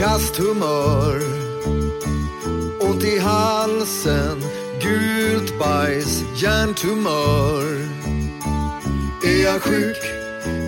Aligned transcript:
kast 0.00 0.36
humör. 0.36 1.20
Ont 2.80 3.04
i 3.04 3.18
halsen, 3.18 4.42
gult 4.82 5.58
bajs, 5.58 6.22
hjärntumör. 6.36 7.64
Är 9.24 9.44
jag 9.44 9.62
sjuk? 9.62 9.96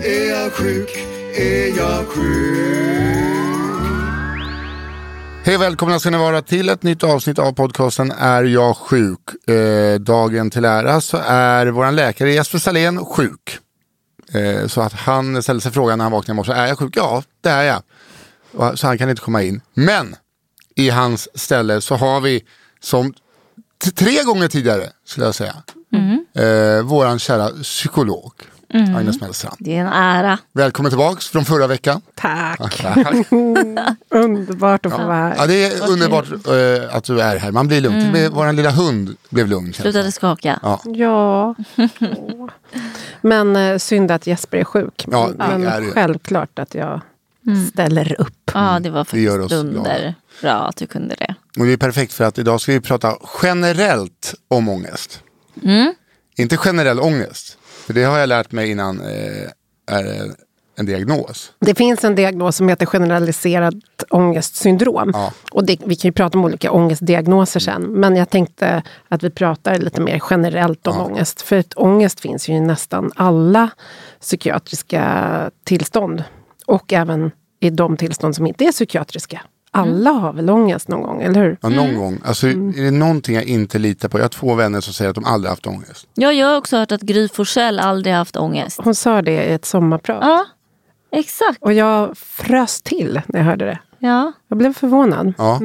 Är 0.03 0.29
jag 0.29 0.53
sjuk? 0.53 0.89
Är 1.37 1.77
jag 1.77 2.07
sjuk? 2.07 3.27
Hej 5.45 5.57
välkomna 5.57 5.99
ska 5.99 6.09
ni 6.09 6.17
vara 6.17 6.41
till 6.41 6.69
ett 6.69 6.83
nytt 6.83 7.03
avsnitt 7.03 7.39
av 7.39 7.51
podcasten 7.51 8.11
Är 8.11 8.43
jag 8.43 8.77
sjuk? 8.77 9.49
Eh, 9.49 9.99
dagen 9.99 10.49
till 10.49 10.65
ära 10.65 11.01
så 11.01 11.17
är 11.25 11.67
vår 11.67 11.91
läkare 11.91 12.33
Jesper 12.33 12.59
Salén 12.59 13.05
sjuk. 13.05 13.59
Eh, 14.33 14.67
så 14.67 14.81
att 14.81 14.93
han 14.93 15.43
ställde 15.43 15.61
sig 15.61 15.71
frågan 15.71 15.97
när 15.97 16.05
han 16.05 16.11
vaknade 16.11 16.35
i 16.35 16.37
morse, 16.37 16.51
är 16.51 16.67
jag 16.67 16.79
sjuk? 16.79 16.93
Ja, 16.97 17.23
det 17.41 17.49
är 17.49 17.63
jag. 17.63 17.81
Så 18.75 18.87
han 18.87 18.97
kan 18.97 19.09
inte 19.09 19.21
komma 19.21 19.43
in. 19.43 19.61
Men 19.73 20.15
i 20.75 20.89
hans 20.89 21.29
ställe 21.39 21.81
så 21.81 21.95
har 21.95 22.21
vi 22.21 22.43
som 22.79 23.13
tre 23.95 24.23
gånger 24.23 24.47
tidigare, 24.47 24.89
skulle 25.05 25.25
jag 25.25 25.35
säga, 25.35 25.55
eh, 26.35 26.83
våran 26.83 27.19
kära 27.19 27.49
psykolog. 27.49 28.33
Agnes 28.97 29.21
Mellstrand. 29.21 29.55
Det 29.59 29.75
är 29.75 29.79
en 29.81 29.87
ära. 29.87 30.37
Välkommen 30.53 30.89
tillbaks 30.91 31.27
från 31.27 31.45
förra 31.45 31.67
veckan. 31.67 32.01
Tack. 32.15 32.59
Underbart 34.09 34.85
att 34.85 34.91
få 34.91 34.97
vara 34.97 35.15
här. 35.15 35.35
Ja, 35.37 35.47
det 35.47 35.65
är 35.65 35.89
underbart 35.89 36.25
eh, 36.31 36.95
att 36.95 37.03
du 37.03 37.21
är 37.21 37.37
här. 37.37 37.51
Man 37.51 37.67
blir 37.67 37.81
lugn. 37.81 38.11
Med 38.11 38.31
vår 38.31 38.53
lilla 38.53 38.71
hund 38.71 39.17
blev 39.29 39.47
lugn. 39.47 39.73
Slutade 39.73 40.11
skaka. 40.11 40.59
Ja. 40.63 40.81
Ja. 40.85 41.55
Men 43.21 43.55
eh, 43.55 43.77
synd 43.77 44.11
att 44.11 44.27
Jesper 44.27 44.57
är 44.57 44.63
sjuk. 44.63 45.05
Ja, 45.11 45.27
det 45.27 45.35
Men 45.37 45.67
är 45.67 45.81
det. 45.81 45.91
självklart 45.91 46.59
att 46.59 46.75
jag 46.75 47.01
ställer 47.71 48.21
upp. 48.21 48.51
Ja, 48.53 48.79
det 48.79 48.89
var 48.89 49.07
Det 49.11 49.19
gör 49.21 49.39
faktiskt 49.41 49.61
dunder. 49.61 50.15
Bra 50.41 50.51
att 50.53 50.75
du 50.75 50.87
kunde 50.87 51.15
det. 51.15 51.35
Och 51.59 51.65
det 51.65 51.73
är 51.73 51.77
perfekt 51.77 52.13
för 52.13 52.23
att 52.23 52.37
idag 52.37 52.61
ska 52.61 52.71
vi 52.71 52.79
prata 52.81 53.15
generellt 53.43 54.33
om 54.47 54.69
ångest. 54.69 55.23
Inte 56.37 56.57
generell 56.57 56.99
ångest. 56.99 57.57
För 57.85 57.93
det 57.93 58.03
har 58.03 58.17
jag 58.17 58.29
lärt 58.29 58.51
mig 58.51 58.71
innan 58.71 59.01
eh, 59.01 59.95
är 59.97 60.31
en 60.75 60.85
diagnos. 60.85 61.51
Det 61.59 61.75
finns 61.75 62.03
en 62.03 62.15
diagnos 62.15 62.55
som 62.55 62.69
heter 62.69 62.85
generaliserat 62.85 63.73
ångestsyndrom. 64.09 65.11
Ja. 65.13 65.31
Och 65.51 65.65
det, 65.65 65.79
vi 65.85 65.95
kan 65.95 66.09
ju 66.09 66.11
prata 66.11 66.37
om 66.37 66.45
olika 66.45 66.71
ångestdiagnoser 66.71 67.59
sen. 67.59 67.81
Men 67.81 68.15
jag 68.15 68.29
tänkte 68.29 68.83
att 69.09 69.23
vi 69.23 69.29
pratar 69.29 69.77
lite 69.79 70.01
mer 70.01 70.21
generellt 70.29 70.87
om 70.87 70.95
Ja. 70.97 71.03
ångest. 71.03 71.41
För 71.41 71.57
att 71.59 71.73
ångest 71.75 72.19
finns 72.19 72.49
ju 72.49 72.53
i 72.53 72.59
nästan 72.59 73.11
alla 73.15 73.69
psykiatriska 74.21 75.51
tillstånd. 75.63 76.23
Och 76.65 76.93
även 76.93 77.31
i 77.59 77.69
de 77.69 77.97
tillstånd 77.97 78.35
som 78.35 78.47
inte 78.47 78.65
är 78.65 78.71
psykiatriska. 78.71 79.41
Alla 79.75 80.09
har 80.11 80.33
väl 80.33 80.49
ångest 80.49 80.87
någon 80.87 81.01
gång, 81.01 81.21
eller 81.21 81.41
hur? 81.41 81.57
Ja, 81.61 81.69
någon 81.69 81.95
gång. 81.95 82.19
Alltså, 82.25 82.47
Är 82.47 82.83
det 82.83 82.91
någonting 82.91 83.35
jag 83.35 83.43
inte 83.43 83.79
litar 83.79 84.09
på? 84.09 84.17
Jag 84.17 84.23
har 84.23 84.29
två 84.29 84.53
vänner 84.55 84.81
som 84.81 84.93
säger 84.93 85.09
att 85.09 85.15
de 85.15 85.25
aldrig 85.25 85.49
haft 85.49 85.67
ångest. 85.67 86.07
Ja, 86.13 86.31
jag 86.31 86.47
har 86.47 86.57
också 86.57 86.77
hört 86.77 86.91
att 86.91 87.01
Gry 87.01 87.27
Forssell 87.29 87.79
aldrig 87.79 88.15
haft 88.15 88.35
ångest. 88.37 88.79
Hon 88.83 88.95
sa 88.95 89.21
det 89.21 89.31
i 89.45 89.53
ett 89.53 89.65
sommarprat. 89.65 90.19
Ja, 90.21 90.45
exakt. 91.11 91.57
Och 91.61 91.73
jag 91.73 92.17
frös 92.17 92.81
till 92.81 93.21
när 93.27 93.39
jag 93.39 93.45
hörde 93.45 93.65
det. 93.65 93.79
Ja. 93.99 94.31
Jag 94.47 94.57
blev 94.57 94.73
förvånad. 94.73 95.33
Ja. 95.37 95.59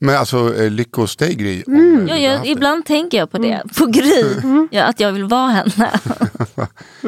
Men 0.00 0.16
alltså, 0.16 0.54
eh, 0.56 0.70
lycka 0.70 1.00
hos 1.00 1.16
dig 1.16 1.34
Gry. 1.34 1.56
eh, 1.56 2.04
Ja, 2.08 2.16
jag, 2.16 2.42
det. 2.42 2.48
ibland 2.48 2.84
tänker 2.84 3.18
jag 3.18 3.30
på 3.30 3.38
det. 3.38 3.62
På 3.78 3.86
Gry. 3.86 4.24
Ja, 4.70 4.84
att 4.84 5.00
jag 5.00 5.12
vill 5.12 5.24
vara 5.24 5.48
henne. 5.50 5.90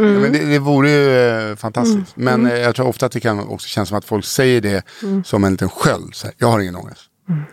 Ja, 0.06 0.20
men 0.20 0.32
det, 0.32 0.44
det 0.44 0.58
vore 0.58 0.90
ju 0.90 1.28
eh, 1.50 1.56
fantastiskt. 1.56 2.16
Men 2.16 2.46
eh, 2.46 2.58
jag 2.58 2.74
tror 2.74 2.86
ofta 2.86 3.06
att 3.06 3.12
det 3.12 3.20
kan 3.20 3.48
också 3.48 3.68
kännas 3.68 3.88
som 3.88 3.98
att 3.98 4.04
folk 4.04 4.24
säger 4.24 4.60
det 4.60 4.84
som 5.24 5.44
en 5.44 5.52
liten 5.52 5.68
sköld. 5.68 6.14
Så 6.14 6.26
här, 6.26 6.34
jag 6.38 6.46
har 6.46 6.60
ingen 6.60 6.76
ångest. 6.76 7.02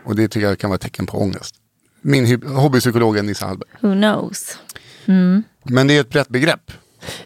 Och 0.03 0.16
det 0.16 0.28
tycker 0.28 0.47
jag 0.47 0.59
kan 0.59 0.69
vara 0.69 0.75
ett 0.75 0.81
tecken 0.81 1.06
på 1.06 1.18
ångest. 1.18 1.56
Min 2.02 2.41
hobbypsykolog 2.44 3.18
är 3.18 3.24
Nisse 3.24 3.46
Hallberg. 3.46 3.69
Who 3.80 3.94
knows? 3.94 4.58
Men 5.63 5.88
det 5.88 5.97
är 5.97 6.02
ett 6.02 6.09
brett 6.09 6.30
begrepp. 6.30 6.72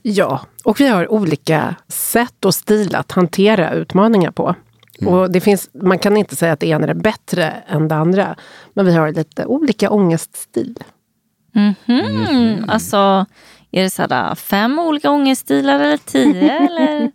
Ja, 0.02 0.42
och 0.64 0.80
vi 0.80 0.88
har 0.88 1.12
olika 1.12 1.76
sätt 1.88 2.46
och 2.46 2.56
stil 2.56 2.96
att 2.96 3.12
hantera 3.12 3.74
utmaningar 3.74 4.32
på. 4.32 4.56
Mm. 5.02 5.14
Och 5.14 5.32
det 5.32 5.40
finns, 5.40 5.70
man 5.74 6.00
kan 6.00 6.18
inte 6.18 6.36
säga 6.36 6.54
att 6.54 6.60
det 6.60 6.68
ena 6.68 6.88
är 6.88 6.94
bättre 6.94 7.64
än 7.68 7.88
det 7.88 7.96
andra. 7.96 8.36
Men 8.74 8.86
vi 8.86 8.94
har 8.94 9.12
lite 9.12 9.46
olika 9.46 9.90
ångeststil. 9.90 10.84
Mm, 11.88 12.70
alltså, 12.70 13.26
är 13.72 13.84
det 13.84 13.90
sådär 13.90 14.36
fem 14.36 14.80
olika 14.80 15.10
ångeststilar 15.10 15.80
eller 15.80 15.98
tio? 15.98 16.52
eller? 16.68 17.12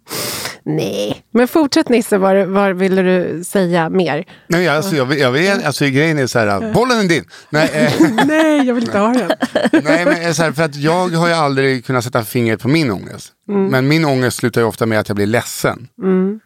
Nej, 0.68 1.22
men 1.30 1.48
fortsätt 1.48 1.88
Nisse, 1.88 2.18
vad, 2.18 2.46
vad 2.46 2.76
ville 2.76 3.02
du 3.02 3.44
säga 3.44 3.88
mer? 3.88 4.24
Nej, 4.48 4.68
alltså, 4.68 4.96
jag, 4.96 5.18
jag 5.18 5.32
vet, 5.32 5.64
alltså, 5.64 5.84
grejen 5.84 6.18
är 6.18 6.26
så 6.26 6.38
här, 6.38 6.72
bollen 6.72 6.98
är 6.98 7.08
din. 7.08 7.24
Nej, 7.50 7.70
eh, 7.72 7.92
Nej, 8.26 8.66
jag 8.66 8.74
vill 8.74 8.84
inte 8.84 8.98
ha 8.98 9.12
den. 9.12 9.30
nej 9.84 10.04
men 10.04 10.22
eh, 10.22 10.32
så 10.32 10.42
här, 10.42 10.52
för 10.52 10.62
att 10.62 10.76
jag 10.76 11.08
har 11.08 11.28
ju 11.28 11.34
aldrig 11.34 11.84
kunnat 11.84 12.04
sätta 12.04 12.24
fingret 12.24 12.62
på 12.62 12.68
min 12.68 12.90
ångest. 12.90 13.32
Men 13.48 13.88
min 13.88 14.04
ångest 14.04 14.36
slutar 14.36 14.60
ju 14.60 14.66
ofta 14.66 14.86
med 14.86 15.00
att 15.00 15.08
jag 15.08 15.16
blir 15.16 15.26
ledsen. 15.26 15.88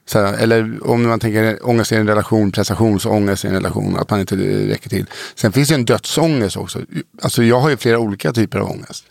Så 0.06 0.18
här, 0.18 0.38
eller 0.38 0.86
om 0.90 1.08
man 1.08 1.20
tänker 1.20 1.68
ångest 1.68 1.92
i 1.92 1.96
en 1.96 2.06
relation, 2.06 2.52
prestationsångest 2.52 3.44
i 3.44 3.48
en 3.48 3.54
relation, 3.54 3.96
att 3.96 4.10
man 4.10 4.20
inte 4.20 4.36
räcker 4.68 4.88
till. 4.88 5.06
Sen 5.34 5.52
finns 5.52 5.68
det 5.68 5.74
en 5.74 5.84
dödsångest 5.84 6.56
också. 6.56 6.78
Alltså 7.22 7.42
jag 7.42 7.60
har 7.60 7.70
ju 7.70 7.76
flera 7.76 7.98
olika 7.98 8.32
typer 8.32 8.58
av 8.58 8.70
ångest. 8.70 9.04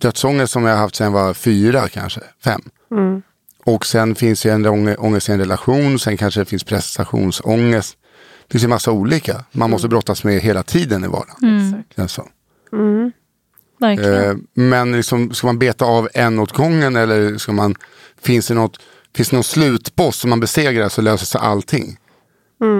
Dödsångest 0.00 0.52
som 0.52 0.64
jag 0.64 0.72
har 0.74 0.78
haft 0.80 0.94
sedan 0.96 1.04
jag 1.04 1.12
var 1.24 1.34
fyra 1.34 1.88
kanske, 1.88 2.20
fem. 2.44 2.60
Och 3.64 3.86
sen 3.86 4.14
finns 4.14 4.42
det 4.42 4.50
en 4.52 4.66
ånge- 4.66 4.96
ångest 4.98 5.28
i 5.28 5.32
en 5.32 5.38
relation, 5.38 5.98
sen 5.98 6.16
kanske 6.16 6.40
det 6.40 6.44
finns 6.44 6.64
prestationsångest. 6.64 7.96
Det 8.46 8.52
finns 8.52 8.64
ju 8.64 8.68
massa 8.68 8.90
olika. 8.92 9.44
Man 9.52 9.70
måste 9.70 9.88
brottas 9.88 10.24
med 10.24 10.40
hela 10.40 10.62
tiden 10.62 11.04
i 11.04 11.08
vardagen. 11.08 11.84
Känns 11.96 12.12
så. 12.12 12.28
Verkligen. 13.80 14.30
Eh, 14.30 14.36
men 14.54 14.92
liksom, 14.92 15.34
ska 15.34 15.46
man 15.46 15.58
beta 15.58 15.84
av 15.84 16.08
en 16.14 16.38
åt 16.38 16.52
gången 16.52 16.96
eller 16.96 17.38
ska 17.38 17.52
man, 17.52 17.74
finns 18.22 18.46
det 18.48 18.54
något, 18.54 18.78
finns 19.14 19.28
det 19.30 19.36
någon 19.36 19.44
slutboss 19.44 20.16
som 20.16 20.30
man 20.30 20.40
besegrar 20.40 20.88
så 20.88 21.02
löser 21.02 21.26
sig 21.26 21.40
allting? 21.44 21.96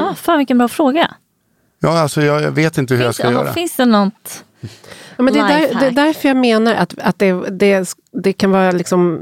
Ah, 0.03 0.15
fan 0.15 0.39
vilken 0.39 0.59
bra 0.59 0.69
fråga. 0.69 1.15
Ja, 1.81 1.99
alltså 2.01 2.23
jag, 2.23 2.43
jag 2.43 2.51
vet 2.51 2.79
inte 2.79 2.95
hur 2.95 3.01
jag 3.03 3.09
Finns, 3.09 3.17
ska 3.17 3.29
aha, 3.29 3.45
göra. 3.45 3.53
finns 3.55 3.77
det 3.77 3.85
något 3.85 4.45
Ja, 5.17 5.23
men 5.23 5.35
det, 5.35 5.41
är 5.41 5.49
där, 5.49 5.81
det 5.81 5.87
är 5.87 5.91
därför 5.91 6.29
jag 6.29 6.37
menar 6.37 6.75
att, 6.75 6.95
att 6.99 7.19
det, 7.19 7.33
det, 7.51 7.95
det 8.13 8.33
kan 8.33 8.51
vara 8.51 8.71
liksom 8.71 9.21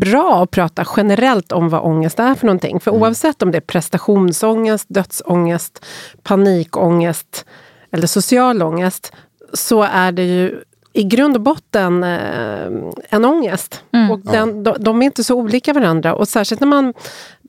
bra 0.00 0.42
att 0.42 0.50
prata 0.50 0.86
generellt 0.96 1.52
om 1.52 1.68
vad 1.68 1.82
ångest 1.82 2.18
är 2.18 2.34
för 2.34 2.46
någonting. 2.46 2.80
För 2.80 2.90
oavsett 2.90 3.42
om 3.42 3.50
det 3.50 3.58
är 3.58 3.62
prestationsångest, 3.62 4.86
dödsångest, 4.88 5.84
panikångest 6.22 7.46
eller 7.90 8.06
social 8.06 8.62
ångest 8.62 9.12
så 9.52 9.82
är 9.82 10.12
det 10.12 10.24
ju 10.24 10.60
i 10.92 11.04
grund 11.04 11.36
och 11.36 11.42
botten 11.42 12.04
eh, 12.04 12.66
en 13.10 13.24
ångest. 13.24 13.82
Och 14.10 14.20
den, 14.20 14.62
de, 14.62 14.76
de 14.78 15.02
är 15.02 15.06
inte 15.06 15.24
så 15.24 15.34
olika 15.34 15.72
varandra. 15.72 16.14
Och 16.14 16.28
särskilt 16.28 16.60
när 16.60 16.68
man 16.68 16.94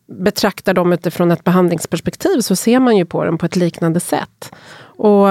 betraktar 0.07 0.73
dem 0.73 0.93
utifrån 0.93 1.31
ett 1.31 1.43
behandlingsperspektiv 1.43 2.41
så 2.41 2.55
ser 2.55 2.79
man 2.79 2.97
ju 2.97 3.05
på 3.05 3.25
dem 3.25 3.37
på 3.37 3.45
ett 3.45 3.55
liknande 3.55 3.99
sätt. 3.99 4.51
Och 4.81 5.27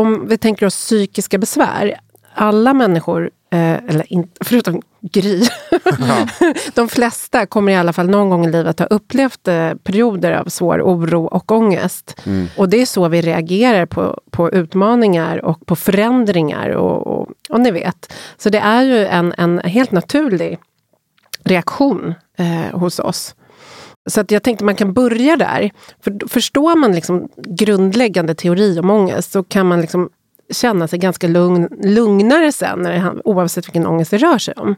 om 0.00 0.28
vi 0.28 0.38
tänker 0.38 0.66
oss 0.66 0.76
psykiska 0.76 1.38
besvär. 1.38 1.94
Alla 2.34 2.74
människor, 2.74 3.30
eh, 3.52 3.74
eller 3.74 4.12
in, 4.12 4.28
förutom 4.40 4.82
Gry, 5.02 5.46
de 6.74 6.88
flesta 6.88 7.46
kommer 7.46 7.72
i 7.72 7.76
alla 7.76 7.92
fall 7.92 8.08
någon 8.08 8.30
gång 8.30 8.46
i 8.46 8.50
livet 8.50 8.78
ha 8.78 8.86
upplevt 8.86 9.48
eh, 9.48 9.74
perioder 9.74 10.32
av 10.32 10.44
svår 10.44 10.82
oro 10.82 11.24
och 11.24 11.52
ångest. 11.52 12.20
Och 12.56 12.68
det 12.68 12.82
är 12.82 12.86
så 12.86 13.08
vi 13.08 13.20
reagerar 13.20 13.86
på, 13.86 14.20
på 14.30 14.50
utmaningar 14.50 15.44
och 15.44 15.66
på 15.66 15.76
förändringar. 15.76 16.68
Och, 16.68 17.06
och, 17.06 17.28
och 17.48 17.60
ni 17.60 17.70
vet. 17.70 18.12
Så 18.36 18.50
det 18.50 18.58
är 18.58 18.82
ju 18.82 19.06
en, 19.06 19.34
en 19.38 19.58
helt 19.58 19.92
naturlig 19.92 20.58
reaktion 21.44 22.14
eh, 22.38 22.78
hos 22.78 22.98
oss. 22.98 23.34
Så 24.10 24.20
att 24.20 24.30
jag 24.30 24.42
tänkte 24.42 24.64
man 24.64 24.74
kan 24.76 24.92
börja 24.92 25.36
där. 25.36 25.70
För 26.04 26.28
förstår 26.28 26.76
man 26.76 26.92
liksom 26.92 27.28
grundläggande 27.36 28.34
teori 28.34 28.78
om 28.80 28.90
ångest 28.90 29.32
så 29.32 29.42
kan 29.42 29.66
man 29.66 29.80
liksom 29.80 30.08
känna 30.52 30.88
sig 30.88 30.98
ganska 30.98 31.28
lugn, 31.28 31.68
lugnare 31.82 32.52
sen, 32.52 32.78
när 32.78 32.92
det, 32.92 33.20
oavsett 33.24 33.66
vilken 33.66 33.86
ångest 33.86 34.10
det 34.10 34.16
rör 34.18 34.38
sig 34.38 34.54
om. 34.56 34.74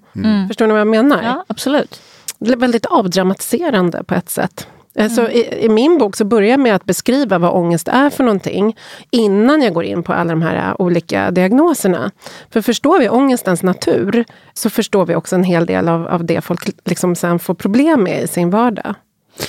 Förstår 0.48 0.66
ni 0.66 0.72
vad 0.72 0.80
jag 0.80 0.86
menar? 0.88 1.22
Ja, 1.22 1.44
absolut. 1.48 2.00
Det 2.38 2.52
är 2.52 2.56
väldigt 2.56 2.86
avdramatiserande 2.86 4.04
på 4.04 4.14
ett 4.14 4.30
sätt. 4.30 4.66
Eh, 4.94 5.08
Så 5.10 5.28
i, 5.28 5.64
I 5.64 5.68
min 5.68 5.98
bok 5.98 6.16
så 6.16 6.24
börjar 6.24 6.50
jag 6.50 6.60
med 6.60 6.74
att 6.74 6.84
beskriva 6.84 7.38
vad 7.38 7.50
ångest 7.52 7.88
är 7.88 8.10
för 8.10 8.24
någonting 8.24 8.76
innan 9.10 9.62
jag 9.62 9.74
går 9.74 9.84
in 9.84 10.02
på 10.02 10.12
alla 10.12 10.30
de 10.30 10.42
här 10.42 10.68
eh, 10.68 10.74
olika 10.78 11.30
diagnoserna. 11.30 12.10
För 12.50 12.60
förstår 12.62 12.98
vi 12.98 13.08
ångestens 13.08 13.62
natur 13.62 14.24
så 14.54 14.70
förstår 14.70 15.06
vi 15.06 15.14
också 15.14 15.36
en 15.36 15.44
hel 15.44 15.66
del 15.66 15.88
av, 15.88 16.06
av 16.08 16.24
det 16.24 16.40
folk 16.40 16.70
liksom 16.84 17.14
sen 17.14 17.38
får 17.38 17.54
problem 17.54 18.02
med 18.02 18.22
i 18.22 18.26
sin 18.26 18.50
vardag. 18.50 18.94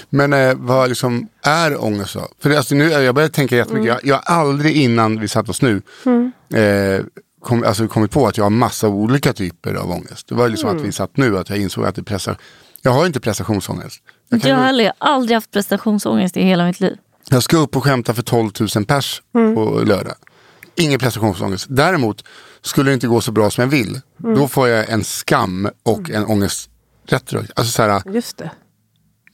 Men 0.09 0.33
eh, 0.33 0.53
vad 0.55 0.89
liksom 0.89 1.27
är 1.41 1.83
ångest 1.83 2.13
då? 2.13 2.27
För 2.39 2.49
det, 2.49 2.57
alltså, 2.57 2.75
nu, 2.75 2.89
jag 2.89 3.15
börjar 3.15 3.29
tänka 3.29 3.55
jättemycket. 3.55 3.87
Jag, 3.87 3.99
jag 4.03 4.15
har 4.15 4.39
aldrig 4.39 4.77
innan 4.77 5.19
vi 5.19 5.27
satt 5.27 5.49
oss 5.49 5.61
nu 5.61 5.81
eh, 6.53 7.05
kom, 7.41 7.63
alltså, 7.63 7.87
kommit 7.87 8.11
på 8.11 8.27
att 8.27 8.37
jag 8.37 8.45
har 8.45 8.49
massa 8.49 8.87
olika 8.87 9.33
typer 9.33 9.73
av 9.73 9.91
ångest. 9.91 10.27
Det 10.27 10.35
var 10.35 10.49
liksom 10.49 10.69
att 10.77 10.81
vi 10.81 10.91
satt 10.91 11.17
nu 11.17 11.37
att 11.37 11.49
jag 11.49 11.59
insåg 11.59 11.85
att 11.85 11.95
det 11.95 12.03
pressar. 12.03 12.37
Jag 12.81 12.91
har 12.91 13.05
inte 13.05 13.19
prestationsångest. 13.19 14.01
Jag, 14.29 14.41
kan 14.41 14.51
Jag 14.51 14.57
har 14.57 14.65
aldrig, 14.65 14.91
aldrig 14.97 15.35
haft 15.35 15.51
prestationsångest 15.51 16.37
i 16.37 16.43
hela 16.43 16.65
mitt 16.65 16.79
liv. 16.79 16.97
jag 17.29 17.43
ska 17.43 17.57
upp 17.57 17.75
och 17.75 17.83
skämta 17.83 18.13
för 18.13 18.21
12 18.21 18.51
000 18.75 18.85
pers 18.85 19.21
på 19.31 19.81
lördag. 19.85 20.15
Ingen 20.75 20.99
prestationsångest. 20.99 21.65
Däremot 21.69 22.23
skulle 22.61 22.89
det 22.89 22.93
inte 22.93 23.07
gå 23.07 23.21
så 23.21 23.31
bra 23.31 23.49
som 23.49 23.61
jag 23.61 23.69
vill. 23.69 24.01
Då 24.17 24.47
får 24.47 24.67
jag 24.69 24.89
en 24.89 25.03
skam 25.03 25.69
och 25.83 26.09
en 26.09 26.25
ångest. 26.25 26.69
Rätt 27.07 27.33
rakt. 27.33 27.51
Alltså, 27.55 27.71
så 27.71 27.83
här, 27.83 28.01
Just 28.13 28.37
det. 28.37 28.51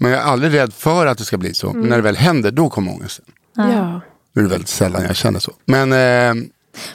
Men 0.01 0.12
jag 0.12 0.19
är 0.22 0.25
aldrig 0.25 0.54
rädd 0.54 0.74
för 0.74 1.06
att 1.06 1.18
det 1.18 1.24
ska 1.24 1.38
bli 1.38 1.54
så. 1.54 1.74
Men 1.74 1.90
när 1.90 1.96
det 1.96 2.04
väl 2.04 2.16
händer, 2.18 2.51
då 2.51 2.69
kommer 2.69 2.92
ångesten. 2.92 3.25
Ja. 3.56 4.01
Nu 4.34 4.42
är 4.42 4.44
det 4.44 4.51
väldigt 4.51 4.69
sällan 4.69 5.04
jag 5.04 5.16
känner 5.16 5.40
så. 5.40 5.51
Men 5.66 5.92
eh, 5.94 6.44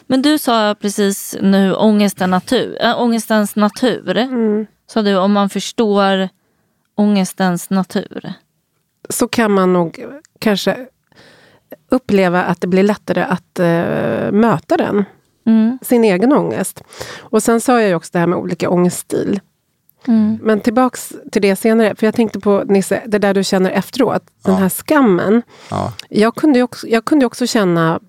Men 0.07 0.23
du 0.23 0.39
sa 0.39 0.75
precis 0.81 1.37
nu 1.41 1.75
ångesten 1.75 2.31
natur, 2.31 2.77
äh, 2.81 3.01
ångestens 3.01 3.57
natur. 3.57 4.67
Sa 4.87 5.03
du 5.03 5.17
om 5.17 5.33
man 5.33 5.51
förstår 5.51 6.29
ångestens 6.95 7.71
natur. 7.71 8.33
så 9.09 9.29
kan 9.29 9.53
man 9.53 9.73
nog 9.73 10.05
kanske 10.39 10.77
uppleva 11.91 12.43
att 12.45 12.61
det 12.61 12.67
blir 12.67 12.83
lättare 12.83 13.23
att 13.23 13.59
eh, 13.59 14.33
möta 14.33 14.77
den. 14.77 15.05
Sin 15.83 16.05
egen 16.05 16.33
ångest. 16.33 16.83
Och 17.19 17.43
sen 17.43 17.61
sa 17.61 17.81
jag 17.81 17.89
ju 17.89 17.95
också 17.95 18.11
det 18.13 18.19
här 18.19 18.27
med 18.27 18.39
olika 18.39 18.71
ångeststil. 18.71 19.41
Men 20.43 20.61
tillbaks 20.61 21.13
till 21.33 21.43
det 21.43 21.57
senare, 21.57 21.95
för 21.95 22.07
jag 22.07 22.15
tänkte 22.15 22.41
på 22.41 22.65
Nisse, 22.67 23.03
det 23.07 23.19
där 23.19 23.35
du 23.35 23.45
känner 23.45 23.71
efteråt, 23.71 24.23
den 24.45 24.55
här 24.55 24.69
skammen. 24.69 25.43
ja. 25.71 25.93
Jag 26.09 26.35
kunde, 26.35 26.63
också, 26.63 26.87
jag 26.89 27.05
kunde 27.05 27.27
också 27.27 27.47
känna, 27.47 28.01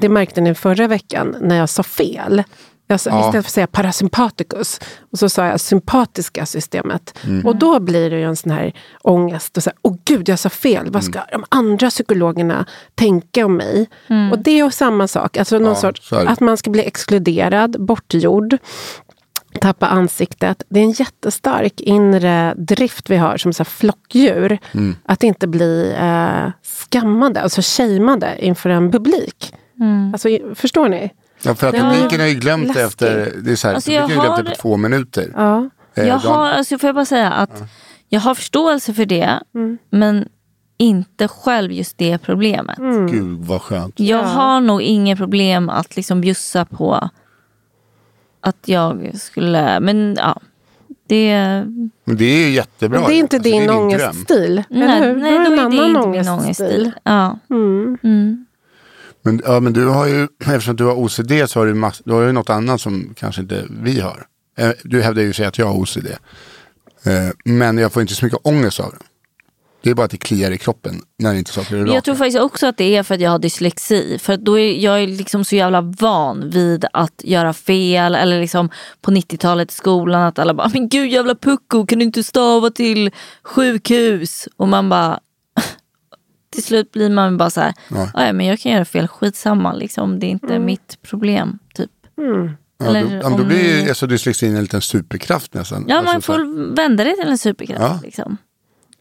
det 0.00 0.08
märkte 0.08 0.40
ni 0.40 0.54
förra 0.54 0.86
veckan, 0.88 1.36
när 1.40 1.56
jag 1.56 1.68
sa 1.68 1.82
fel. 1.82 2.42
Jag 2.86 3.00
sa, 3.00 3.10
Ja. 3.10 3.18
Istället 3.18 3.32
för 3.44 3.48
att 3.48 3.52
säga 3.52 3.66
parasympaticus, 3.66 4.80
och 5.12 5.18
så 5.18 5.28
sa 5.28 5.46
jag 5.46 5.60
sympatiska 5.60 6.46
systemet. 6.46 7.18
Mm. 7.24 7.46
Och 7.46 7.56
då 7.56 7.80
blir 7.80 8.10
det 8.10 8.16
ju 8.18 8.24
en 8.24 8.36
sån 8.36 8.52
här 8.52 8.72
ångest. 9.02 9.56
Och 9.56 9.62
så 9.62 9.70
här, 9.70 9.76
Åh 9.82 9.94
gud, 10.04 10.28
jag 10.28 10.38
sa 10.38 10.48
fel. 10.48 10.90
Vad 10.90 11.04
ska 11.04 11.18
Mm. 11.18 11.28
de 11.32 11.44
andra 11.48 11.90
psykologerna 11.90 12.66
tänka 12.94 13.46
om 13.46 13.56
mig? 13.56 13.88
Och 14.32 14.38
det 14.38 14.50
är 14.50 14.64
ju 14.64 14.70
samma 14.70 15.08
sak. 15.08 15.36
Alltså 15.36 15.58
någon 15.58 15.68
Ja, 15.68 15.74
sorts, 15.74 16.12
att 16.12 16.40
man 16.40 16.56
ska 16.56 16.70
bli 16.70 16.84
exkluderad, 16.86 17.84
bortgjord 17.84 18.58
tappa 19.60 19.86
ansiktet. 19.86 20.62
Det 20.68 20.80
är 20.80 20.84
en 20.84 20.90
jättestark 20.92 21.80
inre 21.80 22.54
drift 22.56 23.10
vi 23.10 23.16
har 23.16 23.36
som 23.36 23.52
så 23.52 23.62
här 23.62 23.70
flockdjur. 23.70 24.58
Mm. 24.72 24.96
Att 25.04 25.22
inte 25.22 25.46
bli 25.48 25.94
eh, 26.00 26.50
skammade, 26.90 27.40
alltså 27.42 27.60
shameade 27.64 28.34
inför 28.38 28.70
en 28.70 28.90
publik. 28.92 29.54
Alltså, 30.12 30.28
i- 30.28 30.42
förstår 30.54 30.88
ni? 30.88 31.10
Ja, 31.42 31.54
för 31.54 31.68
att 31.68 31.74
Ja. 31.76 31.80
publiken 31.90 32.20
har 32.20 32.26
ju 32.26 32.34
glömt 32.34 32.76
efter, 32.76 33.32
det 33.44 33.52
är 33.52 33.56
så 33.56 33.68
här, 33.68 33.74
Alltså, 33.74 33.90
publiken 33.90 34.18
har 34.20 34.42
glömt 34.42 34.58
två 34.58 34.76
minuter. 34.76 35.32
Ja. 35.36 35.70
Eh, 35.94 36.06
Jag 36.08 36.20
de- 36.22 36.28
har, 36.28 36.50
alltså, 36.50 36.78
får 36.78 36.88
jag 36.88 36.94
bara 36.94 37.04
säga 37.04 37.30
att 37.30 37.62
jag 38.08 38.20
har 38.20 38.34
förståelse 38.34 38.94
för 38.94 39.06
det. 39.06 39.40
Men 39.90 40.28
inte 40.78 41.28
själv 41.28 41.72
just 41.72 41.98
det 41.98 42.18
problemet. 42.18 42.78
Gud 43.10 43.38
vad 43.44 43.62
skönt. 43.62 44.00
Jag 44.00 44.22
har 44.22 44.60
nog 44.60 44.82
inget 44.82 45.18
problem 45.18 45.68
att 45.68 45.96
liksom 45.96 46.20
bjussa 46.20 46.64
på 46.64 47.08
att 48.42 48.56
jag 48.64 49.10
skulle, 49.14 49.80
men 49.80 50.14
ja. 50.18 50.40
Det, 51.06 51.34
Men 52.04 52.16
det 52.16 52.24
är 52.24 52.46
ju 52.48 52.54
jättebra. 52.54 53.00
Men 53.00 53.08
det 53.08 53.14
är 53.14 53.18
inte 53.18 53.36
Alltså, 53.36 53.50
din 53.50 53.70
ångeststil, 53.70 54.62
nej, 54.70 54.82
eller 54.82 55.08
hur? 55.14 55.16
nej, 55.20 55.36
en 55.36 55.40
är 55.46 55.50
det 55.56 55.62
annan 55.62 55.72
inte 55.72 55.86
min 55.86 55.96
ångeststil. 55.96 56.90
Ja. 57.04 57.38
Mm. 57.50 58.46
Men, 59.22 59.40
ja, 59.44 59.60
men 59.60 59.72
du 59.72 59.86
har 59.86 60.06
ju, 60.06 60.28
eftersom 60.46 60.76
du 60.76 60.84
har 60.84 60.94
OCD 60.94 61.32
så 61.46 61.58
har 61.60 61.66
du, 61.66 61.74
mass, 61.74 62.02
du 62.04 62.12
har 62.12 62.22
ju 62.22 62.32
något 62.32 62.50
annat 62.50 62.80
som 62.80 63.14
kanske 63.16 63.40
inte 63.42 63.64
vi 63.70 64.00
har. 64.00 64.26
Eh, 64.58 64.70
Du 64.84 65.02
hävdar 65.02 65.22
ju 65.22 65.32
sig 65.32 65.46
att 65.46 65.58
jag 65.58 65.66
har 65.66 65.74
OCD. 65.74 66.06
Eh, 67.04 67.12
Men 67.44 67.78
jag 67.78 67.92
får 67.92 68.02
inte 68.02 68.14
så 68.14 68.24
mycket 68.24 68.40
ångest 68.42 68.80
av 68.80 68.90
det. 68.98 69.04
Det 69.82 69.90
är 69.90 69.94
bara 69.94 70.04
att 70.04 70.10
det 70.10 70.16
kliar 70.16 70.50
i 70.50 70.58
kroppen 70.58 70.94
när 71.18 71.34
inte 71.34 71.52
saker 71.52 71.76
är 71.76 71.80
raka. 71.80 71.94
Jag 71.94 72.04
tror 72.04 72.14
faktiskt 72.14 72.38
också 72.38 72.66
att 72.66 72.76
det 72.76 72.96
är 72.96 73.02
för 73.02 73.14
att 73.14 73.20
jag 73.20 73.30
har 73.30 73.38
dyslexi. 73.38 74.18
För 74.18 74.36
då 74.36 74.58
är 74.58 74.72
jag 74.72 75.02
är 75.02 75.06
liksom 75.06 75.44
så 75.44 75.56
jävla 75.56 75.80
van 75.80 76.50
vid 76.50 76.84
att 76.92 77.20
göra 77.24 77.52
fel. 77.52 78.14
Eller 78.14 78.40
liksom 78.40 78.70
på 79.00 79.10
90-talet 79.10 79.70
i 79.72 79.74
skolan 79.74 80.22
att 80.22 80.38
alla 80.38 80.54
bara, 80.54 80.70
men 80.72 80.88
gud 80.88 81.10
jävla 81.12 81.34
pucko 81.34 81.86
kan 81.86 81.98
du 81.98 82.04
inte 82.04 82.22
stava 82.24 82.70
till 82.70 83.10
sjukhus? 83.42 84.48
Och 84.56 84.68
man 84.68 84.88
bara, 84.88 85.20
till 86.52 86.62
slut 86.64 86.92
blir 86.92 87.10
man 87.10 87.36
bara 87.36 87.50
så 87.50 87.60
här, 87.60 87.74
Ja. 87.90 88.10
"Ja, 88.14 88.26
ja, 88.26 88.32
men 88.32 88.46
jag 88.46 88.60
kan 88.60 88.72
göra 88.72 88.84
fel, 88.84 89.08
skitsamma 89.08 89.72
liksom. 89.72 90.18
Det 90.20 90.26
är 90.26 90.30
inte 90.30 90.58
mitt 90.58 91.02
problem. 91.02 91.58
typ. 91.74 91.90
Ja, 92.16 92.92
då, 92.92 92.98
ja, 92.98 93.02
men 93.02 93.20
då 93.20 93.26
om- 93.42 93.48
blir 93.48 93.82
ju 93.82 93.88
alltså, 93.88 94.06
dyslexin 94.06 94.56
en 94.56 94.62
liten 94.62 94.80
superkraft 94.82 95.54
nästan. 95.54 95.84
Ja, 95.88 95.96
alltså, 95.96 96.12
man 96.12 96.22
får 96.22 96.74
vända 96.76 97.04
det 97.04 97.16
till 97.16 97.28
en 97.28 97.38
superkraft. 97.38 97.80
Ja. 97.82 98.00
Liksom. 98.02 98.36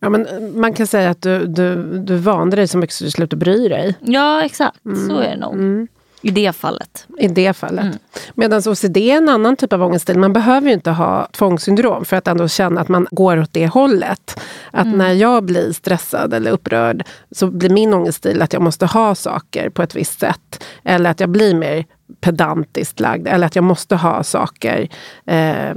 Ja, 0.04 0.10
men 0.10 0.26
eh, 0.26 0.40
man 0.42 0.74
kan 0.74 0.88
säga 0.88 1.10
att 1.10 1.22
du, 1.22 1.46
du, 1.48 1.76
du 2.00 2.16
vande 2.16 2.56
dig 2.56 2.68
så 2.68 2.78
mycket 2.78 2.96
så 2.96 3.04
du 3.04 3.12
slutar 3.12 3.38
bry 3.38 3.68
dig. 3.68 3.96
Ja, 4.02 4.44
exakt. 4.46 4.78
Så 5.08 5.18
är 5.20 5.30
det 5.30 5.38
nog. 5.38 5.88
I 6.24 6.32
det 6.32 6.56
fallet. 6.56 7.08
I 7.20 7.28
det 7.28 7.54
fallet. 7.54 7.86
Mm. 7.86 7.98
Medan 8.36 8.62
OCD 8.66 8.98
är 8.98 9.18
en 9.18 9.30
annan 9.30 9.56
typ 9.56 9.74
av 9.74 9.84
ångeststil. 9.84 10.20
Man 10.20 10.34
behöver 10.34 10.68
ju 10.68 10.74
inte 10.74 10.92
ha 10.92 11.28
tvångssyndrom 11.32 12.06
för 12.06 12.18
att 12.18 12.28
ändå 12.28 12.48
känna 12.48 12.82
att 12.82 12.88
man 12.88 13.08
går 13.12 13.40
åt 13.40 13.54
det 13.54 13.68
hållet. 13.68 14.40
Att 14.72 14.86
Mm. 14.86 14.98
när 14.98 15.14
jag 15.14 15.44
blir 15.44 15.74
stressad 15.74 16.34
eller 16.34 16.52
upprörd 16.52 17.04
så 17.32 17.48
blir 17.48 17.70
min 17.70 17.94
ångeststil 17.94 18.42
att 18.42 18.54
jag 18.54 18.62
måste 18.62 18.86
ha 18.86 19.16
saker 19.16 19.70
på 19.70 19.84
ett 19.84 19.96
visst 19.96 20.20
sätt. 20.20 20.64
Eller 20.84 21.10
att 21.10 21.20
jag 21.20 21.30
blir 21.30 21.56
mer 21.56 21.86
pedantiskt 22.22 23.00
lagd. 23.00 23.28
Eller 23.28 23.48
att 23.48 23.56
jag 23.56 23.64
måste 23.64 23.96
ha 23.96 24.24
saker 24.24 24.90
eh, 25.26 25.74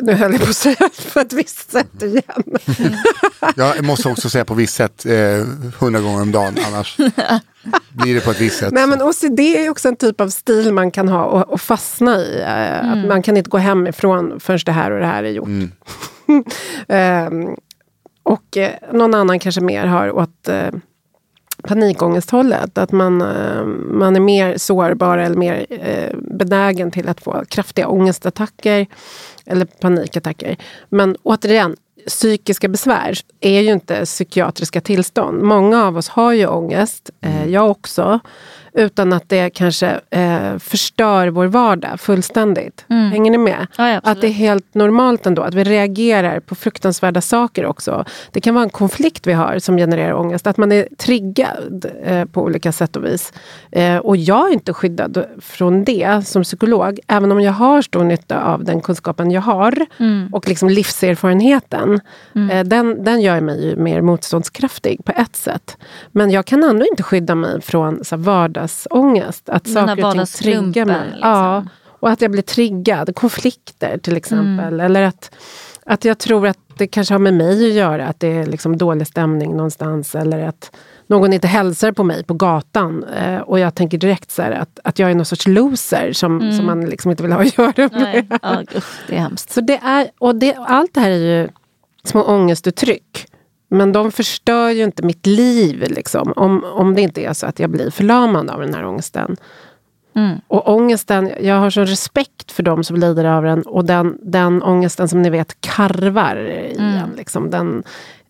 nu 0.00 0.12
höll 0.12 0.32
jag 0.32 0.40
på 0.40 0.50
att 0.50 0.56
säga 0.56 0.90
på 1.12 1.20
ett 1.20 1.32
visst 1.32 1.70
sätt 1.72 2.02
igen. 2.02 2.58
Jag 3.56 3.84
måste 3.84 4.08
också 4.08 4.30
säga 4.30 4.44
på 4.44 4.54
visst 4.54 4.74
sätt 4.74 5.06
eh, 5.06 5.46
hundra 5.78 6.00
gånger 6.00 6.22
om 6.22 6.32
dagen. 6.32 6.54
Annars 6.66 6.96
blir 7.92 8.14
det 8.14 8.20
på 8.20 8.30
ett 8.30 8.40
visst 8.40 8.58
sätt. 8.58 8.72
Nej, 8.72 8.86
men 8.86 9.02
OCD 9.02 9.40
är 9.40 9.70
också 9.70 9.88
en 9.88 9.96
typ 9.96 10.20
av 10.20 10.28
stil 10.28 10.72
man 10.72 10.90
kan 10.90 11.08
ha 11.08 11.24
och, 11.24 11.52
och 11.52 11.60
fastna 11.60 12.16
i. 12.18 12.40
Eh, 12.40 12.92
Att 12.92 13.06
man 13.08 13.22
kan 13.22 13.36
inte 13.36 13.50
gå 13.50 13.58
hemifrån 13.58 14.40
förrän 14.40 14.60
det 14.66 14.72
här 14.72 14.90
och 14.90 15.00
det 15.00 15.06
här 15.06 15.24
är 15.24 15.30
gjort. 15.30 15.48
Ehm, 16.88 17.48
och 18.22 18.56
eh, 18.56 18.70
någon 18.92 19.14
annan 19.14 19.38
kanske 19.38 19.60
mer 19.60 19.86
har 19.86 20.10
åt 20.12 20.48
eh, 20.48 20.68
panikångesthållet. 21.62 22.78
Att 22.78 22.92
man, 22.92 23.22
eh, 23.22 23.64
man 23.90 24.16
är 24.16 24.20
mer 24.20 24.58
sårbar 24.58 25.18
eller 25.18 25.36
mer 25.36 25.66
eh, 25.70 26.16
benägen 26.38 26.90
till 26.90 27.08
att 27.08 27.20
få 27.20 27.44
kraftiga 27.48 27.88
ångestattacker 27.88 28.86
eller 29.46 29.64
panikattacker. 29.64 30.56
Men 30.88 31.16
återigen, 31.22 31.76
psykiska 32.06 32.68
besvär 32.68 33.18
är 33.40 33.60
ju 33.60 33.72
inte 33.72 34.04
psykiatriska 34.04 34.80
tillstånd. 34.80 35.42
Många 35.42 35.84
av 35.84 35.96
oss 35.96 36.08
har 36.08 36.32
ju 36.32 36.46
ångest, 36.46 37.10
eh, 37.20 37.46
jag 37.46 37.70
också. 37.70 38.20
Utan 38.74 39.12
att 39.12 39.28
det 39.28 39.50
kanske 39.50 40.00
eh, 40.10 40.58
förstör 40.58 41.28
vår 41.28 41.46
vardag 41.46 42.00
fullständigt. 42.00 42.84
Hänger 42.88 43.30
ni 43.30 43.38
med? 43.38 43.66
Ja, 43.76 44.00
att 44.02 44.20
det 44.20 44.26
är 44.26 44.32
helt 44.32 44.74
normalt 44.74 45.26
ändå, 45.26 45.42
att 45.42 45.54
vi 45.54 45.64
reagerar 45.64 46.40
på 46.40 46.54
fruktansvärda 46.54 47.20
saker 47.20 47.66
också. 47.66 48.04
Det 48.32 48.40
kan 48.40 48.54
vara 48.54 48.64
en 48.64 48.70
konflikt 48.70 49.26
vi 49.26 49.32
har 49.32 49.58
som 49.58 49.76
genererar 49.76 50.12
ångest. 50.12 50.46
Att 50.46 50.56
man 50.56 50.72
är 50.72 50.88
triggad 50.98 51.86
eh, 52.04 52.24
på 52.24 52.42
olika 52.42 52.72
sätt 52.72 52.96
och 52.96 53.04
vis. 53.04 53.32
Eh, 53.72 53.96
och 53.96 54.16
jag 54.16 54.48
är 54.48 54.52
inte 54.52 54.72
skyddad 54.72 55.24
från 55.40 55.84
det 55.84 56.26
som 56.26 56.42
psykolog. 56.42 57.00
Även 57.06 57.32
om 57.32 57.40
jag 57.40 57.52
har 57.52 57.82
stor 57.82 58.04
nytta 58.04 58.42
av 58.44 58.64
den 58.64 58.80
kunskapen 58.80 59.30
jag 59.30 59.40
har. 59.40 59.86
Och 60.32 60.48
liksom 60.48 60.68
livserfarenheten. 60.68 62.00
Eh, 62.50 62.64
den, 62.64 63.04
den 63.04 63.20
gör 63.20 63.40
mig 63.40 63.76
mer 63.76 64.00
motståndskraftig 64.00 65.04
på 65.04 65.12
ett 65.16 65.36
sätt. 65.36 65.76
Men 66.12 66.30
jag 66.30 66.44
kan 66.44 66.64
ändå 66.64 66.86
inte 66.86 67.02
skydda 67.02 67.34
mig 67.34 67.60
från 67.62 68.04
så 68.04 68.16
här, 68.16 68.22
vardagsångest. 68.62 69.48
Att 69.48 69.64
där 69.64 69.72
saker 69.72 70.06
och 70.06 70.12
ting 70.12 70.26
triggar 70.26 70.86
mig. 70.86 71.00
liksom. 71.04 71.20
Ja, 71.30 71.64
och 72.00 72.10
att 72.10 72.20
jag 72.22 72.30
blir 72.30 72.42
triggad. 72.42 73.16
Konflikter 73.16 73.98
till 73.98 74.16
exempel. 74.16 74.80
Eller 74.80 75.02
att, 75.02 75.34
att 75.86 76.04
jag 76.04 76.18
tror 76.18 76.46
att 76.46 76.58
det 76.78 76.86
kanske 76.86 77.14
har 77.14 77.18
med 77.18 77.34
mig 77.34 77.66
att 77.68 77.72
göra. 77.72 78.06
Att 78.06 78.20
det 78.20 78.28
är 78.28 78.46
liksom 78.46 78.76
dålig 78.76 79.06
stämning 79.06 79.56
någonstans. 79.56 80.14
Eller 80.14 80.48
att 80.48 80.76
någon 81.06 81.32
inte 81.32 81.48
hälsar 81.48 81.92
på 81.92 82.04
mig 82.04 82.24
på 82.24 82.34
gatan. 82.34 83.04
Eh, 83.04 83.38
och 83.38 83.58
jag 83.58 83.74
tänker 83.74 83.98
direkt 83.98 84.30
så 84.30 84.42
här 84.42 84.50
att, 84.52 84.78
att 84.84 84.98
jag 84.98 85.10
är 85.10 85.14
någon 85.14 85.24
sorts 85.24 85.46
loser 85.46 86.12
som, 86.12 86.52
som 86.52 86.66
man 86.66 86.84
liksom 86.84 87.10
inte 87.10 87.22
vill 87.22 87.32
ha 87.32 87.42
att 87.42 87.58
göra 87.58 87.88
med. 87.98 88.38
Nej, 88.42 88.66
usch, 88.76 89.00
det 89.08 89.16
är 89.16 89.20
hemskt. 89.20 89.50
Så 89.50 89.60
det 89.60 89.80
är, 89.82 90.10
och 90.18 90.36
det, 90.36 90.54
allt 90.54 90.94
det 90.94 91.00
här 91.00 91.10
är 91.10 91.40
ju 91.40 91.48
små 92.04 92.22
ångestuttryck. 92.22 93.26
Men 93.72 93.92
de 93.92 94.12
förstör 94.12 94.70
ju 94.70 94.84
inte 94.84 95.02
mitt 95.02 95.26
liv, 95.26 95.84
liksom, 95.90 96.32
om, 96.36 96.64
om 96.64 96.94
det 96.94 97.00
inte 97.00 97.20
är 97.24 97.32
så 97.32 97.46
att 97.46 97.58
jag 97.58 97.70
blir 97.70 97.90
förlamad 97.90 98.50
av 98.50 98.60
den 98.60 98.74
här 98.74 98.84
ångesten. 98.84 99.36
Och 100.48 100.68
ångesten, 100.74 101.30
jag 101.40 101.54
har 101.54 101.70
sån 101.70 101.86
respekt 101.86 102.52
för 102.52 102.62
de 102.62 102.84
som 102.84 102.96
lider 102.96 103.24
av 103.24 103.42
den 103.44 103.62
och 103.62 103.84
den, 103.84 104.18
den 104.22 104.62
ångesten 104.62 105.08
som 105.08 105.22
ni 105.22 105.30
vet 105.30 105.60
karvar 105.60 106.36
i 106.36 106.76
en. 106.78 107.10
Liksom, 107.16 107.50
den 107.50 107.82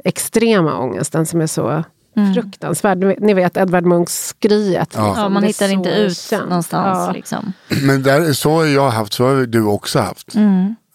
extrema 0.05 0.79
ångesten 0.79 1.27
som 1.27 1.41
är 1.41 1.47
så 1.47 1.85
fruktansvärd. 2.35 3.21
Ni 3.21 3.35
vet- 3.35 3.57
Edvard 3.57 3.85
Munchs 3.85 4.27
skriet. 4.27 4.93
Ja. 4.97 5.15
Ja, 5.17 5.29
man 5.29 5.43
hittar 5.43 5.69
inte 5.73 5.91
ut 5.91 6.17
känt. 6.19 6.49
någonstans. 6.49 6.99
Ja. 7.07 7.13
Liksom. 7.13 7.53
Men 7.83 8.03
där, 8.03 8.33
så 8.33 8.51
har 8.51 8.65
jag 8.67 8.91
haft, 8.91 9.13
så 9.13 9.25
har 9.25 9.47
du 9.47 9.65
också 9.65 9.99
haft. 9.99 10.35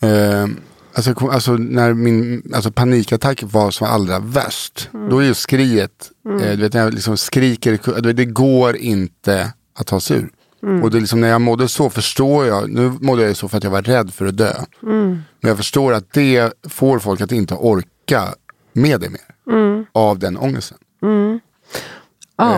Eh, 0.02 0.48
alltså, 0.98 1.28
alltså 1.28 1.52
när 1.54 1.94
min 1.94 2.52
alltså, 2.56 2.72
panikattack 2.72 3.44
var 3.44 3.72
som 3.72 3.88
allra 3.88 4.20
värst. 4.20 4.90
Då 5.10 5.20
är 5.20 5.26
ju 5.26 5.34
skriet, 5.34 6.12
eh, 6.30 6.52
du 6.52 6.56
vet 6.56 6.74
när 6.74 6.82
jag 6.84 6.94
liksom 6.94 7.18
skriker, 7.18 8.14
det 8.14 8.26
går 8.26 8.78
inte 8.78 9.54
att 9.80 9.88
ta 9.88 10.00
sig 10.00 10.18
ur. 10.18 10.30
Och 10.84 10.92
det 10.92 11.00
liksom, 11.00 11.22
när 11.22 11.28
jag 11.28 11.42
mådde 11.42 11.68
så 11.68 11.90
förstår 11.90 12.46
jag, 12.46 12.70
nu 12.70 12.92
mådde 13.02 13.24
jag 13.24 13.36
så 13.36 13.48
för 13.48 13.58
att 13.58 13.64
jag 13.64 13.72
var 13.72 13.82
rädd 13.82 14.14
för 14.14 14.26
att 14.26 14.38
dö. 14.38 14.54
Men 15.42 15.50
jag 15.50 15.58
förstår 15.58 15.94
att 15.94 16.14
det 16.14 16.54
får 16.70 17.00
folk 17.00 17.22
att 17.22 17.32
inte 17.32 17.54
orka 17.54 18.24
med 18.74 19.02
det 19.02 19.10
mer. 19.10 19.22
Av 19.92 20.20
den 20.20 20.38
ångesten. 20.38 20.78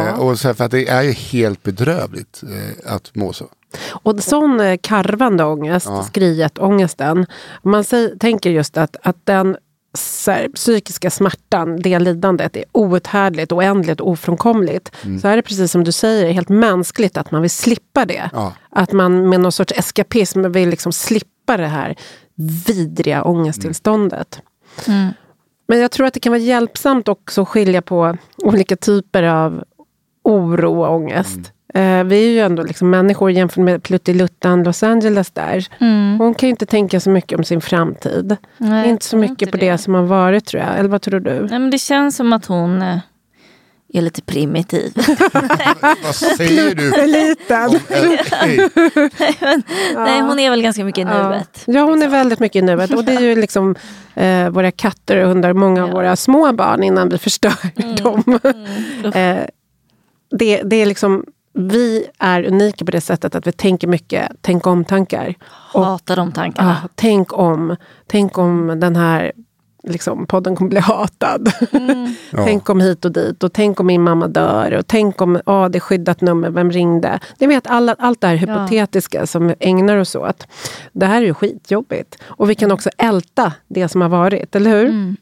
Eh, 0.08 0.20
och 0.20 0.40
så 0.40 0.54
för 0.54 0.66
att 0.66 0.72
det 0.72 0.88
är 0.88 1.02
ju 1.02 1.12
helt 1.12 1.64
bedrövligt 1.64 2.44
eh, 2.44 2.94
att 2.94 3.16
må 3.16 3.34
så. 3.34 3.46
Och 3.90 4.24
sån 4.24 4.60
eh, 4.60 4.78
karvande 4.84 5.44
ångest, 5.44 5.90
skriet, 6.08 6.60
ångesten. 6.60 7.26
Om 7.62 7.72
man 7.72 7.84
säger, 7.84 8.16
tänker 8.16 8.50
just 8.50 8.78
att, 8.78 8.96
att 9.04 9.26
den 9.26 9.58
här, 10.28 10.50
psykiska 10.50 11.10
smärtan, 11.10 11.82
det 11.82 12.00
lidandet 12.00 12.56
är 12.56 12.66
outhärdligt, 12.72 13.52
oändligt, 13.52 14.02
ofrånkomligt. 14.02 14.96
Så 15.22 15.28
är 15.28 15.36
det 15.36 15.42
precis 15.42 15.72
som 15.72 15.84
du 15.84 15.92
säger, 15.92 16.32
helt 16.32 16.50
mänskligt 16.50 17.18
att 17.18 17.32
man 17.32 17.42
vill 17.42 17.52
slippa 17.52 18.06
det. 18.06 18.30
Ja. 18.34 18.54
Att 18.70 18.92
man 18.92 19.30
med 19.30 19.40
någon 19.40 19.52
sorts 19.52 19.74
eskapism 19.76 20.52
vill 20.52 20.70
liksom 20.70 20.92
slippa 20.92 21.58
det 21.58 21.68
här 21.68 21.96
vidriga 22.68 23.24
ångesttillståndet. 23.24 24.42
Men 25.68 25.80
jag 25.80 25.92
tror 25.92 26.08
att 26.08 26.14
det 26.14 26.20
kan 26.20 26.32
vara 26.32 26.42
hjälpsamt 26.42 27.08
också 27.08 27.42
att 27.42 27.48
skilja 27.48 27.82
på 27.82 28.18
olika 28.38 28.76
typer 28.76 29.24
av 29.24 29.64
oro 30.24 30.84
och 30.84 30.96
ångest. 30.96 31.40
Eh, 31.74 32.04
vi 32.04 32.26
är 32.28 32.30
ju 32.32 32.40
ändå 32.40 32.64
liksom 32.64 32.90
människor 32.90 33.32
jämfört 33.32 33.64
med 33.64 33.84
pluttiluttan 33.84 34.64
Los 34.64 34.84
Angeles 34.84 35.32
där. 35.32 35.68
Hon 36.18 36.34
kan 36.34 36.48
ju 36.48 36.52
inte 36.52 36.66
tänka 36.66 37.00
så 37.00 37.10
mycket 37.10 37.38
om 37.38 37.44
sin 37.44 37.62
framtid. 37.62 38.38
Nej, 38.58 38.90
inte 38.90 39.06
så 39.06 39.18
mycket 39.18 39.42
inte 39.42 39.52
på 39.52 39.58
det. 39.58 39.72
det. 39.72 39.78
som 39.78 39.94
har 39.94 40.04
varit 40.04 40.46
tror 40.46 40.64
jag. 40.64 40.80
Eller 40.80 40.90
vad 40.90 41.02
tror 41.02 41.20
du? 41.20 41.40
Nej, 41.40 41.60
men 41.60 41.70
det 41.70 41.78
känns 41.78 42.16
som 42.16 42.34
att 42.34 42.46
hon 42.46 42.82
eh, 42.82 42.98
är 43.94 44.02
lite 44.02 44.22
primitiv. 44.22 44.94
Vad 46.04 46.16
säger 46.16 46.76
du? 46.76 47.08
Liten. 47.08 47.80
Hej. 48.30 48.70
Nej, 49.96 50.22
hon 50.22 50.40
är 50.40 50.50
väl 50.50 50.62
ganska 50.62 50.84
mycket 50.84 51.02
i 51.02 51.06
nuet. 51.06 51.64
Ja, 51.66 51.82
hon 51.82 52.02
är 52.04 52.08
väldigt 52.08 52.40
mycket 52.40 52.64
i 52.64 52.66
nuet. 52.66 52.94
Och 52.94 53.04
det 53.06 53.14
är 53.14 53.22
ju 53.22 53.36
liksom 53.36 53.76
eh, 54.16 54.50
våra 54.50 54.72
katter 54.72 55.18
och 55.18 55.28
hundar, 55.28 55.54
många 55.54 55.84
av 55.84 55.92
våra 55.92 56.16
små 56.16 56.52
barn 56.54 56.84
innan 56.84 57.10
vi 57.10 57.18
förstör 57.18 57.54
dem. 58.04 58.40
eh, 59.14 59.38
det, 60.32 60.62
det 60.64 60.76
är 60.76 60.86
liksom, 60.86 61.26
vi 61.60 62.06
är 62.20 62.44
unika 62.46 62.86
på 62.86 62.92
det 62.92 63.02
sättet 63.02 63.36
att 63.36 63.48
vi 63.48 63.52
tänker 63.52 63.88
mycket 63.88 64.32
tänk 64.42 64.68
om-tankar. 64.68 65.36
Hatar 65.74 66.16
de 66.16 66.32
tankarna. 66.32 66.72
ah, 66.72 66.88
tänk 66.96 67.38
om, 67.38 67.76
tänk 68.08 68.38
om 68.38 68.80
den 68.80 68.96
här 68.96 69.32
liksom, 69.84 70.26
podden 70.28 70.56
kommer 70.56 70.70
bli 70.70 70.80
hatad. 70.80 71.52
tänk 72.32 72.70
om 72.70 72.82
hit 72.82 73.06
och 73.06 73.12
dit 73.12 73.44
och 73.44 73.54
tänk 73.54 73.80
om 73.80 73.88
min 73.88 74.02
mamma 74.02 74.28
dör 74.28 74.74
och 74.74 74.88
tänk 74.88 75.22
om 75.22 75.42
ah, 75.46 75.70
det 75.70 75.78
är 75.78 75.80
skyddat 75.80 76.22
nummer, 76.22 76.50
vem 76.50 76.72
ringde? 76.72 77.20
Ni 77.38 77.48
vet 77.48 77.68
alla, 77.68 77.96
allt 78.00 78.22
det 78.22 78.28
här 78.28 78.36
hypotetiska 78.36 79.28
som 79.28 79.48
vi 79.48 79.56
ägnar 79.60 79.98
oss 79.98 80.16
åt. 80.16 80.48
Det 80.92 81.06
här 81.06 81.22
är 81.22 81.26
ju 81.26 81.34
skitjobbigt. 81.34 82.18
Och 82.24 82.50
vi 82.50 82.56
kan 82.56 82.72
också 82.72 82.90
älta 82.98 83.54
det 83.68 83.88
som 83.88 84.02
har 84.02 84.10
varit, 84.10 84.56
eller 84.56 84.72
hur? 84.72 85.16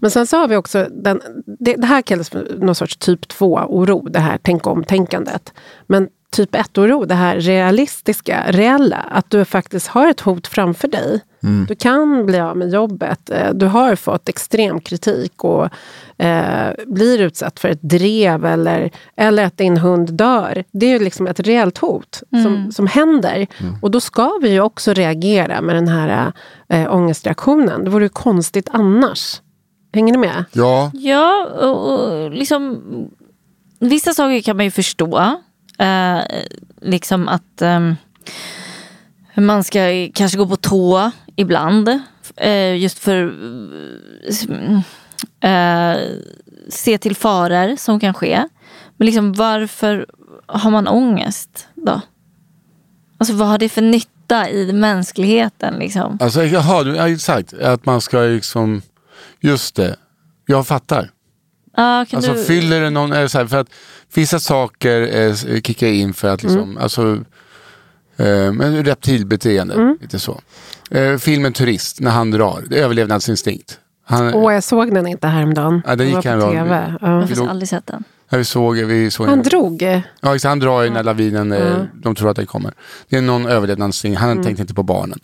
Men 0.00 0.10
sen 0.10 0.26
så 0.26 0.36
har 0.36 0.48
vi 0.48 0.56
också, 0.56 0.88
den, 0.90 1.20
det, 1.60 1.74
det 1.74 1.86
här 1.86 2.02
kallas 2.02 2.30
för 2.30 2.56
någon 2.58 2.74
sorts 2.74 2.96
typ 2.96 3.32
2-oro, 3.32 4.08
det 4.08 4.20
här 4.20 4.38
tänk 4.42 4.66
om-tänkandet. 4.66 5.52
Men 5.86 6.08
typ 6.30 6.54
1-oro, 6.54 7.04
det 7.04 7.14
här 7.14 7.36
realistiska, 7.36 8.44
reella, 8.48 8.96
att 8.96 9.30
du 9.30 9.44
faktiskt 9.44 9.86
har 9.86 10.08
ett 10.08 10.20
hot 10.20 10.46
framför 10.46 10.88
dig. 10.88 11.20
Du 11.68 11.74
kan 11.74 12.26
bli 12.26 12.40
av 12.40 12.56
med 12.56 12.70
jobbet, 12.70 13.30
eh, 13.30 13.50
du 13.54 13.66
har 13.66 13.96
fått 13.96 14.28
extrem 14.28 14.80
kritik 14.80 15.44
och 15.44 15.68
eh, 16.24 16.70
blir 16.86 17.22
utsatt 17.22 17.60
för 17.60 17.68
ett 17.68 17.82
drev 17.82 18.44
eller, 18.44 18.90
eller 19.16 19.44
att 19.44 19.58
din 19.58 19.76
hund 19.76 20.14
dör. 20.14 20.64
Det 20.72 20.86
är 20.86 20.90
ju 20.90 20.98
liksom 20.98 21.26
ett 21.26 21.40
reellt 21.40 21.78
hot 21.78 22.22
som, 22.42 22.72
som 22.72 22.86
händer. 22.86 23.46
Och 23.82 23.90
då 23.90 24.00
ska 24.00 24.38
vi 24.42 24.50
ju 24.50 24.60
också 24.60 24.92
reagera 24.92 25.60
med 25.60 25.74
den 25.74 25.88
här 25.88 26.32
eh, 26.68 26.94
ångestreaktionen. 26.94 27.84
Det 27.84 27.90
vore 27.90 28.04
ju 28.04 28.08
konstigt 28.08 28.68
annars. 28.72 29.40
Hänger 29.92 30.12
ni 30.12 30.18
med? 30.18 30.44
Ja, 30.52 30.90
Ja, 30.94 31.46
och, 31.46 31.92
och 31.92 32.30
liksom 32.30 32.82
vissa 33.78 34.14
saker 34.14 34.40
kan 34.40 34.56
man 34.56 34.64
ju 34.64 34.70
förstå. 34.70 35.18
Eh, 35.78 36.18
liksom 36.82 37.28
att 37.28 37.62
ehm, 37.62 37.96
man 39.34 39.64
ska 39.64 40.08
kanske 40.14 40.38
gå 40.38 40.46
på 40.46 40.56
tå 40.56 41.10
ibland. 41.36 41.88
Eh, 42.36 42.76
just 42.76 42.98
för 42.98 43.34
eh, 45.40 45.96
se 46.68 46.98
till 46.98 47.16
faror 47.16 47.76
som 47.76 48.00
kan 48.00 48.14
ske. 48.14 48.42
Men 48.96 49.06
liksom 49.06 49.32
varför 49.32 50.06
har 50.46 50.70
man 50.70 50.88
ångest 50.88 51.68
då? 51.74 52.00
Alltså 53.18 53.34
vad 53.34 53.48
har 53.48 53.58
det 53.58 53.68
för 53.68 53.82
nytta 53.82 54.50
i 54.50 54.72
mänskligheten 54.72 55.74
liksom? 55.78 56.18
alltså 56.20 56.44
jaha, 56.44 56.82
du- 56.84 56.96
ja, 56.96 57.08
exakt. 57.08 57.52
Att 57.52 57.86
man 57.86 58.00
ska 58.00 58.20
liksom, 58.20 58.82
just 59.46 59.74
det. 59.74 59.96
Jag 60.46 60.66
fattar. 60.66 61.10
Ah, 61.78 62.04
Alltså 62.12 62.32
du... 62.32 62.44
fyller 62.44 62.80
det 62.80 62.90
någon, 62.90 63.12
är 63.12 63.26
så 63.26 63.38
här, 63.38 63.46
för 63.46 63.56
att 63.56 63.68
vissa 64.14 64.40
saker 64.40 65.16
eh, 65.16 65.34
kickar 65.62 65.86
in 65.86 66.14
för 66.14 66.28
att 66.28 66.42
liksom, 66.42 66.60
Mm. 66.62 66.78
alltså, 66.78 67.18
eh, 68.16 68.52
reptilbeteende, 68.82 69.74
Mm. 69.74 69.98
lite 70.00 70.18
så. 70.18 70.40
Eh, 70.90 71.16
filmen 71.16 71.52
Turist, 71.52 72.00
när 72.00 72.10
han 72.10 72.30
drar, 72.30 72.64
det 72.70 72.78
är 72.78 72.82
överlevnadsinstinkt. 72.84 73.78
Han, 74.04 74.34
Åh, 74.34 74.54
jag 74.54 74.64
såg 74.64 74.94
den 74.94 75.06
inte 75.06 75.28
häromdagen. 75.28 75.82
Ja, 75.86 75.96
den 75.96 76.06
var 76.06 76.14
gick 76.14 76.22
på 76.22 76.28
häromdagen. 76.28 76.52
TV. 76.68 76.96
Jag 77.00 77.08
har 77.08 77.14
Ja. 77.14 77.20
faktiskt 77.20 77.40
låg- 77.40 77.48
aldrig 77.48 77.68
sett 77.68 77.86
den. 77.86 78.04
Ja, 78.28 78.38
vi 78.38 78.44
såg, 78.44 78.76
vi 78.76 79.10
såg 79.10 79.26
Han 79.26 79.42
drog. 79.42 79.82
eh, 79.82 80.00
Ja, 80.20 80.34
exakt, 80.34 80.48
han 80.48 80.58
drar 80.58 80.82
ju 80.82 80.90
när 80.90 81.02
lavinen, 81.02 81.52
eh, 81.52 81.82
de 81.94 82.14
tror 82.14 82.30
att 82.30 82.36
den 82.36 82.46
kommer. 82.46 82.72
Det 83.08 83.16
är 83.16 83.22
någon 83.22 83.46
överlevnadsinstinkt, 83.46 84.20
han 84.20 84.42
tänkte 84.42 84.62
inte 84.62 84.74
på 84.74 84.82
barnen. 84.82 85.18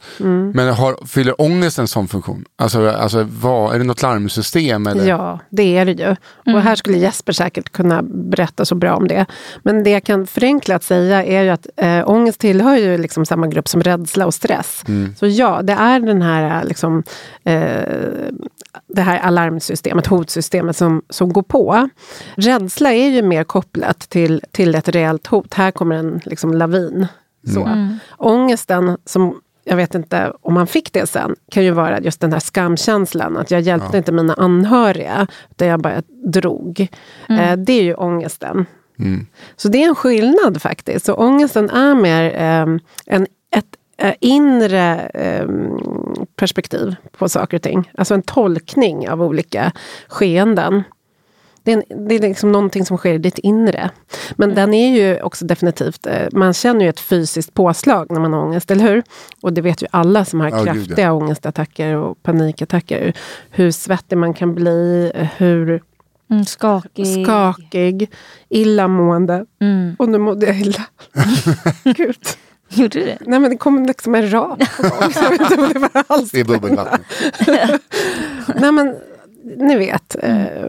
Men 0.54 0.68
har, 0.74 1.06
fyller 1.06 1.40
ångest 1.40 1.78
en 1.78 1.88
sån 1.88 2.08
funktion? 2.08 2.44
Alltså, 2.56 2.88
alltså 2.90 3.26
vad, 3.30 3.74
är 3.74 3.78
det 3.78 3.84
något 3.84 4.02
larmsystem? 4.02 4.86
Eller? 4.86 5.06
Ja, 5.06 5.38
det 5.50 5.76
är 5.78 5.84
det 5.84 5.92
ju. 5.92 6.16
Och 6.54 6.62
här 6.62 6.74
skulle 6.76 6.98
Jesper 6.98 7.32
säkert 7.32 7.72
kunna 7.72 8.02
berätta 8.02 8.64
så 8.64 8.74
bra 8.74 8.94
om 8.94 9.08
det. 9.08 9.26
Men 9.62 9.84
det 9.84 9.90
jag 9.90 10.04
kan 10.04 10.26
förenklat 10.26 10.82
säga 10.84 11.24
är 11.24 11.42
ju 11.42 11.48
att 11.48 11.66
äh, 11.76 12.08
ångest 12.10 12.40
tillhör 12.40 12.76
ju 12.76 12.98
liksom 12.98 13.26
samma 13.26 13.46
grupp 13.46 13.68
som 13.68 13.82
rädsla 13.82 14.26
och 14.26 14.34
stress. 14.34 14.82
Så 15.18 15.26
ja, 15.26 15.62
det 15.62 15.72
är 15.72 16.00
den 16.00 16.22
här 16.22 16.60
eh, 16.62 16.68
liksom, 16.68 17.02
eh, 17.44 17.82
det 18.86 19.02
här 19.02 19.18
alarmsystemet, 19.18 20.06
hotsystemet 20.06 20.76
som, 20.76 21.02
som 21.08 21.32
går 21.32 21.42
på. 21.42 21.88
Rädsla 22.34 22.92
är 22.92 23.08
ju 23.08 23.22
mer 23.22 23.44
kopplat 23.44 24.00
till, 24.00 24.42
till 24.50 24.74
ett 24.74 24.88
reellt 24.88 25.26
hot. 25.26 25.54
Här 25.54 25.70
kommer 25.70 25.96
en 25.96 26.20
liksom, 26.24 26.54
lavin. 26.54 27.06
Så. 27.54 27.68
Ångesten, 28.18 28.96
som 29.04 29.40
jag 29.64 29.76
vet 29.76 29.94
inte 29.94 30.32
om 30.40 30.54
man 30.54 30.66
fick 30.66 30.92
det 30.92 31.06
sen, 31.06 31.36
kan 31.50 31.64
ju 31.64 31.70
vara 31.70 32.00
just 32.00 32.20
den 32.20 32.32
här 32.32 32.40
skamkänslan. 32.40 33.36
Att 33.36 33.50
jag 33.50 33.60
hjälpte 33.60 33.96
inte 33.96 34.12
mina 34.12 34.34
anhöriga, 34.34 35.26
utan 35.50 35.68
jag 35.68 35.80
bara 35.80 36.02
drog. 36.32 36.80
Eh, 37.28 37.56
det 37.56 37.72
är 37.72 37.82
ju 37.82 37.94
ångesten. 37.94 38.66
Så 39.56 39.68
det 39.68 39.82
är 39.82 39.88
en 39.88 39.94
skillnad 39.94 40.62
faktiskt. 40.62 41.06
Så 41.06 41.14
ångesten 41.14 41.70
är 41.70 41.94
mer 41.94 42.24
eh, 42.34 42.78
en, 43.06 43.26
inre 44.20 44.98
eh, 45.14 45.46
perspektiv 46.36 46.94
på 47.18 47.28
saker 47.28 47.56
och 47.56 47.62
ting. 47.62 47.90
Alltså 47.98 48.14
en 48.14 48.22
tolkning 48.22 49.08
av 49.10 49.22
olika 49.22 49.72
skeenden. 50.08 50.82
Det 51.64 51.72
är, 51.72 51.82
det 52.08 52.14
är 52.14 52.20
liksom 52.20 52.52
någonting 52.52 52.84
som 52.84 52.96
sker 52.96 53.14
i 53.14 53.18
ditt 53.18 53.38
inre. 53.38 53.90
Men 54.36 54.54
den 54.54 54.74
är 54.74 54.96
ju 54.96 55.22
också 55.22 55.44
definitivt, 55.44 56.06
eh, 56.06 56.28
man 56.32 56.52
känner 56.54 56.80
ju 56.84 56.88
ett 56.88 57.00
fysiskt 57.00 57.54
påslag 57.54 58.06
när 58.10 58.20
man 58.20 58.32
har 58.32 58.40
ångest, 58.40 58.70
eller 58.70 58.84
hur? 58.88 59.02
Och 59.42 59.52
det 59.52 59.60
vet 59.60 59.82
ju 59.82 59.86
alla 59.90 60.24
som 60.24 60.40
har 60.40 60.48
Ja, 60.50 60.56
gud, 60.56 60.66
ja. 60.68 60.72
kraftiga 60.74 61.12
ångestattacker 61.12 61.96
och 61.96 62.22
panikattacker. 62.22 63.12
Hur 63.50 63.70
svettig 63.70 64.18
man 64.18 64.34
kan 64.34 64.54
bli, 64.54 65.12
hur 65.36 65.82
Mm, 66.30 66.44
skakig. 66.44 67.24
skakig, 67.24 68.10
illamående. 68.48 69.46
Mm. 69.60 69.96
Och 69.98 70.08
nu 70.08 70.18
mådde 70.18 70.46
jag 70.46 70.60
illa. 70.60 70.82
Gud. 71.96 72.16
Gjorde 72.76 72.98
du 72.98 73.04
det? 73.04 73.18
Nej 73.20 73.38
men 73.38 73.50
det 73.50 73.56
kom 73.56 73.86
liksom 73.86 74.14
en 74.14 74.32
rap 74.32 74.62
jag 74.82 75.30
vet 75.30 75.40
inte 75.40 75.62
om 75.62 75.72
det 75.72 75.78
var 75.78 76.04
alls. 76.06 76.30
Det 76.30 76.40
är 76.40 76.44
bubbelvatten. 76.44 77.04
Nej 78.56 78.72
men, 78.72 78.96
ni 79.56 79.76
vet. 79.76 80.16
Eh, 80.22 80.66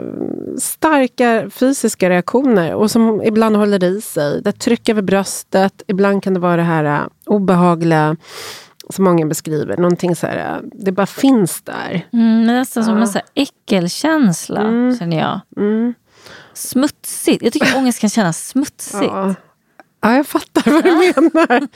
starka 0.57 1.49
fysiska 1.49 2.09
reaktioner 2.09 2.73
och 2.73 2.91
som 2.91 3.21
ibland 3.23 3.55
håller 3.55 3.83
i 3.83 4.01
sig. 4.01 4.41
Det 4.41 4.51
trycker 4.51 4.93
över 4.93 5.01
bröstet. 5.01 5.83
Ibland 5.87 6.23
kan 6.23 6.33
det 6.33 6.39
vara 6.39 6.55
det 6.55 6.63
här 6.63 6.83
eh, 6.83 7.07
obehagliga 7.25 8.15
som 8.89 9.05
många 9.05 9.25
beskriver. 9.25 9.77
Någonting 9.77 10.15
så 10.15 10.27
här, 10.27 10.37
eh, 10.37 10.61
det 10.73 10.91
bara 10.91 11.05
finns 11.05 11.61
där. 11.61 12.07
Mm, 12.13 12.45
nästan 12.45 12.83
som 12.83 12.97
en 12.97 13.07
så 13.07 13.13
här 13.13 13.27
äckelkänsla 13.33 14.61
känner 14.99 15.19
jag. 15.19 15.39
Smutsigt. 16.53 17.43
Jag 17.43 17.53
tycker 17.53 17.77
ångest 17.77 17.99
kan 17.99 18.09
kännas 18.09 18.47
smutsigt. 18.47 19.03
Ja. 19.03 19.35
Ja, 20.03 20.15
jag 20.15 20.27
fattar 20.27 20.71
vad 20.71 20.83
du 20.83 20.91
menar. 20.95 21.67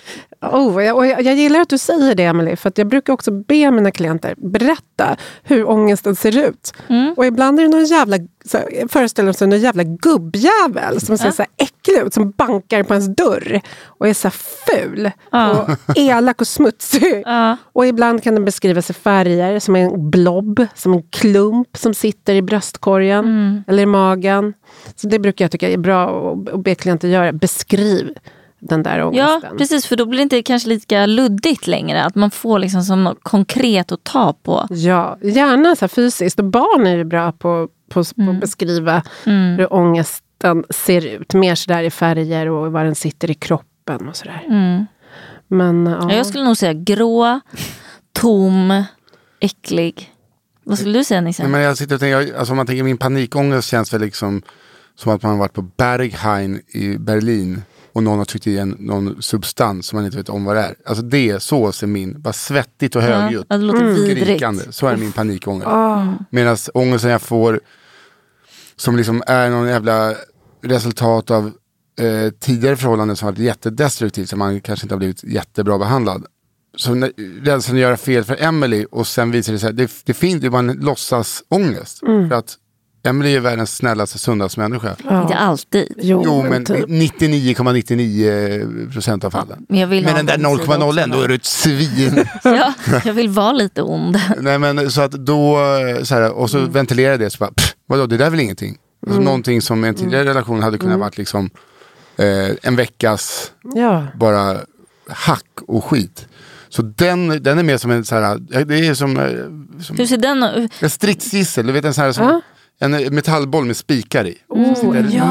Oh, 0.42 0.84
jag, 0.84 1.08
jag, 1.08 1.22
jag 1.22 1.36
gillar 1.36 1.60
att 1.60 1.70
du 1.70 1.78
säger 1.78 2.16
det, 2.16 2.24
Emily, 2.24 2.56
för 2.56 2.72
jag 2.76 2.88
brukar 2.88 3.14
också 3.14 3.32
be 3.32 3.72
mina 3.72 3.92
klienter 3.92 4.36
berätta 4.38 5.18
hur 5.44 5.70
ångesten 5.70 6.16
ser 6.16 6.38
ut. 6.38 6.74
Och 7.16 7.26
ibland 7.26 7.60
är 7.60 7.64
det 7.64 7.70
någon 7.70 7.86
jävla, 7.86 8.18
så 8.48 8.58
här, 8.58 8.88
föreställer 8.88 9.34
sig 9.34 9.48
någon 9.48 9.60
jävla 9.60 9.84
gubbjävel 9.84 11.02
som 11.02 11.18
ser 11.18 11.32
så 11.32 11.42
här 11.42 11.52
äcklig 11.58 12.06
ut, 12.06 12.14
som 12.14 12.32
bankar 12.32 12.84
på 12.84 12.94
ens 12.94 13.16
dörr 13.16 13.62
och 13.86 14.08
är 14.08 14.14
så 14.14 14.30
ful 14.30 15.12
och 15.32 15.98
elak 15.98 16.42
och 16.42 16.48
smutsig. 16.48 17.04
Ja. 17.26 17.58
Och 17.74 17.88
ibland 17.88 18.24
kan 18.24 18.34
den 18.36 18.46
beskrivas 18.46 18.90
i 18.90 18.94
färger, 18.94 19.60
som 19.60 19.76
en 19.76 20.10
blob, 20.10 20.66
som 20.76 20.94
en 20.94 21.04
klump 21.04 21.78
som 21.78 21.94
sitter 21.94 22.36
i 22.36 22.42
bröstkorgen 22.42 23.64
eller 23.68 23.84
i 23.84 23.86
magen. 23.86 24.54
Så 24.96 25.08
det 25.08 25.20
brukar 25.20 25.46
jag 25.46 25.52
tycka 25.52 25.70
är 25.70 25.78
bra 25.78 26.32
att- 26.54 26.64
be 26.64 26.76
klienter 26.76 27.08
göra. 27.08 27.34
Beskriv 27.34 28.10
den 28.60 28.84
där 28.84 28.98
Ja, 29.00 29.06
ångesten. 29.08 29.58
precis. 29.58 29.86
För 29.86 29.96
då 29.96 30.06
blir 30.06 30.18
det 30.18 30.24
inte 30.24 30.42
kanske 30.42 30.70
lika 30.70 31.06
luddigt 31.06 31.68
längre. 31.68 32.04
Att 32.04 32.16
man 32.16 32.32
får 32.32 32.60
liksom 32.60 32.84
som 32.84 33.04
något 33.04 33.20
konkret 33.24 33.92
att 33.92 34.04
ta 34.04 34.34
på. 34.44 34.66
Ja, 34.70 35.18
gärna 35.22 35.76
så 35.76 35.88
fysiskt. 35.88 36.40
Och 36.40 36.46
barn 36.46 36.88
är 36.88 36.96
ju 36.98 37.04
bra 37.04 37.32
på, 37.32 37.68
på, 37.90 38.04
på 38.04 38.30
att 38.32 38.40
beskriva 38.40 39.04
hur 39.24 39.74
ångesten 39.74 40.64
ser 40.70 41.06
ut. 41.06 41.34
Mer 41.34 41.56
sådär 41.56 41.84
i 41.84 41.90
färger 41.90 42.50
och 42.50 42.72
var 42.72 42.84
den 42.84 42.96
sitter 42.96 43.32
i 43.32 43.34
kroppen 43.34 44.10
och 44.10 44.16
sådär. 44.16 44.44
Men 45.48 45.86
ja. 45.86 45.98
Ja, 46.10 46.16
Jag 46.16 46.26
skulle 46.26 46.44
nog 46.44 46.58
säga 46.58 46.74
grå, 46.74 47.40
tom, 48.14 48.84
äcklig. 49.40 50.14
Vad 50.64 50.80
skulle 50.80 51.00
du 51.00 51.04
säga 51.04 51.22
Nisse? 51.22 51.44
Nej, 51.44 51.52
men 51.52 51.62
jag 51.62 51.78
sitter 51.78 51.96
och 51.96 52.02
tänker, 52.02 52.38
alltså, 52.38 52.54
om 52.54 52.58
man 52.58 52.66
tänker 52.68 52.84
min 52.84 52.98
panikångest 52.98 53.70
känns 53.70 53.94
väl 53.94 54.02
liksom 54.02 54.42
som 54.96 55.12
att 55.12 55.24
man 55.24 55.32
har 55.32 55.40
varit 55.40 55.54
på 55.54 55.62
Berghain 55.62 56.62
i 56.68 56.98
Berlin 56.98 57.62
och 57.94 58.04
någon 58.04 58.18
har 58.18 58.26
tryckt 58.26 58.48
i 58.48 58.58
en 58.58 58.70
någon 58.80 59.22
substans 59.22 59.88
som 59.88 59.98
man 59.98 60.06
inte 60.06 60.18
vet 60.18 60.30
om 60.30 60.46
vad 60.46 60.56
det 60.56 60.62
är. 60.62 60.76
Alltså 60.86 61.04
det, 61.04 61.40
så 61.44 61.72
ser 61.72 61.88
min, 61.88 62.22
bara 62.22 62.34
svettigt 62.34 62.96
och 62.96 63.02
högljutt. 63.02 63.46
Ja, 63.50 63.58
det 63.58 63.64
låter 63.64 64.16
skrikande. 64.16 64.64
Så 64.70 64.88
är 64.88 64.98
min 64.98 65.12
panikångest. 65.12 65.70
Medan 66.30 66.58
ångesten 66.74 67.12
jag 67.12 67.22
får 67.22 67.60
som 68.78 68.98
liksom 68.98 69.24
är 69.28 69.50
någon 69.50 69.68
jävla 69.68 70.14
resultat 70.64 71.32
av 71.32 71.52
eh, 72.00 72.32
tidigare 72.40 72.76
förhållanden 72.78 73.18
som 73.18 73.26
varit 73.26 73.40
jättedestruktivt, 73.40 74.30
som 74.30 74.40
man 74.40 74.62
kanske 74.62 74.86
inte 74.86 74.96
har 74.96 75.00
blivit 75.00 75.24
jättebra 75.24 75.78
behandlad. 75.78 76.26
Så 76.78 76.94
när- 76.94 77.12
rädslan 77.46 77.76
att 77.78 77.82
göra 77.82 77.98
fel 77.98 78.24
för 78.24 78.44
Emily 78.44 78.86
och 78.92 79.08
sen 79.08 79.32
visar 79.32 79.54
det 79.54 79.60
sig, 79.60 79.74
det, 79.74 79.92
det 80.06 80.14
finns 80.14 80.44
ju 80.44 80.50
bara 80.50 80.60
en 80.60 80.72
låtsasångest. 80.82 82.00
För 82.30 82.34
att 82.34 82.56
Emily 83.04 83.36
är 83.36 83.40
världens 83.40 83.76
snällaste, 83.76 84.20
sundaste 84.20 84.60
människa. 84.60 84.96
Inte 85.22 85.36
alltid. 85.36 85.94
Jo, 85.98 86.22
Jo, 86.26 86.44
men 86.44 86.66
typ. 86.66 86.86
99,99 86.88 88.92
procent 88.92 89.24
av 89.24 89.32
fallen. 89.32 89.66
Men 89.70 89.80
jag 89.80 89.88
vill 89.88 90.04
Men 90.04 90.16
den 90.16 90.26
där 90.26 90.34
en 90.34 90.40
sida 90.40 90.50
0,01 90.78 91.04
också. 91.04 91.08
då 91.18 91.22
är 91.22 91.28
du 91.28 91.36
ett 91.36 91.46
svin. 91.46 92.26
Ja, 92.44 92.74
jag 93.06 93.14
vill 93.14 93.30
vara 93.30 93.52
lite 93.52 93.82
ond. 93.82 94.20
Nej 94.38 94.60
men 94.60 94.92
så 94.92 95.02
att 95.02 95.12
då, 95.12 95.58
så 96.04 96.16
här, 96.16 96.32
och 96.32 96.50
så 96.50 96.58
Mm. 96.58 96.72
ventilerar 96.72 97.18
det, 97.18 97.30
så 97.30 97.38
bara, 97.38 97.52
pff, 97.52 97.76
vadå 97.88 98.06
det 98.06 98.18
där 98.18 98.26
är 98.26 98.30
väl 98.30 98.40
ingenting. 98.40 98.78
Alltså, 99.08 99.22
Någonting 99.22 99.62
som 99.62 99.86
i 99.86 99.88
en 99.88 99.96
tidigare 99.96 100.22
Mm. 100.22 100.34
relation 100.34 100.64
hade 100.64 100.78
kunnat 100.78 101.00
varit 101.00 101.18
liksom 101.18 101.50
eh, 102.18 102.50
en 102.64 102.76
veckas 102.76 103.52
Ja. 103.76 104.08
bara 104.16 104.58
hack 105.10 105.46
och 105.68 105.86
skit. 105.86 106.28
Så 106.70 106.82
den, 106.82 107.44
den 107.44 107.60
är 107.60 107.64
mer 107.64 107.78
som 107.78 107.92
en 107.92 108.06
så 108.06 108.16
här, 108.16 108.40
ja, 108.50 108.66
det 108.66 108.88
är 108.88 108.94
som, 108.94 109.18
eh, 109.20 109.30
som 109.82 109.98
Hur 109.98 110.06
ser 110.06 110.18
den 110.18 110.44
en 110.80 110.90
stridsgissel, 110.90 111.68
du 111.68 111.74
vet 111.74 111.86
en 111.86 111.94
sån 111.94 112.04
här 112.04 112.12
som, 112.12 112.26
Ja. 112.26 112.42
En 112.80 112.92
metallboll 112.92 113.66
med 113.66 113.78
spikar 113.78 114.28
i. 114.28 114.38
Oh, 114.50 114.74
Sitter 114.76 115.08
ja. 115.12 115.30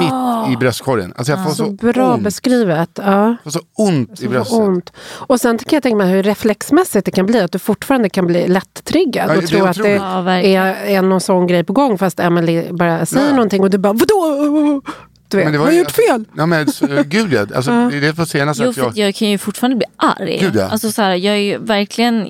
mitt 0.49 0.55
i 0.55 0.57
bröstkorgen. 0.61 1.13
Alltså 1.17 1.33
jag 1.33 1.45
får 1.45 1.51
Så 1.51 1.57
så, 1.57 1.71
bra 1.73 2.15
ont, 2.15 2.23
beskrivet. 2.23 2.91
Ja. 2.95 3.27
jag 3.27 3.37
får 3.45 3.51
så 3.51 3.61
ont 3.77 4.13
i 4.21 4.25
Så 4.25 4.29
bröstet. 4.31 4.59
ont. 4.59 4.93
Och 5.09 5.41
sen 5.41 5.59
kan 5.59 5.77
jag 5.77 5.83
tänka 5.83 5.97
mig 5.97 6.11
hur 6.13 6.23
reflexmässigt 6.23 7.05
det 7.05 7.11
kan 7.11 7.27
bli. 7.27 7.41
Att 7.41 7.53
du 7.53 7.59
fortfarande 7.59 8.09
kan 8.09 8.27
bli 8.27 8.49
lätt-triggad 8.49 9.29
Ja, 9.31 9.35
och 9.35 9.41
det 9.43 9.47
är 9.47 9.59
tro 9.59 9.65
att 9.67 9.77
det. 9.77 9.89
Ja, 9.91 10.33
är, 10.33 10.75
är 10.87 11.03
någon 11.03 11.21
sån 11.21 11.47
grej 11.47 11.65
på 11.65 11.73
gång 11.73 11.99
fast 11.99 12.21
Emily 12.21 12.73
bara 12.73 13.07
säger 13.07 13.27
Ja. 13.27 13.33
någonting 13.33 13.63
och 13.63 13.71
du 13.71 13.79
bara 13.79 13.93
vadå? 13.93 14.83
Du 15.29 15.37
vet, 15.37 15.47
Men 15.47 15.53
det 15.53 15.59
har 15.59 15.65
var 15.65 15.71
jag 15.73 15.75
ju- 15.75 15.81
gjort 15.83 15.91
fel? 15.91 16.25
Ja 16.37 16.47
men 16.47 16.73
så, 16.73 16.87
gud 17.07 17.33
ja, 17.33 17.47
alltså, 17.55 17.71
det 17.71 17.97
är 17.97 18.01
det 18.01 18.15
på 18.15 18.27
senaste 18.27 18.63
Jo, 18.63 18.69
att 18.71 18.75
för 18.77 18.83
jag, 18.83 18.97
jag 18.99 19.15
kan 19.15 19.29
ju 19.29 19.39
fortfarande 19.39 19.77
bli 19.77 19.87
arg. 19.97 20.39
Gud, 20.41 20.57
ja. 20.57 20.65
alltså, 20.69 20.93
så 20.93 21.03
här, 21.03 21.15
jag 21.15 21.35
är 21.35 21.39
ju 21.41 21.59
verkligen 21.59 22.29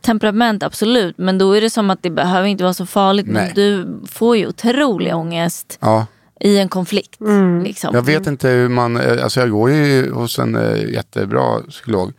temperament, 0.00 0.62
absolut. 0.62 1.18
Men 1.18 1.38
då 1.38 1.52
är 1.52 1.60
det 1.60 1.70
som 1.70 1.90
att 1.90 2.02
det 2.02 2.10
behöver 2.10 2.48
inte 2.48 2.64
vara 2.64 2.74
så 2.74 2.86
farligt. 2.86 3.26
Nej. 3.28 3.44
Men 3.46 3.54
du 3.54 3.98
får 4.08 4.36
ju 4.36 4.46
otrolig 4.46 5.14
ångest 5.16 5.78
ja. 5.80 6.06
i 6.40 6.58
en 6.58 6.68
konflikt. 6.68 7.20
Mm. 7.20 7.62
Liksom. 7.62 7.94
Jag 7.94 8.02
vet 8.02 8.26
inte 8.26 8.48
hur 8.48 8.68
man, 8.68 8.96
eh, 8.96 9.22
alltså 9.24 9.40
jag 9.40 9.50
går 9.50 9.70
ju 9.70 10.12
hos 10.12 10.38
en 10.38 10.56
eh, 10.56 10.84
jättebra 10.92 11.60
psykolog. 11.68 12.12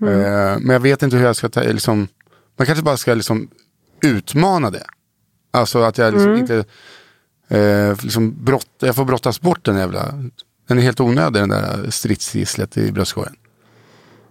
Mm. 0.00 0.20
Eh, 0.20 0.58
men 0.60 0.70
jag 0.70 0.80
vet 0.80 1.02
inte 1.02 1.16
hur 1.16 1.24
jag 1.24 1.36
ska 1.36 1.48
ta, 1.48 1.60
liksom, 1.62 2.08
man 2.58 2.66
kanske 2.66 2.84
bara 2.84 2.96
ska 2.96 3.14
liksom 3.14 3.48
utmana 4.02 4.70
det. 4.70 4.84
Alltså 5.52 5.78
att 5.82 5.98
jag 5.98 6.12
liksom 6.12 6.28
Mm. 6.30 6.40
inte, 6.40 6.64
eh, 7.48 8.02
liksom 8.02 8.44
brott, 8.44 8.68
jag 8.78 8.96
får 8.96 9.04
brottas 9.04 9.40
bort 9.40 9.64
den 9.64 9.76
jävla, 9.76 10.14
den 10.68 10.78
är 10.78 10.82
helt 10.82 11.00
onödig 11.00 11.42
den 11.42 11.48
där 11.48 11.90
stridsgisslet 11.90 12.76
i 12.76 12.92
bröstkorgen. 12.92 13.36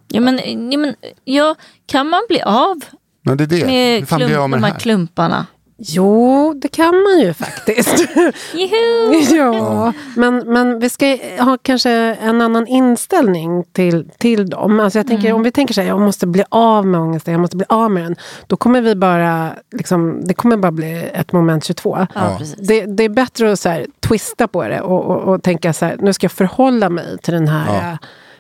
Ja, 0.08 0.22
men, 0.22 0.40
ja, 0.72 0.78
men, 0.78 0.96
ja, 1.24 1.56
kan 1.86 2.10
man 2.10 2.22
bli 2.30 2.42
av 2.42 2.80
Men 3.22 3.38
det 3.38 3.44
är 3.44 3.48
det, 3.48 3.66
med 3.66 4.08
klump, 4.08 4.50
med 4.50 4.62
de 4.62 4.64
här? 4.64 4.80
klumparna? 4.80 5.46
Jo, 5.78 6.54
det 6.62 6.68
kan 6.68 6.96
man 7.04 7.20
ju 7.20 7.34
faktiskt. 7.34 8.06
Ja, 9.34 9.94
men, 10.16 10.38
men 10.38 10.80
vi 10.80 10.90
ska 10.90 11.18
ha 11.40 11.58
kanske 11.62 11.92
en 12.22 12.42
annan 12.42 12.68
inställning 12.68 13.64
till, 13.64 14.10
till 14.18 14.50
dem. 14.50 14.80
Alltså 14.80 15.00
jag 15.00 15.08
tänker, 15.08 15.34
Om 15.34 15.44
vi 15.44 15.52
tänker 15.52 15.74
så 15.74 15.82
här, 15.82 15.88
jag 15.88 16.02
måste 16.02 16.28
bli 16.28 16.44
av 16.50 16.86
med 16.88 17.02
ångesten, 17.02 17.32
jag 17.32 17.42
måste 17.42 17.58
bli 17.58 17.66
av 17.70 17.92
med 17.92 18.04
den. 18.04 18.16
Då 18.48 18.56
kommer 18.58 18.82
vi 18.82 18.96
bara, 18.96 19.50
liksom, 19.72 20.22
det 20.26 20.34
kommer 20.34 20.58
bara 20.58 20.72
bli 20.72 21.10
ett 21.14 21.32
moment 21.32 21.64
22. 21.66 22.08
Ja. 22.16 22.40
Det, 22.58 22.86
det 22.86 23.04
är 23.04 23.10
bättre 23.10 23.52
att 23.52 23.60
så 23.60 23.70
här, 23.70 23.86
twista 24.00 24.48
på 24.48 24.64
det 24.68 24.82
och, 24.82 25.06
och, 25.06 25.34
och 25.34 25.44
tänka 25.44 25.74
så 25.74 25.86
här, 25.86 25.98
nu 26.00 26.14
ska 26.14 26.26
jag 26.26 26.32
förhålla 26.32 26.90
mig 26.90 27.18
till 27.18 27.34
den 27.34 27.48
här 27.48 27.92
Ja. 27.92 27.98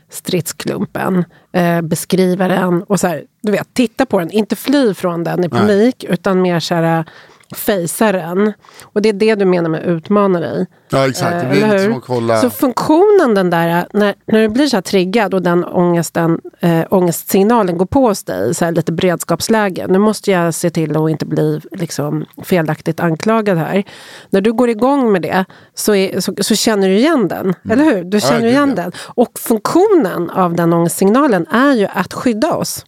stridsklumpen, 0.10 1.26
eh, 1.54 1.82
beskriva 1.82 2.48
den 2.48 2.84
och 2.84 3.00
så 3.00 3.08
här, 3.08 3.24
du 3.42 3.52
vet, 3.52 3.74
titta 3.74 4.06
på 4.06 4.20
den, 4.20 4.32
inte 4.32 4.56
fly 4.56 4.94
från 4.94 5.24
den 5.24 5.44
i 5.44 5.50
panik 5.50 6.04
utan 6.04 6.42
mer 6.42 6.60
så 6.60 6.76
här, 6.76 7.06
eh, 7.54 7.58
fejsa 7.58 8.12
den. 8.12 8.54
Och 8.84 9.02
det 9.02 9.10
är 9.10 9.14
det 9.14 9.36
du 9.36 9.46
menar 9.46 9.70
med 9.70 9.84
utmana 9.84 10.40
dig. 10.40 10.68
Ja 10.90 11.08
exakt, 11.08 11.32
det 11.32 11.42
Eh, 11.44 11.50
blir 11.50 11.62
lite 11.62 11.78
hur? 11.78 11.84
som 11.90 11.98
att 11.98 12.04
kolla. 12.04 12.42
Så 12.42 12.50
funktionen 12.50 13.36
den 13.36 13.50
där, 13.50 13.86
när, 13.94 14.16
när 14.26 14.40
du 14.42 14.50
blir 14.50 14.68
så 14.68 14.78
här 14.78 14.82
triggad 14.82 15.34
och 15.34 15.42
den 15.42 15.66
ångesten, 15.66 16.40
äh, 16.60 16.82
ångestsignalen 16.90 17.78
går 17.78 17.86
på 17.86 18.08
hos 18.08 18.24
dig, 18.24 18.56
så 18.56 18.66
här 18.66 18.72
lite 18.72 18.92
beredskapsläge. 18.92 19.88
Nu 19.88 20.00
måste 20.00 20.32
jag 20.32 20.54
se 20.54 20.70
till 20.70 20.98
att 20.98 21.10
inte 21.10 21.26
bli 21.26 21.62
liksom, 21.72 22.26
felaktigt 22.44 23.00
anklagad 23.00 23.58
här. 23.58 23.84
När 24.30 24.42
du 24.42 24.54
går 24.54 24.70
igång 24.70 25.12
med 25.12 25.22
det 25.22 25.46
så, 25.74 25.96
är, 25.96 26.20
så, 26.20 26.34
så 26.42 26.56
känner 26.56 26.88
du 26.88 26.98
igen 26.98 27.28
den, 27.28 27.54
eller 27.70 27.84
hur? 27.84 28.04
Du 28.04 28.20
känner 28.20 28.42
gud, 28.42 28.50
igen 28.50 28.74
ja. 28.78 28.84
den. 28.84 28.92
Och 29.00 29.40
funktionen 29.40 30.30
av 30.30 30.56
den 30.56 30.74
ångestsignalen 30.74 31.48
är 31.48 31.74
ju 31.74 31.88
att 31.94 32.14
skydda 32.14 32.54
oss. 32.54 32.86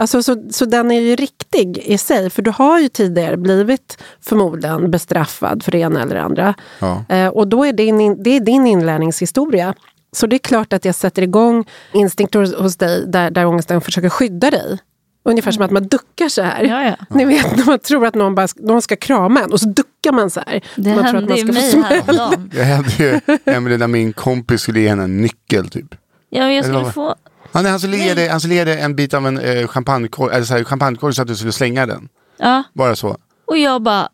Alltså, 0.00 0.22
så, 0.22 0.42
så 0.50 0.64
den 0.64 0.90
är 0.90 1.00
ju 1.00 1.16
riktig 1.16 1.78
i 1.78 1.98
sig, 1.98 2.30
för 2.30 2.42
du 2.42 2.50
har 2.50 2.80
ju 2.80 2.88
tidigare 2.88 3.36
blivit 3.36 3.98
förmodligen 4.20 4.90
bestraffad 4.90 5.62
för 5.62 5.72
det 5.72 5.78
ena 5.78 6.02
eller 6.02 6.14
det 6.14 6.22
andra. 6.22 6.54
Ja. 6.78 7.04
Eh, 7.08 7.28
och 7.28 7.48
då 7.48 7.64
är 7.64 7.72
det, 7.72 7.84
din, 7.84 8.22
det 8.22 8.30
är 8.36 8.40
din 8.40 8.66
inlärningshistoria. 8.66 9.74
Så 10.16 10.26
det 10.26 10.36
är 10.36 10.38
klart 10.38 10.72
att 10.72 10.84
jag 10.84 10.94
sätter 10.94 11.22
igång 11.22 11.64
instinkter 11.92 12.62
hos, 12.62 12.76
dig 12.76 13.04
där, 13.06 13.30
där 13.30 13.46
ångesten 13.46 13.80
försöker 13.80 14.08
skydda 14.08 14.50
dig. 14.50 14.78
Ungefär 15.24 15.50
som 15.52 15.62
att 15.62 15.70
man 15.70 15.88
duckar 15.88 16.28
så 16.28 16.42
här. 16.42 16.62
Ja, 16.64 16.84
ja. 16.84 16.96
Ni 17.10 17.24
vet 17.24 17.56
när 17.56 17.64
man 17.66 17.78
tror 17.78 18.06
att 18.06 18.14
någon, 18.14 18.34
bara, 18.34 18.48
ska- 18.48 18.62
någon 18.62 18.82
ska 18.82 18.96
krama 18.96 19.40
en 19.40 19.52
och 19.52 19.60
så 19.60 19.68
duckar 19.68 20.12
man 20.12 20.30
så 20.30 20.40
här. 20.46 20.60
Det 20.76 20.94
man 20.94 20.98
tror 20.98 21.06
att 21.06 21.12
hände 21.14 21.28
man 21.28 21.36
ju 21.38 21.44
mig 21.52 21.82
häromdagen. 21.82 22.50
Jag 22.54 22.64
hade 22.64 22.90
ju 22.98 23.20
Emelie 23.44 23.78
när 23.78 23.86
min 23.86 24.12
kompis 24.12 24.60
skulle 24.60 24.80
ge 24.80 24.88
henne 24.88 25.02
en 25.04 25.20
nyckel 25.20 25.68
typ. 25.68 25.94
Ja, 26.30 26.50
jag 26.50 26.64
skulle 26.64 26.84
få... 26.92 27.14
Han, 27.52 27.66
han, 27.66 27.78
ge 27.78 28.14
dig, 28.14 28.28
han 28.28 28.40
ge 28.40 28.64
dig 28.64 28.80
en 28.80 28.96
bit 28.96 29.14
av 29.14 29.26
en 29.26 29.38
eh, 29.38 29.66
champagnekorg, 29.66 30.34
eller 30.34 30.44
så 30.44 30.54
här, 30.54 30.64
champagnekorg 30.64 31.14
så 31.14 31.22
att 31.22 31.28
du 31.28 31.36
skulle 31.36 31.52
slänga 31.52 31.86
den. 31.86 32.08
Ja, 32.38 32.62
Bara 32.74 32.96
så. 32.96 33.16
och 33.44 33.58
jag 33.58 33.82
bara 33.82 34.08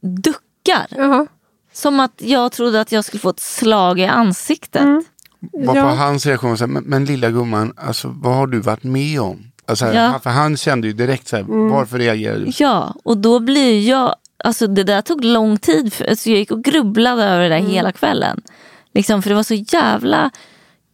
duckar. 0.00 0.86
Jaha. 0.90 1.26
Som 1.72 2.00
att 2.00 2.12
jag 2.18 2.52
trodde 2.52 2.80
att 2.80 2.92
jag 2.92 3.04
skulle 3.04 3.20
få 3.20 3.28
ett 3.30 3.40
slag 3.40 4.00
i 4.00 4.04
ansiktet. 4.04 4.82
Mm. 4.82 5.04
Varpå 5.66 5.78
Ja. 5.78 5.84
hans 5.94 6.26
reaktion 6.26 6.50
var 6.50 6.56
så 6.56 6.64
här, 6.64 6.72
men, 6.72 6.82
men 6.84 7.04
lilla 7.04 7.30
gumman, 7.30 7.72
alltså, 7.76 8.08
vad 8.22 8.34
har 8.34 8.46
du 8.46 8.60
varit 8.60 8.82
med 8.82 9.20
om? 9.20 9.42
Alltså, 9.66 9.84
här, 9.84 9.94
Ja. 9.94 10.00
han, 10.00 10.20
för 10.20 10.30
han 10.30 10.56
kände 10.56 10.86
ju 10.86 10.92
direkt 10.92 11.28
så 11.28 11.36
här, 11.36 11.42
Mm. 11.42 11.68
varför 11.70 11.98
reagerar 11.98 12.38
du? 12.38 12.50
Ja, 12.58 12.94
och 13.04 13.18
då 13.18 13.40
blir 13.40 13.88
jag... 13.88 14.14
Alltså 14.44 14.66
det 14.66 14.84
där 14.84 15.02
tog 15.02 15.24
lång 15.24 15.56
tid. 15.58 15.92
För, 15.92 16.04
alltså 16.10 16.30
jag 16.30 16.38
gick 16.38 16.50
och 16.50 16.64
grubblade 16.64 17.24
över 17.24 17.42
det 17.42 17.48
där 17.48 17.58
Mm. 17.58 17.70
hela 17.70 17.92
kvällen. 17.92 18.40
Liksom, 18.94 19.22
för 19.22 19.30
det 19.30 19.36
var 19.36 19.42
så 19.42 19.54
jävla 19.54 20.30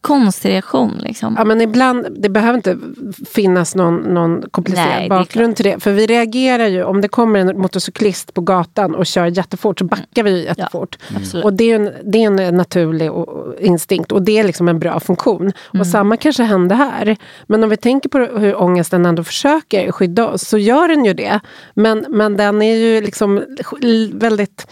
konstig 0.09 0.49
reaktion. 0.49 0.99
Liksom. 0.99 1.35
Ja, 1.39 1.45
men 1.45 1.61
ibland, 1.61 2.07
det 2.11 2.29
behöver 2.29 2.57
inte 2.57 2.79
finnas 3.27 3.75
någon, 3.75 3.97
någon 3.97 4.43
komplicerad 4.51 4.89
Nej, 4.89 5.09
det 5.09 5.15
är 5.15 5.19
bakgrund 5.19 5.57
till 5.57 5.65
det. 5.65 5.81
För 5.81 5.93
vi 5.93 6.07
reagerar 6.07 6.67
ju, 6.67 6.85
om 6.85 7.01
det 7.01 7.09
kommer 7.09 7.41
en 7.41 7.61
motorcyklist 7.61 8.35
på 8.35 8.41
gatan 8.41 8.95
och 8.95 9.07
kör 9.07 9.27
jättefort 9.27 9.79
så 9.79 9.85
backar 9.85 10.23
vi 10.23 10.31
ju 10.31 10.45
jättefort. 10.45 10.99
absolut. 11.17 11.45
och 11.45 11.53
det 11.53 11.73
är, 11.73 11.77
en, 11.77 11.91
det 12.05 12.25
är 12.25 12.41
en 12.41 12.57
naturlig 12.57 13.11
instinkt 13.61 14.13
och 14.13 14.23
det 14.23 14.39
är 14.39 14.45
liksom 14.45 14.69
en 14.69 14.79
bra 14.79 15.01
funktion. 15.01 15.53
Och 15.81 15.87
samma 15.87 16.17
kanske 16.17 16.43
hände 16.43 16.75
här. 16.75 17.17
Men 17.47 17.65
om 17.65 17.71
vi 17.71 17.77
tänker 17.77 18.09
på 18.09 18.19
hur 18.19 18.63
ångesten 18.63 19.07
ändå 19.07 19.25
försöker 19.25 19.93
skydda 19.93 20.29
oss 20.29 20.49
så 20.49 20.59
gör 20.59 20.89
den 20.89 21.05
ju 21.05 21.15
det. 21.15 21.41
Men, 21.75 22.07
men 22.09 22.37
den 22.37 22.63
är 22.63 22.77
ju 22.77 23.01
liksom 23.01 23.45
väldigt 24.13 24.67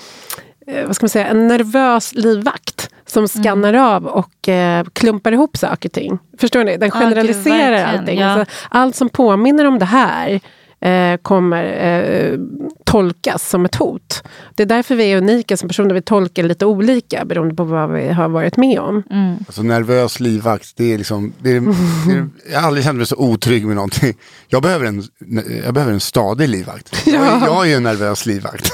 eh, 0.67 0.87
vad 0.87 0.97
ska 0.97 1.05
man 1.05 1.11
säga, 1.11 1.27
en 1.27 1.49
nervös 1.49 2.15
livvakt 2.15 2.91
som 3.17 3.29
skannar 3.29 3.75
av 3.75 4.07
och 4.07 4.49
eh, 4.49 4.85
klumpar 4.93 5.33
ihop 5.33 5.57
saker 5.57 5.89
och 5.89 5.93
ting. 5.93 6.19
Förstår 6.39 6.65
ni? 6.65 6.77
Den 6.77 6.91
gud, 6.91 7.01
generaliserar 7.01 7.71
verkligen, 7.71 8.01
allting. 8.01 8.19
ja. 8.21 8.27
Alltså, 8.27 8.55
allt 8.69 8.97
som 8.97 9.09
påminner 9.09 9.65
om 9.65 9.79
det 9.79 9.85
här 9.85 10.41
eh, 10.81 11.17
kommer 11.23 11.65
eh, 11.65 12.39
tolkas 12.97 13.49
som 13.49 13.65
ett 13.65 13.75
hot. 13.75 14.23
Det 14.55 14.63
är 14.63 14.67
därför 14.67 14.95
vi 14.95 15.13
är 15.13 15.17
unika 15.17 15.57
som 15.57 15.69
personer. 15.69 15.95
Vi 15.95 16.03
tolkar 16.03 16.43
lite 16.43 16.67
olika 16.67 17.25
beroende 17.25 17.55
på 17.55 17.65
vad 17.65 17.93
vi 17.93 18.09
har 18.09 18.29
varit 18.29 18.57
med 18.57 18.81
om. 18.81 19.03
Alltså 19.47 19.63
nervös 19.63 20.21
livvakt, 20.21 20.73
det 20.77 20.93
är 20.93 20.99
liksom, 20.99 21.33
det 21.39 21.51
är, 21.51 21.61
det 22.07 22.13
är, 22.13 22.29
jag 22.53 22.61
har 22.61 22.67
aldrig 22.67 22.85
känt 22.85 22.97
mig 22.97 23.07
så 23.07 23.17
otrygg 23.17 23.67
med 23.67 23.77
någonting. 23.77 24.15
Jag 24.49 24.63
behöver 24.63 24.87
en, 24.87 25.03
jag 25.65 25.75
behöver 25.75 25.93
en 25.93 26.01
stadig 26.01 26.49
livvakt. 26.49 27.07
Jag, 27.07 27.27
är, 27.27 27.47
jag 27.47 27.65
är 27.65 27.69
ju 27.69 27.75
en 27.75 27.83
nervös 27.83 28.27
livvakt. 28.27 28.71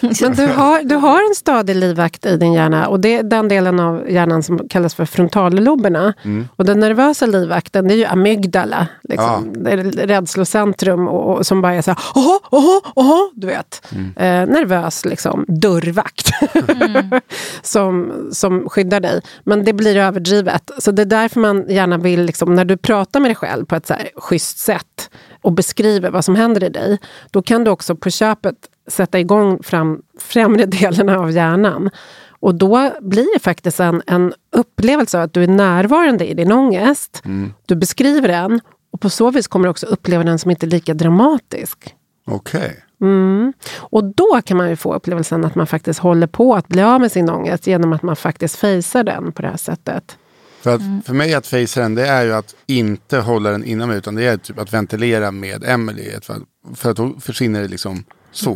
Men 0.00 0.34
du 0.34 0.46
har, 0.46 0.82
du 0.82 0.94
har 0.94 1.28
en 1.28 1.34
stadig 1.34 1.76
livvakt 1.76 2.26
i 2.26 2.36
din 2.36 2.52
hjärna 2.52 2.88
och 2.88 3.00
det 3.00 3.16
är 3.16 3.22
den 3.22 3.48
delen 3.48 3.80
av 3.80 4.10
hjärnan 4.10 4.42
som 4.42 4.68
kallas 4.68 4.94
för 4.94 5.04
frontalloberna. 5.04 6.14
Och 6.56 6.64
den 6.64 6.80
nervösa 6.80 7.26
livvakten 7.26 7.88
det 7.88 7.94
är 7.94 7.96
ju 7.96 8.04
amygdala, 8.04 8.86
liksom. 9.02 9.52
det 9.64 9.70
är 9.70 9.76
rädslocentrum 10.06 11.08
och, 11.08 11.36
och 11.36 11.46
som 11.46 11.62
bara 11.62 11.74
är 11.74 11.82
så 11.82 11.90
här, 11.90 11.98
oho, 12.14 12.40
oho, 12.50 12.80
oho, 12.94 13.30
du 13.34 13.46
vet. 13.46 13.65
Eh, 14.16 14.46
nervös 14.46 15.04
liksom, 15.04 15.44
dörrvakt. 15.48 16.30
som, 17.62 18.12
som 18.32 18.68
skyddar 18.68 19.00
dig. 19.00 19.20
Men 19.44 19.64
det 19.64 19.72
blir 19.72 19.96
överdrivet. 19.96 20.70
Så 20.78 20.90
det 20.90 21.02
är 21.02 21.06
därför 21.06 21.40
man 21.40 21.64
gärna 21.68 21.98
vill, 21.98 22.22
liksom, 22.22 22.54
när 22.54 22.64
du 22.64 22.76
pratar 22.76 23.20
med 23.20 23.30
dig 23.30 23.36
själv 23.36 23.66
på 23.66 23.76
ett 23.76 23.86
så 23.86 23.94
här 23.94 24.10
schysst 24.16 24.58
sätt 24.58 25.10
och 25.42 25.52
beskriver 25.52 26.10
vad 26.10 26.24
som 26.24 26.36
händer 26.36 26.64
i 26.64 26.68
dig, 26.68 26.98
då 27.30 27.42
kan 27.42 27.64
du 27.64 27.70
också 27.70 27.96
på 27.96 28.10
köpet 28.10 28.56
sätta 28.88 29.20
igång 29.20 29.62
fram, 29.62 30.02
främre 30.18 30.66
delarna 30.66 31.18
av 31.18 31.30
hjärnan. 31.30 31.90
Och 32.40 32.54
då 32.54 32.92
blir 33.00 33.34
det 33.34 33.40
faktiskt 33.40 33.80
en, 33.80 34.02
en 34.06 34.32
upplevelse 34.56 35.18
av 35.18 35.24
att 35.24 35.32
du 35.32 35.42
är 35.42 35.48
närvarande 35.48 36.26
i 36.26 36.34
din 36.34 36.52
ångest. 36.52 37.22
Du 37.66 37.76
beskriver 37.76 38.28
den 38.28 38.60
och 38.92 39.00
på 39.00 39.10
så 39.10 39.30
vis 39.30 39.46
kommer 39.46 39.66
du 39.66 39.70
också 39.70 39.86
uppleva 39.86 40.24
den 40.24 40.38
som 40.38 40.50
inte 40.50 40.66
lika 40.66 40.94
dramatisk. 40.94 41.94
Okej. 42.26 42.82
Och 43.78 44.04
då 44.04 44.40
kan 44.44 44.56
man 44.56 44.68
ju 44.68 44.76
få 44.76 44.94
upplevelsen 44.94 45.44
att 45.44 45.54
man 45.54 45.66
faktiskt 45.66 46.00
håller 46.00 46.26
på 46.26 46.54
att 46.54 46.68
bli 46.68 46.82
av 46.82 47.00
med 47.00 47.12
sin 47.12 47.30
ångest 47.30 47.66
genom 47.66 47.92
att 47.92 48.02
man 48.02 48.16
faktiskt 48.16 48.56
fejsar 48.56 49.04
den 49.04 49.32
på 49.32 49.42
det 49.42 49.48
här 49.48 49.56
sättet. 49.56 50.18
För, 50.60 50.74
att, 50.74 50.80
för 51.04 51.14
mig 51.14 51.34
att 51.34 51.46
fejsa 51.46 51.80
den, 51.80 51.94
det 51.94 52.06
är 52.06 52.24
ju 52.24 52.34
att 52.34 52.54
inte 52.66 53.18
hålla 53.18 53.50
den 53.50 53.64
inom 53.64 53.88
mig, 53.88 53.98
utan 53.98 54.14
det 54.14 54.24
är 54.24 54.36
typ 54.36 54.58
att 54.58 54.72
ventilera 54.72 55.30
med 55.30 55.64
ett 55.64 56.24
fall. 56.24 56.42
För 56.74 56.90
att 56.90 56.96
då 56.96 57.14
försvinner 57.20 57.62
det 57.62 57.68
liksom 57.68 58.04
så. 58.32 58.54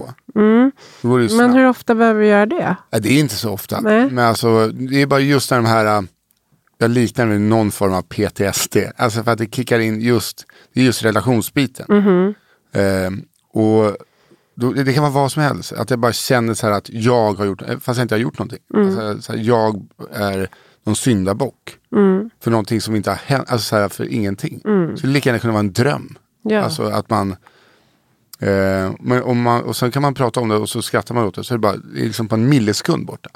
Går 1.03 1.19
det 1.19 1.27
Mm. 1.27 1.37
Men 1.37 1.53
hur 1.53 1.69
ofta 1.69 1.95
behöver 1.95 2.21
du 2.21 2.27
göra 2.27 2.47
det? 2.47 2.77
Nej, 2.91 3.01
det 3.01 3.09
är 3.09 3.21
inte 3.21 3.35
så 3.35 3.51
ofta. 3.51 3.81
Nej. 3.81 4.11
Men 4.11 4.27
alltså, 4.27 4.69
det 4.69 5.03
är 5.03 5.07
bara 5.07 5.21
just 5.21 5.51
när 5.51 5.59
de 5.59 5.67
här, 5.67 5.99
äh, 5.99 6.03
jag 6.79 6.91
liknar 6.91 7.27
det 7.27 7.39
någon 7.39 7.71
form 7.71 7.93
av 7.93 8.03
PTSD. 8.03 8.77
Alltså 8.97 9.23
för 9.23 9.33
att 9.33 9.39
det 9.39 9.55
kickar 9.55 9.79
in 9.79 10.01
just, 10.01 10.47
det 10.75 10.81
är 10.81 10.85
just 10.85 11.05
relationsbiten. 11.05 11.87
Mhm. 11.89 12.35
Ehm, 12.75 13.23
och 13.53 13.97
då, 14.55 14.73
det 14.73 14.93
kan 14.93 15.03
vara 15.03 15.13
vad 15.13 15.33
som 15.33 15.43
helst. 15.43 15.73
Att 15.73 15.91
jag 15.91 15.99
bara 15.99 16.13
känner 16.13 16.55
så 16.55 16.67
här 16.67 16.75
att 16.75 16.91
jag 16.91 17.33
har 17.33 17.45
gjort, 17.45 17.63
fast 17.81 17.99
jag 17.99 18.05
inte 18.05 18.15
har 18.15 18.21
gjort 18.21 18.39
någonting. 18.39 18.59
Mm. 18.75 18.87
Alltså, 18.87 19.23
så 19.23 19.33
här, 19.33 19.41
jag 19.45 19.83
är 20.13 20.49
någon 20.85 20.97
syndabock. 20.97 21.77
Mm. 21.97 22.31
För 22.41 22.51
någonting 22.51 22.81
som 22.81 22.97
inte 22.97 23.11
har 23.11 23.17
hänt, 23.17 23.51
alltså 23.51 23.69
så 23.69 23.77
här, 23.77 23.89
för 23.89 24.13
ingenting. 24.13 24.61
Så 24.97 25.07
det 25.07 25.13
lika 25.13 25.29
gärna 25.29 25.39
kunna 25.39 25.53
vara 25.53 25.61
en 25.61 25.73
dröm. 25.73 26.19
Ja. 26.43 26.61
Alltså 26.61 26.83
att 26.83 27.11
man 27.11 27.37
Eh, 28.43 28.93
men 29.01 29.23
om 29.23 29.43
man, 29.43 29.63
och 29.63 29.77
sen 29.77 29.91
kan 29.91 30.03
man 30.03 30.15
prata 30.15 30.41
om 30.41 30.49
det 30.49 30.57
och 30.57 30.69
så 30.69 30.83
skrattar 30.83 31.15
man 31.15 31.25
åt 31.25 31.35
det. 31.35 31.45
Så 31.45 31.55
är 31.55 31.59
det 31.59 31.63
bara 31.63 31.77
det 31.77 32.01
är 32.01 32.05
liksom 32.05 32.29
på 32.29 32.35
en 32.35 32.49
millisekund 32.49 33.07
borta. 33.07 33.31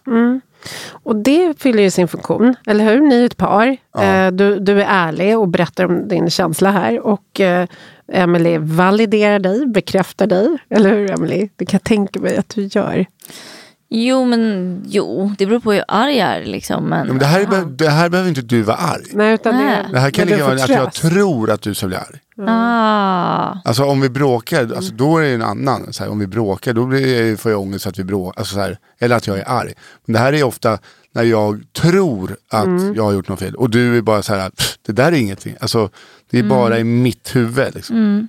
Och 0.91 1.17
det 1.17 1.61
fyller 1.61 1.83
ju 1.83 1.91
sin 1.91 2.09
funktion, 2.09 2.55
eller 2.67 2.85
hur? 2.85 3.01
Ni 3.01 3.21
är 3.21 3.27
ett 3.27 3.37
par. 3.37 3.77
Eh, 3.99 4.31
Du, 4.33 4.59
du 4.59 4.83
är 4.83 4.87
ärlig 4.89 5.39
och 5.39 5.49
berättar 5.49 5.85
om 5.85 6.09
din 6.09 6.31
känsla 6.31 6.71
här. 6.71 7.01
Och 7.01 7.41
eh, 7.41 7.69
Emily 8.13 8.59
validerar 8.59 9.39
dig, 9.39 9.67
bekräftar 9.67 10.27
dig. 10.27 10.59
Eller 10.71 10.91
hur 10.91 11.11
Emily? 11.11 11.49
Det 11.57 11.67
kan 11.67 11.79
jag 11.79 11.85
tänka 11.85 12.21
mig 12.21 12.37
att 12.37 12.49
du 12.49 12.63
gör. 12.63 13.07
Jo, 13.89 14.25
men 14.25 14.83
jo, 14.87 15.35
det 15.39 15.47
beror 15.47 15.61
på 15.61 15.73
hur 15.73 15.85
arg 15.89 16.17
jag 16.17 16.29
är. 16.29 16.45
Liksom, 16.45 16.85
men, 16.85 16.99
Ja, 16.99 17.13
men 17.13 17.19
det, 17.19 17.27
här 17.27 17.41
är, 17.41 17.65
det 17.67 17.89
här 17.89 18.09
behöver 18.09 18.29
inte 18.29 18.43
du 18.43 18.63
vara 18.63 18.77
arg. 18.77 19.05
Nej, 19.13 19.35
utan 19.35 19.55
Nej. 19.55 19.83
det, 19.87 19.93
Det 19.93 19.99
här 20.01 20.11
kan 20.11 20.29
får 20.29 20.55
att 20.55 20.69
jag 20.69 20.93
tror 20.93 21.51
att 21.51 21.63
du 21.63 21.75
ska 21.75 21.87
bli 21.87 21.97
arg. 21.97 22.49
Ah, 22.51 23.59
Alltså 23.65 23.85
om 23.85 24.01
vi 24.01 24.09
bråkar, 24.09 24.61
alltså, 24.61 24.93
då 24.95 25.19
är 25.19 25.23
det 25.23 25.29
en 25.35 25.43
annan. 25.43 25.93
Så 25.93 26.05
här, 26.05 26.11
om 26.11 26.19
vi 26.19 26.27
bråkar, 26.27 26.73
då 26.73 26.87
blir 26.87 27.29
jag, 27.29 27.41
får 27.41 27.51
jag 27.53 27.61
ångest 27.61 27.87
att 27.87 27.99
vi 27.99 28.05
bråkar. 28.05 28.41
Alltså, 28.41 28.55
så 28.55 28.61
här, 28.61 28.79
eller 28.99 29.17
att 29.17 29.27
jag 29.27 29.39
är 29.39 29.49
arg. 29.49 29.73
Men 30.05 30.13
det 30.13 30.19
här 30.19 30.33
är 30.33 30.43
ofta 30.43 30.79
när 31.15 31.23
jag 31.23 31.63
tror 31.73 32.37
att 32.51 32.65
Mm. 32.67 32.95
jag 32.95 33.03
har 33.05 33.13
gjort 33.13 33.29
något 33.29 33.39
fel. 33.39 33.55
Och 33.55 33.71
du 33.71 33.99
är 33.99 34.03
bara 34.03 34.23
så 34.23 34.35
här, 34.35 34.51
"Pff, 34.51 34.79
det 34.87 34.93
där 34.93 35.13
är 35.13 35.17
ingenting. 35.17 35.57
Alltså, 35.61 35.91
det 36.31 36.39
är 36.39 36.43
bara 36.43 36.79
i 36.79 36.85
mitt 36.85 37.37
huvud. 37.37 37.75
Liksom. 37.75 38.29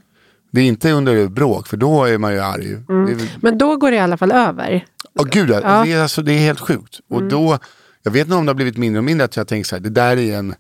Det 0.51 0.61
är 0.61 0.65
inte 0.65 0.91
under 0.91 1.27
bråk, 1.27 1.67
för 1.67 1.77
då 1.77 2.05
är 2.05 2.17
man 2.17 2.33
ju 2.33 2.39
arg. 2.39 2.73
Mm. 2.89 3.07
Är, 3.07 3.17
Men 3.41 3.57
då 3.57 3.75
går 3.77 3.91
det 3.91 3.97
i 3.97 3.99
alla 3.99 4.17
fall 4.17 4.31
över. 4.31 4.85
Åh 5.19 5.25
gud, 5.31 5.49
ja. 5.49 5.59
Ja. 5.63 5.83
Det, 5.83 5.91
är, 5.93 6.01
alltså, 6.01 6.21
det 6.21 6.31
är 6.33 6.39
helt 6.39 6.59
sjukt. 6.59 6.99
Och 7.09 7.23
då, 7.23 7.59
jag 8.03 8.11
vet 8.11 8.25
inte 8.27 8.35
om 8.35 8.45
det 8.45 8.49
har 8.49 8.55
blivit 8.55 8.77
mindre 8.77 8.97
och 8.97 9.03
mindre 9.03 9.25
att 9.25 9.37
jag 9.37 9.47
tänker 9.47 9.67
så 9.67 9.75
här, 9.75 9.81
det 9.83 9.89
där 9.89 10.17
är 10.17 10.37
en, 10.37 10.55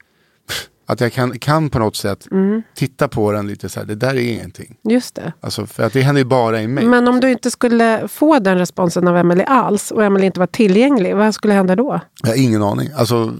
att 0.85 1.01
jag 1.01 1.13
kan, 1.13 1.39
kan 1.39 1.69
på 1.69 1.79
något 1.79 1.95
sätt 1.95 2.27
titta 2.75 3.07
på 3.07 3.31
den 3.31 3.47
lite 3.47 3.69
så 3.69 3.79
här, 3.79 3.87
det 3.87 3.95
där 3.95 4.15
är 4.15 4.33
ingenting. 4.33 4.77
Just 4.83 5.15
det. 5.15 5.33
Alltså, 5.41 5.65
för 5.65 5.83
att 5.83 5.93
det 5.93 6.01
händer 6.01 6.19
ju 6.21 6.25
bara 6.25 6.61
i 6.61 6.67
mig. 6.67 6.85
Men 6.85 7.07
om 7.07 7.19
du 7.19 7.31
inte 7.31 7.51
skulle 7.51 8.07
få 8.07 8.39
den 8.39 8.57
responsen 8.57 9.07
av 9.07 9.17
Emily 9.17 9.43
alls 9.43 9.91
och 9.91 10.03
Emily 10.03 10.25
inte 10.25 10.39
var 10.39 10.47
tillgänglig, 10.47 11.15
vad 11.15 11.35
skulle 11.35 11.53
hända 11.53 11.75
då? 11.75 11.99
Jag 12.23 12.29
har 12.29 12.37
ingen 12.43 12.63
aning. 12.63 12.89
Alltså, 12.97 13.33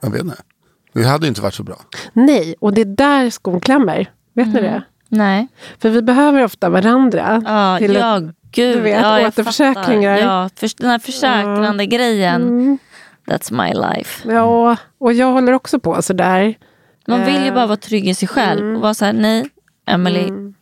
jag 0.00 0.10
vet 0.10 0.22
inte. 0.22 0.36
Det 0.92 1.02
hade 1.04 1.24
ju 1.26 1.28
inte 1.28 1.40
varit 1.40 1.54
så 1.54 1.62
bra. 1.62 1.76
Nej, 2.12 2.54
och 2.60 2.74
det 2.74 2.80
är 2.80 2.84
där 2.84 3.30
skon 3.30 3.60
klämmer. 3.60 4.10
Vet 4.34 4.46
ni 4.54 4.60
det? 4.60 4.82
Nej. 5.08 5.48
För 5.78 5.90
vi 5.90 6.02
behöver 6.02 6.44
ofta 6.44 6.68
varandra. 6.68 7.42
Ja, 7.46 7.78
till 7.78 7.96
ett- 7.96 8.02
ja 8.02 8.20
gud. 8.52 8.76
du 8.76 8.80
vet, 8.82 9.02
ja, 9.02 9.20
jag 9.20 9.28
återförsäkringar. 9.28 10.18
Ja, 10.18 10.50
för, 10.56 10.70
den 10.76 10.90
här 10.90 10.98
försäkrande 10.98 11.86
grejen. 11.86 12.78
That's 13.30 13.52
my 13.52 13.74
life. 13.74 14.32
Ja, 14.32 14.76
och 14.98 15.12
jag 15.12 15.32
håller 15.32 15.52
också 15.52 15.80
på 15.80 16.02
sådär. 16.02 16.54
Man 17.06 17.24
vill 17.24 17.42
ju 17.42 17.48
Eh, 17.48 17.54
bara 17.54 17.66
vara 17.66 17.76
trygg 17.76 18.08
i 18.08 18.14
sig 18.14 18.28
själv 18.28 18.60
mm. 18.60 18.76
och 18.76 18.82
vara 18.82 18.94
så 18.94 19.04
här, 19.04 19.12
nej, 19.12 19.48
Emily. 19.86 20.52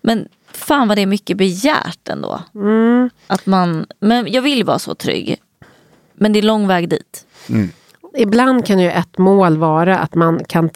Men 0.00 0.28
fan 0.52 0.88
vad 0.88 0.96
det 0.96 1.02
är 1.02 1.06
mycket 1.06 1.36
begärt 1.36 2.08
ändå. 2.08 2.40
Mm. 2.54 3.10
Att 3.26 3.46
man, 3.46 3.86
men 4.00 4.32
jag 4.32 4.42
vill 4.42 4.64
vara 4.64 4.78
så 4.78 4.94
trygg. 4.94 5.36
Men 6.14 6.32
det 6.32 6.38
är 6.38 6.42
lång 6.42 6.66
väg 6.66 6.88
dit. 6.88 7.26
Ibland 8.16 8.66
kan 8.66 8.78
ju 8.78 8.90
ett 8.90 9.18
mål 9.18 9.58
vara 9.58 9.98
att 9.98 10.14
man 10.14 10.44
kan 10.44 10.70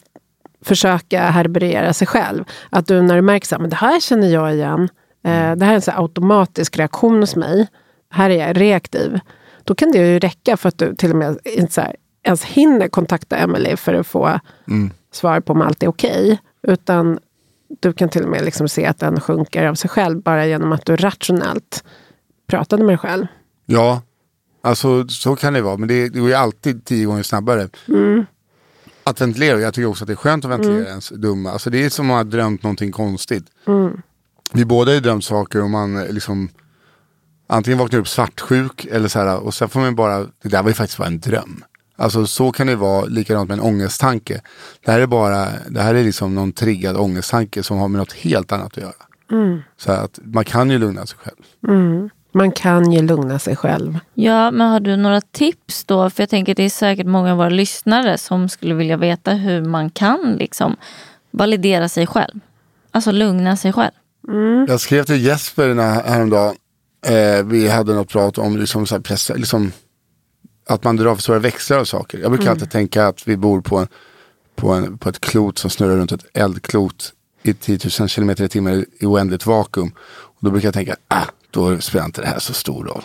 försöka 0.64 1.22
herberera 1.22 1.92
sig 1.92 2.07
själv. 2.07 2.44
Att 2.70 2.87
du 2.87 3.02
när 3.02 3.16
du 3.16 3.22
märker 3.22 3.57
att 3.57 3.70
det 3.70 3.76
här 3.76 4.00
känner 4.00 4.28
jag 4.28 4.55
igen. 4.55 4.88
Eh, 5.24 5.52
det 5.57 5.64
här 5.64 5.70
är 5.70 5.74
en 5.74 5.83
så 5.83 5.90
automatisk 5.90 6.78
reaktion 6.78 7.20
hos 7.20 7.37
mig. 7.37 7.68
Här 8.11 8.31
är 8.31 8.46
jag 8.46 8.61
reaktiv. 8.61 9.20
Då 9.64 9.75
kan 9.75 9.92
det 9.92 9.98
ju 9.98 10.18
räcka 10.18 10.57
för 10.57 10.68
att 10.68 10.79
du 10.79 10.94
till 10.94 11.11
och 11.11 11.16
med 11.16 11.38
inte 11.44 11.81
här, 11.81 11.96
ens 12.22 12.44
hinner 12.44 12.88
kontakta 12.88 13.37
Emily 13.37 13.77
för 13.77 13.94
att 13.94 14.07
få 14.07 14.40
svar 15.12 15.40
på 15.40 15.53
om 15.53 15.62
allt 15.62 15.83
är 15.83 15.88
okej. 15.88 16.38
Utan 16.62 17.18
du 17.81 17.92
kan 17.92 18.09
till 18.09 18.22
och 18.22 18.29
med 18.29 18.44
liksom 18.44 18.68
se 18.68 18.87
att 18.87 18.98
den 18.98 19.20
sjunker 19.20 19.66
av 19.66 19.75
sig 19.75 19.90
själv 19.90 20.22
bara 20.22 20.46
genom 20.46 20.72
att 20.72 20.87
du 20.87 20.96
rationellt 20.96 21.85
pratade 22.46 22.85
med 22.85 22.90
dig 22.92 22.98
själv. 22.98 23.27
Ja, 23.66 24.03
alltså 24.62 25.09
så 25.09 25.37
kan 25.37 25.53
det 25.53 25.62
vara. 25.62 25.77
Men 25.77 25.88
det, 25.88 26.09
går 26.09 26.29
ju 26.29 26.35
alltid 26.35 26.85
tio 26.85 27.07
gånger 27.07 27.22
snabbare. 27.22 27.68
Att 29.05 29.20
ventilera, 29.20 29.61
jag 29.61 29.75
tycker 29.75 29.88
också 29.88 30.05
att 30.05 30.09
det 30.09 30.14
är 30.14 30.16
skönt 30.16 30.44
att 30.44 30.51
ventilera 30.51 30.88
ens 30.88 31.09
dumma. 31.09 31.51
Alltså 31.51 31.70
det 31.70 31.85
är 31.85 31.90
som 31.90 32.05
att 32.05 32.09
man 32.09 32.16
har 32.16 32.25
drömt 32.25 32.62
någonting 32.62 32.92
konstigt. 32.92 33.44
Vi 34.53 34.64
båda 34.64 34.90
har 34.90 34.94
ju 34.94 35.01
drömt 35.01 35.25
saker 35.25 35.62
och 35.62 35.70
man 35.70 36.05
liksom 36.05 36.48
antingen 37.52 37.78
vaknar 37.78 38.00
upp 38.00 38.08
svartsjuk 38.08 38.84
eller 38.84 39.08
så 39.08 39.18
här 39.18 39.40
och 39.40 39.54
sen 39.54 39.68
får 39.68 39.80
man 39.80 39.94
bara, 39.94 40.18
det 40.18 40.48
där 40.48 40.62
var 40.62 40.70
ju 40.70 40.74
faktiskt 40.74 40.98
bara 40.98 41.08
en 41.08 41.20
dröm. 41.20 41.64
Alltså 41.96 42.26
så 42.26 42.52
kan 42.52 42.66
det 42.66 42.76
vara 42.76 43.04
likadant 43.04 43.48
med 43.48 43.58
en 43.58 43.64
ångesttanke. 43.64 44.40
Det 44.84 44.92
här 44.92 45.00
är 45.00 45.06
bara, 45.06 45.48
det 45.68 45.80
här 45.80 45.94
är 45.94 46.04
liksom 46.04 46.34
någon 46.34 46.52
triggad 46.52 46.96
ångesttanke 46.96 47.62
som 47.62 47.78
har 47.78 47.88
med 47.88 47.98
något 47.98 48.12
helt 48.12 48.52
annat 48.52 48.66
att 48.66 48.82
göra. 48.82 48.92
Så 49.76 49.92
att 49.92 50.18
man 50.22 50.44
kan 50.44 50.70
ju 50.70 50.78
lugna 50.78 51.06
sig 51.06 51.18
själv. 51.18 52.08
Man 52.34 52.52
kan 52.52 52.92
ju 52.92 53.02
lugna 53.02 53.38
sig 53.38 53.56
själv. 53.56 53.98
Ja, 54.14 54.50
men 54.50 54.70
har 54.70 54.80
du 54.80 54.96
några 54.96 55.20
tips 55.20 55.84
då? 55.84 56.10
För 56.10 56.22
jag 56.22 56.30
tänker 56.30 56.52
att 56.52 56.56
det 56.56 56.62
är 56.62 56.70
säkert 56.70 57.06
många 57.06 57.30
av 57.30 57.36
våra 57.36 57.48
lyssnare 57.48 58.18
som 58.18 58.48
skulle 58.48 58.74
vilja 58.74 58.96
veta 58.96 59.30
hur 59.30 59.64
man 59.64 59.90
kan 59.90 60.36
liksom 60.38 60.76
validera 61.30 61.88
sig 61.88 62.06
själv. 62.06 62.40
Alltså 62.90 63.12
lugna 63.12 63.56
sig 63.56 63.72
själv. 63.72 63.92
Jag 64.68 64.80
skrev 64.80 65.04
till 65.04 65.24
Jesper 65.24 65.68
den 65.68 65.78
här, 65.78 66.02
häromdagen. 66.02 66.54
Eh, 67.06 67.44
vi 67.44 67.68
hade 67.68 67.94
något 67.94 68.08
prat 68.08 68.38
om 68.38 68.56
liksom, 68.56 68.86
så 68.86 68.94
här, 68.94 69.02
press, 69.02 69.30
liksom, 69.36 69.72
att 70.68 70.84
man 70.84 70.96
drar 70.96 71.14
för 71.14 71.22
stora 71.22 71.38
växlar 71.38 71.78
av 71.78 71.84
saker. 71.84 72.18
Jag 72.18 72.30
brukar 72.30 72.50
alltid 72.50 72.70
tänka 72.70 73.06
att 73.06 73.28
vi 73.28 73.36
bor 73.36 73.60
på, 73.60 73.78
en, 73.78 73.88
på, 74.56 74.72
en, 74.72 74.98
på 74.98 75.08
ett 75.08 75.20
klot 75.20 75.58
som 75.58 75.70
snurrar 75.70 75.96
runt 75.96 76.12
ett 76.12 76.24
eldklot 76.34 77.12
i 77.42 77.54
10 77.54 77.78
000 78.00 78.08
km 78.08 78.30
i 78.30 78.48
timmen 78.48 78.84
i 79.00 79.06
oändligt 79.06 79.46
vakuum. 79.46 79.92
Och 80.12 80.38
då 80.40 80.50
brukar 80.50 80.66
jag 80.66 80.74
tänka, 80.74 80.96
ah, 81.08 81.24
då 81.50 81.78
spelar 81.78 82.04
inte 82.04 82.20
det 82.20 82.26
här 82.26 82.38
så 82.38 82.52
stor 82.52 82.84
roll. 82.84 83.02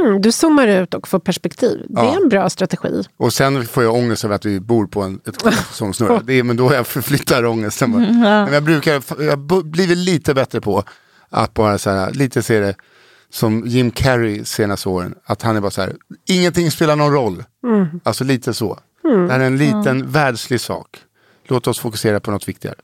Mm, 0.00 0.22
du 0.22 0.32
zoomar 0.32 0.66
ut 0.66 0.94
och 0.94 1.08
får 1.08 1.18
perspektiv. 1.18 1.82
Det 1.88 2.00
är 2.00 2.04
Ja. 2.04 2.16
en 2.22 2.28
bra 2.28 2.50
strategi. 2.50 3.02
Och 3.16 3.32
sen 3.32 3.66
får 3.66 3.82
jag 3.82 3.94
ångest 3.94 4.24
över 4.24 4.34
att 4.34 4.44
vi 4.44 4.60
bor 4.60 4.86
på 4.86 5.02
en, 5.02 5.20
ett 5.26 5.38
klot 5.38 5.54
som 5.72 5.94
snurrar. 5.94 6.22
Det 6.24 6.32
är, 6.34 6.42
men 6.42 6.56
då 6.56 6.72
jag 6.74 6.86
förflyttar 6.86 7.44
ångesten. 7.44 7.92
bara. 7.92 8.00
Men 8.44 8.52
jag 8.52 8.62
brukar, 8.62 9.22
jag 9.22 9.38
blivit 9.64 9.98
lite 9.98 10.34
bättre 10.34 10.60
på 10.60 10.84
att 11.28 11.54
bara 11.54 11.78
så 11.78 11.90
här, 11.90 12.12
lite 12.12 12.42
se 12.42 12.60
det 12.60 12.74
som 13.34 13.66
Jim 13.66 13.90
Carrey 13.90 14.44
senaste 14.44 14.88
åren. 14.88 15.14
Att 15.24 15.42
han 15.42 15.56
är 15.56 15.60
bara 15.60 15.70
så 15.70 15.80
här, 15.80 15.96
ingenting 16.28 16.70
spelar 16.70 16.96
någon 16.96 17.12
roll. 17.12 17.44
Alltså 18.02 18.24
lite 18.24 18.54
så. 18.54 18.78
Det 19.02 19.32
här 19.32 19.40
är 19.40 19.44
en 19.44 19.56
liten 19.58 20.10
världslig 20.10 20.60
sak. 20.60 20.98
Låt 21.44 21.66
oss 21.66 21.78
fokusera 21.78 22.20
på 22.20 22.30
något 22.30 22.48
viktigare. 22.48 22.76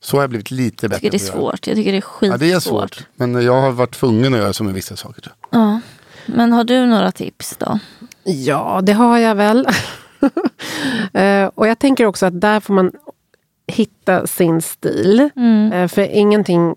Så 0.00 0.16
har 0.16 0.22
jag 0.22 0.30
blivit 0.30 0.50
lite 0.50 0.84
Jag 0.84 0.90
bättre 0.90 1.00
tycker 1.00 1.10
det 1.18 1.24
är 1.24 1.32
svårt. 1.32 1.66
Jag 1.66 1.76
tycker 1.76 1.92
det 1.92 1.98
är 1.98 2.00
skitsvårt. 2.00 2.40
Ja, 2.40 2.46
det 2.46 2.52
är 2.52 2.60
svårt. 2.60 3.06
Men 3.16 3.42
jag 3.44 3.60
har 3.60 3.70
varit 3.70 3.94
tvungen 3.94 4.34
att 4.34 4.40
göra 4.40 4.52
så 4.52 4.64
med 4.64 4.74
vissa 4.74 4.96
saker. 4.96 5.22
Jag. 5.50 5.60
Ja. 5.60 5.80
Men 6.26 6.52
har 6.52 6.64
du 6.64 6.86
några 6.86 7.12
tips 7.12 7.56
då? 7.56 7.78
Ja, 8.24 8.80
det 8.82 8.92
har 8.92 9.18
jag 9.18 9.34
väl. 9.34 9.68
Eh, 11.12 11.50
och 11.54 11.68
jag 11.68 11.78
tänker 11.78 12.06
också 12.06 12.26
att 12.26 12.40
där 12.40 12.60
får 12.60 12.74
man 12.74 12.92
hitta 13.66 14.26
sin 14.26 14.62
stil. 14.62 15.30
Eh, 15.72 15.88
för 15.88 16.02
ingenting, 16.02 16.74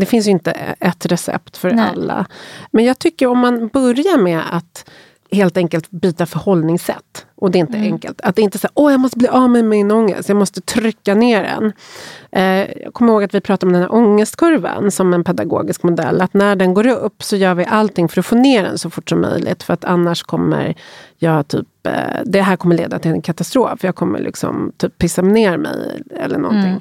det 0.00 0.06
finns 0.06 0.26
ju 0.26 0.30
inte 0.30 0.50
ett 0.80 1.06
recept 1.06 1.56
för 1.56 1.70
Nej. 1.70 1.90
alla. 1.90 2.26
Men 2.70 2.84
jag 2.84 2.98
tycker 2.98 3.26
om 3.26 3.38
man 3.38 3.68
börjar 3.68 4.18
med 4.18 4.42
att 4.50 4.90
helt 5.34 5.56
enkelt 5.56 5.90
byta 5.90 6.26
förhållningssätt. 6.26 7.26
Och 7.34 7.50
det 7.50 7.58
är 7.58 7.60
inte 7.60 7.78
enkelt. 7.78 8.20
Att 8.20 8.36
det 8.36 8.42
inte 8.42 8.56
är 8.56 8.60
så 8.60 8.68
åh 8.74 8.92
jag 8.92 9.00
måste 9.00 9.18
bli 9.18 9.28
av 9.28 9.50
med 9.50 9.64
min 9.64 9.90
ångest, 9.90 10.28
jag 10.28 10.36
måste 10.36 10.60
trycka 10.60 11.14
ner 11.14 11.42
den. 11.42 11.72
Eh, 12.32 12.82
jag 12.82 12.92
kommer 12.94 13.12
ihåg 13.12 13.22
att 13.22 13.34
vi 13.34 13.40
pratade 13.40 13.68
om 13.68 13.72
den 13.72 13.82
här 13.82 13.94
ångestkurvan 13.94 14.90
som 14.90 15.14
en 15.14 15.24
pedagogisk 15.24 15.82
modell. 15.82 16.20
Att 16.20 16.34
när 16.34 16.56
den 16.56 16.74
går 16.74 16.86
upp 16.86 17.22
så 17.22 17.36
gör 17.36 17.54
vi 17.54 17.64
allting 17.64 18.08
för 18.08 18.20
att 18.20 18.26
få 18.26 18.36
ner 18.36 18.62
den 18.62 18.78
så 18.78 18.90
fort 18.90 19.08
som 19.08 19.20
möjligt. 19.20 19.62
För 19.62 19.74
att 19.74 19.84
annars 19.84 20.22
kommer 20.22 20.74
jag 21.16 21.48
typ, 21.48 21.66
eh, 21.86 22.22
det 22.24 22.40
här 22.40 22.56
kommer 22.56 22.76
leda 22.76 22.98
till 22.98 23.10
en 23.10 23.22
katastrof. 23.22 23.84
Jag 23.84 23.94
kommer 23.94 24.18
liksom 24.18 24.72
typ 24.76 24.98
pissa 24.98 25.22
ner 25.22 25.56
mig 25.56 26.02
eller 26.16 26.38
någonting. 26.38 26.80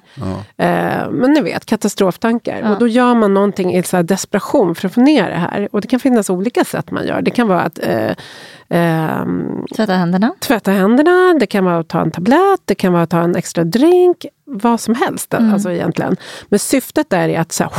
Eh, 0.58 1.12
men 1.12 1.32
ni 1.34 1.42
vet, 1.42 1.66
katastroftankar. 1.66 2.72
Och 2.72 2.80
då 2.80 2.88
gör 2.88 3.16
man 3.16 3.34
någonting 3.34 3.76
i 3.76 3.84
så 3.84 3.96
här 3.96 4.04
desperation 4.04 4.76
för 4.76 4.88
att 4.88 4.94
få 4.94 5.02
ner 5.02 5.30
det 5.30 5.36
här. 5.36 5.68
Och 5.72 5.82
det 5.82 5.88
kan 5.88 6.00
finnas 6.00 6.30
olika 6.30 6.66
sätt 6.66 6.92
man 6.92 7.08
gör. 7.08 7.22
Det 7.22 7.32
kan 7.32 7.48
vara 7.48 7.62
att 7.62 7.80
eh, 7.84 8.16
ehm, 8.70 9.66
Tvätta 9.76 9.94
händerna? 9.94 10.34
tvätta 10.40 10.72
händerna, 10.72 11.34
det 11.40 11.46
kan 11.46 11.66
vara 11.66 11.78
att 11.78 11.88
ta 11.88 12.02
en 12.02 12.12
tablett, 12.12 12.62
det 12.66 12.76
kan 12.76 12.94
vara 12.94 13.04
att 13.04 13.10
ta 13.10 13.22
en 13.22 13.36
extra 13.36 13.64
drink. 13.64 14.26
Vad 14.46 14.80
som 14.80 14.96
helst 14.96 15.34
alltså 15.34 15.72
egentligen. 15.72 16.16
Men 16.50 16.60
syftet 16.60 17.10
där 17.10 17.30
är 17.30 17.40
att 17.40 17.52
så 17.52 17.64
här, 17.64 17.72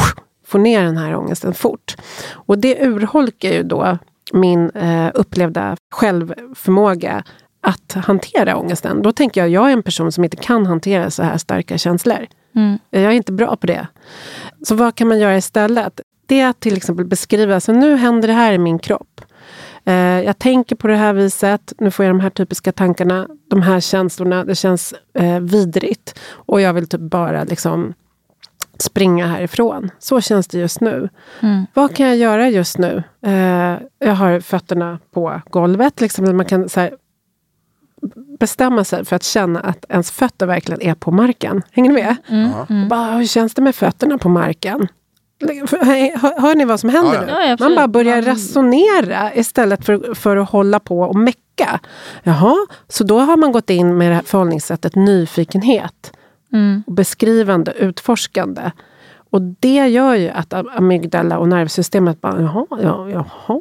få 0.46 0.58
ner 0.58 0.82
den 0.82 0.96
här 0.96 1.14
ångesten 1.16 1.54
fort. 1.54 1.96
Och 2.32 2.58
det 2.58 2.86
urholkar 2.86 3.48
ju 3.48 3.62
då 3.62 3.98
min 4.32 4.70
eh, 4.70 5.10
upplevda 5.14 5.76
självförmåga 5.94 7.24
att 7.60 7.92
hantera 7.92 8.56
ångesten. 8.56 9.02
Då 9.02 9.12
tänker 9.12 9.40
jag, 9.40 9.50
jag 9.50 9.68
är 9.68 9.72
en 9.72 9.82
person 9.82 10.12
som 10.12 10.24
inte 10.24 10.36
kan 10.36 10.66
hantera 10.66 11.10
så 11.10 11.22
här 11.22 11.38
starka 11.38 11.78
känslor. 11.78 12.26
Jag 12.90 13.02
är 13.02 13.10
inte 13.10 13.32
bra 13.32 13.56
på 13.56 13.66
det. 13.66 13.86
Så 14.66 14.74
vad 14.74 14.94
kan 14.94 15.08
man 15.08 15.18
göra 15.18 15.36
istället? 15.36 16.00
Det 16.26 16.40
är 16.40 16.48
att 16.48 16.60
till 16.60 16.76
exempel 16.76 17.06
beskriva, 17.06 17.60
så 17.60 17.72
nu 17.72 17.96
händer 17.96 18.28
det 18.28 18.34
här 18.34 18.52
i 18.52 18.58
min 18.58 18.78
kropp. 18.78 19.20
Eh, 19.84 19.94
jag 20.20 20.38
tänker 20.38 20.76
på 20.76 20.88
det 20.88 20.96
här 20.96 21.12
viset, 21.12 21.72
nu 21.78 21.90
får 21.90 22.04
jag 22.04 22.14
de 22.14 22.20
här 22.20 22.30
typiska 22.30 22.72
tankarna, 22.72 23.28
de 23.50 23.62
här 23.62 23.80
känslorna, 23.80 24.44
det 24.44 24.54
känns 24.54 24.94
eh, 25.18 25.40
vidrigt. 25.40 26.18
Och 26.30 26.60
jag 26.60 26.72
vill 26.72 26.88
typ 26.88 27.00
bara 27.00 27.44
liksom 27.44 27.94
springa 28.82 29.26
härifrån. 29.26 29.90
Så 29.98 30.20
känns 30.20 30.46
det 30.46 30.58
just 30.58 30.80
nu. 30.80 31.08
Vad 31.74 31.96
kan 31.96 32.06
jag 32.06 32.16
göra 32.16 32.48
just 32.48 32.78
nu? 32.78 33.02
Eh, 33.26 33.76
jag 34.08 34.14
har 34.14 34.40
fötterna 34.40 34.98
på 35.14 35.40
golvet. 35.50 36.00
Liksom, 36.00 36.36
man 36.36 36.46
kan 36.46 36.68
så 36.68 36.80
här, 36.80 36.94
bestämma 38.38 38.84
sig 38.84 39.04
för 39.04 39.16
att 39.16 39.22
känna 39.22 39.60
att 39.60 39.84
ens 39.88 40.10
fötter 40.10 40.46
verkligen 40.46 40.82
är 40.82 40.94
på 40.94 41.10
marken. 41.10 41.62
Hänger 41.70 41.90
ni 41.92 42.02
med? 42.02 42.16
Bara, 42.90 43.10
hur 43.16 43.26
känns 43.26 43.54
det 43.54 43.62
med 43.62 43.74
fötterna 43.74 44.18
på 44.18 44.28
marken? 44.28 44.88
Hör, 45.40 46.40
hör 46.40 46.54
ni 46.54 46.64
vad 46.64 46.80
som 46.80 46.88
händer 46.90 47.26
Ja, 47.28 47.42
ja. 47.44 47.56
nu? 47.58 47.64
Man 47.64 47.74
bara 47.74 47.88
börjar 47.88 48.16
Man- 48.16 48.24
resonera 48.24 49.34
istället 49.34 49.84
för, 49.84 50.14
för 50.14 50.36
att 50.36 50.50
hålla 50.50 50.80
på 50.80 51.00
och 51.00 51.16
mecka. 51.16 51.80
Jaha, 52.22 52.54
så 52.88 53.04
då 53.04 53.18
har 53.18 53.36
man 53.36 53.52
gått 53.52 53.70
in 53.70 53.98
med 53.98 54.10
det 54.10 54.14
här 54.14 54.22
förhållningssättet 54.22 54.94
nyfikenhet. 54.94 56.12
Och 56.86 56.92
beskrivande, 56.92 57.72
utforskande. 57.72 58.70
Och 59.30 59.42
det 59.42 59.88
gör 59.88 60.14
ju 60.14 60.28
att 60.28 60.52
amygdala 60.52 61.38
och 61.38 61.48
nervsystemet 61.48 62.20
bara, 62.20 62.40
jaha, 62.42 62.66
ja, 62.82 63.10
jaha. 63.10 63.60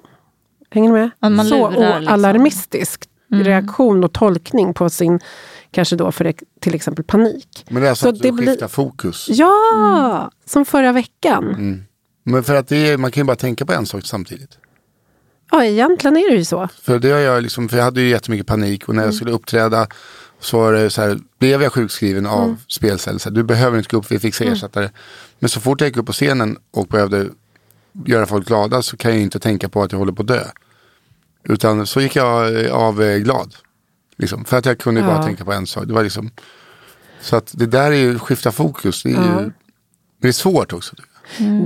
Hänger 0.69 0.89
ni 0.91 0.99
med? 0.99 1.09
Ja, 1.19 1.43
Så 1.43 1.69
lurar 1.71 1.99
liksom. 1.99 2.13
alarmistiskt 2.13 3.09
reaktion 3.31 4.03
och 4.03 4.13
tolkning 4.13 4.73
på 4.73 4.89
sin, 4.89 5.19
kanske 5.71 5.95
då 5.95 6.11
för 6.11 6.33
till 6.59 6.75
exempel 6.75 7.05
panik. 7.05 7.65
Men 7.69 7.81
det 7.81 7.87
är 7.87 7.89
alltså 7.89 8.03
Så 8.03 8.09
att 8.09 8.15
du 8.15 8.21
det 8.21 8.31
blir- 8.31 8.47
skiftar 8.47 8.67
fokus. 8.67 9.27
Ja, 9.29 10.31
som 10.45 10.65
förra 10.65 10.91
veckan. 10.91 11.83
Men 12.23 12.43
för 12.43 12.55
att 12.55 12.67
det 12.67 12.89
är, 12.91 12.97
man 12.97 13.11
kan 13.11 13.21
ju 13.21 13.25
bara 13.25 13.35
tänka 13.35 13.65
på 13.65 13.73
en 13.73 13.85
sak 13.85 14.03
samtidigt. 14.05 14.57
Ja, 15.51 15.63
egentligen 15.65 16.17
är 16.17 16.29
det 16.31 16.35
ju 16.37 16.45
så. 16.45 16.67
För 16.81 16.99
det 16.99 17.09
har 17.11 17.19
jag 17.19 17.43
liksom, 17.43 17.69
för 17.69 17.77
jag 17.77 17.83
hade 17.83 18.01
ju 18.01 18.09
jättemycket 18.09 18.47
panik 18.47 18.87
och 18.89 18.95
när 18.95 19.01
Mm. 19.01 19.07
jag 19.07 19.15
skulle 19.15 19.31
uppträda 19.31 19.87
så 20.43 20.59
var 20.59 20.73
det 20.73 20.89
så 20.89 21.01
här, 21.01 21.19
blev 21.39 21.61
jag 21.63 21.73
sjukskriven 21.73 22.25
av 22.25 22.43
Mm. 22.43 22.57
spelcell. 22.67 23.19
Så 23.19 23.29
här, 23.29 23.35
du 23.35 23.43
behöver 23.43 23.77
inte 23.77 23.89
gå 23.89 23.97
upp, 23.97 24.11
vi 24.11 24.19
fixar 24.19 24.45
ersättare. 24.45 24.89
Men 25.39 25.49
så 25.49 25.59
fort 25.59 25.81
jag 25.81 25.87
gick 25.87 25.97
upp 25.97 26.05
på 26.05 26.11
scenen 26.13 26.57
och 26.71 26.87
behövde 26.87 27.29
göra 28.05 28.25
folk 28.25 28.47
glada 28.47 28.81
så 28.81 28.97
kan 28.97 29.11
jag 29.11 29.21
inte 29.21 29.39
tänka 29.39 29.69
på 29.69 29.83
att 29.83 29.91
jag 29.91 29.99
håller 29.99 30.13
på 30.13 30.21
att 30.21 30.27
dö. 30.27 30.43
Utan 31.43 31.87
så 31.87 32.01
gick 32.01 32.15
jag 32.15 32.65
eh, 32.65 32.73
av 32.73 33.01
eh, 33.03 33.17
glad. 33.17 33.55
Liksom, 34.17 34.45
för 34.45 34.57
att 34.57 34.65
jag 34.65 34.77
kunde 34.79 35.01
bara 35.01 35.15
Ja. 35.15 35.23
tänka 35.23 35.45
på 35.45 35.53
en 35.53 35.67
sak. 35.67 35.85
Det 35.87 35.93
var 35.93 36.03
liksom, 36.03 36.31
så 37.21 37.35
att 37.35 37.51
det 37.57 37.65
där 37.65 37.91
är 37.91 37.95
ju 37.95 38.19
skifta 38.19 38.51
fokus. 38.51 39.03
Det 39.03 39.09
är, 39.09 39.41
ju, 39.43 39.51
det 40.21 40.27
är 40.27 40.31
svårt 40.31 40.73
också. 40.73 40.95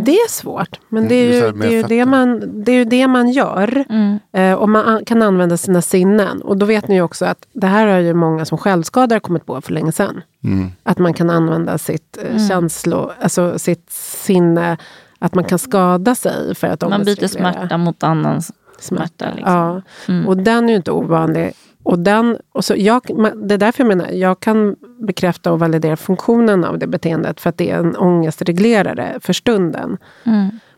Det 0.04 0.12
är 0.12 0.30
svårt, 0.30 0.80
men 0.90 1.08
det 1.08 1.16
är 1.16 1.44
Mm, 1.50 1.62
ju 1.62 1.62
det, 1.62 1.68
är 1.68 1.72
ju 1.72 1.84
det, 1.84 2.06
man, 2.06 2.64
det, 2.64 2.72
är 2.72 2.76
ju 2.76 2.86
det 2.86 3.08
man 3.08 3.30
gör. 3.30 3.86
Mm. 3.90 4.20
Eh, 4.34 4.54
och 4.54 4.70
man 4.70 4.86
an- 4.86 5.06
kan 5.06 5.22
använda 5.22 5.58
sina 5.58 5.82
sinnen. 5.82 6.42
Och 6.42 6.58
då 6.58 6.66
vet 6.66 6.88
ni 6.88 6.96
ju 6.96 7.02
också 7.02 7.26
att 7.26 7.48
det 7.54 7.68
här 7.68 7.88
har 7.88 8.00
ju 8.00 8.14
många 8.14 8.46
som 8.46 8.58
självskadare 8.58 9.20
kommit 9.20 9.46
på 9.46 9.62
för 9.62 9.74
länge 9.74 9.92
sedan. 9.92 10.22
Mm. 10.44 10.72
Att 10.84 10.98
man 10.98 11.14
kan 11.14 11.30
använda 11.30 11.78
sitt 11.78 12.18
eh, 12.24 12.48
känslo, 12.48 13.12
alltså 13.22 13.60
sitt 13.60 13.92
sinne, 13.92 14.78
att 15.20 15.36
man 15.36 15.44
kan 15.44 15.60
skada 15.60 16.16
sig 16.16 16.56
för 16.56 16.68
att 16.68 16.90
Man 16.90 17.04
byter 17.04 17.28
smärta 17.28 17.78
mot 17.78 18.04
annan 18.04 18.42
smärta. 18.80 19.26
Liksom. 19.36 19.54
Ja, 19.54 19.82
och 20.28 20.38
den 20.38 20.64
är 20.66 20.70
ju 20.70 20.76
inte 20.76 20.92
ovanlig. 20.92 21.52
Och 21.88 22.00
den, 22.00 22.38
och 22.52 22.66
så 22.66 22.74
jag, 22.78 23.02
det 23.48 23.54
är 23.54 23.58
därför 23.58 23.84
jag 23.84 23.98
menar, 23.98 24.12
jag 24.12 24.40
kan 24.40 24.76
bekräfta 25.08 25.52
och 25.52 25.60
validera 25.60 25.98
funktionen 25.98 26.64
av 26.64 26.80
det 26.80 26.88
beteendet 26.88 27.42
för 27.42 27.50
att 27.50 27.58
det 27.58 27.70
är 27.70 27.80
en 27.80 27.96
ångestreglerare 27.96 29.20
för 29.22 29.34
stunden. 29.34 29.98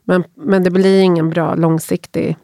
Men, 0.04 0.24
men 0.36 0.64
det 0.64 0.72
blir 0.72 1.02
ingen 1.02 1.30
bra 1.30 1.56
långsiktig 1.56 2.38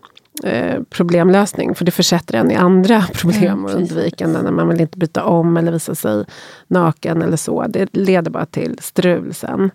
eh, 0.44 0.82
problemlösning 0.90 1.76
för 1.76 1.86
det 1.86 1.92
försätter 1.92 2.38
en 2.38 2.52
i 2.52 2.56
andra 2.56 3.02
problem 3.14 3.66
och 3.66 3.72
undvikande 3.72 4.42
när 4.42 4.52
man 4.52 4.70
vill 4.70 4.82
inte 4.82 4.98
byta 4.98 5.24
om 5.24 5.58
eller 5.58 5.72
visa 5.72 5.96
sig 5.96 6.26
naken 6.68 7.22
eller 7.22 7.38
så. 7.38 7.66
Det 7.68 7.90
leder 7.92 8.32
bara 8.32 8.46
till 8.46 8.78
strul 8.82 9.34
sen. 9.34 9.72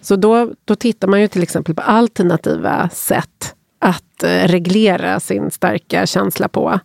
Så 0.00 0.16
då, 0.16 0.50
då 0.64 0.74
tittar 0.74 1.08
man 1.08 1.20
ju 1.20 1.28
till 1.28 1.42
exempel 1.42 1.74
på 1.74 1.82
alternativa 1.82 2.88
sätt 2.88 3.54
att 3.78 4.22
eh, 4.22 4.48
reglera 4.48 5.20
sin 5.20 5.50
starka 5.50 6.06
känsla 6.06 6.48
på. 6.48 6.80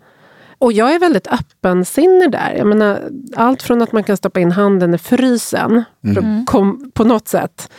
Och 0.60 0.74
jag 0.74 0.96
är 0.96 1.00
väldigt 1.00 1.28
öppensinnig 1.28 2.32
där. 2.32 2.54
Jag 2.58 2.68
menar, 2.68 3.10
allt 3.36 3.64
från 3.64 3.82
att 3.82 3.92
man 3.92 4.04
kan 4.04 4.18
stoppa 4.18 4.40
in 4.40 4.52
handen 4.52 4.94
i 4.94 4.98
frysen 4.98 5.84
för 6.14 6.20
att 6.20 6.46
kom, 6.46 6.92
på 6.94 7.04
något 7.04 7.28
sätt 7.28 7.70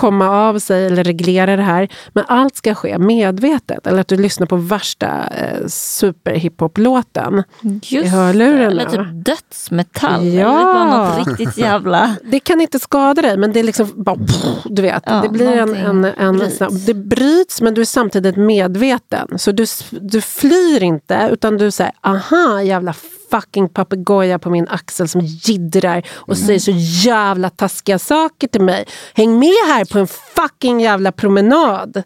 komma 0.00 0.28
av 0.48 0.58
sig 0.58 0.86
eller 0.86 1.04
reglera 1.04 1.56
det 1.56 1.62
här. 1.62 1.88
Men 2.12 2.24
allt 2.28 2.56
ska 2.56 2.74
ske 2.74 2.98
medvetet. 2.98 3.86
Eller 3.86 4.00
att 4.00 4.08
du 4.08 4.16
lyssnar 4.16 4.46
på 4.46 4.56
värsta 4.56 5.06
eh, 5.36 5.66
superhiphop-låten 5.66 7.42
i 7.90 8.04
hörlurarna. 8.06 8.64
Eller 8.66 8.84
typ 8.90 9.06
dödsmetall. 9.12 10.26
Ja. 10.26 10.54
Eller 10.54 10.64
bara 10.64 11.08
något 11.08 11.28
riktigt 11.28 11.56
jävla... 11.58 12.16
Det 12.24 12.40
kan 12.40 12.60
inte 12.60 12.78
skada 12.78 13.22
dig, 13.22 13.36
men 13.36 13.52
det 13.52 13.60
är 13.60 13.64
liksom 13.64 13.92
bara... 13.96 14.16
Du 14.64 14.82
vet, 14.82 15.02
Ja, 15.06 15.20
det 15.22 15.28
blir 15.28 15.52
en... 15.52 15.74
en, 15.74 16.04
en 16.04 16.38
bryts. 16.38 16.58
snabb- 16.58 16.86
det 16.86 16.94
bryts, 16.94 17.60
men 17.60 17.74
du 17.74 17.80
är 17.80 17.84
samtidigt 17.84 18.36
medveten. 18.36 19.38
Så 19.38 19.52
du, 19.52 19.66
du 19.90 20.20
flyr 20.20 20.82
inte, 20.82 21.28
utan 21.32 21.56
du 21.56 21.70
säger 21.70 21.92
aha, 22.00 22.62
jävla 22.62 22.92
fucking 23.30 23.68
papegoja 23.68 24.38
på 24.38 24.50
min 24.50 24.68
axel 24.68 25.08
som 25.08 25.20
jiddrar 25.20 26.02
och 26.10 26.34
Mm. 26.36 26.46
säger 26.46 26.58
så 26.60 26.70
jävla 27.08 27.50
taskiga 27.50 27.98
saker 27.98 28.48
till 28.48 28.60
mig. 28.62 28.84
Häng 29.14 29.38
med 29.38 29.48
här 29.66 29.84
på 29.84 29.98
en 29.98 30.06
fucking 30.06 30.80
jävla 30.80 31.12
promenad. 31.12 32.02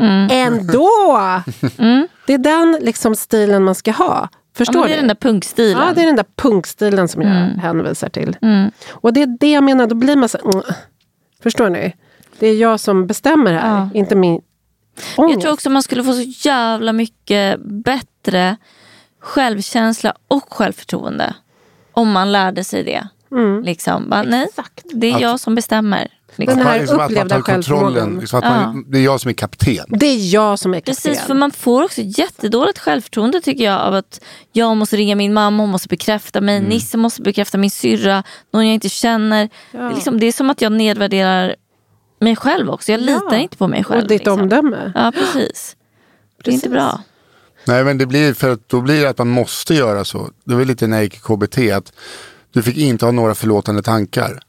Mm. 0.00 0.28
Ändå! 0.32 0.88
Det 2.26 2.34
är 2.34 2.38
den 2.38 2.78
liksom 2.80 3.16
stilen 3.16 3.64
man 3.64 3.74
ska 3.74 3.90
ha. 3.92 4.28
Ja, 4.32 4.38
Förstår 4.58 4.80
men 4.80 4.82
det 4.88 4.92
är 4.94 4.96
du? 4.96 5.00
den 5.00 5.08
där 5.08 5.14
punkstilen. 5.14 5.82
Ja, 5.86 5.92
det 5.94 6.02
är 6.02 6.06
den 6.06 6.16
där 6.16 6.26
punkstilen 6.36 7.08
som 7.08 7.22
jag 7.22 7.30
Mm. 7.36 7.58
hänvisar 7.58 8.08
till. 8.08 8.36
Och 8.90 9.12
det 9.12 9.22
är 9.22 9.38
det 9.40 9.52
jag 9.52 9.64
menar, 9.64 9.86
då 9.86 9.94
blir 9.94 10.16
man 10.16 10.28
så 10.28 10.38
mm. 10.38 10.62
Förstår 11.42 11.70
ni? 11.70 11.94
Det 12.38 12.46
är 12.46 12.54
jag 12.56 12.80
som 12.80 13.06
bestämmer 13.06 13.52
här, 13.52 13.68
Ja. 13.70 13.88
inte 13.94 14.14
min 14.14 14.40
Jag 15.16 15.24
ångest. 15.24 15.40
tror 15.40 15.52
också 15.52 15.70
man 15.70 15.82
skulle 15.82 16.04
få 16.04 16.12
så 16.12 16.22
jävla 16.48 16.92
mycket 16.92 17.60
bättre 17.60 18.56
självkänsla 19.26 20.14
och 20.28 20.52
självförtroende. 20.52 21.34
Om 21.92 22.10
man 22.12 22.32
lärde 22.32 22.64
sig 22.64 22.84
det. 22.84 23.08
Liksom, 23.64 24.10
bara, 24.10 24.22
nej, 24.22 24.44
Exakt. 24.44 24.82
det 24.84 25.12
är 25.12 25.20
jag 25.20 25.40
som 25.40 25.54
bestämmer. 25.54 26.08
Liksom. 26.36 26.58
Den 26.58 26.66
här 26.66 26.78
liksom 26.80 27.00
att 27.00 27.02
man 27.02 27.10
upplevda 27.10 27.42
kontrollen. 27.42 28.18
Liksom 28.20 28.38
att 28.38 28.44
man, 28.44 28.84
Det 28.88 28.98
är 28.98 29.02
jag 29.02 29.20
som 29.20 29.28
är 29.28 29.32
kapten. 29.32 29.84
Det 29.88 30.06
är 30.06 30.34
jag 30.34 30.58
som 30.58 30.74
är 30.74 30.80
kapten. 30.80 30.94
Precis, 30.94 31.20
för 31.26 31.34
man 31.34 31.50
får 31.50 31.84
också 31.84 32.00
jättedåligt 32.04 32.78
självförtroende 32.78 33.40
tycker 33.40 33.64
jag 33.64 33.80
av 33.80 33.94
att 33.94 34.20
jag 34.52 34.76
måste 34.76 34.96
ringa 34.96 35.16
min 35.16 35.34
mamma, 35.34 35.62
hon 35.62 35.70
måste 35.70 35.88
bekräfta 35.88 36.40
mig, 36.40 36.56
Mm. 36.56 36.68
Nisse 36.68 36.96
måste 36.96 37.22
bekräfta 37.22 37.58
min 37.58 37.70
syrra, 37.70 38.22
någon 38.52 38.66
jag 38.66 38.74
inte 38.74 38.88
känner. 38.88 39.48
Det, 39.72 39.78
är 39.78 39.94
liksom, 39.94 40.20
det 40.20 40.26
är 40.26 40.32
som 40.32 40.50
att 40.50 40.62
jag 40.62 40.72
nedvärderar 40.72 41.56
mig 42.20 42.36
själv 42.36 42.70
också. 42.70 42.92
Jag 42.92 43.00
litar 43.00 43.36
inte 43.36 43.56
på 43.56 43.68
mig 43.68 43.84
själv. 43.84 44.02
Och 44.02 44.08
ditt 44.08 44.18
liksom. 44.18 44.40
omdöme. 44.40 44.92
Ja, 44.94 45.12
precis. 45.14 45.76
Det 46.44 46.50
är 46.50 46.54
inte 46.54 46.68
Precis. 46.68 46.72
bra. 46.72 47.00
Nej 47.66 47.84
men 47.84 47.98
det 47.98 48.06
blir 48.06 48.34
för 48.34 48.50
att 48.50 48.68
då 48.68 48.80
blir 48.80 49.02
det 49.02 49.10
att 49.10 49.18
man 49.18 49.28
måste 49.28 49.74
göra 49.74 50.04
så. 50.04 50.30
Det 50.44 50.54
var 50.54 50.64
lite 50.64 50.86
i 50.86 51.10
KBT 51.10 51.58
att 51.72 51.92
du 52.52 52.62
fick 52.62 52.76
inte 52.76 53.04
ha 53.04 53.12
några 53.12 53.34
förlåtande 53.34 53.82
tankar. 53.82 54.40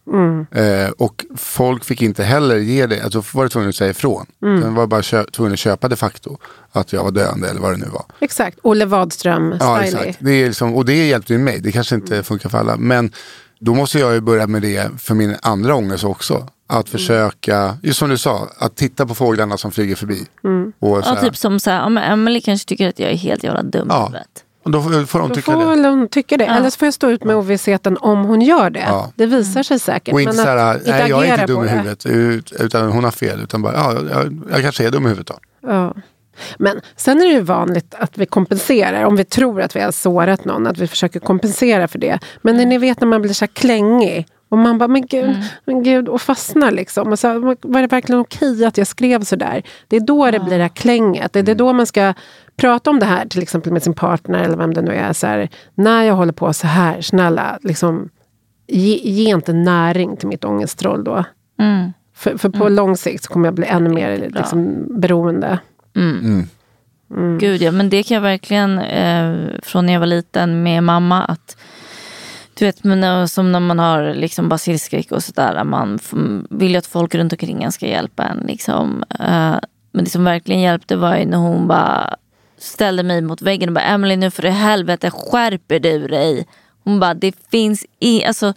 Eh, 0.52 0.90
och 0.98 1.26
folk 1.38 1.84
fick 1.86 2.02
inte 2.02 2.24
heller 2.24 2.56
ge 2.58 2.86
det, 2.86 3.02
alltså 3.02 3.24
var 3.34 3.44
det 3.44 3.50
tvungen 3.50 3.70
att 3.70 3.76
säga 3.76 3.92
ifrån. 3.92 4.26
Den 4.62 4.74
var 4.76 4.88
bara 4.88 5.02
kö- 5.02 5.24
tvungen 5.32 5.54
att 5.54 5.60
köpa 5.60 5.88
de 5.88 5.96
facto 5.96 6.38
att 6.72 6.94
jag 6.94 7.04
var 7.04 7.12
döende 7.12 7.50
eller 7.50 7.62
vad 7.62 7.72
det 7.74 7.78
nu 7.78 7.86
var. 7.94 8.06
Exakt. 8.20 8.58
Olle 8.62 8.86
Wadström, 8.86 9.56
Ja, 9.60 9.82
exakt. 9.82 10.18
Det 10.22 10.32
är 10.32 10.48
liksom, 10.48 10.76
och 10.76 10.86
det 10.86 11.08
hjälpte 11.08 11.34
ju 11.34 11.40
mig. 11.40 11.60
Det 11.60 11.72
kanske 11.72 11.96
inte 11.96 12.24
funkar 12.24 12.50
för 12.50 12.58
alla. 12.58 12.78
Men 12.78 13.12
då 13.60 13.74
måste 13.74 14.00
jag 14.00 14.14
ju 14.14 14.22
börja 14.22 14.48
med 14.48 14.62
det 14.62 14.90
för 14.98 15.16
min 15.16 15.36
andra 15.42 15.76
ångest 15.76 16.04
också. 16.04 16.48
Att 16.70 16.90
försöka, 16.90 17.78
just 17.84 18.00
som 18.00 18.10
du 18.10 18.18
sa, 18.18 18.50
att 18.58 18.76
titta 18.76 19.06
på 19.06 19.16
fåglarna 19.16 19.58
som 19.58 19.72
flyger 19.72 19.96
förbi. 19.96 20.26
Och, 20.80 21.04
så 21.04 21.10
Ja, 21.16 21.22
typ 21.22 21.38
som 21.38 21.60
så 21.60 21.70
här, 21.70 21.78
ja, 21.78 21.90
men 21.90 22.04
Emily 22.12 22.42
kanske 22.42 22.68
tycker 22.68 22.90
att 22.90 23.00
jag 23.00 23.12
är 23.12 23.16
helt 23.16 23.44
jävla 23.44 23.64
dum 23.64 23.88
Ja. 23.90 24.00
huvudet. 24.06 24.44
och 24.64 24.72
då 24.72 24.82
får, 24.82 25.20
Då 25.20 25.30
tycka 25.36 25.52
får 25.52 25.76
det. 25.76 25.88
hon 25.90 26.08
tycka 26.08 26.38
det. 26.38 26.46
Eller 26.46 26.70
så 26.70 26.78
får 26.78 26.86
jag 26.86 26.94
stå 26.94 27.10
ut 27.10 27.24
med 27.24 27.36
ovissheten 27.36 27.98
om 27.98 28.26
hon 28.26 28.42
gör 28.42 28.70
det. 28.70 28.80
Ja. 28.88 29.12
Det 29.16 29.26
visar 29.26 29.64
sig 29.64 29.80
säkert. 29.80 30.14
Och 30.14 30.22
inte 30.22 30.36
men 30.36 30.46
så 30.46 30.50
här, 30.52 30.76
att 30.76 30.86
nej 30.86 31.10
jag 31.10 31.26
är 31.28 31.34
inte 31.34 31.46
dum 31.46 31.64
i 31.64 31.68
det. 31.68 31.70
huvudet. 31.74 32.06
ut- 32.06 32.52
Utan 32.52 32.92
hon 32.92 33.04
har 33.04 33.12
fel. 33.12 33.42
Utan 33.44 33.62
bara, 33.62 33.74
ja, 33.74 33.94
jag, 34.12 34.40
jag 34.52 34.62
kanske 34.62 34.88
är 34.88 34.92
dum 34.92 35.06
i 35.06 35.10
huvudet 35.10 35.28
då. 35.28 35.70
Ja. 35.70 35.94
Men 36.60 36.82
sen 36.96 37.22
är 37.22 37.26
det 37.26 37.32
ju 37.32 37.42
vanligt 37.42 37.96
att 38.00 38.18
vi 38.18 38.26
kompenserar. 38.26 39.04
Om 39.04 39.16
vi 39.16 39.26
tror 39.26 39.62
att 39.62 39.76
vi 39.76 39.82
har 39.82 39.92
sårat 39.92 40.46
någon, 40.46 40.68
att 40.68 40.78
vi 40.78 40.88
försöker 40.88 41.20
kompensera 41.20 41.88
för 41.88 42.00
det. 42.00 42.20
Men 42.42 42.58
när 42.58 42.66
ni 42.66 42.78
vet 42.78 43.02
när 43.02 43.08
man 43.08 43.22
blir 43.22 43.34
så 43.34 43.46
här 43.46 43.54
klängig. 43.54 44.28
Och 44.50 44.58
man 44.58 44.78
bara, 44.78 44.88
men 44.88 45.06
gud, 45.06 45.36
men 45.66 45.84
gud, 45.84 46.08
och 46.08 46.22
fastnar 46.22 46.72
liksom. 46.72 47.12
Och 47.12 47.20
så, 47.20 47.40
var 47.62 47.82
det 47.82 47.88
verkligen 47.88 48.22
okej 48.22 48.66
att 48.66 48.78
jag 48.78 48.88
skrev 48.88 49.24
så 49.24 49.36
där? 49.36 49.64
Det 49.88 49.96
är 49.96 50.00
då 50.00 50.32
det 50.32 50.40
blir 50.40 50.58
det 50.58 50.64
här 50.64 50.70
klänget. 50.70 51.34
Det 51.34 51.50
är 51.50 51.56
då 51.56 51.74
man 51.74 51.86
ska 51.86 52.14
prata 52.56 52.90
om 52.90 53.00
det 53.00 53.06
här, 53.06 53.26
till 53.26 53.42
exempel 53.42 53.74
med 53.74 53.84
sin 53.84 53.94
partner 53.94 54.44
eller 54.44 54.58
vem 54.58 54.74
det 54.74 54.82
nu 54.82 54.92
är. 54.92 55.14
Så 55.14 55.28
här, 55.28 55.50
när 55.76 56.04
jag 56.04 56.16
håller 56.16 56.34
på 56.34 56.54
så 56.54 56.68
här, 56.68 57.02
snälla, 57.02 57.60
liksom, 57.62 58.10
ge, 58.68 58.96
ge 58.96 59.30
inte 59.30 59.54
näring 59.54 60.18
till 60.18 60.28
mitt 60.28 60.46
ångestroll 60.46 61.04
då. 61.04 61.24
Mm. 61.60 61.94
För, 62.16 62.38
för 62.38 62.50
på 62.50 62.70
lång 62.70 62.98
sikt 62.98 63.24
så 63.24 63.34
kommer 63.34 63.48
jag 63.48 63.54
bli 63.54 63.66
ännu 63.66 63.90
mer 63.90 64.30
liksom, 64.34 64.86
beroende. 65.00 65.60
Mm. 65.96 66.48
Gud 67.40 67.62
ja, 67.62 67.72
men 67.72 67.90
det 67.90 68.04
kan 68.04 68.16
jag 68.16 68.22
verkligen 68.22 68.80
eh, 68.80 69.36
från 69.64 69.86
när 69.86 69.94
jag 69.94 70.00
var 70.00 70.08
liten 70.08 70.64
med 70.64 70.84
mamma 70.84 71.24
att 71.24 71.58
du 72.58 72.66
vet, 72.66 72.84
men, 72.84 73.04
eh, 73.04 73.26
som 73.26 73.52
när 73.52 73.60
man 73.60 73.80
har 73.80 74.14
liksom 74.14 74.50
basilskräck 74.50 75.12
och 75.12 75.24
sådär. 75.24 75.64
Man 75.64 76.00
vill 76.50 76.72
ju 76.72 76.78
att 76.78 76.86
folk 76.86 77.16
runt 77.16 77.34
omkring 77.34 77.64
en 77.64 77.72
ska 77.72 77.88
hjälpa 77.88 78.24
en. 78.24 78.38
Liksom. 78.38 79.04
Eh, 79.20 79.56
men 79.92 80.04
det 80.04 80.10
som 80.10 80.24
verkligen 80.24 80.62
hjälpte 80.62 80.96
var 80.96 81.18
ju 81.18 81.26
när 81.26 81.38
hon 81.38 81.68
bara 81.68 82.16
ställde 82.58 83.04
mig 83.04 83.22
mot 83.22 83.42
väggen 83.42 83.70
och 83.70 83.76
bara 83.76 83.86
Emily 83.86 84.16
nu 84.16 84.32
för 84.32 84.46
i 84.46 84.50
helvete 84.50 85.12
skärper 85.12 85.80
du 85.80 86.08
dig. 86.08 86.48
Hon 86.84 87.00
bara 87.00 87.14
det 87.14 87.36
finns 87.52 87.86
i, 88.00 88.26
alltså 88.26 88.54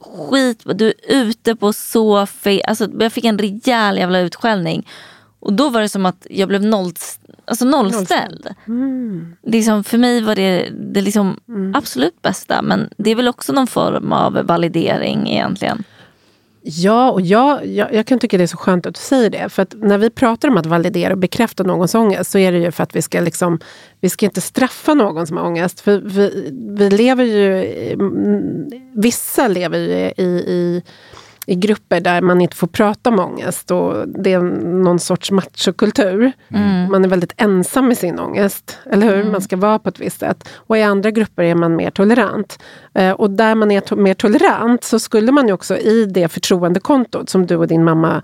skit, 0.00 0.62
du 0.64 0.88
är 0.88 0.94
ute 1.08 1.56
på 1.56 1.72
så 1.72 2.26
fel, 2.26 2.62
alltså 2.66 2.88
jag 3.00 3.12
fick 3.12 3.24
en 3.24 3.38
rejäl 3.38 3.98
jävla 3.98 4.18
utskällning. 4.18 4.88
Och 5.40 5.52
då 5.52 5.70
var 5.70 5.80
det 5.80 5.88
som 5.88 6.06
att 6.06 6.26
jag 6.30 6.48
blev 6.48 6.62
noll, 6.62 6.92
alltså 7.46 7.64
nollställd. 7.64 8.48
Liksom, 9.46 9.84
för 9.84 9.98
mig 9.98 10.22
var 10.22 10.34
det 10.34 10.68
det 10.92 11.00
liksom 11.00 11.40
absolut 11.74 12.22
bästa. 12.22 12.62
Men 12.62 12.90
det 12.96 13.10
är 13.10 13.14
väl 13.14 13.28
också 13.28 13.52
någon 13.52 13.66
form 13.66 14.12
av 14.12 14.32
validering 14.32 15.30
egentligen. 15.30 15.84
Ja, 16.68 17.10
och 17.10 17.20
jag, 17.20 17.66
jag, 17.66 17.94
jag 17.94 18.06
kan 18.06 18.18
tycka 18.18 18.38
det 18.38 18.42
är 18.42 18.46
så 18.46 18.56
skönt 18.56 18.86
att 18.86 18.94
du 18.94 19.00
säger 19.00 19.30
det. 19.30 19.48
För 19.48 19.66
när 19.76 19.98
vi 19.98 20.10
pratar 20.10 20.48
om 20.48 20.56
att 20.56 20.66
validera 20.66 21.12
och 21.12 21.18
bekräfta 21.18 21.62
någons 21.62 21.94
ångest 21.94 22.30
så 22.30 22.38
är 22.38 22.52
det 22.52 22.58
ju 22.58 22.72
för 22.72 22.82
att 22.82 22.96
vi 22.96 23.02
ska 23.02 23.20
liksom, 23.20 23.58
vi 24.00 24.08
ska 24.08 24.26
inte 24.26 24.40
straffa 24.40 24.94
någon 24.94 25.26
som 25.26 25.36
har 25.36 25.44
ångest. 25.44 25.80
För 25.80 26.00
vi, 26.00 26.52
vi 26.78 26.90
lever 26.90 27.24
ju, 27.24 27.64
mm, 27.92 28.70
vissa 28.94 29.48
lever 29.48 29.78
ju 29.78 30.24
i, 30.24 30.30
i 30.46 30.82
i 31.46 31.54
grupper 31.54 32.00
där 32.00 32.20
man 32.20 32.40
inte 32.40 32.56
får 32.56 32.66
prata 32.66 33.10
om 33.10 33.18
ångest. 33.18 33.70
Och 33.70 34.08
det 34.08 34.32
är 34.32 34.40
någon 34.82 34.98
sorts 34.98 35.30
machokultur. 35.30 36.32
Mm. 36.48 36.90
Man 36.90 37.04
är 37.04 37.08
väldigt 37.08 37.32
ensam 37.36 37.88
med 37.88 37.98
sin 37.98 38.18
ångest. 38.18 38.78
Eller 38.90 39.06
hur? 39.06 39.20
Mm. 39.20 39.32
Man 39.32 39.40
ska 39.40 39.56
vara 39.56 39.78
på 39.78 39.88
ett 39.88 40.00
visst 40.00 40.20
sätt. 40.20 40.48
Och 40.54 40.78
i 40.78 40.82
andra 40.82 41.10
grupper 41.10 41.42
är 41.42 41.54
man 41.54 41.76
mer 41.76 41.90
tolerant. 41.90 42.58
Eh, 42.94 43.10
och 43.10 43.30
där 43.30 43.54
man 43.54 43.70
är 43.70 43.80
to 43.80 43.96
mer 43.96 44.14
tolerant 44.14 44.84
så 44.84 44.98
skulle 44.98 45.32
man 45.32 45.46
ju 45.46 45.52
också 45.52 45.76
i 45.76 46.06
det 46.06 46.28
förtroendekontot 46.28 47.28
som 47.28 47.46
du 47.46 47.56
och 47.56 47.66
din 47.66 47.84
mamma 47.84 48.22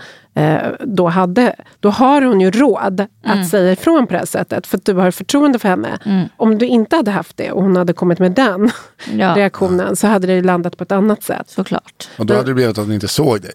då 0.80 1.08
hade, 1.08 1.56
då 1.80 1.90
har 1.90 2.22
hon 2.22 2.40
ju 2.40 2.50
råd 2.50 3.00
mm. 3.00 3.08
att 3.22 3.48
säga 3.48 3.72
ifrån 3.72 4.06
på 4.06 4.12
det 4.12 4.18
här 4.18 4.26
sättet. 4.26 4.66
För 4.66 4.78
att 4.78 4.84
du 4.84 4.94
har 4.94 5.10
förtroende 5.10 5.58
för 5.58 5.68
henne. 5.68 5.98
Mm. 6.04 6.28
Om 6.36 6.58
du 6.58 6.66
inte 6.66 6.96
hade 6.96 7.10
haft 7.10 7.36
det 7.36 7.52
och 7.52 7.62
hon 7.62 7.76
hade 7.76 7.92
kommit 7.92 8.18
med 8.18 8.32
den 8.32 8.70
ja. 9.12 9.36
reaktionen 9.36 9.96
så 9.96 10.06
hade 10.06 10.26
det 10.26 10.42
landat 10.42 10.76
på 10.76 10.84
ett 10.84 10.92
annat 10.92 11.22
sätt. 11.22 11.50
Såklart. 11.50 12.08
Och 12.18 12.26
då 12.26 12.34
hade 12.34 12.46
det 12.46 12.54
blivit 12.54 12.78
att 12.78 12.84
hon 12.84 12.94
inte 12.94 13.08
såg 13.08 13.40
dig 13.40 13.52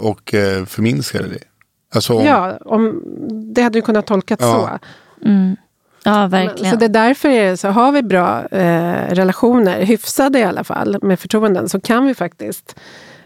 och 0.00 0.34
eh, 0.34 0.64
förminskade 0.64 1.28
dig. 1.28 1.42
Alltså, 1.94 2.14
om... 2.14 2.24
Ja, 2.24 2.58
om, 2.64 3.02
det 3.54 3.62
hade 3.62 3.78
ju 3.78 3.82
kunnat 3.82 4.06
tolkas 4.06 4.38
ja. 4.40 4.78
så. 5.22 5.28
Mm. 5.28 5.56
Ja, 6.04 6.26
verkligen. 6.26 6.70
Så 6.70 6.76
det 6.78 6.84
är 6.84 6.88
därför 6.88 7.28
är 7.28 7.50
det 7.50 7.56
så, 7.56 7.68
har 7.68 7.92
vi 7.92 8.02
bra 8.02 8.46
eh, 8.46 9.14
relationer, 9.14 9.84
hyfsade 9.84 10.38
i 10.38 10.42
alla 10.42 10.64
fall, 10.64 10.98
med 11.02 11.20
förtroenden, 11.20 11.68
så 11.68 11.80
kan 11.80 12.06
vi 12.06 12.14
faktiskt 12.14 12.80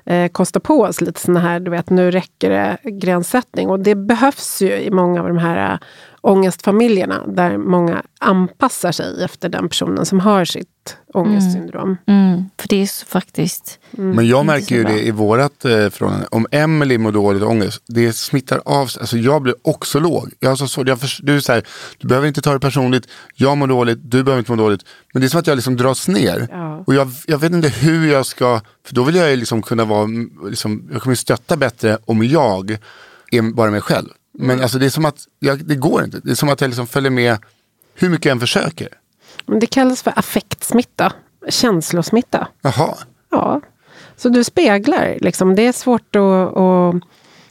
eh, 0.06 0.28
kosta 0.28 0.60
på 0.60 0.80
oss 0.80 1.00
lite 1.00 1.20
sådana 1.20 1.40
här, 1.40 1.60
du 1.60 1.70
vet, 1.70 1.90
nu 1.90 2.10
räcker 2.10 2.50
det 2.50 2.78
gränssättning. 2.90 3.70
Och 3.70 3.80
det 3.80 3.94
behövs 3.94 4.62
ju 4.62 4.72
i 4.76 4.90
många 4.90 5.20
av 5.20 5.28
de 5.28 5.38
här 5.38 5.72
eh, 5.72 5.78
ångestfamiljerna, 6.20 7.26
där 7.26 7.58
många 7.58 8.02
anpassar 8.20 8.92
sig 8.92 9.24
efter 9.24 9.48
den 9.48 9.68
personen 9.68 10.06
som 10.06 10.20
har 10.20 10.44
sitt 10.44 10.68
ångestsyndrom. 11.14 11.96
Mm. 12.06 12.24
Mm. 12.34 12.50
För 12.58 12.68
det 12.68 12.82
är 12.82 12.86
så 12.86 13.06
faktiskt 13.06 13.78
mm. 13.98 14.16
Men 14.16 14.26
jag 14.26 14.46
märker 14.46 14.76
ju 14.76 14.84
det 14.84 15.06
i 15.06 15.10
vårat 15.10 15.64
eh, 15.64 15.90
förhållande. 15.90 16.26
Om 16.30 16.46
Emily 16.50 16.98
mår 16.98 17.12
dåligt 17.12 17.42
av 17.42 17.48
ångest, 17.48 17.82
det 17.86 18.12
smittar 18.12 18.62
av 18.64 18.86
sig. 18.86 19.00
Alltså 19.00 19.18
jag 19.18 19.42
blir 19.42 19.54
också 19.62 20.00
låg. 20.00 20.32
Jag 20.40 20.58
så, 20.58 20.68
så, 20.68 20.82
jag 20.86 21.00
för, 21.00 21.26
du, 21.26 21.36
är 21.36 21.40
så 21.40 21.52
här, 21.52 21.66
du 21.98 22.08
behöver 22.08 22.28
inte 22.28 22.42
ta 22.42 22.52
det 22.52 22.60
personligt, 22.60 23.08
jag 23.34 23.58
mår 23.58 23.66
dåligt, 23.66 23.98
du 24.02 24.22
behöver 24.22 24.38
inte 24.38 24.52
må 24.52 24.56
dåligt. 24.56 24.84
Men 25.12 25.20
det 25.20 25.26
är 25.26 25.28
som 25.28 25.40
att 25.40 25.46
jag 25.46 25.56
liksom 25.56 25.76
dras 25.76 26.08
ner. 26.08 26.48
Ja. 26.50 26.84
Och 26.86 26.94
jag, 26.94 27.10
jag 27.26 27.38
vet 27.38 27.52
inte 27.52 27.68
hur 27.68 28.12
jag 28.12 28.26
ska, 28.26 28.60
för 28.86 28.94
då 28.94 29.04
vill 29.04 29.14
jag 29.14 29.30
ju 29.30 29.36
liksom 29.36 29.62
kunna 29.62 29.84
vara, 29.84 30.08
liksom, 30.48 30.88
jag 30.92 31.02
kommer 31.02 31.16
stötta 31.16 31.56
bättre 31.56 31.98
om 32.04 32.24
jag 32.24 32.78
är 33.30 33.54
bara 33.54 33.70
mig 33.70 33.80
själv. 33.80 34.08
Men 34.38 34.50
mm. 34.50 34.62
alltså 34.62 34.78
det 34.78 34.86
är 34.86 34.90
som 34.90 35.04
att, 35.04 35.18
jag, 35.38 35.64
det 35.64 35.76
går 35.76 36.04
inte. 36.04 36.20
Det 36.24 36.30
är 36.30 36.34
som 36.34 36.48
att 36.48 36.60
jag 36.60 36.68
liksom 36.68 36.86
följer 36.86 37.10
med 37.10 37.38
hur 37.94 38.08
mycket 38.08 38.24
jag 38.24 38.32
än 38.32 38.40
försöker. 38.40 38.88
Det 39.46 39.66
kallas 39.66 40.02
för 40.02 40.12
affektsmitta, 40.16 41.12
känslosmitta. 41.48 42.48
Jaha. 42.62 42.94
Ja. 43.30 43.60
Så 44.16 44.28
du 44.28 44.44
speglar, 44.44 45.18
liksom. 45.20 45.54
det 45.54 45.66
är 45.66 45.72
svårt 45.72 46.16
att, 46.16 46.56
att 46.56 46.94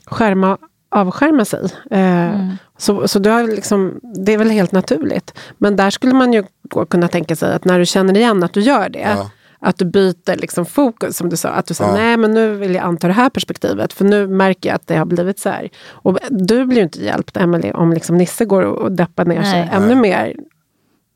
skärma, 0.06 0.58
avskärma 0.90 1.46
sig. 1.46 1.64
Eh, 1.92 2.00
mm. 2.00 2.58
Så, 2.78 3.08
så 3.08 3.20
du 3.20 3.30
har 3.30 3.44
liksom, 3.44 4.00
det 4.04 4.34
är 4.34 4.38
väl 4.38 4.50
helt 4.50 4.72
naturligt. 4.72 5.34
Men 5.58 5.76
där 5.76 5.90
skulle 5.90 6.14
man 6.14 6.34
ju 6.34 6.44
kunna 6.90 7.08
tänka 7.08 7.36
sig 7.36 7.54
att 7.54 7.66
när 7.66 7.80
du 7.80 7.86
känner 7.86 8.18
igen 8.18 8.44
att 8.44 8.54
du 8.54 8.62
gör 8.62 8.90
det, 8.90 9.00
ja. 9.00 9.30
att 9.60 9.78
du 9.78 9.86
byter 9.86 10.36
liksom 10.36 10.66
fokus, 10.66 11.18
som 11.18 11.30
du 11.30 11.38
sa. 11.38 11.50
Att 11.50 11.66
du 11.66 11.74
säger, 11.74 11.92
ja. 11.92 11.98
nej 11.98 12.18
men 12.18 12.32
nu 12.32 12.56
vill 12.56 12.76
jag 12.76 12.84
anta 12.84 13.08
det 13.08 13.14
här 13.14 13.30
perspektivet, 13.30 13.94
för 13.94 14.06
nu 14.06 14.28
märker 14.28 14.70
jag 14.70 14.76
att 14.76 14.88
det 14.88 14.96
har 14.96 15.06
blivit 15.06 15.40
så 15.40 15.50
här. 15.50 15.70
Och 15.90 16.18
du 16.30 16.66
blir 16.66 16.78
ju 16.78 16.84
inte 16.84 17.04
hjälpt, 17.04 17.38
Emelie, 17.38 17.74
om 17.74 17.94
liksom 17.94 18.18
Nisse 18.18 18.46
går 18.46 18.62
och 18.62 18.92
deppar 18.92 19.26
ner 19.26 19.40
nej. 19.40 19.52
sig 19.52 19.70
ännu 19.72 19.96
mer 19.96 20.36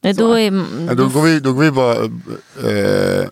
Nej, 0.01 0.13
då, 0.13 0.39
är, 0.39 0.65
ja, 0.87 0.93
då, 0.93 1.07
går 1.07 1.21
vi, 1.21 1.39
då 1.39 1.53
går 1.53 1.63
vi 1.63 1.71
bara... 1.71 1.95
Eh, 1.95 3.27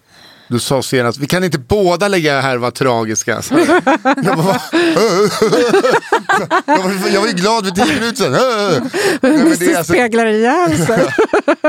du 0.47 0.59
sa 0.59 0.81
senast, 0.81 1.17
vi 1.17 1.27
kan 1.27 1.43
inte 1.43 1.57
båda 1.57 2.07
lägga 2.07 2.41
här 2.41 2.57
vara 2.57 2.71
tragiska. 2.71 3.41
Så, 3.41 3.53
jag, 3.55 4.37
bara, 4.37 4.61
jag, 6.65 6.83
var, 6.83 7.09
jag 7.13 7.21
var 7.21 7.27
ju 7.27 7.33
glad 7.33 7.65
för 7.65 7.71
tio 7.75 7.93
minuter 7.93 8.15
sedan. 8.15 8.31
Nej, 9.21 9.37
men 9.37 9.55
det 9.59 9.65
är 9.65 9.77
alltså, 9.77 9.93
speglar 9.93 10.25
ihjäl 10.25 10.85
sig. 10.85 10.97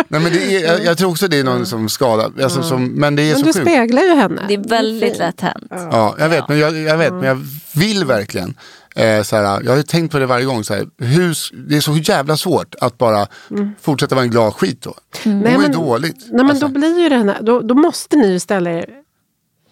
Nej, 0.09 0.21
men 0.21 0.33
det 0.33 0.57
är, 0.57 0.67
jag, 0.67 0.85
jag, 0.85 0.99
tror 0.99 1.11
också 1.11 1.29
det 1.29 1.39
är 1.39 1.45
någon 1.45 1.67
som 1.67 1.89
skadar. 1.89 2.33
Alltså, 2.43 2.63
som, 2.63 2.87
men 2.87 3.17
det 3.17 3.23
är 3.23 3.33
men 3.33 3.41
så 3.41 3.47
du 3.47 3.53
sjukt. 3.53 3.67
speglar 3.69 4.03
ju 4.03 4.15
henne. 4.15 4.43
Det 4.49 4.55
är 4.55 4.69
väldigt 4.69 5.19
lätt 5.19 5.41
hänt. 5.41 5.67
Ja, 5.71 6.15
jag 6.19 6.29
vet, 6.29 6.49
men 6.49 6.59
jag, 6.59 6.77
jag 6.77 6.99
vet, 6.99 7.13
men 7.13 7.25
jag 7.25 7.47
vill 7.75 8.05
verkligen. 8.05 8.55
Eh, 8.97 9.23
såhär, 9.23 9.63
jag 9.65 9.77
har 9.77 9.83
tänkt 9.83 10.13
på 10.13 10.19
det 10.19 10.27
varje 10.27 10.45
gång. 10.45 10.65
Såhär, 10.65 10.87
hur, 10.99 11.37
det 11.69 11.77
är 11.77 11.81
så 11.81 11.97
jävla 11.97 12.37
svårt 12.37 12.75
att 12.81 12.99
bara 12.99 13.27
mm. 13.51 13.71
fortsätta 13.81 14.15
vara 14.15 14.25
en 14.25 14.31
glad 14.31 14.55
skit 14.55 14.83
då. 14.83 14.95
Mm. 15.25 15.41
Nej, 15.41 15.59
men, 15.59 15.73
dåligt. 15.73 16.17
Nej, 16.17 16.31
men 16.33 16.51
alltså. 16.51 16.69
då 16.69 16.73
blir 16.73 17.01
ju 17.01 17.09
det 17.09 17.17
här, 17.17 17.43
då, 17.43 17.61
då 17.61 17.75
måste 17.75 18.17
ni 18.17 18.33
ju 18.33 18.41
ställa 18.41 18.71
er 18.71 18.87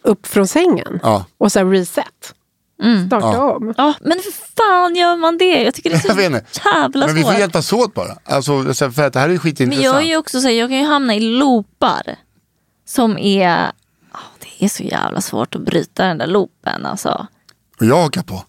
upp 0.02 0.26
från 0.26 0.46
sängen 0.46 1.00
ja. 1.02 1.24
och 1.38 1.52
så 1.52 1.64
reset. 1.64 2.34
Mm. 2.82 3.06
Starta 3.06 3.26
ja. 3.26 3.52
om. 3.52 3.74
Ja, 3.76 3.94
men 4.00 4.18
för 4.18 4.32
fan 4.56 4.96
gör 4.96 5.16
man 5.16 5.38
det? 5.38 5.62
Jag 5.62 5.74
tycker 5.74 5.90
det 5.90 5.96
är 5.96 6.14
så 6.14 6.20
jävla 6.20 6.40
svårt. 6.40 7.06
Men 7.06 7.14
vi 7.14 7.22
får 7.22 7.34
hjälpas 7.34 7.72
åt 7.72 7.94
bara. 7.94 8.18
Alltså, 8.24 8.74
för 8.74 9.02
att 9.02 9.12
det 9.12 9.20
här 9.20 9.28
är 9.28 9.38
skitintressant. 9.38 9.84
Men 9.84 9.94
jag, 9.94 10.02
är 10.02 10.06
ju 10.06 10.16
också 10.16 10.40
så 10.40 10.46
här, 10.46 10.54
jag 10.54 10.70
kan 10.70 10.78
ju 10.78 10.86
hamna 10.86 11.14
i 11.14 11.20
loopar 11.20 12.16
som 12.86 13.18
är... 13.18 13.72
Oh, 14.14 14.20
det 14.38 14.64
är 14.64 14.68
så 14.68 14.82
jävla 14.82 15.20
svårt 15.20 15.54
att 15.54 15.60
bryta 15.60 16.04
den 16.04 16.18
där 16.18 16.26
loopen 16.26 16.86
alltså. 16.86 17.26
Och 17.80 17.86
jag 17.86 18.02
hakar 18.02 18.22
på. 18.22 18.44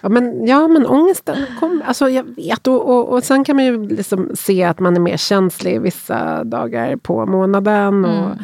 Ja, 0.00 0.08
men, 0.08 0.46
ja, 0.46 0.68
men 0.68 0.86
ångesten 0.86 1.36
kommer. 1.60 1.84
Alltså, 1.84 2.08
jag 2.08 2.24
vet. 2.36 2.66
Och, 2.66 2.88
och, 2.88 3.08
och 3.08 3.24
sen 3.24 3.44
kan 3.44 3.56
man 3.56 3.64
ju 3.64 3.88
liksom 3.88 4.30
se 4.34 4.64
att 4.64 4.80
man 4.80 4.96
är 4.96 5.00
mer 5.00 5.16
känslig 5.16 5.80
vissa 5.80 6.44
dagar 6.44 6.96
på 6.96 7.26
månaden. 7.26 8.04
Och 8.04 8.36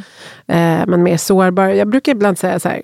mm. 0.46 0.80
eh, 0.80 0.86
man 0.86 1.00
är 1.00 1.04
mer 1.04 1.16
sårbar. 1.16 1.68
Jag 1.68 1.88
brukar 1.88 2.12
ibland 2.12 2.38
säga 2.38 2.60
så 2.60 2.68
här. 2.68 2.82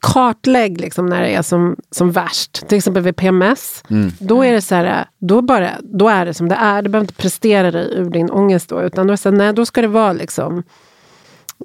Kartlägg 0.00 0.80
liksom 0.80 1.06
när 1.06 1.22
det 1.22 1.34
är 1.34 1.42
som, 1.42 1.76
som 1.90 2.10
värst. 2.10 2.68
Till 2.68 2.78
exempel 2.78 3.02
vid 3.02 3.16
PMS. 3.16 3.82
Mm. 3.90 4.10
Då 4.20 4.44
är 4.44 4.52
det 4.52 4.62
så 4.62 4.74
här, 4.74 5.04
då, 5.18 5.42
bara, 5.42 5.70
då 5.82 6.08
är 6.08 6.26
det 6.26 6.34
som 6.34 6.48
det 6.48 6.54
är. 6.54 6.82
Du 6.82 6.88
behöver 6.90 7.04
inte 7.04 7.22
prestera 7.22 7.70
dig 7.70 7.94
ur 7.94 8.10
din 8.10 8.30
ångest 8.30 8.68
då. 8.68 8.82
Utan 8.82 9.06
då, 9.06 9.12
är 9.12 9.16
så 9.16 9.30
här, 9.30 9.36
nej, 9.36 9.52
då 9.52 9.66
ska 9.66 9.80
det 9.82 9.88
vara 9.88 10.12
liksom 10.12 10.62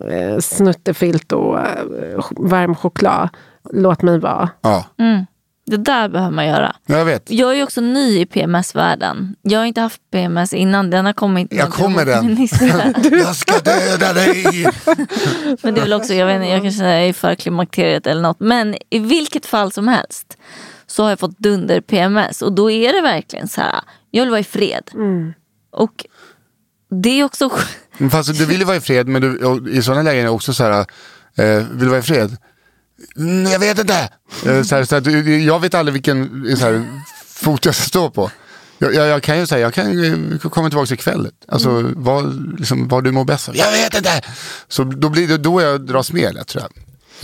eh, 0.09 0.39
snuttefilt 0.39 1.31
och 1.31 1.59
eh, 1.59 2.25
varm 2.31 2.75
choklad 2.75 3.29
låt 3.73 4.01
mig 4.01 4.19
vara. 4.19 4.49
Ja. 4.61 4.85
Mm. 4.97 5.25
Det 5.67 5.77
där 5.77 6.09
behöver 6.09 6.31
man 6.31 6.47
göra. 6.47 6.75
Jag 6.85 7.05
vet. 7.05 7.31
Jag 7.31 7.59
är 7.59 7.63
också 7.63 7.81
ny 7.81 8.19
i 8.19 8.25
PMS-världen. 8.25 9.35
Jag 9.41 9.59
har 9.59 9.65
inte 9.65 9.81
haft 9.81 10.01
PMS 10.11 10.53
innan. 10.53 10.89
Den 10.89 11.05
har 11.05 11.13
kommit. 11.13 11.53
Jag 11.53 11.73
kommer 11.73 12.05
den. 12.05 12.47
jag 13.19 13.35
ska 13.35 13.59
döda 13.59 14.13
dig. 14.13 14.43
Men 15.61 15.73
det 15.73 15.79
är 15.79 15.81
väl 15.81 15.93
också, 15.93 16.13
jag 16.13 16.25
vet 16.25 16.35
inte, 16.35 16.47
jag 16.47 16.61
kanske 16.61 16.85
är 16.85 17.13
för 17.13 17.35
klimakteriet 17.35 18.07
eller 18.07 18.21
något. 18.21 18.39
Men 18.39 18.75
i 18.89 18.99
vilket 18.99 19.45
fall 19.45 19.71
som 19.71 19.87
helst 19.87 20.37
så 20.87 21.03
har 21.03 21.09
jag 21.09 21.19
fått 21.19 21.39
dunder 21.39 21.81
PMS. 21.81 22.41
Och 22.41 22.53
då 22.53 22.71
är 22.71 22.93
det 22.93 23.01
verkligen 23.01 23.47
så 23.47 23.61
här, 23.61 23.81
jag 24.11 24.21
vill 24.21 24.29
vara 24.29 24.39
i 24.39 24.43
fred. 24.43 24.91
Mm. 24.93 25.33
Och 25.71 26.05
det 27.01 27.19
är 27.19 27.23
också... 27.23 27.49
Fast 28.11 28.37
du 28.37 28.45
vill 28.45 28.59
ju 28.59 28.65
vara 28.65 28.77
i 28.77 28.81
fred, 28.81 29.07
men 29.07 29.21
du, 29.21 29.61
i 29.71 29.81
sådana 29.81 30.01
lägen 30.01 30.19
är 30.19 30.23
det 30.23 30.29
också 30.29 30.53
så 30.53 30.63
här, 30.63 30.79
eh, 31.37 31.67
vill 31.71 31.79
du 31.79 31.87
vara 31.87 31.99
i 31.99 32.01
fred? 32.01 32.37
Mm, 33.15 33.51
jag 33.51 33.59
vet 33.59 33.79
inte. 33.79 34.09
Eh, 34.45 34.63
så 34.63 34.75
här, 34.75 34.85
så 34.85 34.95
här, 34.95 35.29
jag 35.29 35.59
vet 35.59 35.73
aldrig 35.73 35.93
vilken 35.93 36.45
så 36.57 36.65
här, 36.65 36.85
fot 37.25 37.65
jag 37.65 37.75
ska 37.75 37.83
stå 37.83 38.09
på. 38.09 38.31
Jag, 38.77 38.93
jag, 38.93 39.07
jag 39.07 39.23
kan 39.23 39.39
ju 39.39 39.47
säga, 39.47 39.61
jag 39.61 39.73
kan 39.73 40.39
komma 40.39 40.69
tillbaka 40.69 40.93
ikväll. 40.93 41.29
Alltså 41.47 41.69
mm. 41.69 41.93
vad, 41.97 42.55
liksom, 42.59 42.87
vad 42.87 43.03
du 43.03 43.11
mår 43.11 43.25
bäst 43.25 43.49
av. 43.49 43.57
Jag 43.57 43.71
vet 43.71 43.93
inte! 43.97 44.21
Så 44.67 44.83
då 44.83 45.09
blir 45.09 45.27
det 45.27 45.37
då 45.37 45.61
jag 45.61 45.85
dras 45.85 46.11
med 46.11 46.33
lätt 46.33 46.47
tror 46.47 46.63
jag. 46.63 46.71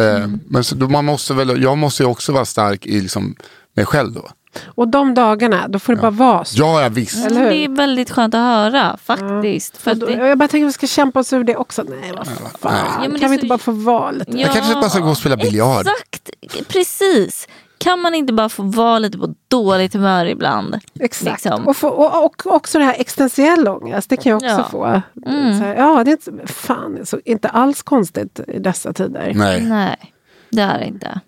Eh, 0.07 0.15
mm. 0.15 0.39
Men 0.47 0.63
så, 0.63 0.75
då 0.75 0.87
man 0.87 1.05
måste 1.05 1.33
väl, 1.33 1.63
jag 1.63 1.77
måste 1.77 2.03
ju 2.03 2.09
också 2.09 2.31
vara 2.31 2.45
stark 2.45 2.85
i 2.85 3.01
liksom, 3.01 3.35
mig 3.75 3.85
själv 3.85 4.13
då. 4.13 4.29
Och 4.65 4.87
de 4.87 5.13
dagarna, 5.13 5.67
då 5.67 5.79
får 5.79 5.93
det 5.93 5.97
ja. 5.97 6.11
bara 6.11 6.33
vara 6.33 6.45
så. 6.45 6.59
Ja, 6.59 6.81
ja 6.81 6.89
visst. 6.89 7.27
Mm, 7.27 7.43
det 7.43 7.55
är 7.55 7.69
väldigt 7.69 8.11
skönt 8.11 8.33
att 8.33 8.39
höra 8.39 8.97
faktiskt. 9.03 9.73
Ja. 9.73 9.79
För 9.79 9.95
då, 9.95 10.05
det... 10.05 10.13
Jag 10.13 10.37
bara 10.37 10.47
tänker 10.47 10.65
att 10.65 10.69
vi 10.69 10.73
ska 10.73 10.87
kämpa 10.87 11.19
oss 11.19 11.33
ur 11.33 11.43
det 11.43 11.55
också. 11.55 11.83
Nej, 11.83 12.11
vad 12.17 12.27
fan. 12.59 13.03
Ja, 13.03 13.19
kan 13.19 13.29
vi 13.29 13.35
inte 13.35 13.47
bara 13.47 13.59
få 13.59 13.71
vara 13.71 14.11
lite? 14.11 14.31
Ja, 14.31 14.39
jag 14.39 14.53
kanske 14.53 14.73
bara 14.73 14.89
ska 14.89 14.99
gå 14.99 15.09
och 15.09 15.17
spela 15.17 15.37
biljard. 15.37 15.87
Exakt, 15.87 16.29
precis. 16.67 17.47
Kan 17.77 17.99
man 17.99 18.15
inte 18.15 18.33
bara 18.33 18.49
få 18.49 18.63
vara 18.63 18.99
lite 18.99 19.17
på 19.17 19.35
dåligt 19.47 19.93
humör 19.93 20.25
ibland? 20.25 20.79
Exakt. 20.99 21.31
Liksom? 21.31 21.67
Och, 21.67 21.77
få, 21.77 21.87
och, 21.87 22.25
och, 22.25 22.45
också 22.45 22.77
det 22.79 22.85
här 22.85 22.95
existentiell 22.99 23.67
ångest, 23.67 24.09
det 24.09 24.17
kan 24.17 24.29
jag 24.29 24.37
också 24.37 24.47
ja. 24.47 24.63
få. 24.71 25.01
Mm. 25.29 25.59
Här, 25.59 25.75
ja, 25.75 26.03
det 26.03 26.11
är 26.11 26.31
inte, 26.31 26.53
fan, 26.53 27.05
så, 27.05 27.19
inte 27.25 27.49
alls 27.49 27.83
konstigt 27.83 28.39
i 28.47 28.59
dessa 28.59 28.93
tider. 28.93 29.31
Nej, 29.35 29.61
Nej 29.61 30.13
det 30.51 30.61
är 30.61 30.79
det 30.79 30.85
inte. 30.85 31.19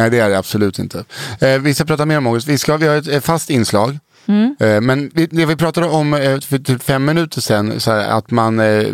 Nej, 0.00 0.10
det 0.10 0.18
är 0.18 0.30
det 0.30 0.38
absolut 0.38 0.78
inte. 0.78 1.04
Eh, 1.40 1.58
vi 1.58 1.74
ska 1.74 1.84
prata 1.84 2.06
mer 2.06 2.18
om 2.18 2.26
ångest. 2.26 2.48
Vi, 2.48 2.58
ska, 2.58 2.76
vi 2.76 2.86
har 2.86 3.10
ett 3.10 3.24
fast 3.24 3.50
inslag. 3.50 3.98
Mm. 4.26 4.56
Eh, 4.60 4.80
men 4.80 5.10
det 5.14 5.46
vi 5.46 5.56
pratade 5.56 5.86
om 5.86 6.14
eh, 6.14 6.40
för 6.40 6.58
typ 6.58 6.82
fem 6.82 7.04
minuter 7.04 7.40
sedan, 7.40 7.80
här, 7.86 8.08
att 8.08 8.30
man 8.30 8.60
eh, 8.60 8.86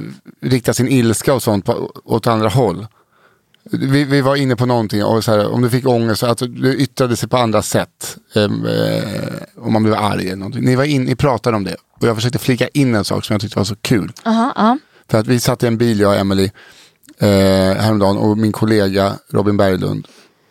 riktar 0.42 0.72
sin 0.72 0.88
ilska 0.88 1.34
och 1.34 1.42
sånt 1.42 1.64
på, 1.64 1.92
åt 2.04 2.26
andra 2.26 2.48
håll. 2.48 2.86
vi, 3.70 4.04
vi 4.04 4.20
var 4.20 4.36
inne 4.36 4.56
på 4.56 4.66
någonting, 4.66 5.04
och 5.04 5.24
så 5.24 5.32
här, 5.32 5.48
om 5.52 5.62
du 5.62 5.70
fick 5.70 5.86
ångest, 5.86 6.22
att 6.22 6.38
du 6.38 6.74
yttrade 6.74 7.16
sig 7.16 7.28
på 7.28 7.36
andra 7.36 7.62
sätt. 7.62 8.16
Om 9.56 9.72
man 9.72 9.82
blev 9.82 9.94
arg 9.94 10.26
eller 10.26 10.36
någonting. 10.36 10.64
Ni, 10.64 10.76
var 10.76 10.84
in, 10.84 11.04
ni 11.04 11.16
pratade 11.16 11.56
om 11.56 11.64
det 11.64 11.76
och 12.00 12.08
jag 12.08 12.16
försökte 12.16 12.38
flika 12.38 12.68
in 12.68 12.94
en 12.94 13.04
sak 13.04 13.24
som 13.24 13.34
jag 13.34 13.40
tyckte 13.40 13.58
var 13.58 13.64
så 13.64 13.76
kul. 13.76 14.12
Aha, 14.24 14.52
ja. 14.56 14.78
För 15.10 15.18
att 15.18 15.26
vi 15.26 15.40
satt 15.40 15.62
i 15.62 15.66
en 15.66 15.78
bil, 15.78 16.00
jag 16.00 16.10
och 16.10 16.16
Emily, 16.16 16.50
eh, 17.18 17.28
häromdagen 17.76 18.16
och 18.16 18.38
min 18.38 18.52
kollega 18.52 19.12
Robin 19.30 19.56
Berglund, 19.56 20.08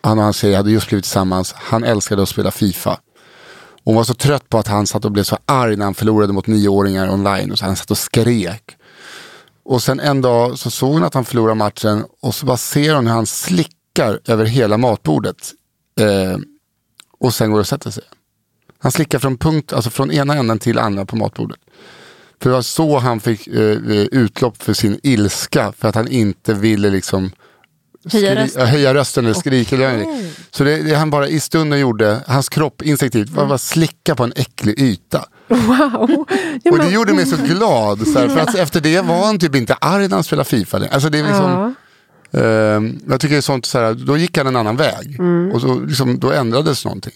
han 0.08 0.18
och 0.18 0.24
hans 0.24 0.36
tjej 0.36 0.54
hade 0.54 0.70
just 0.70 0.88
blivit 0.88 1.04
tillsammans. 1.04 1.52
Han 1.56 1.84
älskade 1.84 2.22
att 2.22 2.28
spela 2.28 2.50
FIFA. 2.50 3.00
Hon 3.84 3.94
var 3.94 4.04
så 4.04 4.14
trött 4.14 4.48
på 4.48 4.58
att 4.58 4.66
han 4.66 4.86
satt 4.86 5.04
och 5.04 5.12
blev 5.12 5.22
så 5.22 5.38
arg 5.46 5.76
när 5.76 5.84
han 5.84 5.94
förlorade 5.94 6.32
mot 6.32 6.46
nioåringar 6.46 7.10
online. 7.10 7.52
Och 7.52 7.58
så 7.58 7.64
han 7.64 7.76
satt 7.76 7.90
och 7.90 7.98
skrek. 7.98 8.76
Och 9.62 9.82
sen 9.82 10.00
en 10.00 10.22
dag 10.22 10.58
så 10.58 10.70
såg 10.70 10.92
hon 10.92 11.04
att 11.04 11.14
han 11.14 11.24
förlorade 11.24 11.54
matchen 11.54 12.04
och 12.22 12.34
så 12.34 12.46
bara 12.46 12.56
ser 12.56 12.94
hon 12.94 13.06
hur 13.06 13.14
han 13.14 13.26
slickar 13.26 14.20
över 14.26 14.44
hela 14.44 14.78
matbordet. 14.78 15.52
Eh, 16.00 16.38
och 17.18 17.34
sen 17.34 17.50
går 17.52 17.60
och 17.60 17.66
sätter 17.66 17.90
sig. 17.90 18.04
Han 18.78 18.92
slickar 18.92 19.18
från 19.18 19.38
punkt, 19.38 19.72
alltså 19.72 19.90
från 19.90 20.10
ena 20.10 20.34
änden 20.34 20.58
till 20.58 20.78
andra 20.78 21.04
på 21.04 21.16
matbordet. 21.16 21.58
För 22.40 22.50
det 22.50 22.54
var 22.54 22.62
så 22.62 22.98
han 22.98 23.20
fick 23.20 23.46
eh, 23.46 23.70
eh 23.70 24.06
utlopp 24.12 24.62
för 24.62 24.72
sin 24.72 25.00
ilska. 25.02 25.72
För 25.72 25.88
att 25.88 25.94
han 25.94 26.08
inte 26.08 26.54
ville 26.54 26.90
liksom 26.90 27.30
Höja 28.12 28.34
rösten. 28.44 28.62
ja, 28.62 28.68
höja 28.68 28.94
rösten 28.94 29.24
eller 29.24 29.34
skrika. 29.34 29.76
någonting. 29.76 30.30
Så 30.50 30.64
det, 30.64 30.82
det 30.82 30.94
han 30.94 31.10
bara 31.10 31.28
i 31.28 31.40
stunden 31.40 31.78
gjorde, 31.80 32.20
hans 32.26 32.48
kropp 32.48 32.82
instinktivt 32.82 33.30
var 33.30 33.46
bara 33.46 33.58
slicka 33.58 34.14
på 34.14 34.24
en 34.24 34.32
äcklig 34.36 34.78
yta. 34.80 35.24
Wow. 35.48 36.24
Ja, 36.62 36.70
Och 36.72 36.78
det 36.78 36.90
gjorde 36.90 37.12
mig 37.14 37.26
så 37.26 37.36
glad. 37.36 38.06
Så 38.06 38.18
här, 38.18 38.28
för 38.28 38.40
att 38.40 38.54
efter 38.54 38.80
det 38.80 39.00
var 39.00 39.26
han 39.26 39.38
typ 39.38 39.54
inte 39.54 39.74
arg 39.74 40.08
när 40.08 40.16
han 40.16 40.24
spelade 40.24 40.48
FIFA. 40.48 40.80
Alltså 40.90 41.08
det 41.10 41.18
är 41.18 41.22
liksom, 41.22 41.74
Ja. 42.30 42.40
ehm, 42.40 43.00
jag 43.08 43.20
tycker 43.20 43.34
det 43.34 43.38
är 43.38 43.42
sånt, 43.42 43.66
så 43.66 43.78
här, 43.78 43.94
då 43.94 44.16
gick 44.16 44.38
han 44.38 44.46
en 44.46 44.56
annan 44.56 44.76
väg. 44.76 45.16
Mm. 45.18 45.52
Och 45.52 45.60
så, 45.60 45.80
liksom, 45.80 46.18
då 46.18 46.32
ändrades 46.32 46.84
någonting. 46.84 47.12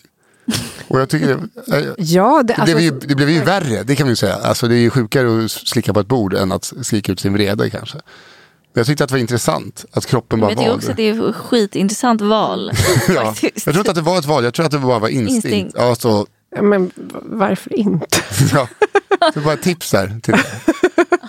Och 0.89 1.01
jag 1.01 1.09
tycker 1.09 1.27
det, 1.27 1.77
eh, 1.77 1.85
Ja, 1.99 2.43
det, 2.43 2.53
det, 2.55 2.61
alltså, 2.61 2.77
blev 2.77 2.81
ju, 2.93 3.01
det 3.01 3.15
blev 3.15 3.31
ju 3.31 3.41
värre, 3.45 3.83
det 3.83 3.97
kan 3.97 4.07
man 4.07 4.13
ju 4.13 4.17
säga. 4.17 4.35
Alltså, 4.35 4.69
det 4.69 4.75
är 4.75 4.79
ju 4.81 4.91
sjukare 4.91 5.45
att 5.45 5.51
slicka 5.51 5.93
på 5.93 6.01
ett 6.01 6.07
bord 6.09 6.35
än 6.35 6.53
att 6.53 6.73
skrika 6.83 7.13
ut 7.13 7.21
sin 7.21 7.33
vrede 7.33 7.71
kanske. 7.71 7.99
Jag 8.75 8.87
tyckte 8.87 9.05
att 9.05 9.11
det 9.11 9.15
var 9.15 9.21
intressant 9.21 9.85
att 9.93 10.07
kroppen 10.07 10.41
bara 10.41 10.47
Men 10.47 10.51
jag 10.51 10.59
tycker 10.59 10.69
valde. 10.71 10.77
också 10.77 10.91
att 10.91 10.97
det 10.97 11.09
är 11.09 11.29
ett 11.31 11.37
skitintressant 11.37 12.21
val. 12.21 12.71
ja. 13.09 13.35
Jag 13.43 13.63
tror 13.63 13.79
inte 13.79 13.91
att 13.91 13.95
det 13.97 14.03
var 14.03 14.19
ett 14.19 14.25
val, 14.25 14.45
jag 14.45 14.55
tror 14.55 14.67
att 14.67 14.73
det 14.73 14.79
bara 14.79 14.99
var 14.99 15.09
instinkt. 15.09 15.45
Instinkt. 15.45 15.75
Ja, 15.79 15.95
så, 15.95 16.27
men 16.63 16.91
varför 17.23 17.79
inte? 17.79 18.07
ja. 18.53 18.69
Det 19.35 19.41
var 19.41 19.53
ett 19.55 19.63
tips 19.63 19.91
där. 19.91 20.21
Till 20.23 20.35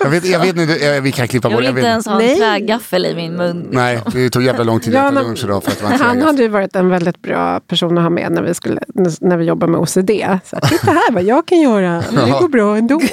jag 0.04 0.10
vet, 0.10 0.26
jag 0.26 0.40
vet 0.40 0.58
inte, 0.58 1.00
vi 1.02 1.12
kan 1.12 1.28
klippa 1.28 1.48
Jag 1.50 1.54
bort 1.54 1.60
vill 1.60 1.66
jag 1.66 1.72
inte 1.72 1.82
vet, 1.82 1.86
ens 1.90 2.08
ha 2.08 2.22
en 2.22 2.38
trägaffel 2.38 3.06
i 3.06 3.16
min 3.16 3.34
mun. 3.34 3.68
Nej, 3.72 4.02
det 4.14 4.30
tog 4.30 4.44
jävla 4.44 4.64
lång 4.64 4.80
tid 4.80 4.94
Ja, 4.94 5.08
att 5.08 5.14
lunch 5.14 5.44
idag 5.44 5.64
för 5.64 5.72
att 5.72 5.78
det 5.78 5.84
var 5.84 5.92
en 5.92 6.00
Han 6.00 6.22
hade 6.22 6.42
ju 6.42 6.48
varit 6.48 6.76
en 6.76 6.90
väldigt 6.90 7.22
bra 7.22 7.60
person 7.60 7.98
att 7.98 8.04
ha 8.04 8.10
med 8.10 8.32
när 8.32 8.42
vi, 8.42 8.54
skulle, 8.54 8.82
när 9.22 9.38
vi 9.38 9.46
jobbar 9.46 9.68
med 9.68 9.80
OCD. 9.80 10.10
Så 10.46 10.56
här, 10.56 10.70
Titta 10.70 10.92
här 10.92 11.12
vad 11.12 11.24
jag 11.24 11.46
kan 11.46 11.60
göra, 11.60 12.04
det 12.12 12.28
Ja. 12.28 12.40
går 12.40 12.48
bra 12.48 12.78
ändå. 12.78 13.02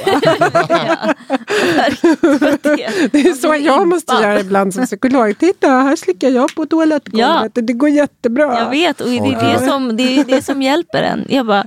Det 3.13 3.21
är 3.29 3.33
så 3.33 3.55
jag 3.55 3.89
måste 3.89 4.15
göra 4.15 4.41
ibland 4.41 4.75
som 4.75 4.87
psykolog. 4.87 5.39
Titta, 5.39 5.69
här 5.69 5.97
slickar 5.97 6.29
jag 6.29 6.55
på 6.55 6.67
toalettgolvet 6.67 7.57
och 7.57 7.65
det 7.65 7.73
går 7.73 7.89
jättebra. 7.89 8.59
Jag 8.59 8.71
vet 8.71 9.01
och 9.01 9.09
det 9.09 9.17
är 9.19 9.53
det 9.53 9.67
som, 9.67 9.97
det, 9.97 10.19
är 10.21 10.25
det 10.25 10.43
som 10.45 10.63
hjälper 10.63 11.03
en. 11.03 11.25
Jag 11.29 11.47
bara, 11.47 11.67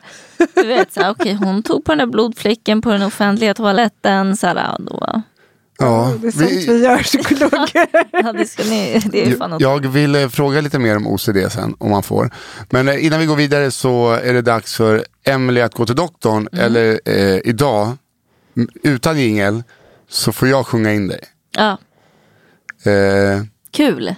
du 0.56 0.68
vet, 0.68 0.94
så 0.94 1.02
här, 1.02 1.12
okej, 1.12 1.34
hon 1.34 1.64
tog 1.64 1.86
på 1.86 1.92
den 1.92 1.98
där 1.98 2.06
blodfläcken 2.06 2.82
på 2.82 2.92
den 2.92 3.02
offentliga 3.02 3.54
toaletten. 3.54 4.38
Så 4.38 4.48
här, 4.48 4.76
då, 4.80 5.22
Ja, 5.80 6.14
Det 6.22 6.28
är 6.28 6.32
sånt 6.32 6.52
vi, 6.52 6.68
vi, 6.68 6.84
gör 6.84 6.98
psykologer. 6.98 7.88
ja, 8.24 8.34
det, 8.34 8.46
ska 8.46 8.64
ni, 8.64 9.02
det 9.12 9.24
är 9.26 9.36
fan 9.36 9.50
något. 9.50 9.62
jag 9.62 9.88
vill 9.88 10.16
eh, 10.16 10.28
fråga 10.28 10.62
lite 10.62 10.80
mer 10.80 10.98
om 10.98 11.08
OCD 11.08 11.52
sen, 11.52 11.76
om 11.78 11.92
man 11.92 12.04
får. 12.04 12.32
Men 12.70 12.88
eh, 12.88 13.06
innan 13.06 13.20
vi 13.20 13.26
går 13.26 13.36
vidare 13.36 13.72
så 13.72 14.12
är 14.12 14.34
det 14.34 14.42
dags 14.42 14.76
för 14.76 15.06
Emily 15.26 15.62
att 15.62 15.74
gå 15.74 15.86
till 15.86 15.96
doktorn. 15.96 16.48
Mm. 16.52 16.66
Eller 16.66 17.00
eh, 17.06 17.40
idag, 17.44 17.98
utan 18.84 19.20
jingel, 19.20 19.64
så 20.10 20.32
får 20.32 20.48
jag 20.48 20.68
sjunga 20.68 20.94
in 20.94 21.08
dig. 21.08 21.20
Ja, 21.58 21.78
Eh, 22.86 23.44
kul. 23.72 24.16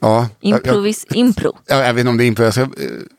Ja, 0.00 0.28
jag, 0.40 0.50
jag, 0.52 0.58
Improvis, 0.66 1.06
impro. 1.10 1.56
jag, 1.66 1.78
jag 1.88 1.94
vet 1.94 2.00
inte 2.00 2.10
om 2.10 2.16
det 2.16 2.24
är 2.24 2.26
impro. 2.26 2.44
Jag 2.44 2.52
ska, 2.52 2.62
eh, 2.62 2.68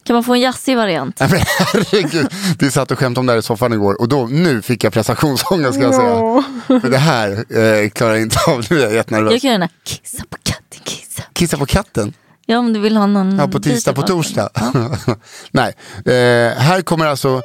Kan 0.04 0.14
man 0.14 0.24
få 0.24 0.34
en 0.34 0.40
jazzig 0.40 0.76
variant? 0.78 1.20
nej, 1.20 1.30
men 1.32 1.40
herregud, 1.58 2.28
vi 2.60 2.72
satt 2.72 2.92
och 2.92 3.00
skämtade 3.00 3.20
om 3.20 3.26
det 3.26 3.34
här 3.34 3.40
i 3.40 3.42
soffan 3.42 3.74
igår 3.74 4.02
och 4.02 4.08
då, 4.10 4.28
nu 4.28 4.62
fick 4.62 4.84
jag 4.84 4.94
prestationsångest 4.94 5.74
ska 5.74 5.84
jag 5.84 5.96
säga. 5.96 6.10
Ja. 6.10 6.44
För 6.80 6.90
det 6.90 6.98
här 6.98 7.32
eh, 7.32 7.90
klarar 7.90 8.14
jag 8.14 8.22
inte 8.22 8.38
av, 8.48 8.66
nu 8.70 8.80
är 8.80 8.84
jag 8.84 8.94
jättenervös. 8.94 9.32
Jag 9.32 9.42
kan 9.42 9.48
göra 9.50 9.60
den 9.60 9.70
här 9.70 9.78
kissa 9.84 10.24
på 10.30 10.38
katten, 10.44 10.80
kissa. 10.84 11.24
Kissa 11.34 11.58
på 11.58 11.66
katten? 11.66 12.14
Ja, 12.46 12.58
om 12.58 12.74
du 12.74 12.80
vill 12.80 12.98
ha 12.98 13.06
någon 13.08 13.38
Ja, 13.38 13.48
på 13.48 13.60
tisdag, 13.60 13.94
på 13.94 14.02
torsdag. 14.02 14.50
katten. 14.54 14.96
Nej, 15.52 15.74
eh, 16.06 16.58
här 16.58 16.82
kommer 16.82 17.06
alltså 17.06 17.42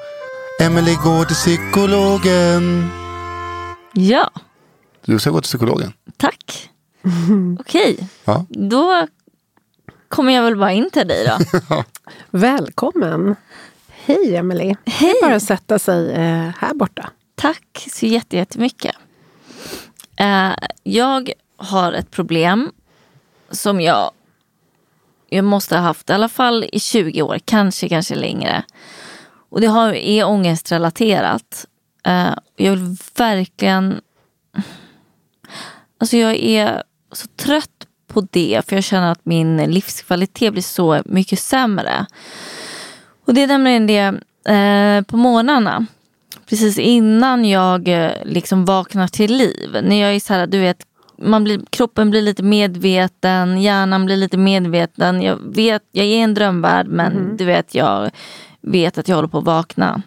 Emily 0.61 0.95
går 1.05 1.25
till 1.25 1.37
psykologen. 1.37 2.91
Ja, 3.93 4.31
Du 5.07 5.19
ska 5.19 5.31
gå 5.31 5.41
till 5.41 5.49
psykologen. 5.49 5.93
tack. 6.17 6.71
Okej, 7.61 8.09
Ja. 8.25 8.47
då 8.49 9.07
kommer 10.09 10.33
jag 10.33 10.43
väl 10.43 10.57
bara 10.57 10.73
in 10.73 10.91
till 10.91 11.09
dig 11.09 11.27
då. 11.27 11.85
Välkommen. 12.31 13.37
Hej 13.89 14.37
Emelie. 14.37 14.77
Hej. 14.87 15.13
Det 15.13 15.19
är 15.19 15.29
bara 15.29 15.37
att 15.37 15.43
sätta 15.43 15.79
sig 15.79 16.13
eh, 16.13 16.51
här 16.59 16.75
borta. 16.75 17.11
Tack 17.35 17.87
så 17.93 18.07
jätte- 18.07 18.37
jättemycket. 18.37 18.97
Eh, 20.17 20.53
jag 20.83 21.33
har 21.57 21.93
ett 21.93 22.11
problem 22.11 22.73
som 23.51 23.81
jag, 23.81 24.11
jag 25.29 25.45
måste 25.45 25.77
ha 25.77 25.83
haft 25.83 26.11
i 26.11 26.13
alla 26.13 26.29
fall 26.29 26.65
i 26.73 26.81
20 26.81 27.23
år, 27.23 27.39
kanske 27.45 27.89
kanske 27.89 28.15
längre. 28.15 28.63
Och 29.49 29.61
det 29.61 29.67
har, 29.67 29.93
är 29.93 30.25
ångestrelaterat. 30.27 31.67
Eh, 32.07 32.35
jag 32.57 32.71
vill 32.71 32.97
verkligen... 33.17 34.01
Alltså 35.99 36.17
jag 36.17 36.35
är 36.37 36.83
så 37.13 37.27
trött 37.37 37.76
på 38.17 38.27
det 38.31 38.63
för 38.69 38.77
jag 38.77 38.85
känner 38.85 39.13
att 39.13 39.25
min 39.25 39.57
livskvalitet 39.57 40.53
blir 40.53 40.63
så 40.63 41.03
mycket 41.05 41.39
sämre. 41.39 42.07
Och 43.27 43.35
det 43.35 43.43
är 43.43 43.47
nämligen 43.47 43.87
det 43.87 44.05
eh, 44.53 45.03
på 45.03 45.17
morgnarna 45.17 45.87
precis 46.49 46.79
innan 46.79 47.45
jag 47.45 47.89
eh, 47.89 48.13
liksom 48.25 48.65
vaknar 48.65 49.09
till 49.09 49.37
liv. 49.37 49.77
När 49.83 50.03
jag 50.03 50.15
är 50.15 50.21
så 50.21 50.35
här, 50.35 50.47
du 50.47 50.59
vet, 50.61 50.87
man 51.19 51.45
blir, 51.45 51.61
kroppen 51.71 52.11
blir 52.11 52.23
lite 52.23 52.43
medveten, 52.43 53.63
hjärnan 53.63 54.05
blir 54.05 54.17
lite 54.17 54.37
medveten. 54.37 55.23
Jag 55.23 55.39
vet, 55.55 55.83
jag 55.93 56.07
är 56.07 56.11
i 56.11 56.21
en 56.21 56.35
drömvärld 56.35 56.89
men 56.89 57.37
du 57.37 57.45
vet, 57.45 57.75
jag 57.75 58.11
vet 58.61 58.99
att 58.99 59.09
jag 59.09 59.17
håller 59.17 59.29
på 59.29 59.39
att 59.39 59.45
vakna. 59.45 60.03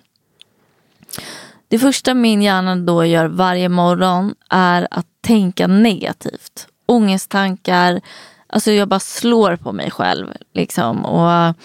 Det 1.67 1.79
första 1.79 2.13
min 2.13 2.41
hjärna 2.41 2.75
då 2.75 3.05
gör 3.05 3.25
varje 3.25 3.69
morgon 3.69 4.35
är 4.49 4.87
att 4.91 5.07
tänka 5.21 5.67
negativt. 5.67 6.67
Ångesttankar, 6.89 8.01
alltså 8.47 8.71
jag 8.71 8.87
bara 8.87 8.99
slår 8.99 9.55
på 9.55 9.71
mig 9.71 9.91
själv. 9.91 10.33
Liksom, 10.53 11.05
och 11.05 11.55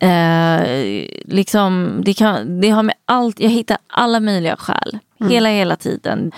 Eh, 0.00 1.06
liksom, 1.24 2.00
det, 2.04 2.14
kan, 2.14 2.60
det 2.60 2.70
har 2.70 2.82
med 2.82 2.94
allt, 3.04 3.40
jag 3.40 3.50
hittar 3.50 3.78
alla 3.86 4.20
möjliga 4.20 4.56
skäl. 4.56 4.98
Hela, 5.28 5.48
hela 5.48 5.76
tiden. 5.76 6.32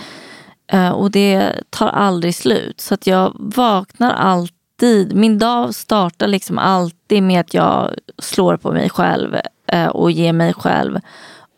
Eh, 0.67 0.91
och 0.91 1.11
det 1.11 1.53
tar 1.71 1.89
aldrig 1.89 2.35
slut. 2.35 2.81
Så 2.81 2.95
att 2.95 3.07
jag 3.07 3.33
vaknar 3.35 4.13
alltid. 4.13 5.15
Min 5.15 5.39
dag 5.39 5.75
startar 5.75 6.27
liksom 6.27 6.59
alltid 6.59 7.23
med 7.23 7.41
att 7.41 7.55
jag 7.55 7.91
slår 8.19 8.57
på 8.57 8.73
mig 8.73 8.91
själv 8.91 9.37
eh, 9.67 9.87
och 9.87 10.11
ger 10.11 10.33
mig 10.33 10.55
själv 10.55 10.99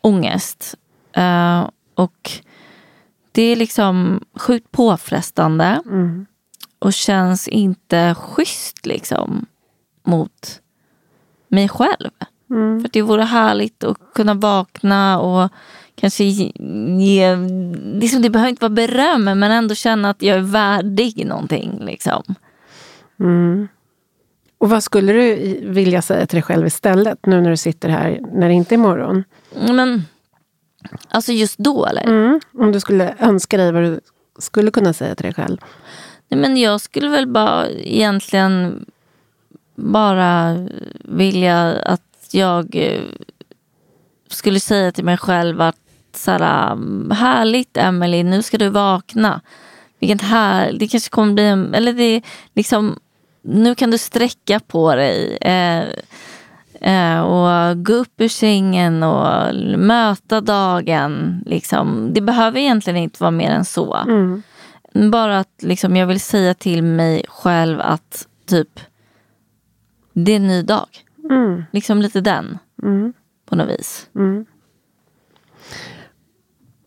ångest. 0.01 0.75
Eh, 1.13 1.69
och 1.95 2.31
det 3.31 3.41
är 3.41 3.55
liksom 3.55 4.23
sjukt 4.35 4.71
påfrestande. 4.71 5.81
Och 6.83 6.93
känns 6.93 7.47
inte 7.47 8.15
schysst 8.17 8.85
liksom 8.85 9.45
mot 10.03 10.61
mig 11.47 11.69
själv. 11.69 12.09
För 12.47 12.85
att 12.85 12.93
det 12.93 13.01
vore 13.01 13.23
härligt 13.23 13.83
att 13.83 13.97
kunna 14.15 14.33
vakna 14.33 15.19
och 15.19 15.49
kanske 15.95 16.23
ge... 16.23 17.35
liksom 17.99 18.21
det 18.21 18.29
behöver 18.29 18.49
inte 18.49 18.63
vara 18.63 18.73
beröm 18.87 19.23
men 19.23 19.43
ändå 19.43 19.75
känna 19.75 20.09
att 20.09 20.21
jag 20.21 20.37
är 20.37 20.41
värdig 20.41 21.25
någonting. 21.25 21.79
Liksom. 21.81 22.23
Och 24.57 24.69
vad 24.69 24.83
skulle 24.83 25.13
du 25.13 25.59
vilja 25.63 26.01
säga 26.01 26.27
till 26.27 26.35
dig 26.35 26.43
själv 26.43 26.67
istället? 26.67 27.25
Nu 27.25 27.41
när 27.41 27.49
du 27.49 27.57
sitter 27.57 27.89
här 27.89 28.19
när 28.33 28.47
det 28.47 28.53
inte 28.53 28.75
är 28.75 28.77
morgon. 28.77 29.23
Men, 29.55 30.03
alltså 31.09 31.31
just 31.31 31.57
då 31.57 31.85
eller? 31.85 32.03
Mm. 32.03 32.39
Om 32.57 32.71
du 32.71 32.79
skulle 32.79 33.15
önska 33.19 33.57
dig 33.57 33.71
vad 33.71 33.83
du 33.83 33.99
skulle 34.39 34.71
kunna 34.71 34.93
säga 34.93 35.15
till 35.15 35.23
dig 35.25 35.33
själv. 35.33 35.57
Nej, 36.35 36.49
men 36.49 36.57
jag 36.57 36.81
skulle 36.81 37.09
väl 37.09 37.27
bara 37.27 37.69
egentligen 37.69 38.85
bara 39.75 40.67
vilja 40.99 41.73
att 41.85 42.29
jag 42.31 42.75
eh, 42.75 43.01
skulle 44.27 44.59
säga 44.59 44.91
till 44.91 45.05
mig 45.05 45.17
själv 45.17 45.61
att 45.61 45.77
så 46.15 46.31
här, 46.31 46.71
mm, 46.71 47.11
härligt 47.11 47.77
Emily, 47.77 48.23
nu 48.23 48.41
ska 48.41 48.57
du 48.57 48.69
vakna. 48.69 49.41
Vilket 49.99 50.21
här, 50.21 50.73
det 50.73 50.87
kanske 50.87 51.09
kommer 51.09 51.33
bli 51.33 51.47
en, 51.47 51.73
eller 51.73 51.93
det 51.93 52.21
liksom 52.53 52.99
nu 53.41 53.75
kan 53.75 53.91
du 53.91 53.97
sträcka 53.97 54.59
på 54.59 54.95
dig. 54.95 55.37
Eh, 55.41 55.83
eh, 56.93 57.21
och 57.21 57.83
gå 57.85 57.93
upp 57.93 58.21
ur 58.21 58.27
sängen 58.27 59.03
och 59.03 59.55
möta 59.77 60.41
dagen. 60.41 61.43
Liksom. 61.45 62.13
Det 62.13 62.21
behöver 62.21 62.59
egentligen 62.59 62.97
inte 62.97 63.23
vara 63.23 63.31
mer 63.31 63.51
än 63.51 63.65
så. 63.65 63.95
Mm. 63.95 64.43
Bara 65.11 65.39
att 65.39 65.53
liksom, 65.63 65.95
jag 65.95 66.07
vill 66.07 66.19
säga 66.19 66.53
till 66.53 66.83
mig 66.83 67.23
själv 67.29 67.81
att 67.81 68.27
typ 68.45 68.79
det 70.13 70.31
är 70.31 70.35
en 70.35 70.47
ny 70.47 70.61
dag. 70.61 70.87
Mm. 71.29 71.63
Liksom 71.71 72.01
lite 72.01 72.21
den. 72.21 72.57
På 73.49 73.55
något 73.55 73.69
vis. 73.69 74.09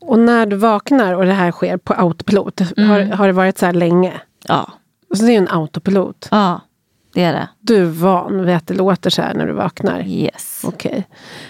Och 0.01 0.19
när 0.19 0.47
du 0.47 0.57
vaknar 0.57 1.15
och 1.15 1.27
det 1.27 1.33
här 1.33 1.53
sker 1.53 1.77
på 1.77 1.95
autopilot, 1.95 2.61
Mm. 2.77 2.91
har, 2.91 3.01
har 3.01 3.27
det 3.27 3.33
varit 3.33 3.59
så 3.59 3.67
här 3.67 3.73
länge? 3.73 4.13
Ja, 4.49 4.73
så 5.15 5.23
det 5.23 5.29
är 5.29 5.33
ju 5.33 5.37
en 5.39 5.49
autopilot. 5.49 6.29
ja 6.31 6.61
det 7.15 7.23
är 7.23 7.33
det. 7.33 7.49
Du 7.61 7.77
är 7.77 7.85
van 7.85 8.45
vid 8.47 8.55
att 8.57 8.67
det 8.67 8.75
låter 8.75 9.11
så 9.11 9.23
här 9.23 9.35
när 9.35 9.47
du 9.47 9.53
vaknar? 9.53 10.03
Yes. 10.07 10.63
Okej. 10.67 11.07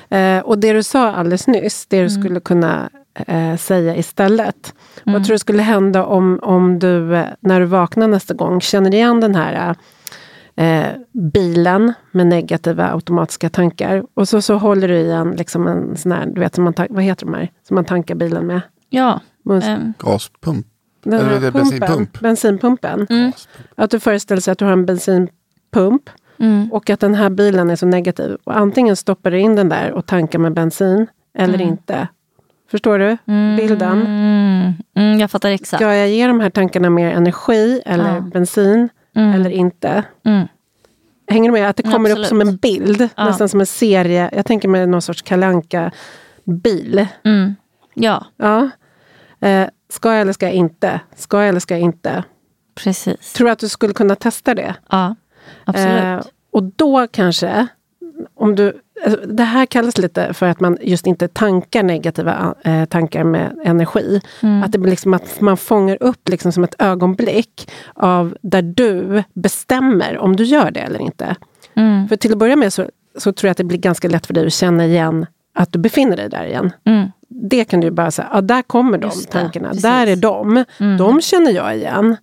Eh, 0.08 0.38
och 0.38 0.58
det 0.58 0.72
du 0.72 0.82
sa 0.82 1.12
alldeles 1.12 1.46
nyss, 1.46 1.86
det 1.86 2.02
du 2.02 2.10
skulle 2.10 2.40
kunna 2.40 2.90
eh, 3.26 3.56
säga 3.56 3.96
istället. 3.96 4.74
Vad 5.04 5.24
tror 5.24 5.34
du 5.34 5.38
skulle 5.38 5.62
hända 5.62 6.04
om, 6.04 6.38
om 6.42 6.78
du, 6.78 7.16
eh, 7.16 7.26
när 7.40 7.60
du 7.60 7.66
vaknar 7.66 8.08
nästa 8.08 8.34
gång, 8.34 8.60
känner 8.60 8.94
igen 8.94 9.20
den 9.20 9.34
här 9.34 9.76
eh, 10.56 10.86
bilen 11.12 11.92
med 12.10 12.26
negativa 12.26 12.92
automatiska 12.92 13.50
tankar. 13.50 14.04
Och 14.14 14.28
så, 14.28 14.42
så 14.42 14.56
håller 14.56 14.88
du 14.88 14.94
i 14.94 15.12
en, 15.12 15.30
liksom 15.30 15.66
en 15.66 15.96
sån 15.96 16.12
här, 16.12 16.26
du 16.26 16.40
vet, 16.40 16.54
som 16.54 16.64
man, 16.64 16.74
vad 16.90 17.04
heter 17.04 17.26
de 17.26 17.34
här, 17.34 17.50
som 17.68 17.74
man 17.74 17.84
tankar 17.84 18.14
bilen 18.14 18.46
med? 18.46 18.60
Ja. 18.88 19.20
Ehm, 19.62 19.92
Gaspump. 19.98 20.66
Den 21.02 21.20
Eller 21.20 21.24
här 21.24 21.40
det 21.40 21.46
är 21.46 21.50
pumpen, 21.50 21.78
bensinpump. 21.78 22.20
bensinpumpen. 22.20 23.06
Mm. 23.10 23.32
Att 23.74 23.90
du 23.90 24.00
föreställer 24.00 24.40
sig 24.40 24.52
att 24.52 24.58
du 24.58 24.64
har 24.64 24.72
en 24.72 24.86
bensinpump 24.86 26.10
mm. 26.38 26.72
och 26.72 26.90
att 26.90 27.00
den 27.00 27.14
här 27.14 27.30
bilen 27.30 27.70
är 27.70 27.76
så 27.76 27.86
negativ. 27.86 28.36
Och 28.44 28.56
antingen 28.56 28.96
stoppar 28.96 29.30
du 29.30 29.38
in 29.38 29.56
den 29.56 29.68
där 29.68 29.92
och 29.92 30.06
tankar 30.06 30.38
med 30.38 30.52
bensin 30.52 31.06
eller 31.38 31.60
inte. 31.60 32.08
Förstår 32.70 32.98
du 32.98 33.16
bilden? 33.56 34.00
Mm. 34.06 34.72
Mm, 34.96 35.18
jag 35.20 35.30
fattar 35.30 35.50
exakt. 35.50 35.80
Ska 35.82 35.94
jag 35.94 36.08
ge 36.08 36.26
de 36.26 36.40
här 36.40 36.50
tankarna 36.50 36.90
mer 36.90 37.10
energi 37.10 37.82
eller 37.86 38.14
Ja. 38.14 38.20
bensin 38.20 38.88
eller 39.14 39.50
inte? 39.50 40.04
Mm. 40.24 40.48
Hänger 41.28 41.50
du 41.50 41.52
med? 41.60 41.68
Att 41.70 41.76
det 41.76 41.82
kommer 41.82 42.10
upp 42.10 42.18
Absolut. 42.18 42.28
som 42.28 42.40
en 42.40 42.56
bild, 42.56 43.08
Ja. 43.16 43.24
nästan 43.24 43.48
som 43.48 43.60
en 43.60 43.66
serie. 43.66 44.30
Jag 44.32 44.46
tänker 44.46 44.68
mig 44.68 44.86
någon 44.86 45.02
sorts 45.02 45.22
kalanka 45.22 45.90
bil 46.44 47.06
Mm. 47.24 47.54
Ja, 47.94 48.24
Ja. 48.36 48.70
Eh, 49.40 49.68
ska 49.92 50.12
jag 50.12 50.20
eller 50.20 50.32
ska 50.32 50.46
jag 50.46 50.54
inte? 50.54 51.00
Ska 51.16 51.38
jag 51.40 51.48
eller 51.48 51.60
ska 51.60 51.74
jag 51.74 51.80
inte? 51.82 52.24
precis. 52.74 53.32
Tror 53.32 53.46
du 53.46 53.52
att 53.52 53.58
du 53.58 53.68
skulle 53.68 53.94
kunna 53.94 54.14
testa 54.14 54.54
det? 54.54 54.74
Ja, 54.90 55.14
absolut. 55.64 56.02
Eh, 56.02 56.20
och 56.52 56.62
då 56.62 57.06
kanske, 57.10 57.66
om 58.34 58.54
du... 58.54 58.80
alltså, 59.04 59.26
Det 59.26 59.42
här 59.42 59.66
kallas 59.66 59.98
lite 59.98 60.34
för 60.34 60.46
att 60.46 60.60
man 60.60 60.78
just 60.80 61.06
inte 61.06 61.28
tankar 61.28 61.82
negativa 61.82 62.54
eh, 62.64 62.84
tankar 62.84 63.24
med 63.24 63.58
energi. 63.64 64.20
Mm. 64.42 64.62
Att 64.62 64.72
det 64.72 64.78
blir 64.78 64.90
liksom 64.90 65.14
att 65.14 65.40
man 65.40 65.56
fångar 65.56 65.98
upp 66.00 66.28
liksom 66.28 66.52
som 66.52 66.64
ett 66.64 66.74
ögonblick 66.78 67.70
av 67.94 68.36
där 68.42 68.62
du 68.62 69.22
bestämmer 69.34 70.18
om 70.18 70.36
du 70.36 70.44
gör 70.44 70.70
det 70.70 70.80
eller 70.80 71.00
inte. 71.00 71.36
Mm. 71.74 72.08
För 72.08 72.16
till 72.16 72.32
att 72.32 72.38
börja 72.38 72.56
med 72.56 72.72
så, 72.72 72.86
så 73.18 73.32
tror 73.32 73.48
jag 73.48 73.50
att 73.50 73.58
det 73.58 73.64
blir 73.64 73.78
ganska 73.78 74.08
lätt 74.08 74.26
för 74.26 74.34
dig 74.34 74.46
att 74.46 74.52
känna 74.52 74.86
igen 74.86 75.26
att 75.54 75.72
du 75.72 75.78
befinner 75.78 76.16
dig 76.16 76.28
där 76.28 76.44
igen. 76.44 76.72
Mm. 76.84 77.10
Det 77.28 77.64
kan 77.64 77.80
du 77.80 77.86
ju 77.86 77.90
bara 77.90 78.10
säga, 78.10 78.28
ja 78.32 78.40
där 78.40 78.62
kommer 78.62 78.98
de 78.98 79.10
det, 79.10 79.30
tankarna. 79.30 79.68
precis. 79.68 79.84
Mm. 79.84 79.96
Där 79.96 80.12
är 80.12 80.16
de. 80.16 80.64
De 80.98 81.20
känner 81.20 81.52
jag 81.52 81.76
igen. 81.76 82.16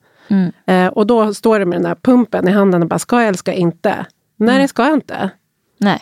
Eh, 0.65 0.88
och 0.88 1.07
då 1.07 1.34
står 1.34 1.59
du 1.59 1.65
med 1.65 1.80
den 1.80 1.86
här 1.86 1.95
pumpen 1.95 2.47
i 2.47 2.51
handen 2.51 2.82
och 2.82 2.88
bara, 2.88 2.99
ska 2.99 3.15
jag 3.15 3.28
eller 3.28 3.38
ska 3.38 3.51
jag 3.51 3.59
inte? 3.59 4.05
Nej, 4.38 4.61
det 4.61 4.67
ska 4.67 4.84
jag 4.84 4.93
inte. 4.93 5.30
Nej. 5.78 5.99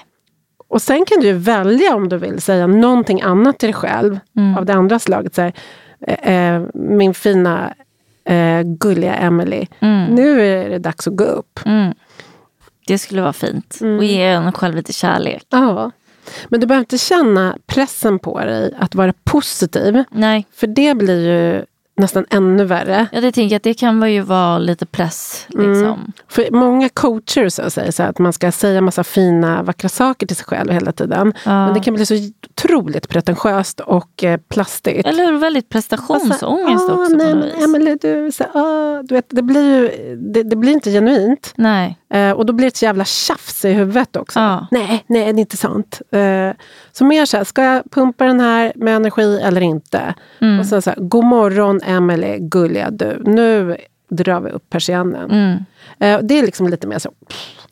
Och 0.71 0.81
sen 0.81 1.05
kan 1.05 1.19
du 1.19 1.33
välja 1.33 1.95
om 1.95 2.09
du 2.09 2.17
vill 2.17 2.41
säga 2.41 2.67
någonting 2.67 3.21
annat 3.21 3.59
till 3.59 3.67
dig 3.67 3.73
själv 3.73 4.19
Mm. 4.37 4.57
av 4.57 4.65
det 4.65 4.73
andra 4.73 4.99
slaget. 4.99 5.35
Så 5.35 5.41
här, 5.41 5.53
eh, 6.07 6.35
eh, 6.55 6.61
min 6.73 7.13
fina 7.13 7.73
eh, 8.25 8.61
gulliga 8.61 9.13
Emily, 9.15 9.67
nu 10.09 10.41
är 10.41 10.69
det 10.69 10.79
dags 10.79 11.07
att 11.07 11.15
gå 11.15 11.23
upp. 11.23 11.59
Mm. 11.65 11.93
Det 12.87 12.97
skulle 12.97 13.21
vara 13.21 13.33
fint. 13.33 13.77
Mm. 13.81 13.97
Och 13.97 14.03
ge 14.03 14.23
en 14.23 14.51
själv 14.51 14.75
lite 14.75 14.93
kärlek. 14.93 15.43
Ja. 15.49 15.91
Men 16.49 16.59
du 16.59 16.67
behöver 16.67 16.83
inte 16.83 16.97
känna 16.97 17.57
pressen 17.65 18.19
på 18.19 18.39
dig 18.39 18.73
att 18.79 18.95
vara 18.95 19.13
positiv. 19.23 20.03
Nej, 20.11 20.47
För 20.55 20.67
det 20.67 20.97
blir 20.97 21.27
ju 21.27 21.65
nästan 21.97 22.25
ännu 22.29 22.63
värre. 22.65 23.07
ja, 23.11 23.21
det 23.21 23.31
tänker 23.31 23.53
jag 23.53 23.57
att 23.57 23.63
det 23.63 23.73
kan 23.73 24.11
ju 24.13 24.21
vara 24.21 24.57
lite 24.59 24.85
press. 24.85 25.47
Mm. 25.53 25.71
Liksom. 25.71 26.11
För 26.27 26.51
många 26.51 26.89
coacher 26.89 27.49
så 27.49 27.69
säger 27.69 27.91
så 27.91 28.03
här 28.03 28.09
att 28.09 28.19
man 28.19 28.33
ska 28.33 28.51
säga 28.51 28.81
massa 28.81 29.03
fina, 29.03 29.63
vackra 29.63 29.89
saker 29.89 30.27
till 30.27 30.35
sig 30.35 30.45
själv 30.45 30.71
hela 30.71 30.91
tiden. 30.91 31.33
Ja. 31.45 31.65
Men 31.65 31.73
det 31.73 31.79
kan 31.79 31.93
bli 31.93 32.05
så 32.05 32.15
otroligt 32.49 33.09
pretentiöst 33.09 33.79
och 33.79 34.23
eh, 34.23 34.39
plastigt. 34.49 35.07
Eller 35.07 35.25
hur? 35.25 35.37
Väldigt 35.37 35.69
prestationsångest 35.69 36.89
"Ah, 36.89 36.93
också. 36.93 37.15
Nej, 37.15 37.35
men. 37.35 37.63
Emily, 37.63 37.97
du, 38.01 38.31
så, 38.31 38.43
ah, 38.43 39.03
du 39.03 39.15
vet, 39.15 39.25
det 39.29 39.41
blir 39.41 39.75
ju 39.77 40.15
det, 40.15 40.43
det 40.43 40.55
blir 40.55 40.71
inte 40.71 40.91
genuint. 40.91 41.53
Nej. 41.55 41.97
Eh, 42.13 42.31
och 42.31 42.45
då 42.45 42.53
blir 42.53 42.65
det 42.65 42.67
ett 42.67 42.81
jävla 42.81 43.05
tjafs 43.05 43.65
i 43.65 43.71
huvudet 43.71 44.15
också. 44.15 44.39
Ja. 44.39 44.67
Nej, 44.71 45.03
nej, 45.07 45.23
det 45.33 45.39
är 45.39 45.41
inte 45.41 45.57
sant. 45.57 46.01
Eh, 46.11 46.49
så 46.91 47.05
mer 47.05 47.25
så 47.25 47.37
här, 47.37 47.43
ska 47.43 47.63
jag 47.63 47.83
pumpa 47.91 48.25
den 48.25 48.39
här 48.39 48.71
med 48.75 48.95
energi 48.95 49.39
eller 49.43 49.61
inte? 49.61 50.13
Mm. 50.41 50.59
Och 50.59 50.65
sen 50.65 50.81
så 50.81 50.89
här, 50.89 50.97
god 50.99 51.25
morgon 51.25 51.80
Emily, 51.83 52.37
gulliga 52.39 52.91
du. 52.91 53.21
Nu 53.25 53.77
drar 54.09 54.41
vi 54.41 54.49
upp 54.49 54.69
persiennen. 54.69 55.31
Mm. 55.31 55.57
Eh, 55.99 56.25
det 56.27 56.39
är 56.39 56.43
liksom 56.45 56.67
lite 56.67 56.87
mer 56.87 56.99
så, 56.99 57.11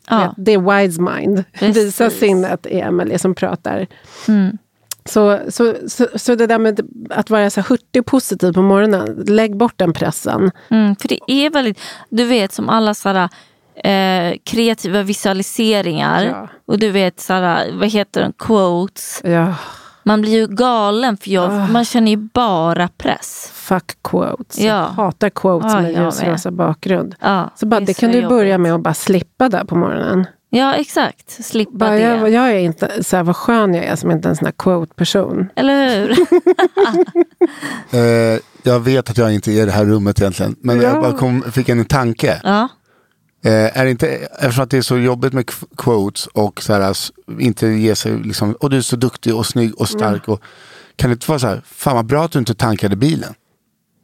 Ja. 0.08 0.18
vet, 0.20 0.34
det 0.36 0.52
är 0.52 0.78
wise 0.78 1.02
mind. 1.02 1.44
Visa 1.60 2.10
sinnet 2.10 2.66
i 2.66 2.80
Emily 2.80 3.18
som 3.18 3.34
pratar. 3.34 3.86
Mm. 4.28 4.58
Så, 5.04 5.38
så, 5.48 5.74
så, 5.88 6.06
så 6.14 6.34
det 6.34 6.46
där 6.46 6.58
med 6.58 6.80
att 7.10 7.30
vara 7.30 7.50
så 7.50 7.60
hurtig 7.60 8.00
och 8.00 8.06
positiv 8.06 8.52
på 8.52 8.62
morgonen, 8.62 9.24
lägg 9.26 9.56
bort 9.56 9.74
den 9.76 9.92
pressen. 9.92 10.50
Mm, 10.70 10.96
för 10.96 11.08
det 11.08 11.18
är 11.26 11.50
väldigt, 11.50 11.80
du 12.08 12.24
vet 12.24 12.52
som 12.52 12.68
alla 12.68 12.94
sådana 12.94 13.28
eh, 13.84 14.34
kreativa 14.44 15.02
visualiseringar. 15.02 16.24
Ja. 16.24 16.48
Och 16.66 16.78
du 16.78 16.90
vet 16.90 17.20
sådana, 17.20 17.64
vad 17.72 17.88
heter 17.88 18.20
den, 18.20 18.32
quotes. 18.38 19.20
Ja, 19.24 19.54
Man 20.10 20.20
blir 20.20 20.32
ju 20.32 20.46
galen 20.46 21.16
för 21.16 21.30
jag, 21.30 21.50
Ah. 21.52 21.66
man 21.66 21.84
känner 21.84 22.10
ju 22.10 22.16
bara 22.16 22.88
press. 22.98 23.50
fuck 23.54 23.92
quotes. 24.02 24.58
Ja. 24.58 24.64
Jag 24.66 24.84
hatar 25.04 25.30
quotes 25.30 25.72
Ja, 25.72 25.80
med 25.80 25.92
ljusrosa 26.04 26.50
bakgrund. 26.50 27.14
Ja, 27.20 27.50
Så 27.56 27.66
bara, 27.66 27.76
är 27.76 27.86
det 27.86 27.94
kan 27.94 28.10
du 28.10 28.16
jobbigt. 28.16 28.28
börja 28.28 28.58
med 28.58 28.74
att 28.74 28.80
bara 28.80 28.94
slippa 28.94 29.48
där 29.48 29.64
på 29.64 29.76
morgonen. 29.76 30.26
Ja 30.52 30.74
exakt, 30.74 31.44
slippa 31.44 31.70
Bara, 31.72 31.90
det. 31.90 32.00
jag, 32.00 32.30
jag 32.30 32.50
är 32.50 32.58
inte, 32.58 33.04
så 33.04 33.16
här, 33.16 33.22
vad 33.22 33.36
skön 33.36 33.74
jag 33.74 33.84
är 33.84 33.96
som 33.96 34.10
inte 34.10 34.28
en 34.28 34.36
sån 34.36 34.46
här 34.46 34.52
quote-person. 34.52 35.48
Eller 35.56 36.00
hur? 36.00 36.16
Eh, 37.90 38.38
jag 38.62 38.80
vet 38.80 39.10
att 39.10 39.18
jag 39.18 39.34
inte 39.34 39.52
är 39.52 39.62
i 39.62 39.64
det 39.64 39.72
här 39.72 39.84
rummet 39.84 40.20
egentligen. 40.20 40.56
Men 40.62 40.76
Ja. 40.80 40.82
jag 40.82 41.02
bara 41.02 41.12
kom, 41.12 41.42
fick 41.52 41.68
en 41.68 41.84
tanke. 41.84 42.40
ja. 42.44 42.68
Eh, 43.44 43.78
är 43.78 43.84
det 43.84 43.90
inte, 43.90 44.08
eftersom 44.08 44.64
att 44.64 44.70
det 44.70 44.76
är 44.78 44.82
så 44.82 44.96
jobbigt 44.98 45.32
med 45.32 45.44
qu- 45.44 45.76
quotes 45.76 46.26
och 46.26 46.62
så 46.62 46.72
här, 46.72 46.90
s- 46.90 47.12
inte 47.38 47.66
ge 47.66 47.94
sig 47.94 48.18
liksom, 48.18 48.52
och 48.52 48.70
du 48.70 48.76
är 48.76 48.80
så 48.80 48.96
duktig 48.96 49.34
och 49.34 49.46
snygg 49.46 49.80
och 49.80 49.88
stark. 49.88 50.28
Och, 50.28 50.40
kan 50.96 51.10
det 51.10 51.12
inte 51.14 51.28
vara 51.30 51.38
så 51.38 51.46
här, 51.46 51.62
fan 51.64 51.96
vad 51.96 52.06
bra 52.06 52.24
att 52.24 52.32
du 52.32 52.38
inte 52.38 52.54
tankade 52.54 52.96
bilen. 52.96 53.34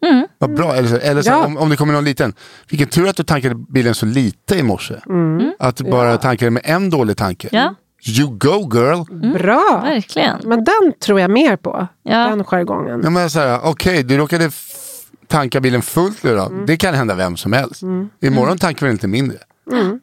Mm. 0.06 0.26
Vad 0.38 0.54
bra, 0.54 0.74
eller, 0.74 0.88
så, 0.88 0.96
eller 0.96 1.22
så, 1.22 1.30
här, 1.30 1.38
Ja. 1.38 1.46
om, 1.46 1.56
om 1.58 1.68
det 1.70 1.76
kommer 1.76 1.92
någon 1.92 2.04
liten. 2.04 2.34
Vilken 2.70 2.88
tur 2.88 3.08
att 3.08 3.16
du 3.16 3.22
tankade 3.24 3.54
bilen 3.54 3.94
så 3.94 4.06
lite 4.06 4.56
i 4.58 4.62
morse. 4.62 4.94
Mm. 5.08 5.52
Att 5.58 5.76
du 5.76 5.84
bara 5.84 6.16
tankade 6.16 6.50
med 6.50 6.62
en 6.64 6.90
dålig 6.90 7.16
tanke. 7.16 7.48
ja, 7.52 7.74
You 8.18 8.28
go 8.38 8.70
girl! 8.74 9.32
Bra! 9.32 9.80
verkligen. 9.84 10.38
Men 10.44 10.64
den 10.64 10.92
tror 11.04 11.20
jag 11.20 11.30
mer 11.30 11.56
på. 11.56 11.86
Ja. 12.02 12.16
Den 12.28 12.44
jargongen. 12.44 13.30
Ja, 13.34 13.60
Okej, 13.64 14.02
du 14.02 14.16
råkade 14.16 14.50
f- 15.26 15.28
tanka 15.28 15.60
bilen 15.60 15.82
fullt 15.82 16.22
nu 16.22 16.36
då. 16.36 16.42
Mm. 16.46 16.66
Det 16.66 16.76
kan 16.76 16.94
hända 16.94 17.14
vem 17.14 17.36
som 17.36 17.52
helst. 17.52 17.82
Imorgon 18.22 18.58
tankar 18.58 18.86
vi 18.86 18.92
inte 18.92 19.08
mindre. 19.08 19.38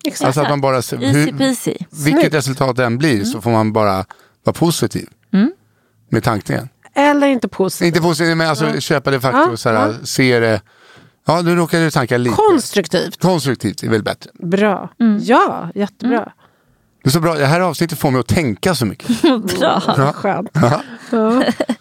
Exakt. 0.04 0.26
Alltså 0.28 0.42
att 0.42 0.50
man 0.50 0.62
bara, 0.62 0.76
hur, 0.76 0.98
vilket 1.32 1.58
Snyggt. 1.92 2.34
resultat 2.34 2.76
det 2.76 2.86
än 2.86 2.98
blir 2.98 3.24
så 3.24 3.42
får 3.42 3.52
man 3.52 3.74
bara 3.74 4.06
vara 4.44 4.54
positiv. 4.54 5.10
Med 6.10 6.24
tankningen. 6.24 6.70
Eller 6.96 7.28
inte 7.28 7.48
positiv. 7.48 7.88
Inte 7.88 8.02
positiv 8.02 8.38
men 8.38 8.50
alltså 8.50 8.80
köpa 8.80 9.12
det 9.12 9.22
faktum 9.22 9.40
Ja, 9.42 9.50
och 9.52 9.60
så 9.60 9.70
här, 9.70 9.96
se 10.04 10.40
det. 10.40 10.62
Ja, 11.26 11.42
nu 11.42 11.56
råkade 11.56 11.84
du 11.84 11.92
tanka 11.92 12.18
lite. 12.18 12.36
Konstruktivt. 12.36 13.22
Konstruktivt 13.22 13.84
är 13.84 13.90
väl 13.90 14.04
bättre. 14.04 14.32
Bra. 14.34 14.90
Mm. 15.00 15.20
Ja, 15.24 15.70
jättebra. 15.76 16.32
Det 17.04 17.10
är 17.10 17.12
så 17.12 17.20
bra. 17.20 17.34
Det 17.36 17.45
här 17.45 17.60
avsnittet 17.60 17.99
får 17.99 18.12
mig 18.12 18.20
att 18.20 18.28
tänka 18.28 18.76
så 18.76 18.86
mycket. 18.86 19.22
Bra. 19.60 19.80
Skönt. 20.14 20.49
Ja. 20.54 20.82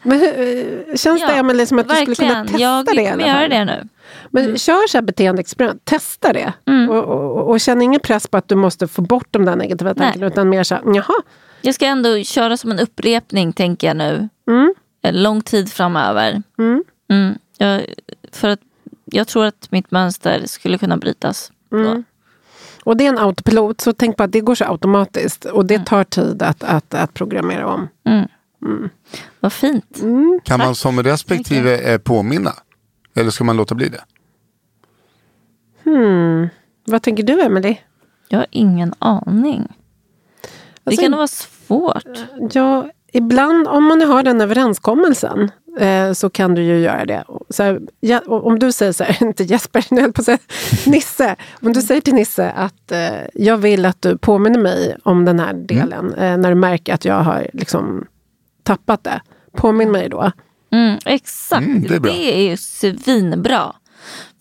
Men 0.03 0.21
hur, 0.21 0.41
eh, 0.91 0.97
känns 0.97 1.21
det 1.21 1.27
Ja, 1.27 1.33
Emelie 1.33 1.67
som 1.67 1.79
att 1.79 1.89
du 1.89 1.95
skulle 1.95 2.15
kunna 2.15 2.29
Verkligen. 2.29 2.47
testa 2.47 2.63
Jag 2.63 2.87
det? 2.87 3.03
i 3.03 3.11
kommer 3.11 3.27
göra 3.29 3.49
det 3.49 3.65
nu. 3.65 3.89
Men 4.31 4.59
kör 4.59 4.89
så 4.89 4.97
här 4.99 5.03
beteendeexperiment, 5.03 5.85
testa 5.85 6.33
det. 6.33 6.53
Mm. 6.67 6.91
Och, 6.91 7.05
och, 7.05 7.51
och 7.51 7.61
känn 7.61 7.83
ingen 7.83 8.01
press 8.01 8.27
på 8.27 8.37
att 8.37 8.49
du 8.49 8.55
måste 8.55 8.89
få 8.89 9.03
bort 9.03 9.27
de 9.31 9.45
där 9.45 9.57
negativa 9.57 9.95
tankarna. 9.95 10.27
Utan 10.27 10.49
mer 10.49 10.63
så 10.65 10.75
här, 10.75 10.83
jaha, 10.95 11.23
Jag 11.61 11.75
ska 11.75 11.87
ändå 11.87 12.23
köra 12.23 12.57
som 12.57 12.71
en 12.71 12.79
upprepning 12.79 13.53
tänker 13.53 13.87
jag 13.87 13.97
nu. 13.97 14.29
Mm. 14.49 14.75
En 15.03 15.23
lång 15.23 15.43
tid 15.43 15.73
framöver. 15.73 16.43
Mm. 16.59 16.85
Mm. 17.11 17.35
Jag, 17.59 17.85
för 18.33 18.49
att 18.49 18.61
jag 19.05 19.29
tror 19.29 19.45
att 19.45 19.67
mitt 19.71 19.91
mönster 19.91 20.43
skulle 20.47 20.79
kunna 20.79 20.97
brytas. 20.97 21.53
Mm. 21.73 21.85
Då. 21.85 22.03
Och 22.85 22.97
det 22.97 23.05
är 23.05 23.09
en 23.09 23.19
autopilot, 23.19 23.81
så 23.81 23.93
tänk 23.93 24.17
på 24.17 24.23
att 24.23 24.33
det 24.33 24.41
går 24.41 24.55
så 24.55 24.65
automatiskt. 24.65 25.45
Och 25.45 25.67
det 25.67 25.87
tar 25.87 26.05
tid 26.05 26.43
att, 26.43 26.65
att, 26.65 26.95
att 26.95 27.15
programmera 27.15 27.67
om. 27.67 27.89
Vad 29.41 29.53
fint. 29.53 30.01
Kan 30.45 30.59
man 30.59 30.75
som 30.75 31.03
respektive 31.03 31.93
eh, 31.93 31.99
påminna? 31.99 32.53
Eller 33.15 33.31
ska 33.31 33.45
man 33.45 33.57
låta 33.57 33.75
bli 33.75 33.89
det? 33.89 34.05
Vad 36.85 37.03
tänker 37.03 37.23
du, 37.23 37.41
Emily? 37.41 37.77
Jag 38.29 38.39
har 38.39 38.47
ingen 38.51 38.95
aning. 38.99 39.63
Det 39.63 40.49
Alltså, 40.85 41.03
kan 41.03 41.11
nog 41.11 41.19
vara 41.19 41.29
svårt. 41.29 42.19
Ja, 42.53 42.91
ibland 43.13 43.69
om 43.69 43.85
man 43.85 44.03
har 44.03 44.23
den 44.23 44.41
överenskommelsen 44.41 45.51
eh, 45.81 46.13
så 46.13 46.31
kan 46.31 46.55
du 46.55 46.63
ju 46.63 46.79
göra 46.79 47.05
det. 47.05 47.25
Så 47.51 47.63
här, 47.63 47.81
ja, 48.01 48.21
om 48.27 48.59
du 48.59 48.73
säger 48.73 48.93
så 48.93 49.05
här, 49.05 49.23
inte 49.27 49.45
Jesper, 49.45 49.85
nu 49.91 50.01
höll 50.01 50.09
jag 50.09 50.15
på 50.15 50.21
att 50.21 50.25
säga 50.25 50.39
Nisse. 50.87 51.37
Om 51.63 51.73
du 51.73 51.83
säger 51.83 52.01
till 52.01 52.15
Nisse 52.15 52.51
att 52.51 52.93
eh, 52.93 53.11
jag 53.35 53.57
vill 53.57 53.87
att 53.87 54.03
du 54.03 54.19
påminner 54.19 54.59
mig 54.59 54.97
om 55.03 55.25
den 55.25 55.41
här 55.41 55.53
delen 55.55 56.15
eh, 56.15 56.37
när 56.37 56.49
du 56.49 56.55
märker 56.55 56.95
att 56.95 57.05
jag 57.05 57.23
har 57.23 57.47
liksom 57.53 58.07
tappat 58.63 59.05
det. 59.05 59.21
Påminn 59.57 59.91
mig 59.93 60.09
då. 60.09 60.33
Mm, 60.73 60.99
exakt, 61.05 61.63
Mm, 61.67 61.83
det 61.83 61.89
det, 61.89 61.95
är 61.95 62.01
bra. 62.01 62.13
är 62.13 62.43
ju 62.51 62.57
svinbra. 62.57 63.73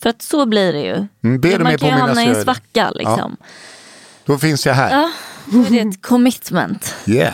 För 0.03 0.09
att 0.09 0.21
så 0.21 0.45
blir 0.45 0.73
det 0.73 0.79
ju. 0.81 1.07
Mm, 1.23 1.41
dem 1.41 1.63
Man 1.63 1.77
kan 1.77 1.89
ju 1.89 1.95
hamna 1.95 2.23
i 2.23 2.27
en 2.27 2.33
det. 2.33 2.41
svacka 2.43 2.91
liksom. 2.91 3.37
Då 4.25 4.37
finns 4.37 4.65
jag 4.65 4.73
här. 4.73 4.91
Ja, 5.01 5.11
då 5.45 5.59
är 5.59 5.69
det 5.69 5.79
ett 5.79 6.01
commitment. 6.01 6.95
Yeah. 7.07 7.33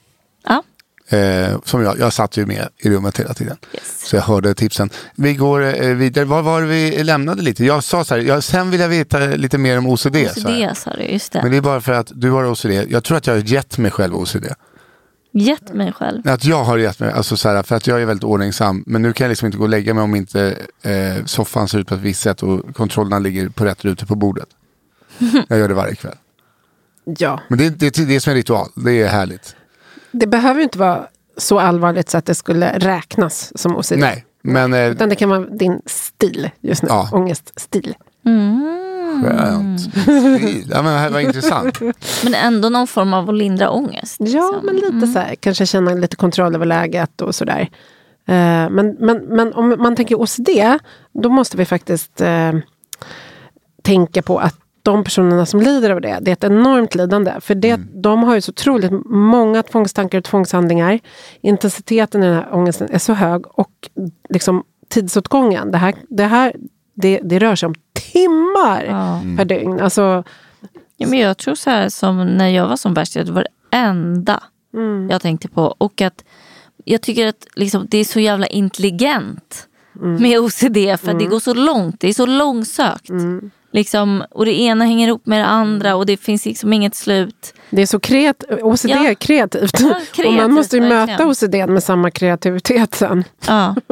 Eh, 1.11 1.59
som 1.63 1.83
jag, 1.83 1.99
jag 1.99 2.13
satt 2.13 2.37
ju 2.37 2.45
med 2.45 2.67
i 2.77 2.89
rummet 2.89 3.19
hela 3.19 3.33
tiden. 3.33 3.57
Yes. 3.73 4.07
Så 4.09 4.15
jag 4.15 4.23
hörde 4.23 4.53
tipsen. 4.53 4.89
Vi 5.15 5.33
går 5.33 5.83
eh, 5.83 5.95
vidare. 5.95 6.25
Vad 6.25 6.43
var 6.43 6.61
vi 6.61 7.03
lämnade 7.03 7.41
lite? 7.41 7.65
Jag 7.65 7.83
sa 7.83 8.03
så 8.03 8.15
här, 8.15 8.21
jag, 8.21 8.43
sen 8.43 8.71
vill 8.71 8.79
jag 8.79 8.89
veta 8.89 9.19
lite 9.19 9.57
mer 9.57 9.77
om 9.77 9.87
OCD. 9.87 10.15
OCD 10.15 10.77
sa 10.77 10.93
du, 10.93 11.03
just 11.03 11.31
det. 11.31 11.41
Men 11.41 11.51
det 11.51 11.57
är 11.57 11.61
bara 11.61 11.81
för 11.81 11.91
att 11.91 12.11
du 12.15 12.31
har 12.31 12.51
OCD. 12.51 12.71
Jag 12.89 13.03
tror 13.03 13.17
att 13.17 13.27
jag 13.27 13.33
har 13.33 13.41
gett 13.41 13.77
mig 13.77 13.91
själv 13.91 14.15
OCD. 14.15 14.45
Gett 15.33 15.73
mig 15.73 15.93
själv. 15.93 16.29
Att 16.29 16.45
jag 16.45 16.63
har 16.63 16.77
gett 16.77 16.99
mig, 16.99 17.11
alltså 17.11 17.37
så 17.37 17.49
här, 17.49 17.63
för 17.63 17.75
att 17.75 17.87
jag 17.87 18.01
är 18.01 18.05
väldigt 18.05 18.23
ordningsam. 18.23 18.83
Men 18.87 19.01
nu 19.01 19.13
kan 19.13 19.25
jag 19.25 19.29
liksom 19.29 19.45
inte 19.45 19.57
gå 19.57 19.63
och 19.63 19.69
lägga 19.69 19.93
mig 19.93 20.03
om 20.03 20.15
inte 20.15 20.57
eh, 20.81 21.25
soffan 21.25 21.67
ser 21.67 21.79
ut 21.79 21.87
på 21.87 21.95
ett 21.95 22.01
visst 22.01 22.21
sätt 22.21 22.43
och 22.43 22.75
kontrollerna 22.75 23.19
ligger 23.19 23.49
på 23.49 23.65
rätt 23.65 23.85
rutor 23.85 24.05
på 24.05 24.15
bordet. 24.15 24.47
Jag 25.47 25.59
gör 25.59 25.67
det 25.67 25.73
varje 25.73 25.95
kväll. 25.95 26.15
Ja, 27.17 27.41
Men 27.47 27.57
det, 27.57 27.69
det, 27.69 27.97
det 28.07 28.15
är 28.15 28.19
som 28.19 28.31
en 28.31 28.37
ritual, 28.37 28.69
det 28.75 29.01
är 29.01 29.07
härligt. 29.07 29.55
Det 30.11 30.27
behöver 30.27 30.59
ju 30.59 30.63
inte 30.63 30.79
vara 30.79 31.07
så 31.37 31.59
allvarligt 31.59 32.09
så 32.09 32.17
att 32.17 32.25
det 32.25 32.35
skulle 32.35 32.79
räknas 32.79 33.51
som 33.55 33.77
OCD. 33.77 33.97
Nej, 33.97 34.25
men 34.41 34.73
eh, 34.73 34.91
Utan 34.91 35.09
det 35.09 35.15
kan 35.15 35.29
vara 35.29 35.39
din 35.39 35.81
stil 35.85 36.49
just 36.61 36.83
nu. 36.83 36.89
Ja. 36.89 37.09
Ångeststil. 37.11 37.95
skönt. 39.23 39.81
Ja, 40.69 40.81
men 40.81 41.13
vad 41.13 41.21
intressant. 41.21 41.79
Men 42.23 42.33
ändå 42.33 42.69
någon 42.69 42.87
form 42.87 43.13
av 43.13 43.29
att 43.29 43.35
lindra 43.35 43.69
ångest. 43.69 44.15
Ja, 44.19 44.25
liksom. 44.25 44.65
men 44.65 44.75
lite 44.75 45.07
så 45.07 45.19
här, 45.19 45.35
kanske 45.35 45.65
känna 45.65 45.93
lite 45.93 46.15
kontroll 46.15 46.55
över 46.55 46.65
läget 46.65 47.21
och 47.21 47.35
sådär. 47.35 47.69
Eh, 48.25 48.69
men, 48.69 48.95
men, 48.99 49.17
men 49.17 49.53
om 49.53 49.75
man 49.79 49.95
tänker 49.95 50.15
OCD, 50.15 50.49
då 51.13 51.29
måste 51.29 51.57
vi 51.57 51.65
faktiskt 51.65 52.21
eh, 52.21 52.51
tänka 53.81 54.21
på 54.21 54.39
att 54.39 54.60
de 54.83 55.03
personerna 55.03 55.45
som 55.45 55.61
lider 55.61 55.89
av 55.89 56.01
det, 56.01 56.17
det 56.21 56.31
är 56.31 56.33
ett 56.33 56.43
enormt 56.43 56.95
lidande. 56.95 57.31
För 57.41 57.55
det, 57.55 57.79
de 57.93 58.23
har 58.23 58.35
ju 58.35 58.41
så 58.41 58.49
otroligt 58.49 58.91
många 59.05 59.63
tvångstankar 59.63 60.17
och 60.17 60.23
tvångshandlingar. 60.23 60.99
Intensiteten 61.41 62.23
i 62.23 62.25
den 62.25 62.35
här 62.35 62.53
ångesten 62.53 62.89
är 62.91 62.97
så 62.99 63.13
hög 63.13 63.45
och 63.47 63.71
liksom 64.29 64.63
tidsåtgången, 64.89 65.71
det 65.71 65.77
här, 65.77 65.93
det 66.09 66.23
här 66.25 66.55
det, 66.93 67.19
det 67.23 67.39
rör 67.39 67.55
sig 67.55 67.67
om 67.67 67.75
timmar 68.13 68.85
Ja. 68.89 69.21
per 69.37 69.45
dygn. 69.45 69.79
Alltså, 69.79 70.23
Ja, 70.97 71.07
men 71.07 71.19
jag 71.19 71.37
tror 71.37 71.55
så 71.55 71.69
här 71.69 71.89
som 71.89 72.25
när 72.27 72.47
jag 72.47 72.67
var 72.67 72.75
som 72.75 72.93
värst, 72.93 73.13
det 73.13 73.31
var 73.31 73.41
det 73.71 73.77
enda 73.77 74.43
Mm. 74.73 75.09
jag 75.09 75.21
tänkte 75.21 75.47
på. 75.47 75.75
Och 75.77 76.01
att 76.01 76.23
jag 76.85 77.01
tycker 77.01 77.27
att 77.27 77.47
liksom, 77.55 77.85
det 77.89 77.97
är 77.97 78.05
så 78.05 78.19
jävla 78.19 78.47
intelligent 78.47 79.67
Mm. 80.01 80.21
med 80.21 80.39
OCD 80.39 80.77
för 80.99 81.11
att 81.11 81.19
det 81.19 81.25
går 81.25 81.39
så 81.39 81.53
långt, 81.53 81.99
det 81.99 82.09
är 82.09 82.13
så 82.13 82.25
långsökt. 82.25 83.09
Mm. 83.09 83.51
Liksom, 83.73 84.23
och 84.31 84.45
det 84.45 84.59
ena 84.59 84.85
hänger 84.85 85.07
ihop 85.07 85.25
med 85.25 85.39
det 85.39 85.45
andra 85.45 85.95
och 85.95 86.05
det 86.05 86.17
finns 86.17 86.45
liksom 86.45 86.73
inget 86.73 86.95
slut. 86.95 87.53
Det 87.69 87.81
är 87.81 87.85
så 87.85 87.99
kreat 87.99 88.43
OCD 88.61 88.89
Ja. 88.89 89.09
är 89.09 89.13
kreativt. 89.13 89.79
Ja, 89.79 89.85
och 89.89 89.93
man 89.93 90.05
kreativt, 90.13 90.51
måste 90.51 90.75
ju 90.77 90.81
möta. 90.81 91.27
OCD 91.27 91.55
med 91.55 91.83
samma 91.83 92.11
kreativitet 92.11 92.95
sen. 92.95 93.23
Ja. 93.47 93.75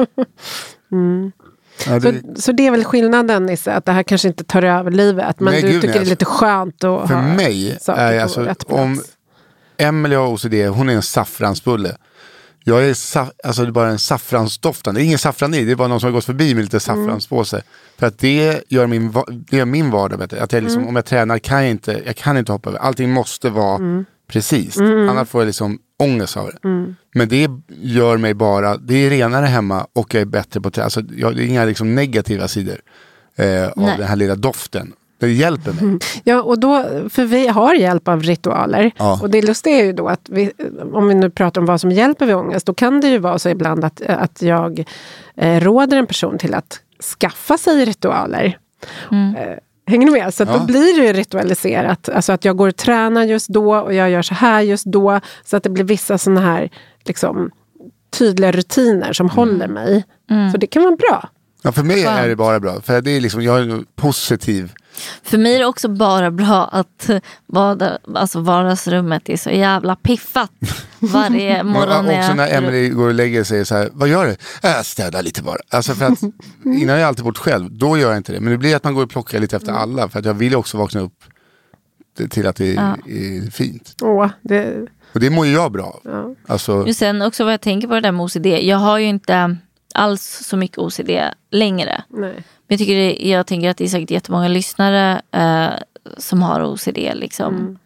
Ja, 1.86 1.98
det, 1.98 2.00
Så, 2.36 2.42
så 2.42 2.52
det 2.52 2.66
är 2.66 2.70
väl 2.70 2.84
skillnaden 2.84 3.46
Nisse, 3.46 3.72
att 3.72 3.84
det 3.84 3.92
här 3.92 4.02
kanske 4.02 4.28
inte 4.28 4.44
tar 4.44 4.62
över 4.62 4.90
livet. 4.90 5.40
Men 5.40 5.52
Nej, 5.52 5.62
du 5.62 5.68
gud, 5.68 5.80
tycker 5.80 5.94
nej, 5.94 5.98
det 6.04 6.06
är 6.06 6.10
lite 6.10 6.24
skönt 6.24 6.84
att 6.84 7.08
för 7.08 7.14
ha 7.14 7.22
mig 7.22 7.78
är 7.86 8.20
alltså, 8.20 8.54
om 8.68 9.02
Emelie 9.76 10.16
har 10.18 10.26
OCD, 10.26 10.54
hon 10.54 10.88
är 10.88 10.92
en 10.92 11.02
saffransbulle. 11.02 11.96
Jag 12.64 12.84
är 12.84 12.96
alltså 13.44 13.62
det 13.62 13.68
är 13.68 13.72
bara 13.72 13.90
en 13.90 13.98
saffransdoftande, 13.98 15.00
det 15.00 15.04
är 15.04 15.06
ingen 15.06 15.18
saffran 15.18 15.54
i, 15.54 15.64
det 15.64 15.72
är 15.72 15.76
bara 15.76 15.88
någon 15.88 16.00
som 16.00 16.06
har 16.06 16.12
gått 16.12 16.24
förbi 16.24 16.54
med 16.54 16.64
lite 16.64 16.80
saffranspåse. 16.80 17.62
För 17.98 18.06
att 18.06 18.18
det 18.18 18.62
gör 18.68 18.86
min, 18.86 19.12
det 19.50 19.56
gör 19.56 19.64
min 19.64 19.90
vardag 19.90 20.18
bättre. 20.18 20.42
Att 20.42 20.52
jag 20.52 20.62
liksom, 20.62 20.88
Om 20.88 20.96
jag 20.96 21.04
tränar 21.04 21.38
kan 21.38 21.62
jag 21.62 21.70
inte, 21.70 22.02
jag 22.06 22.16
kan 22.16 22.36
inte 22.36 22.52
hoppa 22.52 22.70
över, 22.70 22.78
allting 22.78 23.10
måste 23.10 23.50
vara 23.50 24.04
precis. 24.26 24.78
Annars 24.80 25.28
får 25.28 25.40
jag 25.40 25.46
liksom 25.46 25.78
ångest 25.98 26.36
av 26.36 26.46
det. 26.46 26.68
Men 27.14 27.28
det 27.28 27.50
gör 27.68 28.16
mig 28.16 28.34
bara, 28.34 28.76
det 28.76 28.94
är 28.94 29.10
renare 29.10 29.46
hemma 29.46 29.86
och 29.92 30.14
jag 30.14 30.20
är 30.20 30.26
bättre 30.26 30.60
på 30.60 30.70
träna. 30.70 30.84
Alltså, 30.84 31.02
jag, 31.16 31.36
det 31.36 31.42
är 31.42 31.46
inga 31.46 31.64
liksom 31.64 31.94
negativa 31.94 32.48
sidor 32.48 32.80
eh, 33.36 33.64
av 33.64 33.72
Nej. 33.76 33.98
den 33.98 34.08
här 34.08 34.16
lilla 34.16 34.34
doften. 34.34 34.92
Det 35.20 35.32
hjälper 35.32 35.72
mig. 35.72 35.98
Ja, 36.24 36.42
och 36.42 36.60
då, 36.60 36.84
för 37.10 37.24
vi 37.24 37.46
har 37.48 37.74
hjälp 37.74 38.08
av 38.08 38.22
ritualer. 38.22 38.90
Ja. 38.96 39.18
Och 39.22 39.30
det 39.30 39.42
lustiga 39.42 39.76
är 39.80 39.84
ju 39.84 39.92
då 39.92 40.08
att 40.08 40.28
vi, 40.30 40.52
om 40.92 41.08
vi 41.08 41.14
nu 41.14 41.30
pratar 41.30 41.60
om 41.60 41.66
vad 41.66 41.80
som 41.80 41.90
hjälper 41.92 42.26
vid 42.26 42.34
ångest, 42.34 42.66
då 42.66 42.74
kan 42.74 43.00
det 43.00 43.08
ju 43.08 43.18
vara 43.18 43.38
så 43.38 43.48
ibland 43.48 43.84
att, 43.84 44.02
att 44.02 44.42
jag 44.42 44.84
eh, 45.36 45.60
råder 45.60 45.96
en 45.96 46.06
person 46.06 46.38
till 46.38 46.54
att 46.54 46.80
skaffa 47.20 47.58
sig 47.58 47.84
ritualer. 47.84 48.58
Eh, 49.10 49.56
hänger 49.86 50.06
ni 50.06 50.12
med? 50.12 50.34
Så 50.34 50.42
att 50.42 50.48
Ja. 50.48 50.58
då 50.58 50.64
blir 50.66 51.00
det 51.00 51.06
ju 51.06 51.12
ritualiserat. 51.12 52.08
Alltså 52.08 52.32
att 52.32 52.44
jag 52.44 52.56
går 52.56 52.68
och 52.68 52.76
tränar 52.76 53.24
just 53.24 53.48
då 53.48 53.76
och 53.76 53.94
jag 53.94 54.10
gör 54.10 54.22
så 54.22 54.34
här 54.34 54.60
just 54.60 54.84
då. 54.84 55.20
Så 55.44 55.56
att 55.56 55.62
det 55.62 55.70
blir 55.70 55.84
vissa 55.84 56.18
sådana 56.18 56.40
här 56.40 56.70
liksom, 57.04 57.50
tydliga 58.18 58.52
rutiner 58.52 59.12
som 59.12 59.30
håller 59.30 59.68
mig. 59.68 60.04
Så 60.52 60.58
det 60.58 60.66
kan 60.66 60.82
vara 60.82 60.96
bra. 60.96 61.28
Ja, 61.62 61.72
för 61.72 61.82
mig 61.82 62.04
är 62.04 62.28
det 62.28 62.36
bara 62.36 62.60
bra. 62.60 62.80
För 62.80 63.00
det 63.00 63.10
är 63.10 63.20
liksom, 63.20 63.42
jag 63.42 63.58
är 63.58 63.62
en 63.62 63.86
positiv. 63.96 64.72
För 65.22 65.38
mig 65.38 65.54
är 65.54 65.58
det 65.58 65.66
också 65.66 65.88
bara 65.88 66.30
bra 66.30 66.64
att 66.72 67.10
vardag, 67.46 67.98
alltså 68.14 68.40
vardagsrummet 68.40 69.28
är 69.28 69.36
så 69.36 69.50
jävla 69.50 69.96
piffat 69.96 70.50
varje 70.98 71.62
morgon. 71.62 72.06
Och 72.08 72.18
också 72.18 72.34
när 72.34 72.54
Emily 72.56 72.88
går 72.88 73.08
och 73.08 73.14
lägger 73.14 73.44
sig 73.44 73.66
så 73.66 73.74
här, 73.74 73.88
vad 73.92 74.08
gör 74.08 74.26
du? 74.26 74.30
"Äh, 74.30 74.36
Jag 74.76 74.86
städar 74.86 75.22
lite 75.22 75.42
bara. 75.42 75.58
Alltså 75.70 75.94
för 75.94 76.04
att 76.04 76.22
innan 76.64 76.88
har 76.88 76.96
jag 76.96 77.08
alltid 77.08 77.24
bott 77.24 77.38
själv, 77.38 77.72
då 77.72 77.98
gör 77.98 78.08
jag 78.08 78.16
inte 78.16 78.32
det. 78.32 78.40
Men 78.40 78.52
det 78.52 78.58
blir 78.58 78.76
att 78.76 78.84
man 78.84 78.94
går 78.94 79.02
och 79.02 79.10
plockar 79.10 79.38
lite 79.40 79.56
efter 79.56 79.72
alla. 79.72 80.08
För 80.08 80.18
att 80.18 80.24
jag 80.24 80.34
vill 80.34 80.50
ju 80.52 80.56
också 80.56 80.78
vakna 80.78 81.00
upp 81.00 81.24
till 82.30 82.46
att 82.46 82.56
det 82.56 82.76
är, 82.76 82.94
är 83.06 83.50
fint. 83.50 83.94
Åh, 84.02 84.28
det, 84.42 84.86
Och 85.14 85.20
det 85.20 85.30
mår 85.30 85.46
ju 85.46 85.52
jag 85.52 85.72
bra 85.72 86.00
av. 86.04 86.36
Alltså, 86.46 86.74
Och 86.74 86.96
sen 86.96 87.22
också 87.22 87.44
vad 87.44 87.52
jag 87.52 87.60
tänker 87.60 87.88
på 87.88 87.94
det 87.94 88.00
där 88.00 88.12
med 88.12 88.24
OCD. 88.24 88.46
Jag 88.46 88.76
har 88.76 88.98
ju 88.98 89.06
inte 89.06 89.56
alls 89.94 90.22
så 90.44 90.56
mycket 90.56 90.78
OCD 90.78 91.10
längre. 91.50 92.04
nej. 92.08 92.44
Men 92.70 92.74
jag, 92.74 92.78
tycker 92.78 92.94
det, 92.94 93.28
jag 93.28 93.46
tänker 93.46 93.70
att 93.70 93.76
det 93.76 93.84
är 93.84 93.88
säkert 93.88 94.10
jättemånga 94.10 94.48
lyssnare 94.48 95.22
eh, 95.30 95.70
som 96.18 96.42
har 96.42 96.64
OCD. 96.64 96.98
Liksom. 97.14 97.78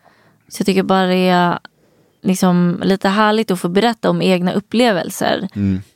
Så 0.48 0.60
jag 0.60 0.66
tycker 0.66 0.82
bara 0.82 1.06
det 1.06 1.28
är 1.28 1.58
liksom, 2.22 2.80
lite 2.84 3.08
härligt 3.08 3.50
att 3.50 3.60
få 3.60 3.68
berätta 3.68 4.10
om 4.10 4.22
egna 4.22 4.52
upplevelser. 4.52 5.48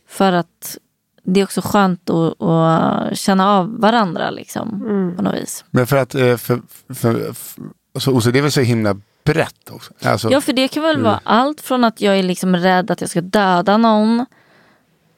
För 0.08 0.32
att 0.32 0.78
det 1.22 1.40
är 1.40 1.44
också 1.44 1.60
skönt 1.64 2.10
att, 2.10 2.42
att 2.42 3.18
känna 3.18 3.48
av 3.50 3.80
varandra 3.80 4.30
liksom, 4.30 4.80
på 5.16 5.22
något 5.22 5.34
vis. 5.34 5.64
men 5.70 5.86
för 5.86 5.96
att, 5.96 6.14
eh, 6.14 6.36
för, 6.36 6.60
för, 6.94 6.94
för, 6.94 7.64
alltså 7.94 8.10
OCD 8.10 8.36
är 8.36 8.42
väl 8.42 8.52
så 8.52 8.60
himla 8.60 8.96
brett 9.24 9.70
också. 9.70 9.92
Alltså, 10.02 10.30
Ja, 10.30 10.40
för 10.40 10.52
det 10.52 10.68
kan 10.68 10.82
väl 10.82 11.02
vara 11.02 11.20
allt 11.24 11.60
från 11.60 11.84
att 11.84 12.00
jag 12.00 12.18
är 12.18 12.22
liksom 12.22 12.56
rädd 12.56 12.90
att 12.90 13.00
jag 13.00 13.10
ska 13.10 13.20
döda 13.20 13.76
någon 13.76 14.26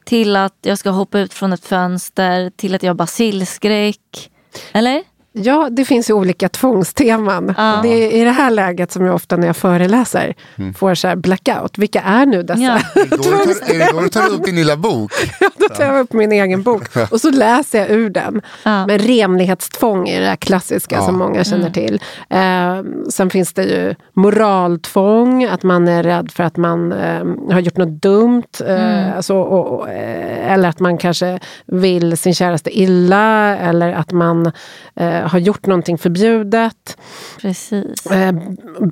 till 0.05 0.35
att 0.35 0.57
jag 0.61 0.77
ska 0.77 0.89
hoppa 0.89 1.19
ut 1.19 1.33
från 1.33 1.53
ett 1.53 1.65
fönster 1.65 2.49
till 2.49 2.75
att 2.75 2.83
jag 2.83 2.89
har 2.89 2.95
basilskräck. 2.95 4.31
Eller? 4.71 5.03
Ja, 5.33 5.67
det 5.71 5.85
finns 5.85 6.09
ju 6.09 6.13
olika 6.13 6.49
tvångsteman. 6.49 7.53
Ja. 7.57 7.79
Det 7.83 7.87
är 7.89 8.21
i 8.21 8.23
det 8.23 8.31
här 8.31 8.51
läget 8.51 8.91
som 8.91 9.05
jag 9.05 9.15
ofta 9.15 9.37
när 9.37 9.47
jag 9.47 9.55
föreläser 9.57 10.33
får 10.77 10.95
så 10.95 11.07
här 11.07 11.15
blackout. 11.15 11.77
Vilka 11.77 12.01
är 12.01 12.25
nu 12.25 12.43
dessa? 12.43 12.61
Ja. 12.61 12.73
är, 12.95 13.05
det 13.09 13.17
då 13.17 13.23
du 13.23 13.53
tar, 13.53 13.73
är 13.75 13.79
det 13.79 13.89
då 13.93 13.99
du 14.01 14.09
tar 14.09 14.29
upp 14.33 14.43
din 14.45 14.55
lilla 14.55 14.77
bok? 14.77 15.11
Då 15.57 15.69
tar 15.69 15.83
jag 15.85 15.99
upp 15.99 16.13
min 16.13 16.31
egen 16.31 16.63
bok 16.63 16.83
och 17.11 17.21
så 17.21 17.29
läser 17.29 17.79
jag 17.79 17.89
ur 17.89 18.09
den. 18.09 18.41
Ja. 18.63 18.87
Men 18.87 18.99
renlighetstvång 18.99 20.09
är 20.09 20.19
det 20.21 20.25
där 20.25 20.35
klassiska 20.35 20.95
Ja. 20.95 21.05
som 21.05 21.17
många 21.17 21.43
känner 21.43 21.69
till. 21.69 22.01
Eh, 22.29 23.09
sen 23.09 23.29
finns 23.29 23.53
det 23.53 23.63
ju 23.63 23.95
moraltvång, 24.13 25.43
att 25.43 25.63
man 25.63 25.87
är 25.87 26.03
rädd 26.03 26.31
för 26.31 26.43
att 26.43 26.57
man 26.57 26.91
eh, 26.91 27.25
har 27.51 27.59
gjort 27.59 27.77
något 27.77 28.01
dumt. 28.01 28.43
Eh, 28.67 29.15
alltså, 29.15 29.35
och, 29.35 29.79
och, 29.79 29.89
eh, 29.89 30.51
eller 30.53 30.69
att 30.69 30.79
man 30.79 30.97
kanske 30.97 31.39
vill 31.65 32.17
sin 32.17 32.33
käraste 32.33 32.79
illa. 32.79 33.57
Eller 33.57 33.93
att 33.93 34.11
man 34.11 34.51
eh, 34.95 35.20
har 35.27 35.39
gjort 35.39 35.65
någonting 35.65 35.97
förbjudet. 35.97 36.97
Precis. 37.41 38.05
Eh, 38.05 38.33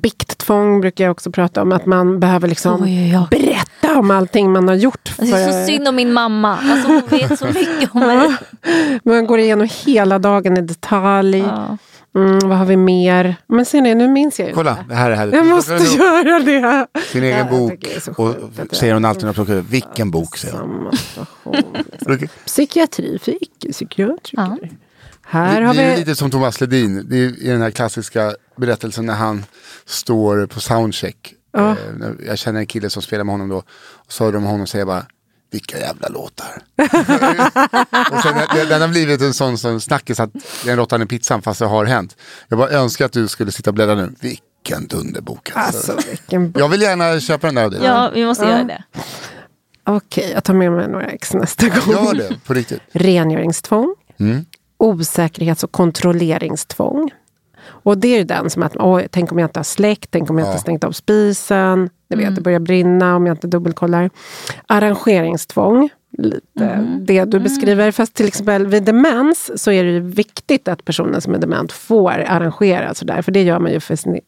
bikttvång 0.02 0.80
brukar 0.80 1.04
jag 1.04 1.10
också 1.10 1.30
prata 1.32 1.62
om. 1.62 1.72
Att 1.72 1.86
man 1.86 2.20
behöver 2.20 2.48
liksom 2.48 2.82
Oj, 2.82 2.90
oj, 3.14 3.18
oj. 3.18 3.38
berätta 3.40 3.98
om 3.98 4.10
allting 4.10 4.52
man 4.52 4.68
har 4.68 4.74
gjort. 4.74 5.14
Alltså, 5.18 5.36
det 5.36 5.42
är 5.42 5.46
för- 5.52 5.60
så 5.60 5.66
synd 5.66 5.88
om 5.88 5.96
min 5.96 6.12
mamma. 6.12 6.58
Alltså, 6.58 6.88
hon 6.88 7.02
vet 7.10 7.38
så 7.38 7.46
mycket 7.46 7.90
om 7.94 8.00
mig. 8.00 8.28
Man 9.04 9.26
går 9.26 9.38
igenom 9.38 9.68
hela 9.84 10.18
dagen 10.18 10.56
i 10.56 10.60
detalj. 10.60 11.38
Ja. 11.38 11.76
Mm, 12.14 12.38
vad 12.48 12.58
har 12.58 12.64
vi 12.66 12.76
mer? 12.76 13.36
Men 13.46 13.64
ser 13.64 13.80
ni, 13.82 13.94
nu 13.94 14.08
minns 14.08 14.38
jag 14.38 14.48
ju 14.48 14.54
Kolla, 14.54 14.76
det 14.88 14.94
här 14.94 15.10
är 15.10 15.14
härligt. 15.16 15.34
Jag 15.34 15.46
måste 15.46 15.72
göra 15.72 16.38
det. 16.38 16.86
Sin 17.12 17.24
egen 17.24 17.38
Ja, 17.38 17.44
bok. 17.44 17.86
Och 18.16 18.34
säger 18.76 18.94
hon 18.94 19.04
alltid 19.04 19.22
när 19.22 19.28
jag 19.28 19.34
plockar 19.34 19.54
vilken 19.54 20.10
bok 20.10 20.36
säger 20.36 20.54
hon. 20.58 20.90
Psykiatri 22.46 23.18
för 23.18 23.42
icke-psykiatriker. 23.42 24.30
Ja. 24.32 24.56
Här 25.30 25.60
Det, 25.60 25.66
har 25.66 25.74
det 25.74 25.82
är 25.82 25.90
vi... 25.92 25.98
lite 25.98 26.14
som 26.16 26.30
Thomas 26.30 26.60
Ledin, 26.60 27.06
det 27.10 27.16
är 27.16 27.42
i 27.42 27.48
den 27.48 27.62
här 27.62 27.70
klassiska 27.70 28.34
berättelsen 28.56 29.06
när 29.06 29.14
han 29.14 29.44
står 29.86 30.46
på 30.46 30.60
soundcheck. 30.60 31.34
Ja. 31.52 31.70
Eh, 31.70 31.76
jag 32.26 32.38
känner 32.38 32.60
en 32.60 32.66
kille 32.66 32.90
som 32.90 33.02
spelar 33.02 33.24
med 33.24 33.32
honom 33.32 33.48
då. 33.48 33.56
Och 33.82 34.12
så 34.12 34.24
hör 34.24 34.32
de 34.32 34.44
honom 34.44 34.66
säga 34.66 34.86
bara, 34.86 35.06
vilka 35.52 35.78
jävla 35.78 36.08
låtar. 36.08 36.62
och 38.12 38.22
sen, 38.22 38.34
den- 38.54 38.68
den 38.68 38.80
har 38.80 38.88
blivit 38.88 39.20
en 39.22 39.34
sån, 39.34 39.58
sån 39.58 39.80
snackis 39.80 40.20
att 40.20 40.30
den 40.64 40.76
råttan 40.76 41.02
i 41.02 41.06
pizzan 41.06 41.42
fast 41.42 41.58
det 41.60 41.66
har 41.66 41.84
hänt. 41.84 42.16
Jag 42.48 42.58
bara 42.58 42.70
önskar 42.70 43.04
att 43.06 43.12
du 43.12 43.28
skulle 43.28 43.52
sitta 43.52 43.70
och 43.70 43.74
bläddra 43.74 43.94
nu. 43.94 44.12
Vilken 44.20 44.86
dunderbok. 44.86 45.50
Alltså. 45.54 45.92
Alltså 45.92 46.10
vilken 46.10 46.50
bok. 46.50 46.62
Jag 46.62 46.68
vill 46.68 46.82
gärna 46.82 47.20
köpa 47.20 47.46
den 47.46 47.54
där 47.54 47.64
av 47.64 47.70
dig. 47.70 47.80
ja, 47.84 48.10
vi 48.14 48.26
måste 48.26 48.44
göra 48.44 48.64
det. 48.64 48.84
Okej, 49.84 50.30
jag 50.34 50.44
tar 50.44 50.54
med 50.54 50.72
mig 50.72 50.88
några 50.88 51.06
ex 51.06 51.34
nästa 51.34 51.68
gång. 51.68 51.94
Gör 51.94 52.14
det, 52.14 52.40
på 52.46 52.54
riktigt. 52.54 52.80
Rengöringstvång. 52.92 53.94
Mm. 54.20 54.44
Osäkerhets 54.80 55.64
och 55.64 55.72
kontrolleringstvång. 55.72 57.10
Och 57.62 57.98
det 57.98 58.08
är 58.08 58.18
ju 58.18 58.24
den 58.24 58.50
som 58.50 58.62
att, 58.62 58.76
tänk 59.10 59.32
om 59.32 59.38
jag 59.38 59.48
inte 59.48 59.58
har 59.58 59.64
släckt, 59.64 60.10
tänk 60.10 60.30
om 60.30 60.38
jag 60.38 60.46
inte 60.46 60.54
har 60.54 60.60
stängt 60.60 60.84
av 60.84 60.92
spisen, 60.92 61.90
ni 62.10 62.16
vet, 62.16 62.34
det 62.34 62.40
börjar 62.40 62.60
brinna 62.60 63.16
om 63.16 63.26
jag 63.26 63.34
inte 63.34 63.46
dubbelkollar. 63.46 64.10
Arrangeringstvång, 64.66 65.88
lite 66.18 66.86
det 67.00 67.24
du 67.24 67.40
beskriver. 67.40 67.90
Fast 67.90 68.14
till 68.14 68.26
exempel 68.26 68.66
vid 68.66 68.82
demens 68.82 69.62
så 69.62 69.70
är 69.70 69.84
det 69.84 69.90
ju 69.90 70.00
viktigt 70.00 70.68
att 70.68 70.84
personen 70.84 71.20
som 71.20 71.34
är 71.34 71.38
dement 71.38 71.72
får 71.72 72.10
arrangera 72.10 72.94
sådär. 72.94 73.22
För 73.22 73.32
det 73.32 73.42
gör 73.42 73.58
man 73.58 73.72
ju 73.72 73.80
för, 73.80 73.96
sin, 73.96 74.20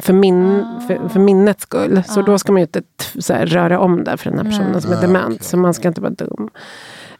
för, 0.00 0.12
min, 0.12 0.64
för, 0.86 1.08
för 1.08 1.20
minnets 1.20 1.62
skull. 1.62 2.02
Så 2.08 2.22
då 2.22 2.38
ska 2.38 2.52
man 2.52 2.60
ju 2.60 2.66
inte 2.66 2.80
t- 2.80 3.22
så 3.22 3.32
här, 3.32 3.46
röra 3.46 3.80
om 3.80 4.04
det 4.04 4.16
för 4.16 4.30
den 4.30 4.38
här 4.38 4.44
personen 4.44 4.82
som 4.82 4.92
är 4.92 5.00
dement. 5.00 5.44
Så 5.44 5.56
man 5.56 5.74
ska 5.74 5.88
inte 5.88 6.00
vara 6.00 6.12
dum 6.12 6.50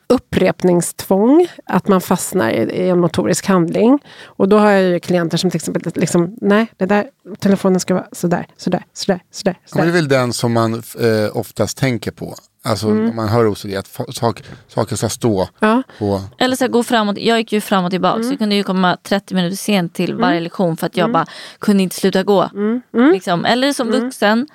upprepningstvång, 0.09 1.47
att 1.65 1.89
man 1.89 2.01
fastnar 2.01 2.51
i, 2.51 2.57
i 2.57 2.89
en 2.89 3.01
motorisk 3.01 3.47
handling. 3.47 3.99
Och 4.25 4.49
då 4.49 4.59
har 4.59 4.71
jag 4.71 4.83
ju 4.83 5.01
klienter 5.01 5.37
som 5.39 5.51
till 5.51 5.57
exempel, 5.59 5.93
liksom, 5.95 6.37
nej, 6.41 6.67
det 6.77 6.87
där, 6.87 7.07
telefonen 7.39 7.81
ska 7.81 7.95
vara 7.95 8.07
sådär, 8.13 8.47
sådär, 8.57 8.83
sådär, 8.93 9.21
sådär. 9.31 9.57
Men 9.75 9.83
det 9.83 9.83
är 9.83 9.87
sådär. 9.87 9.93
väl 9.93 10.09
den 10.09 10.33
som 10.33 10.53
man 10.53 10.75
eh, 10.75 11.37
oftast 11.37 11.79
tänker 11.79 12.11
på. 12.11 12.35
Alltså 12.65 12.87
Mm. 12.89 13.17
man 13.17 13.29
hör 13.29 13.47
OCD, 13.53 13.75
att 13.77 14.15
sak, 14.17 14.43
saker 14.69 14.97
ska 14.97 15.09
stå 15.09 15.49
Ja. 15.59 15.83
på... 15.99 16.21
Eller 16.39 16.57
så 16.57 16.65
här, 16.65 16.69
gå 16.71 16.83
framåt. 16.83 17.19
Jag 17.19 17.39
gick 17.39 17.53
ju 17.53 17.61
fram 17.61 17.85
och 17.85 17.91
tillbaka. 17.91 18.15
Mm. 18.15 18.25
Så 18.27 18.33
jag 18.33 18.39
kunde 18.39 18.55
ju 18.55 18.63
komma 18.63 18.97
30 19.03 19.35
minuter 19.35 19.57
sent 19.57 19.95
till 19.95 20.15
varje 20.15 20.41
lektion 20.41 20.77
för 20.77 20.87
att 20.87 20.97
jag 20.97 21.13
bara 21.13 21.27
kunde 21.59 21.83
inte 21.83 21.97
sluta 21.97 22.23
gå. 22.23 22.43
Mm. 22.55 22.83
Liksom. 23.13 23.45
Eller 23.45 23.73
som 23.73 23.91
vuxen 23.91 24.49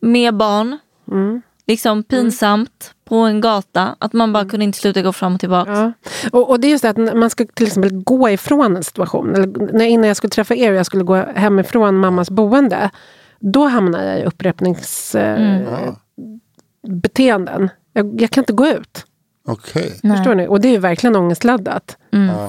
med 0.00 0.34
barn. 0.36 0.78
Mm. 1.62 1.74
Liksom 1.74 2.02
pinsamt 2.02 2.94
på 3.04 3.16
en 3.16 3.40
gata. 3.40 3.96
Att 3.98 4.12
man 4.12 4.32
bara 4.32 4.44
kunde 4.44 4.64
inte 4.64 4.78
sluta 4.78 5.02
gå 5.02 5.12
fram 5.12 5.34
och 5.34 5.40
tillbaka. 5.40 5.72
Ja. 5.72 5.92
Och, 6.32 6.50
och 6.50 6.60
det 6.60 6.66
är 6.66 6.70
just 6.70 6.82
det 6.82 6.90
att 6.90 7.16
man 7.16 7.30
ska 7.30 7.46
till 7.54 7.66
exempel 7.66 7.92
gå 7.92 8.30
ifrån 8.30 8.76
en 8.76 8.84
situation. 8.84 9.34
Eller 9.34 9.72
när, 9.72 9.84
innan 9.84 10.08
jag 10.08 10.16
skulle 10.16 10.30
träffa 10.30 10.54
er 10.54 10.70
och 10.70 10.78
jag 10.78 10.86
skulle 10.86 11.04
gå 11.04 11.14
hemifrån 11.16 11.96
mammas 11.96 12.30
boende. 12.30 12.90
Då 13.40 13.64
hamnar 13.64 14.04
jag 14.04 14.20
i 14.20 14.24
upprepningsbeteenden. 14.24 15.84
Eh, 15.86 15.94
beteenden. 16.88 17.70
jag, 17.92 18.20
jag 18.20 18.30
kan 18.30 18.42
inte 18.42 18.52
gå 18.52 18.66
ut. 18.66 19.06
Okej. 19.44 19.98
Förstår 20.16 20.34
ni? 20.34 20.46
Och 20.46 20.60
det 20.60 20.68
är 20.68 20.72
ju 20.72 20.78
verkligen 20.78 21.16
ångestladdat. 21.16 21.96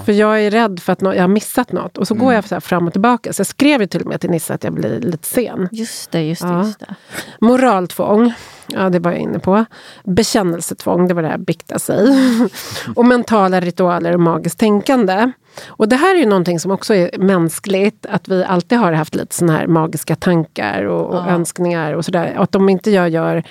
För 0.06 0.12
jag 0.12 0.42
är 0.42 0.52
rädd 0.52 0.80
för 0.80 0.94
att 0.94 1.02
nå- 1.02 1.14
jag 1.14 1.22
har 1.24 1.28
missat 1.28 1.72
något. 1.72 1.98
Och 1.98 2.08
så 2.08 2.16
går 2.16 2.34
jag 2.34 2.48
så 2.48 2.56
här 2.56 2.60
fram 2.60 2.88
och 2.88 2.94
tillbaka. 2.94 3.34
Så 3.34 3.40
jag 3.40 3.48
skrev 3.48 3.82
ju 3.82 3.88
till 3.88 4.02
och 4.02 4.08
med 4.08 4.22
till 4.22 4.30
Nisse 4.30 4.54
att 4.54 4.64
jag 4.64 4.74
blir 4.74 5.00
lite 5.00 5.28
sen. 5.28 5.70
Just 5.72 6.12
det, 6.12 6.22
just 6.22 6.42
det. 6.42 6.48
Ja. 6.48 6.64
Just 6.64 6.80
det. 6.80 6.96
Moraltvång, 7.42 8.34
ja 8.68 8.90
det 8.90 9.00
var 9.00 9.12
jag 9.12 9.20
inne 9.20 9.40
på. 9.40 9.66
Bekännelsetvång, 10.04 11.08
det 11.08 11.14
var 11.14 11.22
det 11.22 11.28
här 11.28 11.38
bikta 11.38 11.80
sig. 11.80 12.08
och 12.96 13.06
mentala 13.06 13.60
ritualer 13.60 14.14
och 14.14 14.20
magiskt 14.20 14.60
tänkande. 14.60 15.32
Och 15.68 15.90
det 15.90 15.96
här 15.96 16.16
är 16.16 16.20
ju 16.20 16.26
någonting 16.26 16.60
som 16.60 16.72
också 16.72 16.96
är 16.96 17.18
mänskligt. 17.18 18.06
Att 18.06 18.28
vi 18.28 18.44
alltid 18.44 18.78
har 18.78 18.92
haft 18.94 19.16
lite 19.16 19.36
såna 19.36 19.54
här 19.54 19.68
magiska 19.68 20.16
tankar 20.16 20.84
och, 20.84 21.06
och 21.10 21.28
önskningar 21.32 21.94
och 21.94 22.06
sådär. 22.06 22.34
Att 22.38 22.56
om 22.56 22.70
inte 22.70 22.92
jag 22.92 23.10
gör 23.10 23.44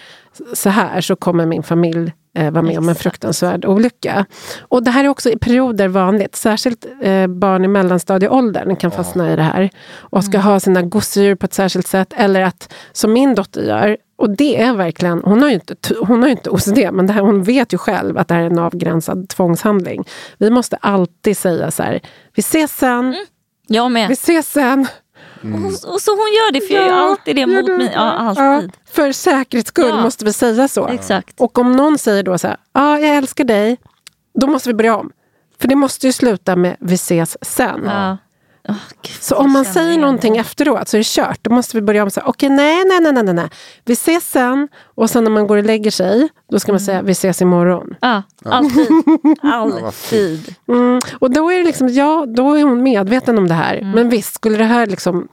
så 0.55 0.69
här 0.71 1.01
så 1.01 1.17
kommer 1.17 1.47
min 1.47 1.63
familj 1.63 2.13
eh, 2.35 2.51
vara 2.51 2.63
med 2.63 2.79
om 2.79 2.89
en 2.89 2.95
fruktansvärd 2.95 3.65
olycka. 3.65 4.27
Och 4.61 4.83
det 4.83 4.91
här 4.91 5.05
är 5.05 5.09
också 5.09 5.31
i 5.31 5.39
perioder 5.39 5.89
vanligt. 5.89 6.37
Särskilt 6.37 6.87
eh, 7.03 7.27
barn 7.27 7.65
i 7.65 7.69
mellanstadieåldern 7.69 8.77
kan 8.77 8.91
fastna 8.91 9.33
i 9.33 9.37
det 9.37 9.43
här. 9.43 9.71
Och 9.97 10.25
ska 10.25 10.39
ha 10.39 10.61
sina 10.61 10.83
gosedjur 10.83 11.35
på 11.35 11.47
ett 11.47 11.55
särskilt 11.55 11.87
sätt. 11.87 12.13
Eller 12.17 12.43
att, 12.43 12.73
som 12.93 13.13
min 13.13 13.35
dotter 13.35 13.63
gör, 13.63 13.97
och 14.19 14.31
det 14.31 14.63
är 14.63 14.73
verkligen, 14.75 15.23
hon 15.25 15.43
har 15.43 15.49
ju 15.49 15.55
inte, 15.55 15.75
hon 16.01 16.23
har 16.23 16.29
inte 16.29 16.51
OCD, 16.51 16.79
men 16.93 17.07
det 17.07 17.13
här, 17.13 17.21
hon 17.21 17.43
vet 17.43 17.73
ju 17.73 17.79
själv 17.79 18.19
att 18.19 18.29
det 18.29 18.35
här 18.35 18.43
är 18.43 18.51
en 18.51 18.59
avgränsad 18.59 19.29
tvångshandling. 19.29 20.05
Vi 20.39 20.51
måste 20.51 20.77
alltid 20.77 21.37
säga 21.37 21.71
så 21.71 21.83
här, 21.83 22.01
vi 22.35 22.41
ses 22.41 22.77
sen, 22.77 23.17
Jag 23.67 23.91
med. 23.91 24.09
Vi 24.09 24.13
ses 24.13 24.53
sen. 24.53 24.87
Och, 25.43 25.93
och 25.95 26.01
så 26.01 26.11
hon 26.11 26.19
gör 26.33 26.53
det, 26.53 26.61
för 26.61 26.75
jag 26.75 26.87
gör 26.87 26.93
alltid 27.11 27.37
det 27.37 27.41
gör 27.41 27.47
mot 27.63 27.67
mig. 27.79 27.91
Ja, 27.95 28.01
alltid. 28.01 28.45
Ja, 28.45 28.63
för 28.93 29.13
säkerhets 29.13 29.69
skull 29.69 29.89
Ja. 29.89 30.03
måste 30.03 30.25
vi 30.25 30.33
säga 30.33 30.69
så. 30.69 30.89
Exakt. 30.89 31.41
Och 31.41 31.59
om 31.59 31.73
någon 31.73 31.99
säger 31.99 32.23
då 32.23 32.39
så 32.39 32.49
här, 32.49 32.57
ja, 32.73 32.99
jag 32.99 33.17
älskar 33.17 33.45
dig, 33.45 33.77
då 34.41 34.47
måste 34.47 34.69
vi 34.69 34.75
börja 34.75 34.97
om. 34.97 35.11
För 35.61 35.69
det 35.69 35.77
måste 35.77 36.07
ju 36.07 36.13
sluta 36.13 36.57
med 36.57 36.77
vi 36.81 36.95
ses 36.95 37.37
sen. 37.45 37.91
Gud, 38.69 39.17
Så 39.21 39.37
om 39.37 39.53
man 39.53 39.65
säger 39.65 39.99
någonting 39.99 40.33
det. 40.33 40.39
efteråt 40.39 40.89
så 40.89 40.97
är 40.97 40.99
det 40.99 41.07
kört. 41.07 41.39
Då 41.43 41.51
måste 41.51 41.77
vi 41.77 41.83
börja 41.83 42.03
om 42.03 42.11
okej 42.25 42.49
nej, 42.49 42.85
nej, 42.85 43.01
nej, 43.01 43.13
nej, 43.13 43.23
nej, 43.25 43.35
nej. 43.35 43.49
Vi 43.85 43.93
ses 43.93 44.31
sen. 44.31 44.69
Och 44.95 45.11
sen 45.11 45.25
när 45.25 45.31
man 45.31 45.47
går 45.47 45.57
och 45.57 45.65
lägger 45.65 45.91
sig, 45.91 46.29
då 46.51 46.61
ska 46.61 46.73
man 46.73 46.81
säga 46.81 47.03
vi 47.03 47.13
ses 47.13 47.43
imorgon. 47.43 47.95
Ja, 48.01 48.23
alltid. 48.45 48.89
alltid. 49.43 50.55
Mm. 50.69 51.01
Och 51.19 51.31
då 51.31 51.53
är 51.53 51.59
det 51.59 51.65
liksom, 51.65 51.89
ja, 51.89 52.27
då 52.37 52.55
är 52.55 52.63
hon 52.63 52.83
medveten 52.83 53.39
om 53.39 53.49
det 53.49 53.55
här. 53.55 53.77
Mm. 53.77 53.91
Men 53.91 54.09
visst, 54.09 54.35
skulle 54.35 54.57
det 54.57 54.65
här 54.65 54.87
liksom 54.87 55.29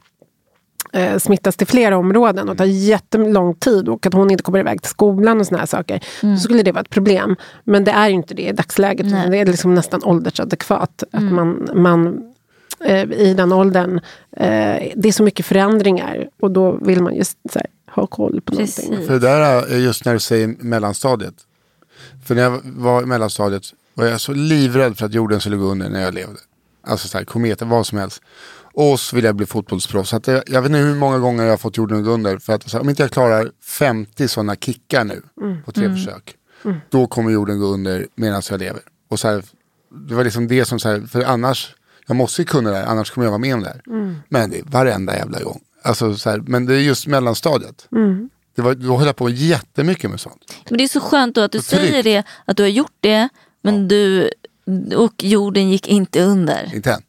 eh, 0.93 1.17
smittas 1.17 1.55
till 1.57 1.67
flera 1.67 1.97
områden 1.97 2.49
och 2.49 2.57
ta 2.57 2.65
jättelång 2.65 3.55
tid 3.55 3.89
och 3.89 4.05
att 4.05 4.13
hon 4.13 4.31
inte 4.31 4.43
kommer 4.43 4.59
iväg 4.59 4.81
till 4.81 4.89
skolan 4.91 5.39
och 5.39 5.47
såna 5.47 5.59
här 5.59 5.65
saker. 5.65 5.99
Så 6.21 6.37
skulle 6.37 6.63
det 6.63 6.71
vara 6.71 6.81
ett 6.81 6.89
problem. 6.89 7.35
Men 7.63 7.83
det 7.83 7.91
är 7.91 8.07
ju 8.07 8.15
inte 8.15 8.33
det 8.33 8.47
i 8.47 8.51
dagsläget. 8.51 9.05
Mm. 9.05 9.17
Mm. 9.17 9.31
Det 9.31 9.37
är 9.37 9.45
liksom 9.45 9.75
nästan 9.75 10.03
åldersadekvat. 10.03 11.03
Att 11.11 11.23
man, 11.23 11.69
man 11.73 12.28
eh, 12.85 13.11
i 13.11 13.33
den 13.33 13.51
åldern, 13.51 13.99
eh, 14.31 14.93
det 14.95 15.07
är 15.07 15.11
så 15.11 15.23
mycket 15.23 15.45
förändringar. 15.45 16.29
Och 16.39 16.51
då 16.51 16.71
vill 16.81 17.01
man 17.03 17.15
just 17.15 17.37
här, 17.53 17.65
ha 17.91 18.07
koll 18.07 18.41
på 18.41 18.53
någonting. 18.53 18.89
Precis. 18.89 19.07
För 19.07 19.13
det 19.13 19.19
där 19.19 19.41
är 19.67 19.77
just 19.77 20.05
när 20.05 20.13
du 20.13 20.19
säger 20.19 20.55
mellanstadiet. 20.59 21.35
För 22.25 22.35
när 22.35 22.41
jag 22.41 22.61
var 22.63 23.03
i 23.03 23.05
mellanstadiet 23.05 23.63
var 23.93 24.05
jag 24.05 24.21
så 24.21 24.33
livrädd 24.33 24.97
för 24.97 25.05
att 25.05 25.13
jorden 25.13 25.39
skulle 25.39 25.57
gå 25.57 25.65
under 25.65 25.89
när 25.89 26.01
jag 26.01 26.13
levde. 26.13 26.39
Alltså 26.87 27.07
så 27.07 27.17
här, 27.17 27.25
kometer, 27.25 27.65
vad 27.65 27.87
som 27.87 27.97
helst. 27.97 28.21
Och 28.73 28.99
så 28.99 29.15
ville 29.15 29.27
jag 29.27 29.35
bli 29.35 29.45
fotbollsproffs. 29.45 30.09
Så 30.09 30.15
att 30.15 30.27
jag, 30.27 30.43
jag 30.47 30.61
vet 30.61 30.69
inte 30.69 30.79
hur 30.79 30.95
många 30.95 31.19
gånger 31.19 31.43
jag 31.43 31.49
har 31.51 31.57
fått 31.57 31.77
jorden 31.77 32.03
gå 32.03 32.11
under. 32.11 32.37
För 32.37 32.53
att 32.53 32.73
här, 32.73 32.79
om 32.79 32.89
inte 32.89 33.03
jag 33.03 33.11
klarar 33.11 33.51
50 33.63 34.27
sådana 34.27 34.55
kickar 34.55 35.03
nu 35.03 35.21
på 35.65 35.71
tre 35.71 35.89
försök. 35.89 36.35
Då 36.89 37.07
kommer 37.07 37.31
jorden 37.31 37.59
gå 37.59 37.65
under 37.65 38.07
medan 38.15 38.41
jag 38.49 38.59
lever. 38.59 38.81
Och 39.09 39.19
så 39.19 39.27
här, 39.27 39.43
det 40.07 40.15
var 40.15 40.23
liksom 40.23 40.47
det 40.47 40.65
som, 40.65 40.79
så 40.79 40.89
här, 40.89 41.01
för 41.01 41.23
annars, 41.23 41.75
jag 42.09 42.15
måste 42.15 42.41
ju 42.41 42.45
kunna 42.45 42.69
det 42.69 42.75
här, 42.77 42.85
annars 42.85 43.11
kommer 43.11 43.25
jag 43.25 43.31
vara 43.31 43.39
med 43.39 43.53
om 43.55 43.61
det 43.63 43.67
här. 43.69 43.81
Men 44.29 44.49
det 44.49 44.59
är 44.59 44.63
varenda 44.65 45.15
jävla 45.17 45.39
gång. 45.39 45.59
Alltså, 45.83 46.15
så 46.15 46.29
här, 46.29 46.39
men 46.47 46.65
det 46.65 46.75
är 46.75 46.79
just 46.79 47.07
mellanstadiet. 47.07 47.87
Det 48.55 48.61
var, 48.61 48.73
då 48.75 48.97
höll 48.97 49.05
jag 49.07 49.15
på 49.15 49.29
jättemycket 49.29 50.09
med 50.09 50.19
sånt. 50.19 50.53
Men 50.69 50.77
det 50.77 50.83
är 50.83 50.87
så 50.87 50.99
skönt 50.99 51.35
då 51.35 51.41
att 51.41 51.51
du 51.51 51.61
säger 51.61 52.03
det, 52.03 52.23
att 52.45 52.57
du 52.57 52.63
har 52.63 52.69
gjort 52.69 52.97
det, 52.99 53.29
men 53.63 53.87
du 53.87 54.29
och 54.95 55.23
jorden 55.23 55.69
gick 55.69 55.87
inte 55.87 56.23
under. 56.23 56.71
Inte 56.75 56.91
än. 56.93 57.01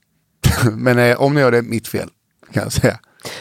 men 0.83 0.99
eh, 0.99 1.21
om 1.23 1.35
ni 1.35 1.41
gör 1.41 1.53
det, 1.53 1.63
mitt 1.63 1.89
fel. 1.89 2.09
Kan 2.53 2.63
jag 2.63 2.73
säga. 2.73 2.99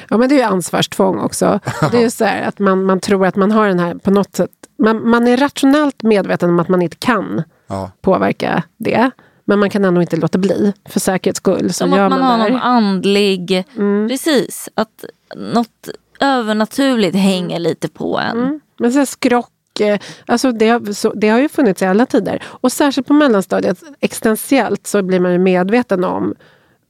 Ja 0.10 0.18
men 0.18 0.30
det 0.30 0.36
är 0.36 0.38
ju 0.38 0.44
ansvarstvång 0.44 1.20
också. 1.20 1.60
Det 1.92 1.98
är 1.98 2.02
ju 2.02 2.12
så 2.12 2.26
här 2.26 2.42
att 2.42 2.60
man, 2.60 2.84
man 2.86 3.00
tror 3.00 3.26
att 3.26 3.36
man 3.36 3.52
har 3.52 3.68
den 3.68 3.80
här 3.80 3.96
på 3.96 4.12
något 4.12 4.36
sätt. 4.36 4.52
Man, 4.84 5.10
man 5.10 5.28
är 5.28 5.38
rationellt 5.38 6.04
medveten 6.04 6.50
om 6.50 6.60
att 6.60 6.68
man 6.70 6.82
inte 6.82 6.98
kan 6.98 7.44
Ja. 7.68 7.92
påverka 8.02 8.64
det. 8.78 9.12
Men 9.50 9.60
man 9.60 9.70
kan 9.70 9.86
ändå 9.86 10.02
inte 10.02 10.18
låta 10.18 10.38
bli. 10.38 10.74
För 10.86 11.00
säkerhets 11.00 11.38
skull 11.38 11.68
så 11.70 11.74
Som 11.74 11.94
att 11.94 12.10
man 12.12 12.22
har 12.22 12.38
det. 12.38 12.50
någon 12.54 12.62
andlig, 12.62 13.64
precis, 14.10 14.70
att 14.76 15.06
något 15.36 15.90
övernaturligt 16.20 17.16
hänger 17.16 17.60
lite 17.60 17.88
på 17.90 18.20
en. 18.20 18.60
Men 18.80 18.94
så 18.94 19.06
skrock, 19.06 19.80
eh, 19.80 20.00
alltså 20.26 20.52
det, 20.52 20.70
har- 20.70 20.94
så, 20.94 21.14
det 21.14 21.30
har 21.30 21.40
ju 21.40 21.50
funnits 21.50 21.82
i 21.82 21.86
alla 21.86 22.06
tider. 22.06 22.44
Och 22.48 22.72
särskilt 22.72 23.08
på 23.08 23.14
mellanstadiet, 23.14 23.84
existentiellt, 24.00 24.88
så 24.88 25.02
blir 25.04 25.20
man 25.20 25.32
ju 25.32 25.38
medveten 25.40 26.04
om 26.04 26.36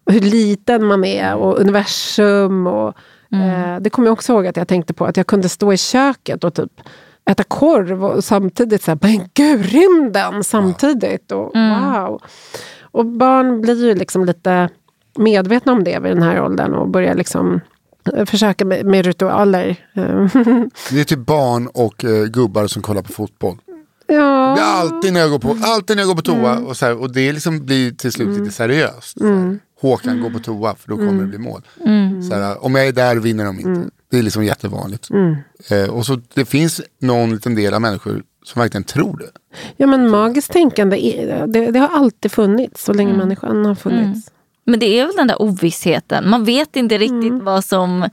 hur 0.06 0.20
liten 0.22 0.86
man 0.86 1.06
är 1.06 1.36
och 1.36 1.60
universum. 1.60 2.68
Och, 2.68 2.88
eh, 3.32 3.80
det 3.82 3.90
kommer 3.90 4.08
jag 4.08 4.14
också 4.14 4.34
ihåg 4.34 4.48
att 4.48 4.58
jag 4.58 4.68
tänkte 4.68 4.94
på, 4.94 5.06
att 5.06 5.18
jag 5.18 5.28
kunde 5.28 5.50
stå 5.50 5.74
i 5.74 5.78
köket 5.78 6.44
och 6.44 6.54
typ 6.54 6.82
äta 7.32 7.44
korv 7.44 8.06
och 8.06 8.24
samtidigt 8.24 8.84
så 8.84 8.92
här, 8.92 9.00
men 9.02 9.30
gud, 9.34 9.66
rymden 9.66 10.44
samtidigt. 10.44 11.32
Och, 11.32 11.52
Wow! 11.56 12.22
Och 12.92 13.06
barn 13.06 13.62
blir 13.62 13.86
ju 13.86 13.96
liksom 13.96 14.26
lite 14.26 14.70
medvetna 15.18 15.72
om 15.72 15.84
det 15.84 16.00
vid 16.00 16.12
den 16.12 16.24
här 16.24 16.42
åldern 16.42 16.74
och 16.74 16.90
börjar 16.90 17.16
liksom 17.16 17.62
eh, 18.14 18.26
försöka 18.26 18.66
med, 18.66 18.86
med 18.86 19.06
ritualer. 19.06 19.68
Eh, 19.94 20.04
Det 20.92 21.00
är 21.00 21.04
typ 21.04 21.20
barn 21.20 21.68
och 21.68 22.06
eh, 22.06 22.26
gubbar 22.26 22.68
som 22.68 22.82
kollar 22.82 23.02
på 23.02 23.12
fotboll. 23.12 23.58
ja. 24.08 24.56
Det 24.58 24.62
är 24.62 24.80
alltid 24.82 25.14
när 25.14 25.20
jag 25.20 25.30
går 25.30 25.40
på, 25.40 25.58
alltid 25.62 25.96
när 25.96 26.04
jag 26.04 26.08
går 26.08 26.16
på 26.16 26.22
toa. 26.22 26.58
Och, 26.60 26.78
så 26.78 26.86
här, 26.86 27.02
och 27.02 27.14
det 27.14 27.32
liksom 27.34 27.66
blir 27.66 27.92
till 27.92 28.12
slut 28.12 28.40
lite 28.40 28.52
seriöst. 28.52 29.20
Så 29.20 29.28
här, 29.28 29.60
Håkan 29.82 30.22
går 30.22 30.30
på 30.30 30.40
toa 30.40 30.76
för 30.76 30.90
då 30.90 30.96
kommer 30.98 31.22
det 31.22 31.28
bli 31.28 31.38
mål. 31.38 31.62
Så 32.30 32.36
här, 32.36 32.66
om 32.66 32.76
jag 32.76 32.88
är 32.88 32.92
där 32.92 33.16
vinner 33.16 33.46
de 33.46 33.60
inte. 33.60 33.90
Det 34.12 34.18
är 34.20 34.24
liksom 34.24 34.44
jättevanligt. 34.44 35.10
Eh, 35.70 35.90
och 35.90 36.06
så 36.06 36.22
det 36.34 36.46
finns 36.46 36.82
någon 37.02 37.30
liten 37.32 37.56
del 37.56 37.74
av 37.74 37.82
människor 37.82 38.24
som 38.44 38.60
verkligen 38.62 38.84
tror 38.84 39.18
det. 39.18 39.30
Ja 39.78 39.88
men 39.88 40.10
magiskt 40.10 40.52
tänkande, 40.52 40.98
är- 40.98 41.48
det, 41.48 41.72
det 41.72 41.80
har 41.80 41.88
alltid 41.88 42.32
funnits 42.32 42.84
så 42.84 42.94
länge 42.94 43.14
människan 43.14 43.66
har 43.66 43.76
funnits. 43.76 44.32
Men 44.66 44.80
det 44.80 45.00
är 45.00 45.06
väl 45.06 45.16
den 45.16 45.28
där 45.28 45.42
ovissheten. 45.42 46.30
Man 46.30 46.44
vet 46.46 46.76
inte 46.76 46.98
riktigt 46.98 47.44
vad 47.44 47.66
som... 47.66 48.10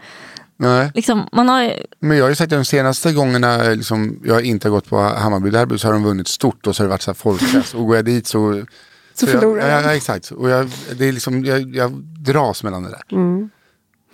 Nej. 0.59 0.90
Liksom, 0.94 1.28
man 1.32 1.49
har, 1.49 1.72
Men 2.01 2.16
jag 2.16 2.24
har 2.24 2.28
ju 2.28 2.34
sagt 2.36 2.53
att 2.53 2.59
de 2.59 2.64
senaste 2.64 3.12
gångerna 3.12 3.62
liksom, 3.62 4.20
jag 4.24 4.44
inte 4.44 4.68
har 4.68 4.72
gått 4.72 4.88
på 4.88 4.99
Hammarby 4.99 5.51
derby 5.51 5.78
så 5.78 5.88
har 5.88 5.92
de 5.92 6.03
vunnit 6.05 6.28
stort 6.28 6.66
och 6.66 6.76
så 6.76 6.82
har 6.82 6.86
det 6.86 6.90
varit 6.90 7.03
så 7.03 7.11
här 7.11 7.14
folkfest. 7.16 7.74
Och 7.74 7.86
går 7.86 7.97
jag 7.97 8.05
dit 8.05 8.26
så... 8.26 8.64
Så 9.14 9.26
jag, 9.26 9.30
förlorar 9.32 9.68
ja, 9.68 9.76
de. 9.80 9.84
ja, 9.88 9.94
exakt. 9.94 10.30
Och 10.30 10.51
jag, 10.51 10.70
det 10.99 11.05
är 11.09 11.12
liksom, 11.12 11.44
jag, 11.44 11.74
jag 11.76 11.92
dras 12.03 12.62
mellan 12.62 12.82
det 12.82 12.88
där. 12.90 13.03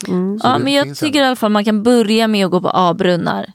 Så 0.06 0.40
ja, 0.48 0.52
det 0.58 0.64
men 0.64 0.72
jag 0.72 0.96
tycker 0.96 1.22
i 1.22 1.24
alla 1.24 1.36
fall 1.36 1.50
man 1.50 1.64
kan 1.64 1.82
börja 1.82 2.28
med 2.28 2.44
att 2.44 2.50
gå 2.50 2.60
på 2.60 2.70
A-brunnar. 2.74 3.52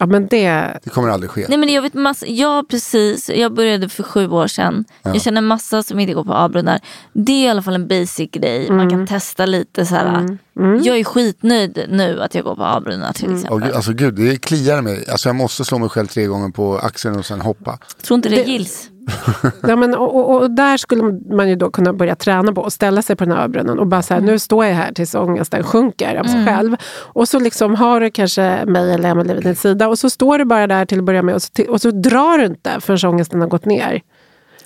Ja 0.00 0.06
men 0.06 0.26
det, 0.26 0.78
Det 0.84 0.90
kommer 0.90 1.08
aldrig 1.08 1.30
ske. 1.30 1.46
Nej 1.48 1.58
men 1.58 1.68
jag 1.68 1.82
vet 1.82 1.94
massa, 1.94 2.26
ja 2.26 2.64
precis, 2.70 3.30
jag 3.30 3.54
började 3.54 3.88
för 3.88 4.02
sju 4.02 4.28
år 4.28 4.46
sedan. 4.46 4.84
Jag 5.02 5.22
känner 5.22 5.40
massa 5.40 5.82
som 5.82 5.98
inte 6.00 6.14
går 6.14 6.24
på 6.24 6.34
A-brunnar. 6.34 6.80
Det 7.12 7.32
är 7.32 7.46
i 7.46 7.48
alla 7.48 7.62
fall 7.62 7.74
en 7.74 7.88
basic 7.88 8.30
grej, 8.30 8.70
man 8.70 8.90
kan 8.90 9.06
testa 9.06 9.46
lite 9.46 9.86
så 9.86 9.94
här. 9.94 10.38
Jag 10.58 10.98
är 10.98 11.04
skitnöjd 11.04 11.86
nu 11.88 12.22
att 12.22 12.34
jag 12.34 12.44
går 12.44 12.56
på 12.56 12.64
A-brunnar 12.64 13.12
till 13.12 13.28
Och, 13.28 13.34
exempel. 13.34 13.60
gud, 13.60 13.72
alltså 13.74 13.92
gud, 13.92 14.14
det 14.14 14.36
kliar 14.36 14.82
mig. 14.82 15.04
Alltså 15.10 15.28
jag 15.28 15.36
måste 15.36 15.64
slå 15.64 15.78
mig 15.78 15.88
själv 15.88 16.06
tre 16.06 16.26
gånger 16.26 16.48
på 16.48 16.78
axeln 16.78 17.16
och 17.18 17.26
sen 17.26 17.40
hoppa. 17.40 17.78
Tror 18.02 18.16
inte 18.16 18.28
det, 18.28 18.42
gills. 18.42 18.90
ja, 19.62 19.76
men, 19.76 19.94
och, 19.94 20.16
och, 20.16 20.42
och 20.42 20.50
där 20.50 20.76
skulle 20.76 21.02
man 21.36 21.48
ju 21.48 21.56
då 21.56 21.70
kunna 21.70 21.92
börja 21.92 22.16
träna 22.16 22.52
på 22.52 22.60
och 22.60 22.72
ställa 22.72 23.02
sig 23.02 23.16
på 23.16 23.24
den 23.24 23.36
här 23.36 23.44
öbrunnen 23.44 23.78
och 23.78 23.86
bara 23.86 24.02
så 24.02 24.14
här, 24.14 24.20
nu 24.20 24.38
står 24.38 24.64
jag 24.64 24.74
här 24.74 24.92
tills 24.92 25.14
ångesten 25.14 25.62
sjunker 25.64 26.16
av 26.16 26.24
sig 26.24 26.46
själv. 26.46 26.76
Och 26.96 27.28
så 27.28 27.40
liksom 27.40 27.74
har 27.74 28.00
du 28.00 28.10
kanske 28.10 28.64
mig 28.66 28.92
eller 28.94 29.08
Emelie 29.08 29.34
vid 29.34 29.44
din 29.44 29.56
sida 29.56 29.88
och 29.88 29.98
så 29.98 30.10
står 30.10 30.38
du 30.38 30.44
bara 30.44 30.66
där 30.66 30.84
till 30.84 30.98
att 30.98 31.04
börja 31.04 31.22
med 31.22 31.34
och 31.34 31.42
så, 31.42 31.50
och 31.68 31.80
så 31.80 31.90
drar 31.90 32.38
du 32.38 32.46
inte 32.46 32.80
förrän 32.80 33.10
ångesten 33.10 33.40
har 33.40 33.48
gått 33.48 33.64
ner. 33.64 34.02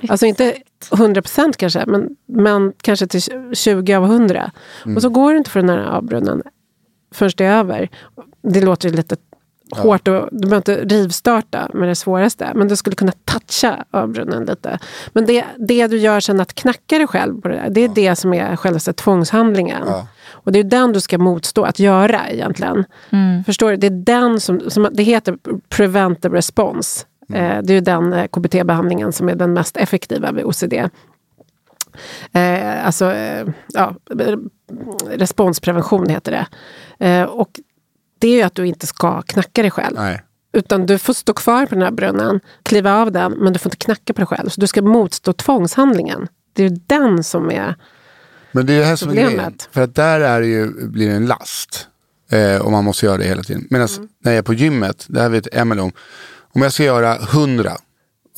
Alltså 0.08 0.26
inte 0.26 0.56
100% 0.90 1.52
kanske, 1.58 1.84
men, 1.86 2.08
men 2.26 2.72
kanske 2.82 3.06
till 3.06 3.22
20 3.52 3.94
av 3.94 4.04
100. 4.04 4.50
Och 4.96 5.02
så 5.02 5.08
går 5.08 5.32
du 5.32 5.38
inte 5.38 5.50
för 5.50 5.60
den 5.60 5.68
här 5.68 5.84
avbrunnen 5.84 6.42
förrän 7.14 7.32
det 7.36 7.44
är 7.44 7.58
över. 7.58 7.88
Det 8.42 8.60
låter 8.60 8.88
ju 8.88 8.96
lite 8.96 9.16
hårt 9.76 10.08
och 10.08 10.28
du 10.32 10.38
behöver 10.38 10.56
inte 10.56 10.94
rivstarta 10.94 11.70
med 11.74 11.88
det 11.88 11.94
svåraste. 11.94 12.52
Men 12.54 12.68
du 12.68 12.76
skulle 12.76 12.96
kunna 12.96 13.12
toucha 13.24 13.84
avbrunnen 13.90 14.44
lite. 14.44 14.78
Men 15.12 15.26
det, 15.26 15.44
det 15.58 15.86
du 15.86 15.98
gör 15.98 16.20
sen 16.20 16.40
att 16.40 16.54
knacka 16.54 16.98
dig 16.98 17.06
själv 17.06 17.40
på 17.40 17.48
det 17.48 17.54
där, 17.54 17.70
det 17.70 17.80
är 17.80 17.88
det 17.88 18.16
som 18.16 18.34
är 18.34 18.56
själva 18.56 18.78
tvångshandlingen. 18.78 19.82
Och 20.30 20.52
det 20.52 20.58
är 20.58 20.64
den 20.64 20.92
du 20.92 21.00
ska 21.00 21.18
motstå 21.18 21.64
att 21.64 21.78
göra 21.78 22.28
egentligen. 22.30 22.84
Förstår 23.46 23.70
du? 23.70 23.76
Det 23.76 23.86
är 23.86 23.90
den 23.90 24.40
som, 24.40 24.70
som 24.70 24.88
det 24.92 25.02
heter 25.02 25.36
preventive 25.68 26.36
response. 26.38 27.06
Eh, 27.34 27.62
det 27.62 27.72
är 27.72 27.74
ju 27.74 27.80
den 27.80 28.12
eh, 28.12 28.26
KBT-behandlingen 28.26 29.12
som 29.12 29.28
är 29.28 29.34
den 29.34 29.52
mest 29.52 29.76
effektiva 29.76 30.32
vid 30.32 30.44
OCD. 30.44 30.72
Eh, 32.32 32.86
alltså, 32.86 33.12
eh, 33.12 33.46
ja, 33.68 33.94
responsprevention 35.10 36.08
heter 36.08 36.32
det. 36.32 36.46
Eh, 37.06 37.22
och 37.22 37.50
det 38.18 38.28
är 38.28 38.36
ju 38.36 38.42
att 38.42 38.54
du 38.54 38.66
inte 38.66 38.86
ska 38.86 39.22
knacka 39.22 39.62
dig 39.62 39.70
själv. 39.70 39.96
Nej. 39.96 40.22
Utan 40.52 40.86
du 40.86 40.98
får 40.98 41.12
stå 41.12 41.32
kvar 41.34 41.66
på 41.66 41.74
den 41.74 41.82
här 41.82 41.90
brunnen, 41.90 42.40
kliva 42.62 42.94
av 42.94 43.12
den, 43.12 43.32
men 43.32 43.52
du 43.52 43.58
får 43.58 43.70
inte 43.72 43.84
knacka 43.84 44.12
på 44.12 44.20
dig 44.20 44.26
själv. 44.26 44.48
Så 44.48 44.60
du 44.60 44.66
ska 44.66 44.82
motstå 44.82 45.32
tvångshandlingen. 45.32 46.28
Det 46.52 46.64
är 46.64 46.68
ju 46.70 46.76
den 46.86 47.24
som 47.24 47.50
är... 47.50 47.76
Men 48.52 48.66
det 48.66 48.72
är 48.72 48.78
det 48.78 48.84
här 48.84 48.96
som 48.96 49.08
är 49.08 49.14
Problemet. 49.14 49.36
grejen. 49.36 49.58
För 49.70 49.82
att 49.82 49.94
där 49.94 50.20
är 50.20 50.40
det 50.40 50.46
ju, 50.46 50.86
blir 50.88 51.08
det 51.08 51.14
en 51.14 51.26
last. 51.26 51.88
Eh, 52.30 52.56
och 52.62 52.72
man 52.72 52.84
måste 52.84 53.06
göra 53.06 53.16
det 53.18 53.24
hela 53.24 53.42
tiden. 53.42 53.66
Medan 53.70 53.88
när 54.24 54.32
jag 54.32 54.38
är 54.38 54.42
på 54.42 54.54
gymmet, 54.54 55.06
det 55.08 55.20
här 55.20 55.28
vet 55.28 55.54
Emelie 55.54 55.82
om. 55.82 55.92
Om 56.54 56.62
jag 56.62 56.72
ska 56.72 56.84
göra 56.84 57.14
hundra 57.14 57.72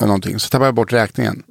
av 0.01 0.07
någonting 0.07 0.39
så 0.39 0.49
tappar 0.49 0.65
jag 0.65 0.75
bort 0.75 0.93
räkningen. 0.93 1.43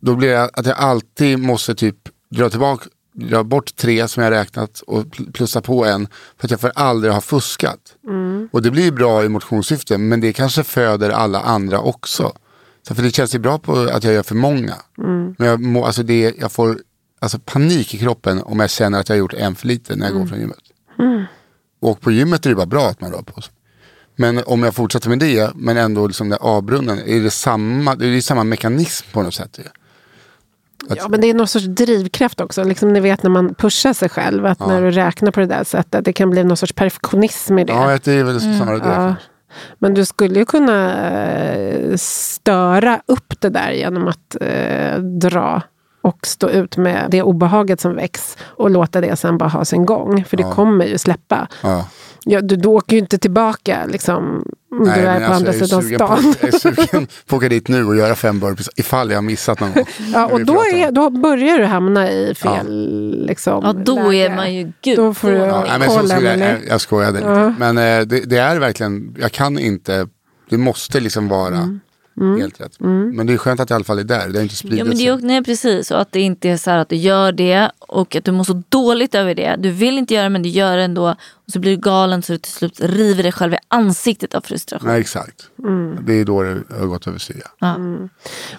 Då 0.00 0.14
blir 0.14 0.28
det 0.28 0.44
att 0.52 0.66
jag 0.66 0.76
alltid 0.78 1.38
måste 1.38 1.74
typ 1.74 1.96
dra 2.30 2.50
tillbaka, 2.50 2.84
dra 3.14 3.44
bort 3.44 3.76
tre 3.76 4.08
som 4.08 4.22
jag 4.22 4.30
räknat 4.30 4.80
och 4.80 5.04
pl- 5.04 5.32
plussa 5.32 5.60
på 5.62 5.84
en. 5.84 6.08
För 6.38 6.46
att 6.46 6.50
jag 6.50 6.60
får 6.60 6.72
aldrig 6.74 7.12
ha 7.12 7.20
fuskat. 7.20 7.78
Och 8.52 8.62
det 8.62 8.70
blir 8.70 8.92
bra 8.92 9.24
i 9.24 9.28
motionssyfte 9.28 9.98
men 9.98 10.20
det 10.20 10.32
kanske 10.32 10.62
föder 10.64 11.10
alla 11.10 11.40
andra 11.40 11.80
också. 11.80 12.32
Så 12.88 12.94
för 12.94 13.02
det 13.02 13.10
känns 13.10 13.34
ju 13.34 13.38
bra 13.38 13.58
på 13.58 13.72
att 13.72 14.04
jag 14.04 14.14
gör 14.14 14.22
för 14.22 14.34
många. 14.34 14.74
Men 15.38 15.48
jag, 15.48 15.60
må, 15.60 15.84
alltså 15.84 16.02
det, 16.02 16.34
jag 16.38 16.52
får, 16.52 16.78
alltså, 17.18 17.38
panik 17.38 17.94
i 17.94 17.98
kroppen 17.98 18.42
om 18.42 18.60
jag 18.60 18.70
känner 18.70 19.00
att 19.00 19.08
jag 19.08 19.16
har 19.16 19.18
gjort 19.18 19.34
en 19.34 19.54
för 19.54 19.66
lite 19.66 19.96
när 19.96 20.06
jag 20.06 20.14
går 20.14 20.26
från 20.26 20.38
gymmet. 20.38 20.58
Och 21.80 22.00
på 22.00 22.10
gymmet 22.10 22.46
är 22.46 22.50
det 22.50 22.56
bara 22.56 22.66
bra 22.66 22.88
att 22.88 23.00
man 23.00 23.12
rör 23.12 23.22
på 23.22 23.40
sig. 23.40 23.52
Men 24.16 24.42
om 24.46 24.62
jag 24.62 24.74
fortsätter 24.74 25.08
med 25.08 25.18
det, 25.18 25.50
men 25.54 25.76
ändå 25.76 26.06
liksom 26.06 26.28
det 26.28 26.36
avbrunnen, 26.36 26.98
är 27.06 27.20
det 27.20 27.30
samma, 27.30 27.94
det 27.94 28.06
är 28.06 28.20
samma 28.20 28.44
mekanism 28.44 29.06
på 29.12 29.22
något 29.22 29.34
sätt. 29.34 29.58
Att- 30.88 30.96
Ja, 30.96 31.08
men 31.08 31.20
det 31.20 31.30
är 31.30 31.34
någon 31.34 31.48
sorts 31.48 31.64
drivkraft 31.66 32.40
också. 32.40 32.64
Liksom, 32.64 32.92
ni 32.92 33.00
vet 33.00 33.22
när 33.22 33.30
man 33.30 33.54
pushar 33.54 33.92
sig 33.92 34.08
själv, 34.08 34.46
att 34.46 34.60
när 34.60 34.82
du 34.82 34.90
räknar 34.90 35.30
på 35.30 35.40
det 35.40 35.46
där 35.46 35.64
sättet, 35.64 36.04
det 36.04 36.12
kan 36.12 36.30
bli 36.30 36.44
någon 36.44 36.56
sorts 36.56 36.72
perfektionism 36.72 37.58
i 37.58 37.64
det. 37.64 37.72
Ja, 37.72 37.98
det 38.04 38.12
är 38.12 38.24
väl 38.24 38.40
snarare 38.40 38.78
det. 38.78 38.88
Ja. 38.88 39.14
Men 39.78 39.94
du 39.94 40.04
skulle 40.04 40.38
ju 40.38 40.44
kunna 40.44 41.06
eh, 41.14 41.96
störa 41.96 43.00
upp 43.06 43.40
det 43.40 43.48
där 43.48 43.70
genom 43.70 44.08
att 44.08 44.36
eh, 44.40 44.98
dra 44.98 45.62
och 46.02 46.26
stå 46.26 46.48
ut 46.48 46.76
med 46.76 47.06
det 47.10 47.22
obehaget 47.22 47.80
som 47.80 47.94
väcks 47.94 48.36
och 48.42 48.70
låta 48.70 49.00
det 49.00 49.16
sen 49.16 49.38
bara 49.38 49.48
ha 49.48 49.64
sin 49.64 49.86
gång. 49.86 50.24
För 50.24 50.36
det 50.36 50.42
kommer 50.42 50.84
ju 50.86 50.98
släppa. 50.98 51.48
Ja. 51.62 51.86
Ja, 52.28 52.40
du, 52.40 52.56
du 52.56 52.68
åker 52.68 52.92
ju 52.92 52.98
inte 52.98 53.18
tillbaka 53.18 53.86
liksom, 53.86 54.44
om 54.72 54.84
du 54.84 54.90
är 54.90 55.26
på 55.28 55.32
andra 55.34 55.52
jag 55.52 55.62
är 55.62 55.66
sidan 55.66 55.82
stan. 55.82 55.98
På, 56.22 56.38
jag 56.40 56.54
är 56.54 56.58
sugen 56.58 57.06
på 57.26 57.36
att 57.36 57.38
åka 57.38 57.48
dit 57.48 57.68
nu 57.68 57.84
och 57.84 57.96
göra 57.96 58.14
fem 58.14 58.40
burpees 58.40 58.68
ifall 58.76 59.10
jag 59.10 59.16
har 59.16 59.22
missat 59.22 59.60
någon 59.60 59.72
gång. 59.72 59.84
Ja, 60.12 60.26
och 60.26 60.44
då, 60.46 60.54
är, 60.54 60.90
då 60.92 61.10
börjar 61.10 61.58
du 61.58 61.64
hamna 61.64 62.10
i 62.10 62.34
fel 62.34 63.24
liksom, 63.28 63.60
Ja, 63.64 63.72
då 63.72 64.02
läge. 64.10 64.26
är 64.26 64.36
man 64.36 64.54
ju 64.54 64.72
gud. 64.82 64.96
Då 64.96 65.14
får 65.14 65.28
du 65.30 65.36
Ja, 65.36 65.64
nej, 65.68 65.78
men 65.78 65.90
så 65.90 66.08
skulle 66.08 66.28
jag, 66.30 66.38
jag, 66.38 66.58
jag 66.68 66.80
skojade 66.80 67.12
lite. 67.18 67.28
Ja. 67.30 67.54
Men 67.58 67.78
eh, 67.78 68.06
det, 68.06 68.20
det 68.20 68.36
är 68.36 68.58
verkligen, 68.58 69.16
jag 69.20 69.32
kan 69.32 69.58
inte, 69.58 70.08
det 70.50 70.58
måste 70.58 71.00
liksom 71.00 71.28
vara 71.28 71.56
Mm. 71.56 71.80
Helt 72.20 72.60
rätt. 72.60 72.80
Men 72.80 73.26
det 73.26 73.32
är 73.32 73.36
skönt 73.36 73.60
att 73.60 73.68
det 73.68 73.72
i 73.72 73.74
alla 73.74 73.84
fall 73.84 73.98
är 73.98 74.04
där, 74.04 74.28
det 74.28 74.38
har 74.38 74.42
inte 74.42 74.56
spridit 74.56 74.78
Ja, 74.78 74.84
men 74.84 74.92
det 74.92 74.98
sig. 74.98 75.06
är, 75.08 75.16
nej, 75.16 75.44
precis. 75.44 75.90
Och 75.90 76.00
att 76.00 76.12
det 76.12 76.20
inte 76.20 76.48
är 76.48 76.56
så 76.56 76.70
här 76.70 76.78
att 76.78 76.88
du 76.88 76.96
gör 76.96 77.32
det 77.32 77.70
och 77.78 78.16
att 78.16 78.24
du 78.24 78.32
mår 78.32 78.44
så 78.44 78.62
dåligt 78.68 79.14
över 79.14 79.34
det. 79.34 79.56
Du 79.58 79.70
vill 79.70 79.98
inte 79.98 80.14
göra 80.14 80.24
det 80.24 80.30
men 80.30 80.42
du 80.42 80.48
gör 80.48 80.76
det 80.76 80.82
ändå. 80.82 81.08
Och 81.32 81.52
så 81.52 81.58
blir 81.58 81.76
du 81.76 81.82
galen 81.82 82.22
så 82.22 82.32
du 82.32 82.38
till 82.38 82.52
slut 82.52 82.80
river 82.80 83.22
dig 83.22 83.32
själv 83.32 83.52
i 83.54 83.58
ansiktet 83.68 84.34
av 84.34 84.40
frustration. 84.40 84.88
Nej, 84.88 85.00
exakt. 85.00 85.48
Mm. 85.58 85.98
Det 86.06 86.12
är 86.14 86.24
då 86.24 86.42
det 86.42 86.62
har 86.78 86.86
gått 86.86 87.06
överstyr. 87.06 87.42
Ja. 87.58 87.76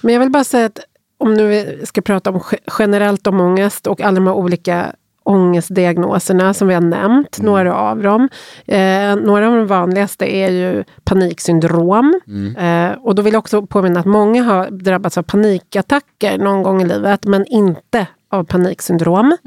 Men 0.02 0.14
jag 0.14 0.20
vill 0.20 0.30
bara 0.30 0.44
säga 0.44 0.66
att 0.66 0.80
om 1.18 1.34
nu 1.34 1.48
vi 1.48 1.86
ska 1.86 2.02
prata 2.02 2.30
om 2.30 2.42
ge- 2.52 2.58
generellt 2.80 3.28
om 3.28 3.42
ångest 3.42 3.88
och 3.88 4.02
alla 4.02 4.16
de 4.16 4.28
här 4.28 4.34
olika 4.34 4.96
ångestdiagnoserna 5.28 6.54
som 6.54 6.68
vi 6.68 6.74
har 6.74 6.82
nämnt, 6.82 7.40
några 7.42 7.76
av 7.76 8.02
dem. 8.02 8.30
Eh, 8.66 9.16
några 9.16 9.48
av 9.48 9.56
de 9.56 9.68
vanligaste 9.68 10.36
är 10.36 10.52
ju 10.52 10.84
paniksyndrom. 11.04 12.22
Eh, 12.58 12.92
och 12.92 13.16
då 13.16 13.22
vill 13.22 13.34
jag 13.34 13.40
också 13.40 13.66
påminna 13.66 14.00
att 14.00 14.06
många 14.06 14.44
har 14.44 14.70
drabbats 14.72 15.18
av 15.18 15.24
panikattacker 15.24 16.38
någon 16.38 16.64
gång 16.64 16.82
i 16.82 16.86
livet, 16.86 17.26
men 17.26 17.46
inte 17.46 18.08
av 18.30 18.44
paniksyndrom. 18.44 19.38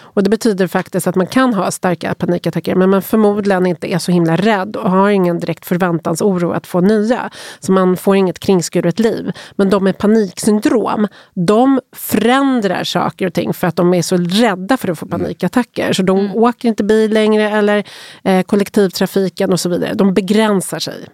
Och 0.00 0.22
det 0.22 0.30
betyder 0.30 0.66
faktiskt 0.66 1.06
att 1.06 1.14
man 1.14 1.26
kan 1.26 1.54
ha 1.54 1.70
starka 1.70 2.14
panikattacker 2.14 2.74
men 2.74 2.90
man 2.90 3.02
förmodligen 3.02 3.66
inte 3.66 3.92
är 3.94 3.98
så 3.98 4.12
himla 4.12 4.36
rädd 4.36 4.76
och 4.76 4.90
har 4.90 5.10
ingen 5.10 5.38
direkt 5.38 5.66
förväntansoro 5.66 6.50
att 6.50 6.66
få 6.66 6.80
nya. 6.80 7.30
Så 7.60 7.72
man 7.72 7.96
får 7.96 8.16
inget 8.16 8.38
kringskuret 8.38 8.98
liv. 8.98 9.32
Men 9.56 9.70
de 9.70 9.84
med 9.84 9.98
paniksyndrom, 9.98 11.08
de 11.34 11.80
förändrar 11.96 12.84
saker 12.84 13.26
och 13.26 13.34
ting 13.34 13.54
för 13.54 13.66
att 13.66 13.76
de 13.76 13.94
är 13.94 14.02
så 14.02 14.16
rädda 14.16 14.76
för 14.76 14.90
att 14.90 14.98
få 14.98 15.06
panikattacker. 15.06 15.92
Så 15.92 16.02
de 16.02 16.36
åker 16.36 16.68
inte 16.68 16.84
bil 16.84 17.12
längre 17.12 17.50
eller 17.50 17.84
eh, 18.24 18.42
kollektivtrafiken 18.42 19.52
och 19.52 19.60
så 19.60 19.68
vidare. 19.68 19.94
De 19.94 20.14
begränsar 20.14 20.78
sig. 20.78 21.08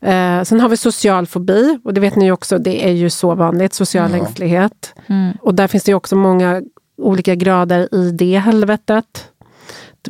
Eh, 0.00 0.42
sen 0.42 0.60
har 0.60 0.68
vi 0.68 0.76
social 0.76 1.26
fobi 1.26 1.78
och 1.84 1.94
det 1.94 2.00
vet 2.00 2.16
ni 2.16 2.24
ju 2.24 2.32
också, 2.32 2.58
det 2.58 2.84
är 2.84 2.92
ju 2.92 3.10
så 3.10 3.34
vanligt, 3.34 3.74
social 3.74 4.14
ängslighet. 4.14 4.94
Och 5.40 5.54
där 5.54 5.68
finns 5.68 5.84
det 5.84 5.90
ju 5.90 5.96
också 5.96 6.16
många 6.16 6.62
olika 6.98 7.34
grader 7.34 7.94
i 7.94 8.10
det 8.10 8.38
helvetet. 8.38 9.29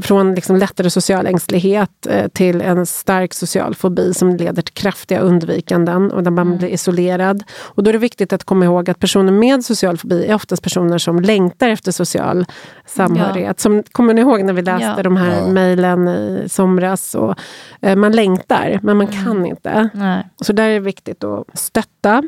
Från 0.02 0.34
liksom 0.34 0.56
lättare 0.56 0.90
social 0.90 1.26
ängslighet 1.26 2.06
eh, 2.06 2.28
till 2.28 2.60
en 2.60 2.86
stark 2.86 3.34
social 3.34 3.74
fobi 3.74 4.14
som 4.14 4.36
leder 4.36 4.62
till 4.62 4.74
kraftiga 4.74 5.20
undvikanden 5.20 6.12
och 6.12 6.22
där 6.22 6.30
man 6.30 6.58
blir 6.58 6.68
isolerad. 6.68 7.42
Och 7.58 7.82
då 7.82 7.88
är 7.88 7.92
det 7.92 7.98
viktigt 7.98 8.32
att 8.32 8.44
komma 8.44 8.64
ihåg 8.64 8.90
att 8.90 8.98
personer 8.98 9.32
med 9.32 9.64
social 9.64 9.98
fobi 9.98 10.24
är 10.26 10.34
oftast 10.34 10.62
personer 10.62 10.98
som 10.98 11.20
längtar 11.20 11.68
efter 11.68 11.92
social 11.92 12.46
samhörighet. 12.86 13.60
Som, 13.60 13.82
kommer 13.92 14.14
ni 14.14 14.20
ihåg 14.20 14.44
när 14.44 14.52
vi 14.52 14.62
läste 14.62 14.94
Ja. 14.96 15.02
de 15.02 15.16
här 15.16 15.48
mejlen 15.48 16.08
i 16.08 16.44
somras? 16.48 17.14
Och, 17.14 17.34
eh, 17.80 17.96
man 17.96 18.12
längtar, 18.12 18.78
men 18.82 18.96
man 18.96 19.06
kan 19.06 19.46
inte. 19.46 19.88
Nej. 19.94 20.26
Så 20.40 20.52
där 20.52 20.68
är 20.68 20.72
det 20.72 20.80
viktigt 20.80 21.24
att 21.24 21.58
stötta. 21.58 22.22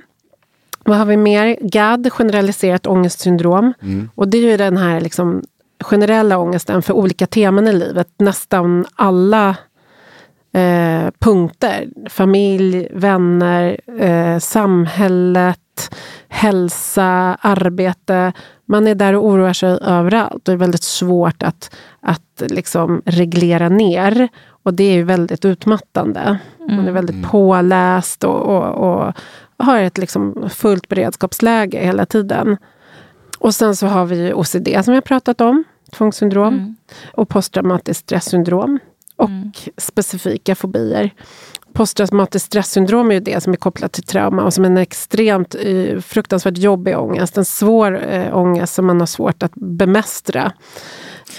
Vad 0.84 0.96
har 0.98 1.04
vi 1.06 1.16
mer? 1.16 1.56
GAD, 1.60 2.12
generaliserat 2.12 2.86
ångestsyndrom. 2.86 3.72
Och 4.14 4.28
det 4.28 4.38
är 4.38 4.50
ju 4.50 4.56
den 4.56 4.76
här 4.76 5.00
liksom 5.00 5.42
generella 5.82 6.38
ångesten 6.38 6.82
för 6.82 6.94
olika 6.94 7.26
teman 7.26 7.68
i 7.68 7.72
livet. 7.72 8.08
Nästan 8.18 8.84
alla 8.94 9.56
eh, 10.52 11.10
punkter. 11.18 11.88
Familj, 12.08 12.88
vänner, 12.92 13.80
eh, 14.00 14.38
samhället, 14.38 15.58
hälsa, 16.28 17.38
arbete. 17.40 18.32
Man 18.66 18.86
är 18.86 18.94
där 18.94 19.14
och 19.14 19.26
oroar 19.26 19.52
sig 19.52 19.78
överallt. 19.82 20.44
Det 20.44 20.52
är 20.52 20.56
väldigt 20.56 20.82
svårt 20.82 21.42
att, 21.42 21.76
att 22.00 22.42
liksom 22.46 23.02
reglera 23.04 23.68
ner. 23.68 24.28
Och 24.46 24.74
det 24.74 24.84
är 24.84 24.94
ju 24.94 25.02
väldigt 25.02 25.44
utmattande. 25.44 26.38
Man 26.68 26.88
är 26.88 26.92
väldigt 26.92 27.30
påläst 27.30 28.24
och, 28.24 28.40
och, 28.40 29.04
och 29.06 29.14
har 29.58 29.78
ett 29.78 29.98
liksom 29.98 30.50
fullt 30.50 30.88
beredskapsläge 30.88 31.78
hela 31.78 32.06
tiden. 32.06 32.56
Och 33.38 33.54
sen 33.54 33.76
så 33.76 33.86
har 33.86 34.04
vi 34.04 34.26
ju 34.26 34.34
OCD 34.34 34.68
som 34.84 34.92
vi 34.92 34.94
har 34.94 35.00
pratat 35.00 35.40
om, 35.40 35.64
tvångssyndrom. 35.96 36.76
Och 37.12 37.28
posttraumatiskt 37.28 38.02
stresssyndrom. 38.02 38.78
Och 39.16 39.30
specifika 39.76 40.54
fobier. 40.54 41.10
Posttraumatiskt 41.72 42.46
stresssyndrom 42.46 43.10
är 43.10 43.14
ju 43.14 43.20
det 43.20 43.42
som 43.42 43.52
är 43.52 43.56
kopplat 43.56 43.92
till 43.92 44.02
trauma 44.02 44.44
och 44.44 44.54
som 44.54 44.64
är 44.64 44.68
en 44.68 44.76
extremt 44.76 45.54
eh, 45.54 45.98
fruktansvärt 45.98 46.58
jobbig 46.58 46.98
ångest. 46.98 47.38
En 47.38 47.44
svår 47.44 48.04
eh, 48.08 48.36
ångest 48.36 48.74
som 48.74 48.86
man 48.86 49.00
har 49.00 49.06
svårt 49.06 49.42
att 49.42 49.52
bemästra. 49.54 50.52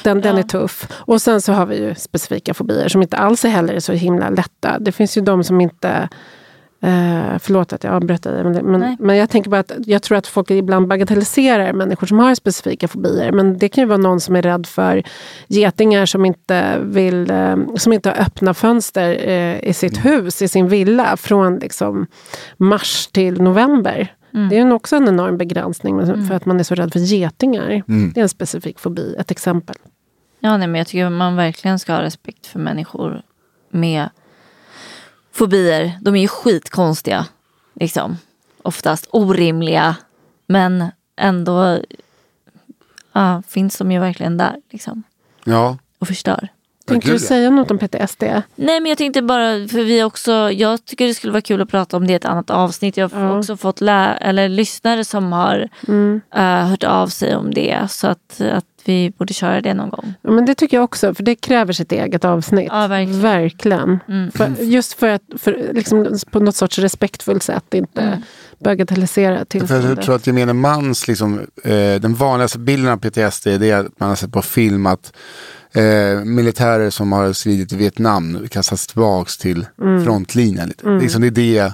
Den, 0.04 0.22
den 0.22 0.38
är 0.38 0.44
tuff. 0.44 0.88
Och 0.92 1.22
sen 1.22 1.42
så 1.42 1.54
har 1.54 1.66
vi 1.66 1.78
ju 1.78 1.96
specifika 1.96 2.54
fobier 2.54 2.88
som 2.88 3.02
inte 3.02 3.18
alls 3.18 3.46
är 3.46 3.50
heller 3.50 3.80
så 3.80 3.94
himla 3.94 4.30
lätta. 4.30 4.80
Det 4.80 4.92
finns 4.92 5.18
ju 5.18 5.22
de 5.22 5.44
som 5.44 5.62
inte 5.62 6.10
Eh, 6.84 7.40
förlåt 7.40 7.74
att 7.74 7.84
jag 7.84 7.94
avbröt 7.94 8.24
dig. 8.24 8.44
Men, 8.44 8.66
men, 8.66 8.98
men 9.00 9.18
jag 9.18 9.30
tänker 9.30 9.50
bara 9.50 9.60
att 9.60 9.72
jag 9.86 10.02
tror 10.02 10.18
att 10.18 10.28
folk 10.28 10.52
ibland 10.52 10.88
bagatelliserar 10.88 11.74
människor 11.74 12.08
som 12.08 12.20
har 12.20 12.36
specifika 12.36 12.88
fobier. 12.88 13.32
Men 13.32 13.58
det 13.58 13.70
kan 13.70 13.82
ju 13.82 13.88
vara 13.88 13.98
någon 13.98 14.20
som 14.20 14.36
är 14.36 14.42
rädd 14.42 14.68
för 14.68 15.04
getingar 15.48 16.06
som 16.06 16.26
inte, 16.26 16.80
vill, 16.82 17.32
eh, 17.32 17.56
som 17.76 17.94
inte 17.94 18.10
har 18.10 18.18
öppna 18.18 18.54
fönster 18.54 19.30
eh, 19.30 19.70
i 19.70 19.74
sitt 19.74 20.06
hus, 20.06 20.42
i 20.42 20.48
sin 20.48 20.68
villa 20.68 21.18
från 21.18 21.56
liksom, 21.56 22.08
mars 22.58 23.08
till 23.08 23.42
november. 23.42 24.14
Det 24.50 24.58
är 24.58 24.66
ju 24.66 24.72
också 24.72 24.96
en 24.96 25.08
enorm 25.08 25.38
begränsning 25.38 25.96
men 25.96 26.28
för 26.28 26.36
att 26.36 26.46
man 26.46 26.60
är 26.60 26.64
så 26.64 26.76
rädd 26.76 26.94
för 26.94 27.00
getingar. 27.00 27.84
Det 28.14 28.20
är 28.20 28.22
en 28.22 28.30
specifik 28.30 28.80
fobi, 28.80 29.16
ett 29.20 29.32
exempel. 29.32 29.76
Ja, 30.40 30.58
nej, 30.58 30.68
men 30.68 30.80
jag 30.80 30.88
tycker 30.88 31.10
man 31.10 31.36
verkligen 31.36 31.80
ska 31.80 31.94
ha 31.94 32.02
respekt 32.02 32.46
för 32.46 32.60
människor 32.60 33.22
med 33.72 34.10
fobier. 35.34 36.00
De 36.02 36.16
är 36.16 36.22
ju 36.22 36.28
skitkonstiga. 36.28 37.26
Liksom. 37.74 38.18
Oftast 38.62 39.08
orimliga. 39.12 39.96
Men 40.48 40.92
ändå 41.16 41.80
ja, 43.14 43.44
finns 43.48 43.78
de 43.78 43.92
ju 43.92 44.00
verkligen 44.00 44.38
där. 44.38 44.56
Liksom. 44.70 45.04
Ja, 45.44 45.78
Och 46.00 46.08
förstör. 46.08 46.48
Gud, 46.88 47.02
du 47.04 47.20
säga 47.20 47.50
något 47.50 47.72
om 47.72 47.78
PTSD? 47.78 48.24
Nej 48.56 48.80
men 48.80 48.86
jag 48.86 48.98
tänkte 48.98 49.22
bara, 49.22 49.68
för 49.68 49.84
vi 49.84 50.04
också, 50.04 50.32
jag 50.52 50.86
tycker 50.86 51.08
det 51.08 51.14
skulle 51.14 51.34
vara 51.34 51.42
kul 51.42 51.62
att 51.62 51.70
prata 51.70 51.98
om 51.98 52.08
det 52.08 52.14
i 52.14 52.16
ett 52.16 52.26
annat 52.26 52.50
avsnitt. 52.50 52.98
Jag 52.98 53.10
har 53.10 53.22
Ja. 53.22 53.38
också 53.38 53.58
fått 53.58 53.82
lä- 53.82 54.18
eller 54.22 54.50
lyssnare 54.50 55.06
som 55.06 55.32
har 55.32 55.70
eh, 56.36 56.68
hört 56.68 56.84
av 56.84 57.08
sig 57.08 57.36
om 57.36 57.54
det. 57.54 57.80
Så 57.90 58.08
att, 58.08 58.42
att 58.42 58.66
vi 58.86 59.14
borde 59.18 59.34
köra 59.34 59.62
det 59.62 59.74
någon 59.74 59.90
gång. 59.90 60.14
Ja, 60.22 60.32
men 60.32 60.46
det 60.46 60.56
tycker 60.56 60.78
jag 60.78 60.84
också, 60.84 61.14
för 61.14 61.24
det 61.24 61.36
kräver 61.36 61.74
sitt 61.74 61.92
eget 61.92 62.26
avsnitt. 62.26 62.68
Ja, 62.72 62.88
verkligen. 62.88 63.22
Verkligen. 63.22 64.00
Mm. 64.08 64.32
För, 64.32 64.52
just 64.64 64.94
för 65.00 65.08
att 65.08 65.22
för, 65.38 65.70
liksom, 65.74 66.20
på 66.32 66.40
något 66.40 66.56
sorts 66.56 66.80
respektfullt 66.80 67.44
sätt 67.44 67.74
inte 67.74 68.02
Mm. 68.02 68.22
bagatellisera 68.60 69.34
för 69.34 69.40
jag 69.40 69.50
tillståndet. 69.50 70.02
tror 70.02 70.16
att 70.16 70.28
gemene 70.28 70.54
mans, 70.54 71.08
liksom, 71.08 71.40
eh, 71.64 71.72
den 72.02 72.14
vanligaste 72.16 72.60
bilden 72.60 72.92
av 72.92 72.98
PTSD 72.98 73.48
det 73.58 73.70
är 73.72 73.78
att 73.78 74.00
man 74.00 74.10
har 74.10 74.16
sett 74.16 74.32
på 74.32 74.42
film 74.42 74.86
att 74.86 75.14
eh, 75.76 76.24
militärer 76.26 76.90
som 76.90 77.12
har 77.12 77.34
stridit 77.34 77.74
i 77.74 77.76
Vietnam 77.76 78.48
kastas 78.52 78.88
tillbaks 78.88 79.38
till 79.38 79.66
Mm. 79.82 80.04
frontlinjen. 80.06 80.68
Lite. 80.68 80.90
Liksom 80.90 81.22
det 81.22 81.28
är 81.28 81.32
det, 81.32 81.74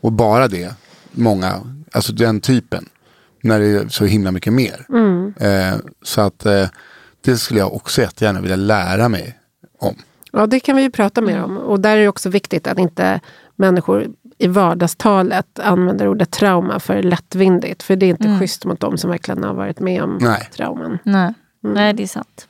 och 0.00 0.12
bara 0.12 0.48
det, 0.48 0.74
många, 1.12 1.60
alltså 1.92 2.12
den 2.12 2.40
typen. 2.40 2.88
När 3.42 3.60
det 3.60 3.66
är 3.66 3.88
så 3.88 4.04
himla 4.04 4.32
mycket 4.32 4.52
mer. 4.52 4.86
Mm. 4.88 5.34
Eh, 5.40 5.78
så 6.02 6.20
att 6.20 6.46
eh, 6.46 6.68
det 7.20 7.36
skulle 7.36 7.60
jag 7.60 7.74
också 7.74 8.00
jättegärna 8.00 8.40
vilja 8.40 8.56
lära 8.56 9.08
mig 9.08 9.38
om. 9.78 9.94
Ja, 10.32 10.46
det 10.46 10.60
kan 10.60 10.76
vi 10.76 10.82
ju 10.82 10.90
prata 10.90 11.20
mer 11.20 11.42
om. 11.42 11.56
Och 11.58 11.80
där 11.80 11.96
är 11.96 12.00
det 12.00 12.08
också 12.08 12.28
viktigt 12.28 12.66
att 12.66 12.78
inte 12.78 13.20
människor 13.56 14.06
i 14.38 14.46
vardagstalet 14.46 15.58
använder 15.58 16.08
ordet 16.08 16.30
trauma 16.30 16.80
för 16.80 17.02
lättvindigt. 17.02 17.82
För 17.82 17.96
det 17.96 18.06
är 18.06 18.10
inte 18.10 18.38
schysst 18.40 18.64
mot 18.64 18.80
dem 18.80 18.98
som 18.98 19.10
verkligen 19.10 19.42
har 19.44 19.54
varit 19.54 19.80
med 19.80 20.02
om 20.02 20.18
Nej. 20.20 20.48
trauman. 20.56 20.98
Nej. 21.02 21.34
Nej, 21.62 21.92
det 21.94 22.02
är 22.02 22.06
sant. 22.06 22.48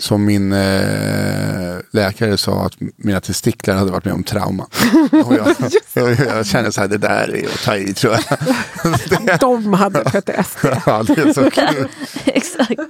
Som 0.00 0.24
min 0.24 0.52
eh, 0.52 1.76
läkare 1.90 2.36
sa 2.36 2.66
att 2.66 2.72
mina 2.96 3.20
testiklar 3.20 3.74
hade 3.74 3.90
varit 3.92 4.04
med 4.04 4.14
om 4.14 4.24
trauma. 4.24 4.66
Och 5.24 5.34
jag, 5.34 5.54
jag, 5.94 6.20
jag 6.26 6.46
känner 6.46 6.70
så 6.70 6.80
här, 6.80 6.88
det 6.88 6.98
där 6.98 7.36
är 7.36 7.44
att 7.46 7.62
ta 7.64 7.76
i 7.76 7.94
tror 7.94 8.12
jag. 8.14 9.38
De 9.40 9.72
hade 9.74 10.04
PTSD. 10.04 10.64
ja, 10.86 11.02
det 11.02 11.18
är 11.18 11.32
så 11.32 11.50
kul. 11.50 11.88
Exakt. 12.24 12.80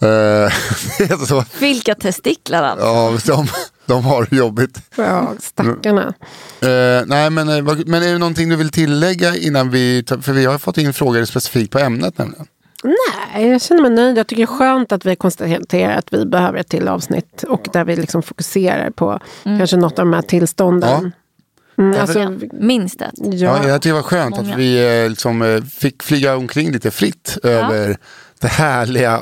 Det 0.00 0.06
är 0.08 1.26
så, 1.26 1.44
Vilka 1.60 1.94
testiklar 1.94 2.62
alltså. 2.62 2.86
ja, 2.86 3.18
de, 3.36 3.46
de 3.86 4.04
har 4.04 4.26
det 4.30 4.36
jobbigt. 4.36 4.78
Ja, 4.96 5.32
stackarna. 5.40 6.14
Eh, 6.60 7.06
nej, 7.06 7.30
men, 7.30 7.48
eh, 7.48 7.62
men 7.86 8.02
är 8.02 8.12
det 8.12 8.18
någonting 8.18 8.48
du 8.48 8.56
vill 8.56 8.70
tillägga 8.70 9.36
innan 9.36 9.70
vi, 9.70 10.02
tar- 10.02 10.18
för 10.18 10.32
vi 10.32 10.44
har 10.44 10.58
fått 10.58 10.78
in 10.78 10.92
frågor 10.92 11.24
specifikt 11.24 11.72
på 11.72 11.78
ämnet 11.78 12.18
nämligen. 12.18 12.46
Nej, 12.84 13.48
jag 13.48 13.62
känner 13.62 13.82
mig 13.82 13.90
nöjd. 13.90 14.18
Jag 14.18 14.26
tycker 14.26 14.42
det 14.46 14.52
är 14.52 14.56
skönt 14.56 14.92
att 14.92 15.06
vi 15.06 15.16
konstaterar 15.16 15.98
att 15.98 16.12
vi 16.12 16.26
behöver 16.26 16.58
ett 16.58 16.68
till 16.68 16.88
avsnitt. 16.88 17.42
Och 17.42 17.68
där 17.72 17.84
vi 17.84 17.96
liksom 17.96 18.22
fokuserar 18.22 18.90
på 18.90 19.20
kanske 19.44 19.76
något 19.76 19.98
av 19.98 20.04
de 20.04 20.12
här 20.12 20.22
tillstånden. 20.22 21.12
Mm, 21.78 22.00
alltså, 22.00 22.38
Minst 22.52 23.02
ett. 23.02 23.10
Ja. 23.14 23.60
ja, 23.62 23.68
jag 23.68 23.82
tycker 23.82 23.94
det 23.94 24.02
var 24.02 24.08
skönt 24.08 24.36
Många. 24.36 24.52
att 24.52 24.58
vi 24.58 25.02
eh, 25.02 25.10
liksom, 25.10 25.42
eh, 25.42 25.62
fick 25.62 26.02
flyga 26.02 26.36
omkring 26.36 26.72
lite 26.72 26.90
fritt 26.90 27.38
över 27.42 27.96
det 28.40 28.48
härliga 28.48 29.20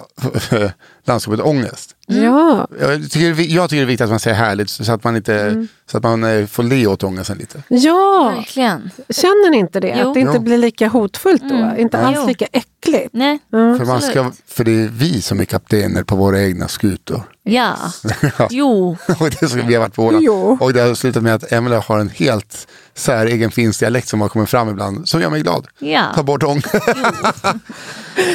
landskapet 1.07 1.41
ångest. 1.41 1.91
ja, 2.07 2.67
Jag 2.81 3.11
tycker, 3.11 3.35
det 3.35 3.43
är- 3.43 3.55
jag 3.55 3.71
tycker 3.71 3.81
det 3.81 3.85
är 3.85 3.87
viktigt 3.87 4.05
att 4.05 4.11
man 4.11 4.21
säger 4.21 4.37
härligt 4.37 4.71
så 4.71 4.93
att 4.93 5.05
man, 5.05 5.17
inte, 5.17 5.67
så 5.91 5.97
att 5.97 6.03
man 6.03 6.25
eh, 6.25 6.47
får 6.47 6.63
le 6.63 6.87
åt 6.87 7.05
ångesten 7.05 7.39
lite. 7.39 7.63
ja. 7.69 8.33
Verkligen. 8.37 8.91
Känner 9.09 9.51
ni 9.51 9.57
inte 9.57 9.81
det? 9.81 9.97
Jo. 10.01 10.09
Att 10.09 10.15
det 10.15 10.21
inte 10.21 10.33
Jo. 10.37 10.41
blir 10.43 10.59
lika 10.59 10.89
hotfullt 10.89 11.43
då? 11.49 11.75
Inte 11.79 11.99
alls 11.99 12.17
Jo. 12.21 12.27
lika 12.27 12.47
äckligt? 12.53 13.09
Nej. 13.13 13.39
För, 13.51 13.85
man 13.85 14.03
ska, 14.03 14.31
för 14.49 14.65
det 14.65 14.71
är 14.85 14.89
vi 14.93 15.23
som 15.23 15.41
är 15.41 15.45
kaptener 15.45 16.03
på 16.03 16.17
våra 16.17 16.43
egna 16.43 16.69
skutor. 16.69 17.23
Ja. 17.43 17.75
Jo. 18.51 18.97
och 19.21 19.31
det 19.41 19.49
så 19.49 19.57
vi 19.57 19.75
har 19.75 19.81
varit 19.81 19.95
på 19.95 20.05
Åland. 20.05 20.25
Jo. 20.25 20.59
Och 20.61 20.73
det 20.73 20.81
har 20.81 20.95
slutat 20.95 21.23
med 21.23 21.35
att 21.35 21.53
Emelie 21.53 21.79
har 21.87 21.99
en 21.99 22.09
helt 22.09 22.69
säregen 22.95 23.51
finsk 23.51 23.81
dialekt 23.81 24.09
som 24.09 24.21
har 24.21 24.29
kommit 24.29 24.49
fram 24.49 24.69
ibland. 24.69 25.09
Som 25.09 25.21
gör 25.21 25.31
mig 25.31 25.41
glad. 25.43 25.67
Ja. 25.79 26.03
Ta 26.15 26.23
bort 26.23 26.43
ångest. 26.43 26.75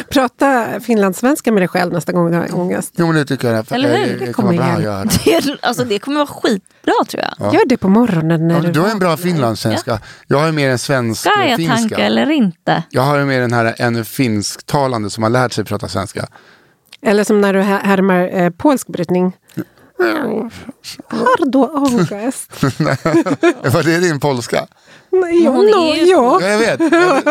Prata 0.10 0.80
finlandssvenska 0.80 1.52
med 1.52 1.62
dig 1.62 1.68
själv 1.68 1.94
nästa 1.94 2.12
gång 2.12 2.32
du 2.32 2.38
har 2.38 2.56
ångest. 2.60 2.94
jo 2.98 3.08
men 3.08 3.16
det 3.16 3.26
tycker 3.26 3.54
jag. 3.54 3.72
Eller 3.72 3.98
hur? 3.98 4.20
Det, 4.20 4.26
Det 4.26 4.34
kommer 4.34 4.54
bra 4.54 4.66
att 4.66 4.84
göra. 4.84 5.04
Det, 5.26 5.58
alltså, 5.62 5.84
det 5.84 6.00
kommer 6.00 6.18
vara 6.18 6.28
skitbra 6.28 6.94
tror 7.10 7.24
jag. 7.40 7.54
Gör 7.54 7.66
det 7.66 7.78
på 7.78 7.90
morgonen 7.90 8.48
när 8.48 8.56
Ja, 8.56 8.62
du 8.62 8.72
du 8.72 8.80
har 8.80 8.90
en 8.90 9.00
bra 9.00 9.18
finlandssvenska. 9.18 10.00
Jag 10.28 10.38
har 10.38 10.46
ju 10.46 10.52
mer 10.52 10.70
en 10.70 10.80
svensk 10.80 11.22
Ska 11.22 11.46
jag 11.48 11.58
finska. 11.58 11.76
tanka 11.78 11.98
eller 11.98 12.30
inte? 12.30 12.84
Jag 12.90 13.02
har 13.02 13.18
ju 13.20 13.26
mer 13.26 13.42
den 13.42 13.54
här 13.54 13.76
en 13.78 14.06
finsktalande 14.06 15.10
som 15.10 15.24
har 15.24 15.30
lärt 15.30 15.54
sig 15.54 15.66
prata 15.66 15.88
svenska. 15.88 16.28
Eller 17.02 17.24
som 17.24 17.42
när 17.42 17.54
du 17.54 17.62
här- 17.62 17.80
härmar 17.84 18.30
eh, 18.34 18.50
polsk 18.50 18.88
brytning. 18.88 19.34
Har 21.08 21.52
du 21.52 21.58
ångest? 21.60 22.64
Var 23.74 23.84
det 23.84 24.00
din 24.00 24.20
polska? 24.20 24.66
Nej, 25.12 25.46
Hon 25.46 25.66
no, 25.66 25.92
är 25.92 25.96
ju- 25.96 26.06
ja. 26.12 26.40
Ja, 26.42 26.48
jag 26.48 26.58
vet. 26.60 26.80
Jag 26.92 27.16
vet. 27.16 27.26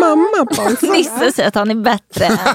Mamma 0.00 0.46
polska. 0.56 0.86
Nisse 0.86 1.32
säger 1.32 1.48
att 1.48 1.54
han 1.54 1.70
är 1.70 1.74
bättre. 1.74 2.38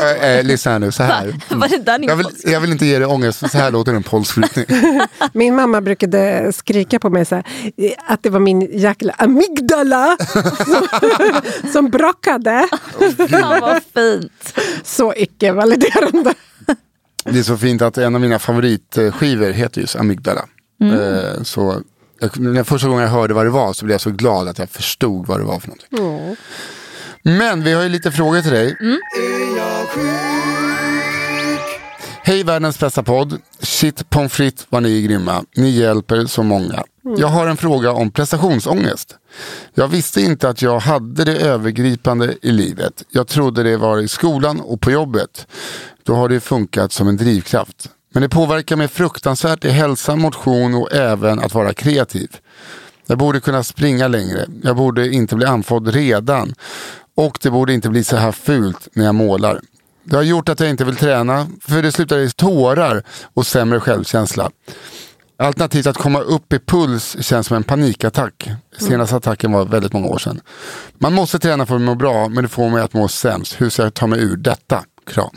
Eh, 0.00 0.30
eh, 0.30 0.44
lyssna 0.44 0.72
här 0.72 0.78
nu, 0.78 0.92
så 0.92 1.02
här. 1.02 1.34
Var 1.54 1.68
det 1.68 1.78
där 1.78 1.98
din 1.98 2.08
Jag 2.08 2.16
vill, 2.16 2.26
jag 2.44 2.60
vill 2.60 2.72
inte 2.72 2.86
ge 2.86 2.98
dig 2.98 3.06
ångest, 3.06 3.50
så 3.50 3.58
här 3.58 3.70
låter 3.70 3.94
en 3.94 4.02
polsk 4.02 4.34
brytning. 4.34 4.66
Min 5.32 5.54
mamma 5.54 5.80
brukade 5.80 6.52
skrika 6.52 6.98
på 6.98 7.10
mig 7.10 7.24
så 7.24 7.34
här, 7.34 7.44
eh, 7.76 7.92
att 8.06 8.22
det 8.22 8.30
var 8.30 8.40
min 8.40 8.78
jäkla 8.78 9.12
amygdala 9.18 10.16
som, 10.66 10.88
som 11.72 11.90
brakade. 11.90 12.68
Fan 13.30 13.60
vad 13.60 13.82
fint. 13.94 14.58
Så 14.84 15.14
icke-validerande. 15.16 16.34
Det 17.24 17.38
är 17.38 17.42
så 17.42 17.56
fint 17.56 17.82
att 17.82 17.98
en 17.98 18.14
av 18.14 18.20
mina 18.20 18.38
favoritskivor 18.38 19.50
heter 19.50 19.80
just 19.80 19.96
Amygdala. 19.96 20.44
Mm. 20.80 21.44
Så 21.44 21.80
jag, 22.22 22.40
när 22.40 22.64
första 22.64 22.88
gången 22.88 23.02
jag 23.02 23.10
hörde 23.10 23.34
vad 23.34 23.46
det 23.46 23.50
var 23.50 23.72
så 23.72 23.84
blev 23.84 23.94
jag 23.94 24.00
så 24.00 24.10
glad 24.10 24.48
att 24.48 24.58
jag 24.58 24.70
förstod 24.70 25.26
vad 25.26 25.40
det 25.40 25.44
var 25.44 25.60
för 25.60 25.68
någonting. 25.68 26.36
Men 27.22 27.64
vi 27.64 27.72
har 27.72 27.82
ju 27.82 27.88
lite 27.88 28.10
frågor 28.12 28.40
till 28.42 28.50
dig. 28.50 28.76
Mm. 28.80 28.98
Hej 32.24 32.44
världens 32.44 32.78
bästa 32.78 33.02
podd. 33.02 33.38
Shit 33.60 34.10
pommes 34.10 34.32
frites 34.32 34.66
vad 34.68 34.82
ni 34.82 34.98
är 34.98 35.08
grymma. 35.08 35.44
Ni 35.56 35.70
hjälper 35.70 36.26
så 36.26 36.42
många. 36.42 36.84
Jag 37.18 37.28
har 37.28 37.46
en 37.46 37.56
fråga 37.56 37.92
om 37.92 38.10
prestationsångest. 38.10 39.16
Jag 39.74 39.88
visste 39.88 40.20
inte 40.20 40.48
att 40.48 40.62
jag 40.62 40.78
hade 40.78 41.24
det 41.24 41.36
övergripande 41.36 42.36
i 42.42 42.50
livet. 42.52 43.02
Jag 43.10 43.28
trodde 43.28 43.62
det 43.62 43.76
var 43.76 43.98
i 43.98 44.08
skolan 44.08 44.60
och 44.60 44.80
på 44.80 44.90
jobbet. 44.90 45.46
Då 46.02 46.14
har 46.14 46.28
det 46.28 46.40
funkat 46.40 46.92
som 46.92 47.08
en 47.08 47.16
drivkraft. 47.16 47.90
Men 48.12 48.22
det 48.22 48.28
påverkar 48.28 48.76
mig 48.76 48.88
fruktansvärt 48.88 49.64
i 49.64 49.70
hälsa, 49.70 50.16
motion 50.16 50.74
och 50.74 50.92
även 50.92 51.38
att 51.38 51.54
vara 51.54 51.72
kreativ. 51.72 52.36
Jag 53.06 53.18
borde 53.18 53.40
kunna 53.40 53.62
springa 53.62 54.08
längre. 54.08 54.46
Jag 54.62 54.76
borde 54.76 55.08
inte 55.08 55.36
bli 55.36 55.46
andfådd 55.46 55.88
redan. 55.88 56.54
Och 57.16 57.38
det 57.42 57.50
borde 57.50 57.72
inte 57.72 57.88
bli 57.88 58.04
så 58.04 58.16
här 58.16 58.32
fult 58.32 58.88
när 58.92 59.04
jag 59.04 59.14
målar. 59.14 59.60
Det 60.04 60.16
har 60.16 60.22
gjort 60.22 60.48
att 60.48 60.60
jag 60.60 60.70
inte 60.70 60.84
vill 60.84 60.96
träna, 60.96 61.46
för 61.60 61.82
det 61.82 61.92
slutar 61.92 62.18
i 62.18 62.30
tårar 62.30 63.02
och 63.34 63.46
sämre 63.46 63.80
självkänsla. 63.80 64.50
Alternativt 65.36 65.86
att 65.86 65.96
komma 65.96 66.20
upp 66.20 66.52
i 66.52 66.58
puls 66.58 67.16
känns 67.20 67.46
som 67.46 67.56
en 67.56 67.62
panikattack. 67.62 68.50
Senaste 68.78 69.16
attacken 69.16 69.52
var 69.52 69.64
väldigt 69.64 69.92
många 69.92 70.06
år 70.06 70.18
sedan. 70.18 70.40
Man 70.98 71.12
måste 71.12 71.38
träna 71.38 71.66
för 71.66 71.74
att 71.74 71.80
må 71.80 71.94
bra, 71.94 72.28
men 72.28 72.42
det 72.42 72.48
får 72.48 72.70
mig 72.70 72.82
att 72.82 72.94
må 72.94 73.08
sämst. 73.08 73.60
Hur 73.60 73.70
ska 73.70 73.82
jag 73.82 73.94
ta 73.94 74.06
mig 74.06 74.20
ur 74.20 74.36
detta? 74.36 74.84
Kram. 75.06 75.36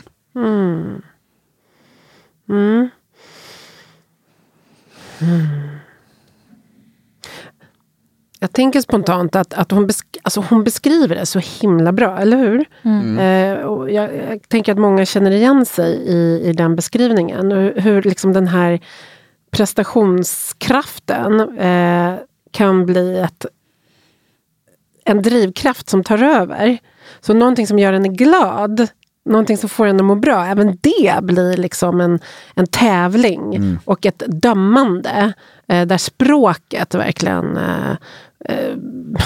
Jag 8.40 8.52
tänker 8.52 8.80
spontant 8.80 9.36
att, 9.36 9.54
att 9.54 9.70
hon, 9.70 9.86
besk 9.86 10.06
alltså 10.22 10.40
hon 10.40 10.64
beskriver 10.64 11.14
det 11.14 11.26
så 11.26 11.38
himla 11.38 11.92
bra, 11.92 12.18
eller 12.18 12.36
hur? 12.36 12.64
Eh, 13.20 13.58
och 13.58 13.90
jag, 13.90 14.16
jag 14.16 14.48
tänker 14.48 14.72
att 14.72 14.78
många 14.78 15.06
känner 15.06 15.30
igen 15.30 15.66
sig 15.66 15.92
i, 15.92 16.48
i 16.48 16.52
den 16.52 16.76
beskrivningen. 16.76 17.52
Hur, 17.52 17.80
hur 17.80 18.02
liksom 18.02 18.32
den 18.32 18.46
här 18.46 18.80
prestationskraften 19.50 21.58
eh, 21.58 22.14
kan 22.50 22.86
bli 22.86 23.18
ett, 23.18 23.46
en 25.04 25.22
drivkraft 25.22 25.88
som 25.88 26.04
tar 26.04 26.22
över. 26.22 26.78
Så 27.20 27.34
någonting 27.34 27.66
som 27.66 27.78
gör 27.78 27.92
en 27.92 28.16
glad, 28.16 28.88
någonting 29.26 29.56
som 29.56 29.68
får 29.68 29.86
en 29.86 30.00
att 30.00 30.04
må 30.04 30.14
bra, 30.14 30.46
även 30.46 30.78
det 30.80 31.18
blir 31.22 31.56
liksom 31.56 32.00
en, 32.00 32.18
en 32.54 32.66
tävling 32.66 33.78
och 33.84 34.06
ett 34.06 34.22
dömande. 34.26 35.32
Eh, 35.68 35.86
där 35.86 35.98
språket 35.98 36.94
verkligen 36.94 37.56
eh, 37.56 37.90
eh, 38.44 38.76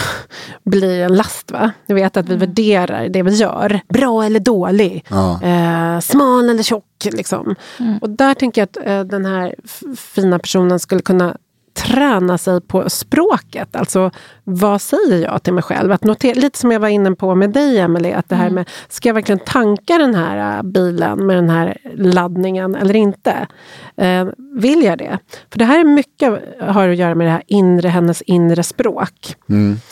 blir 0.65 1.01
en 1.01 1.17
last. 1.17 1.51
Va? 1.51 1.73
Du 1.87 1.95
vet 1.95 2.17
att 2.17 2.29
vi 2.29 2.37
värderar 2.37 3.09
det 3.09 3.23
vi 3.23 3.35
gör. 3.35 3.81
Bra 3.89 4.25
eller 4.25 4.41
dålig. 4.41 5.05
Ja. 5.09 5.43
Eh, 5.43 6.01
smal 6.01 6.51
eller 6.51 6.63
tjock. 6.63 6.85
Liksom. 7.13 7.55
Och 8.01 8.11
där 8.11 8.35
tänker 8.35 8.61
jag 8.61 8.67
att 8.67 8.87
eh, 8.87 9.01
den 9.05 9.25
här 9.25 9.55
fina 9.97 10.39
personen 10.39 10.79
skulle 10.79 11.03
kunna 11.03 11.37
träna 11.75 12.39
sig 12.39 12.61
på 12.61 12.91
språket. 12.91 13.77
Alltså, 13.77 14.11
vad 14.45 14.83
säger 14.83 15.23
jag 15.23 15.43
till 15.43 15.53
mig 15.53 15.63
själv? 15.63 15.93
Att 15.93 16.05
notera, 16.05 16.35
lite 16.35 16.59
som 16.59 16.73
jag 16.73 16.81
var 16.81 16.89
inne 16.89 17.15
på 17.15 17.35
med 17.35 17.51
dig, 17.51 17.79
Emelie. 17.79 18.17
Att 18.17 18.29
det 18.29 18.37
här 18.37 18.51
med, 18.51 18.69
ska 18.89 19.09
jag 19.09 19.15
verkligen 19.15 19.39
tanka 19.39 19.99
den 19.99 20.15
här 20.15 20.57
äh, 20.57 20.63
bilen 20.63 21.27
med 21.27 21.37
den 21.37 21.51
här 21.51 21.77
laddningen 21.95 22.75
eller 22.75 22.97
inte? 22.97 23.47
Eh, 23.97 24.27
vill 24.57 24.85
jag 24.85 24.99
det? 24.99 25.19
För 25.51 25.59
det 25.59 25.65
här 25.65 25.81
är 25.81 25.85
mycket 25.85 26.43
har 26.61 26.89
att 26.89 26.97
göra 26.97 27.15
med 27.15 27.27
det 27.27 27.31
här 27.31 27.43
inre, 27.47 27.89
hennes 27.89 28.23
inre 28.23 28.63
språk. 28.63 29.37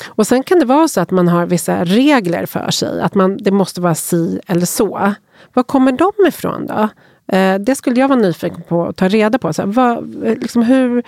Och 0.07 0.27
sen 0.27 0.43
kan 0.43 0.59
det 0.59 0.65
vara 0.65 0.89
så 0.89 1.01
att 1.01 1.11
man 1.11 1.29
har 1.29 1.47
vissa 1.47 1.85
regler 1.85 2.47
för 2.47 2.71
sig. 2.71 3.01
Att 3.01 3.15
man, 3.15 3.37
det 3.37 3.51
måste 3.51 3.81
vara 3.81 3.95
si 3.95 4.41
eller 4.47 4.67
så. 4.67 5.15
Var 5.55 5.63
kommer 5.63 5.93
de 5.93 6.13
ifrån 6.29 6.67
då? 6.67 6.89
Eh, 7.37 7.59
det 7.59 7.75
skulle 7.75 8.01
jag 8.01 8.09
vara 8.09 8.19
nyfiken 8.19 8.63
på 8.69 8.87
att 8.87 8.97
ta 8.97 9.09
reda 9.09 9.39
på. 9.39 9.53
Så 9.53 9.63
här, 9.63 9.67
vad, 9.67 10.15
liksom 10.25 10.63
hur, 10.63 11.03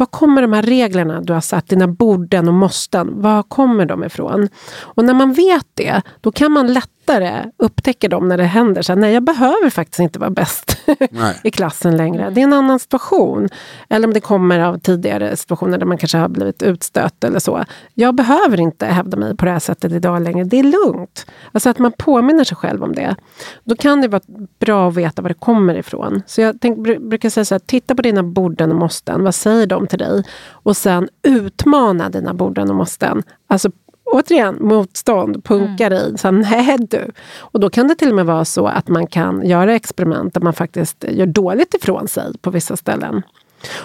var 0.00 0.06
kommer 0.06 0.42
de 0.42 0.52
här 0.52 0.62
reglerna 0.62 1.20
du 1.20 1.32
har 1.32 1.40
satt, 1.40 1.68
dina 1.68 1.88
borden 1.88 2.48
och 2.48 2.54
måsten, 2.54 3.22
var 3.22 3.42
kommer 3.42 3.86
de 3.86 4.04
ifrån? 4.04 4.48
Och 4.80 5.04
när 5.04 5.14
man 5.14 5.32
vet 5.32 5.66
det, 5.74 6.02
då 6.20 6.32
kan 6.32 6.52
man 6.52 6.72
lättare 7.10 7.50
upptäcka 7.56 8.08
dem 8.08 8.28
när 8.28 8.36
det 8.36 8.44
händer. 8.44 8.82
Så 8.82 8.92
här, 8.92 9.00
nej, 9.00 9.14
jag 9.14 9.22
behöver 9.22 9.70
faktiskt 9.70 10.00
inte 10.00 10.18
vara 10.18 10.30
bäst 10.30 10.76
i 11.44 11.50
klassen 11.50 11.96
längre. 11.96 12.30
Det 12.30 12.40
är 12.40 12.44
en 12.44 12.52
annan 12.52 12.78
situation. 12.78 13.48
Eller 13.88 14.08
om 14.08 14.14
det 14.14 14.20
kommer 14.20 14.58
av 14.58 14.78
tidigare 14.78 15.36
situationer 15.36 15.78
där 15.78 15.86
man 15.86 15.98
kanske 15.98 16.18
har 16.18 16.28
blivit 16.28 16.62
utstött 16.62 17.24
eller 17.24 17.38
så. 17.38 17.64
Jag 17.94 18.14
behöver 18.14 18.60
inte 18.60 18.86
hävda 18.86 19.16
mig 19.16 19.36
på 19.36 19.44
det 19.44 19.50
här 19.50 19.58
sättet 19.58 19.92
idag 19.92 20.22
längre. 20.22 20.44
Det 20.44 20.58
är 20.58 20.62
lugnt. 20.62 21.26
Alltså 21.52 21.70
att 21.70 21.78
man 21.78 21.92
påminner 21.98 22.44
sig 22.44 22.56
själv 22.56 22.82
om 22.82 22.94
det. 22.94 23.16
Då 23.64 23.76
kan 23.76 24.00
det 24.00 24.08
vara 24.08 24.22
bra 24.58 24.88
att 24.88 24.94
veta 24.94 25.22
var 25.22 25.28
det 25.28 25.34
kommer 25.34 25.74
ifrån. 25.74 26.22
Så 26.26 26.40
jag 26.40 26.60
tänk, 26.60 26.78
bru- 26.78 27.08
brukar 27.08 27.30
säga 27.30 27.44
så 27.44 27.54
här, 27.54 27.60
titta 27.60 27.94
på 27.94 28.02
dina 28.02 28.22
borden 28.22 28.70
och 28.70 28.76
måsten. 28.76 29.24
Vad 29.24 29.34
säger 29.34 29.66
de 29.66 29.86
till 29.86 29.98
dig? 29.98 30.24
Och 30.50 30.76
sen 30.76 31.08
utmana 31.22 32.08
dina 32.08 32.34
borden 32.34 32.70
och 32.70 32.76
måsten. 32.76 33.22
Alltså 33.48 33.70
återigen, 34.12 34.56
motstånd, 34.60 35.44
punkar 35.44 35.92
i. 35.92 36.18
Så, 36.18 36.30
nej 36.30 36.76
du. 36.80 37.10
Och 37.38 37.60
då 37.60 37.70
kan 37.70 37.88
det 37.88 37.94
till 37.94 38.08
och 38.08 38.14
med 38.14 38.26
vara 38.26 38.44
så 38.44 38.66
att 38.66 38.88
man 38.88 39.06
kan 39.06 39.46
göra 39.46 39.74
experiment 39.74 40.34
där 40.34 40.40
man 40.40 40.52
faktiskt 40.52 41.04
gör 41.08 41.26
dåligt 41.26 41.74
ifrån 41.74 42.08
sig 42.08 42.38
på 42.40 42.50
vissa 42.50 42.76
ställen. 42.76 43.22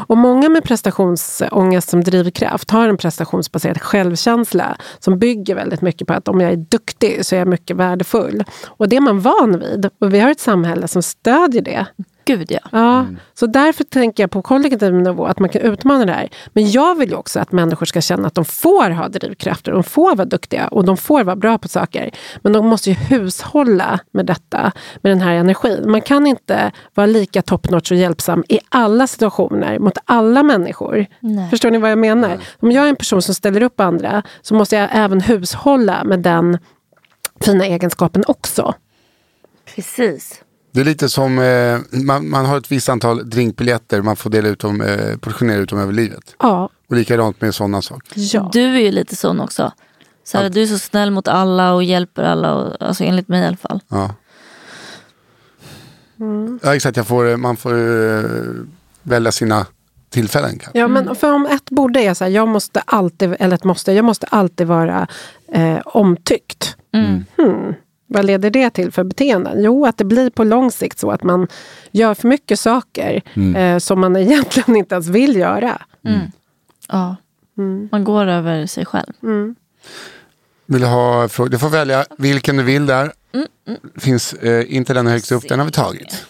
Och 0.08 0.18
många 0.18 0.50
med 0.50 0.64
prestationsångest 0.64 1.90
som 1.90 2.04
drivkraft 2.04 2.72
har 2.72 2.88
en 2.88 2.98
prestationsbaserad 2.98 3.82
självkänsla 3.82 4.78
som 5.00 5.20
bygger 5.20 5.56
väldigt 5.56 5.82
mycket 5.82 6.08
på 6.08 6.14
att 6.14 6.28
om 6.28 6.42
jag 6.42 6.52
är 6.52 6.56
duktig 6.56 7.26
så 7.26 7.36
är 7.36 7.40
jag 7.40 7.48
mycket 7.48 7.78
värdefull. 7.78 8.44
Och 8.66 8.90
det 8.90 8.96
är 8.96 9.02
man 9.02 9.20
van 9.20 9.60
vid. 9.60 9.90
Och 10.00 10.14
vi 10.14 10.20
har 10.20 10.32
ett 10.32 10.40
samhälle 10.40 10.88
som 10.88 11.04
stödjer 11.04 11.62
det. 11.62 11.86
Gud 12.26 12.52
ja. 12.52 12.60
Ja, 12.72 13.06
Så 13.34 13.48
därför 13.48 13.84
tänker 13.84 14.24
jag 14.24 14.32
på 14.32 14.42
kollektiv 14.42 14.94
nivå 14.94 15.26
att 15.26 15.40
man 15.40 15.50
kan 15.50 15.62
utmana 15.62 16.06
det 16.06 16.12
här. 16.12 16.30
Men 16.54 16.72
jag 16.72 16.96
vill 16.96 17.10
ju 17.10 17.16
också 17.16 17.40
att 17.40 17.52
människor 17.52 17.86
ska 17.86 18.02
känna 18.02 18.28
att 18.28 18.36
de 18.36 18.46
får 18.46 18.90
ha 18.90 19.08
drivkrafter, 19.08 19.72
de 19.72 19.84
får 19.84 20.16
vara 20.16 20.26
duktiga 20.26 20.68
och 20.68 20.86
de 20.86 20.98
får 20.98 21.24
vara 21.24 21.36
bra 21.36 21.58
på 21.58 21.68
saker. 21.68 22.12
Men 22.42 22.54
de 22.54 22.68
måste 22.68 22.90
ju 22.90 22.96
hushålla 22.96 24.00
med 24.12 24.26
detta, 24.26 24.72
med 25.02 25.12
den 25.12 25.22
här 25.22 25.34
energin. 25.34 25.92
Man 25.92 26.02
kan 26.02 26.28
inte 26.28 26.72
vara 26.94 27.08
lika 27.08 27.42
top 27.42 27.70
notch 27.70 27.92
och 27.92 27.98
hjälpsam 27.98 28.44
i 28.50 28.60
alla 28.70 29.08
situationer 29.08 29.80
mot 29.80 29.98
alla 30.06 30.44
människor. 30.44 31.06
Nej. 31.20 31.50
Förstår 31.50 31.72
ni 31.72 31.78
vad 31.78 31.92
jag 31.92 31.98
menar? 31.98 32.38
Om 32.60 32.72
jag 32.72 32.86
är 32.86 32.90
en 32.90 32.96
person 32.96 33.22
som 33.22 33.36
ställer 33.36 33.64
upp 33.64 33.80
andra 33.80 34.24
så 34.42 34.56
måste 34.56 34.76
jag 34.76 34.90
även 34.92 35.22
hushålla 35.22 36.04
med 36.04 36.20
den 36.20 36.58
fina 37.42 37.66
egenskapen 37.66 38.24
också. 38.28 38.74
Precis. 39.76 40.42
Det 40.76 40.82
är 40.82 40.86
lite 40.86 41.10
som, 41.10 41.40
eh, 41.40 41.80
man, 42.04 42.30
man 42.30 42.46
har 42.46 42.58
ett 42.58 42.72
visst 42.72 42.90
antal 42.90 43.30
drinkbiljetter, 43.30 44.02
man 44.02 44.16
får 44.16 44.30
dela 44.30 44.48
ut 44.48 44.60
dem, 44.60 44.82
eh, 44.82 45.18
portionera 45.18 45.58
ut 45.58 45.70
dem 45.70 45.80
över 45.80 45.94
livet. 45.94 46.36
Ja, 46.40 46.70
Och 46.90 46.96
likadant 46.96 47.42
med 47.42 47.56
sådana 47.56 47.82
saker. 47.82 48.14
ja. 48.16 48.50
Du 48.54 48.76
är 48.76 48.80
ju 48.80 48.92
lite 48.92 49.16
sån 49.16 49.40
också. 49.40 49.72
Så 50.24 50.38
här, 50.38 50.50
Du 50.50 50.62
är 50.62 50.66
så 50.68 50.80
snäll 50.80 51.12
mot 51.12 51.28
alla 51.28 51.74
och 51.74 51.84
hjälper 51.84 52.24
alla. 52.24 52.54
Och, 52.56 52.82
alltså 52.82 53.04
enligt 53.04 53.28
mig 53.28 53.42
i 53.44 53.46
alla 53.46 53.58
fall. 53.58 53.80
Ja. 53.88 54.16
ja 56.62 56.76
exakt, 56.76 56.98
jag 56.98 57.08
får, 57.08 57.30
eh, 57.30 57.38
man 57.38 57.58
får 57.58 57.74
eh, 57.74 58.24
välja 59.04 59.32
sina 59.32 59.66
tillfällen. 60.10 60.60
kanske. 60.60 60.80
Ja, 60.80 60.88
men 60.88 61.16
för 61.16 61.34
om 61.34 61.46
ett 61.46 61.70
borde 61.70 62.00
är 62.00 62.14
så 62.14 62.24
här, 62.24 62.32
jag 62.32 62.48
måste 62.48 62.80
alltid, 62.80 63.36
eller 63.40 63.56
ett 63.56 63.64
måste, 63.64 63.92
jag 63.92 64.06
måste 64.06 64.28
alltid 64.28 64.68
vara 64.68 65.08
eh, 65.54 65.80
omtyckt. 65.86 66.76
Hmm. 66.94 67.26
Vad 68.07 68.26
leder 68.26 68.49
det 68.49 68.69
till 68.69 68.91
för 68.91 69.03
beteenden? 69.03 69.64
Jo, 69.64 69.86
att 69.86 69.98
det 69.98 70.06
blir 70.06 70.30
på 70.30 70.44
lång 70.44 70.72
sikt 70.72 70.99
så 70.99 71.11
att 71.11 71.23
man 71.23 71.48
gör 71.91 72.14
för 72.14 72.27
mycket 72.27 72.60
saker 72.60 73.22
eh, 73.56 73.77
som 73.77 73.99
man 73.99 74.15
egentligen 74.18 74.76
inte 74.76 74.95
ens 74.95 75.07
vill 75.07 75.36
göra. 75.36 75.82
Ja. 76.90 77.15
Man 77.91 78.03
går 78.03 78.27
över 78.27 78.65
sig 78.65 78.86
själv. 78.86 79.14
Vill 80.65 80.82
du 80.82 80.88
ha 80.88 81.27
frågor? 81.27 81.49
Du 81.49 81.60
får 81.60 81.69
välja 81.69 82.06
vilken 82.18 82.57
du 82.57 82.64
vill 82.64 82.86
där. 82.86 83.11
Finns 83.98 84.34
eh, 84.34 84.76
inte 84.76 84.94
den 84.94 85.07
högst 85.07 85.32
upp, 85.32 85.49
den 85.49 85.60
har 85.60 85.65
vi 85.65 85.72
tagit. 85.72 86.26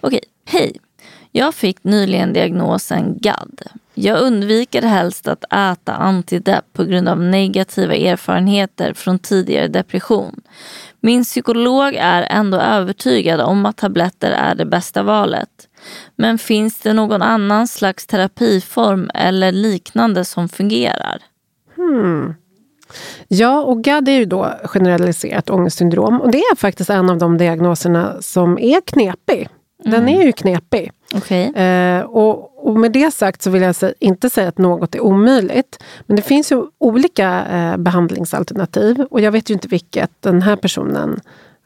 Okej, 0.00 0.20
hej. 0.44 0.76
Jag 1.30 1.54
fick 1.54 1.84
nyligen 1.84 2.32
diagnosen 2.32 3.18
GAD. 3.20 3.62
Jag 3.94 4.20
undviker 4.20 4.82
helst 4.82 5.28
att 5.28 5.44
äta 5.44 5.92
antidepp 5.92 6.64
på 6.72 6.84
grund 6.84 7.08
av 7.08 7.20
negativa 7.20 7.94
erfarenheter 7.94 8.94
från 8.94 9.18
tidigare 9.18 9.68
depression. 9.68 10.40
Min 11.00 11.24
psykolog 11.24 11.94
är 11.98 12.22
ändå 12.30 12.58
övertygad 12.58 13.40
om 13.40 13.66
att 13.66 13.76
tabletter 13.76 14.30
är 14.30 14.54
det 14.54 14.64
bästa 14.64 15.02
valet. 15.02 15.48
Men 16.16 16.38
finns 16.38 16.80
det 16.80 16.92
någon 16.92 17.22
annan 17.22 17.68
slags 17.68 18.06
terapiform 18.06 19.10
eller 19.14 19.52
liknande 19.52 20.24
som 20.24 20.48
fungerar? 20.48 21.22
Ja, 23.28 23.62
och 23.62 23.84
GAD 23.84 24.08
är 24.08 24.12
ju 24.12 24.24
då 24.24 24.52
generaliserat 24.64 25.50
ångestsyndrom. 25.50 26.20
Och 26.20 26.30
det 26.30 26.38
är 26.38 26.56
faktiskt 26.56 26.90
en 26.90 27.10
av 27.10 27.18
de 27.18 27.38
diagnoserna 27.38 28.22
som 28.22 28.58
är 28.58 28.80
knepig. 28.80 29.48
Den 29.84 30.08
är 30.08 30.22
ju 30.22 30.32
knepig. 30.32 30.92
Okej. 31.14 31.54
Eh, 31.54 32.00
och, 32.00 32.51
och 32.62 32.80
med 32.80 32.92
det 32.92 33.10
sagt 33.14 33.42
så 33.42 33.50
vill 33.50 33.62
jag 33.62 33.74
inte 33.98 34.30
säga 34.30 34.48
att 34.48 34.58
något 34.58 34.94
är 34.94 35.00
omöjligt. 35.00 35.82
Men 36.06 36.16
det 36.16 36.22
finns 36.22 36.52
ju 36.52 36.66
olika 36.78 37.46
eh, 37.46 37.76
behandlingsalternativ. 37.76 39.00
Och 39.00 39.20
jag 39.20 39.32
vet 39.32 39.50
ju 39.50 39.54
inte 39.54 39.68
vilket 39.68 40.10
den 40.20 40.42
här 40.42 40.56
personen 40.56 41.20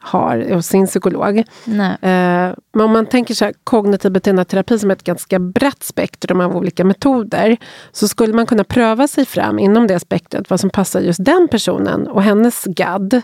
har 0.07 0.55
hos 0.55 0.67
sin 0.67 0.87
psykolog. 0.87 1.45
Nej. 1.65 1.91
Eh, 1.91 2.55
men 2.73 2.85
om 2.85 2.93
man 2.93 3.07
tänker 3.07 3.35
så 3.35 3.45
här, 3.45 3.55
kognitiv 3.65 4.13
beteendeterapi 4.13 4.79
som 4.79 4.91
ett 4.91 5.05
ganska 5.05 5.39
brett 5.39 5.83
spektrum 5.83 6.41
av 6.41 6.57
olika 6.57 6.85
metoder 6.85 7.57
så 7.93 8.09
skulle 8.09 8.33
man 8.33 8.47
kunna 8.47 8.65
pröva 8.65 9.09
sig 9.09 9.27
fram 9.27 9.59
inom 9.59 9.87
det 9.87 10.01
spektret 10.01 10.51
vad 10.51 10.61
som 10.61 10.71
passar 10.71 11.01
just 11.01 11.25
den 11.25 11.49
personen 11.49 12.09
och 12.09 12.23
hennes 12.23 12.65
GAD. 12.65 13.23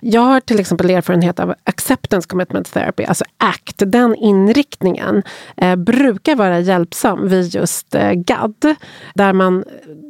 Jag 0.00 0.20
har 0.20 0.40
till 0.40 0.60
exempel 0.60 0.90
erfarenhet 0.90 1.40
av 1.40 1.54
acceptance 1.64 2.28
commitment 2.28 2.72
therapy, 2.72 3.04
alltså 3.04 3.24
ACT. 3.38 3.82
Den 3.86 4.14
inriktningen 4.14 5.22
eh, 5.56 5.76
brukar 5.76 6.36
vara 6.36 6.60
hjälpsam 6.60 7.28
vid 7.28 7.54
just 7.54 7.94
eh, 7.94 8.12
GAD. 8.12 8.74
Där 9.14 9.32
man 9.32 9.64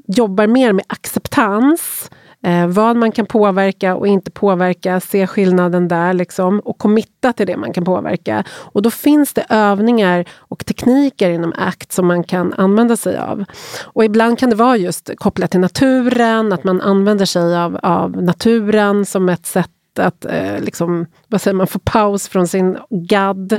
jobbar 0.06 0.47
mer 0.47 0.72
med 0.72 0.84
acceptans 0.88 2.10
Eh, 2.43 2.67
vad 2.67 2.97
man 2.97 3.12
kan 3.12 3.27
påverka 3.27 3.95
och 3.95 4.07
inte 4.07 4.31
påverka, 4.31 5.01
se 5.01 5.27
skillnaden 5.27 5.89
där 5.89 6.12
liksom, 6.12 6.61
och 6.61 6.79
committa 6.79 7.33
till 7.33 7.47
det 7.47 7.57
man 7.57 7.73
kan 7.73 7.85
påverka. 7.85 8.45
Och 8.51 8.83
då 8.83 8.91
finns 8.91 9.33
det 9.33 9.47
övningar 9.49 10.25
och 10.39 10.67
tekniker 10.67 11.31
inom 11.31 11.53
ACT 11.57 11.93
som 11.93 12.07
man 12.07 12.25
kan 12.25 12.53
använda 12.53 12.97
sig 12.97 13.19
av. 13.19 13.45
Och 13.83 14.05
ibland 14.05 14.39
kan 14.39 14.51
det 14.51 14.57
vara 14.57 14.77
just 14.77 15.11
kopplat 15.17 15.51
till 15.51 15.61
naturen, 15.61 16.53
att 16.53 16.65
man 16.65 16.81
använder 16.81 17.25
sig 17.25 17.57
av, 17.57 17.79
av 17.83 18.23
naturen 18.23 19.07
som 19.07 19.29
ett 19.29 19.47
sätt 19.47 19.71
att 19.99 20.25
eh, 20.25 20.61
liksom, 20.61 21.07
vad 21.29 21.41
säger 21.41 21.55
man, 21.55 21.67
få 21.67 21.79
paus 21.79 22.29
från 22.29 22.49
sin 22.49 22.79
gadd 22.91 23.53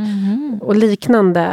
och 0.62 0.76
liknande. 0.76 1.44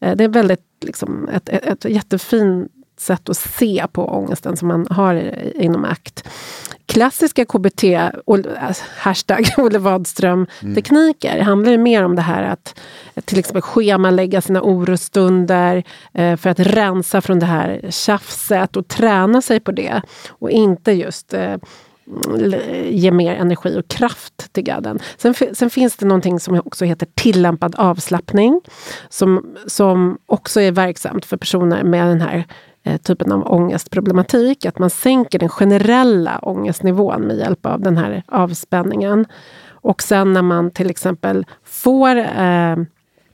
Eh, 0.00 0.16
det 0.16 0.24
är 0.24 0.28
väldigt 0.28 0.64
liksom, 0.80 1.28
ett, 1.28 1.48
ett, 1.48 1.64
ett 1.64 1.84
jättefint 1.84 2.72
sätt 2.96 3.28
att 3.28 3.36
se 3.36 3.86
på 3.92 4.06
ångesten 4.08 4.56
som 4.56 4.68
man 4.68 4.86
har 4.90 5.34
inom 5.54 5.84
ACT. 5.84 6.28
Klassiska 6.86 7.44
KBT, 7.44 7.84
alltså, 8.60 8.84
hashtag 8.96 9.46
Olle 9.56 9.78
Wadström-tekniker 9.78 11.40
handlar 11.40 11.72
ju 11.72 11.78
mer 11.78 12.04
om 12.04 12.16
det 12.16 12.22
här 12.22 12.42
att 12.42 12.78
till 13.24 13.38
exempel 13.38 13.62
schemalägga 13.62 14.40
sina 14.40 14.62
orostunder 14.62 15.84
eh, 16.12 16.36
för 16.36 16.50
att 16.50 16.60
rensa 16.60 17.20
från 17.20 17.38
det 17.38 17.46
här 17.46 17.80
tjafset 17.90 18.76
och 18.76 18.88
träna 18.88 19.42
sig 19.42 19.60
på 19.60 19.72
det. 19.72 20.02
Och 20.28 20.50
inte 20.50 20.92
just 20.92 21.34
eh, 21.34 21.56
ge 22.84 23.10
mer 23.10 23.34
energi 23.34 23.78
och 23.80 23.88
kraft 23.88 24.52
till 24.52 24.62
gadden. 24.64 24.98
Sen, 25.16 25.34
sen 25.52 25.70
finns 25.70 25.96
det 25.96 26.06
någonting 26.06 26.40
som 26.40 26.60
också 26.64 26.84
heter 26.84 27.06
tillämpad 27.14 27.74
avslappning 27.74 28.60
som, 29.08 29.56
som 29.66 30.18
också 30.26 30.60
är 30.60 30.72
verksamt 30.72 31.24
för 31.24 31.36
personer 31.36 31.84
med 31.84 32.06
den 32.06 32.20
här 32.20 32.46
eh, 32.82 32.96
typen 32.96 33.32
av 33.32 33.52
ångestproblematik. 33.52 34.66
Att 34.66 34.78
man 34.78 34.90
sänker 34.90 35.38
den 35.38 35.48
generella 35.48 36.38
ångestnivån 36.38 37.22
med 37.22 37.36
hjälp 37.36 37.66
av 37.66 37.80
den 37.80 37.96
här 37.96 38.22
avspänningen. 38.28 39.26
Och 39.70 40.02
sen 40.02 40.32
när 40.32 40.42
man 40.42 40.70
till 40.70 40.90
exempel 40.90 41.46
får 41.64 42.16
eh, 42.16 42.76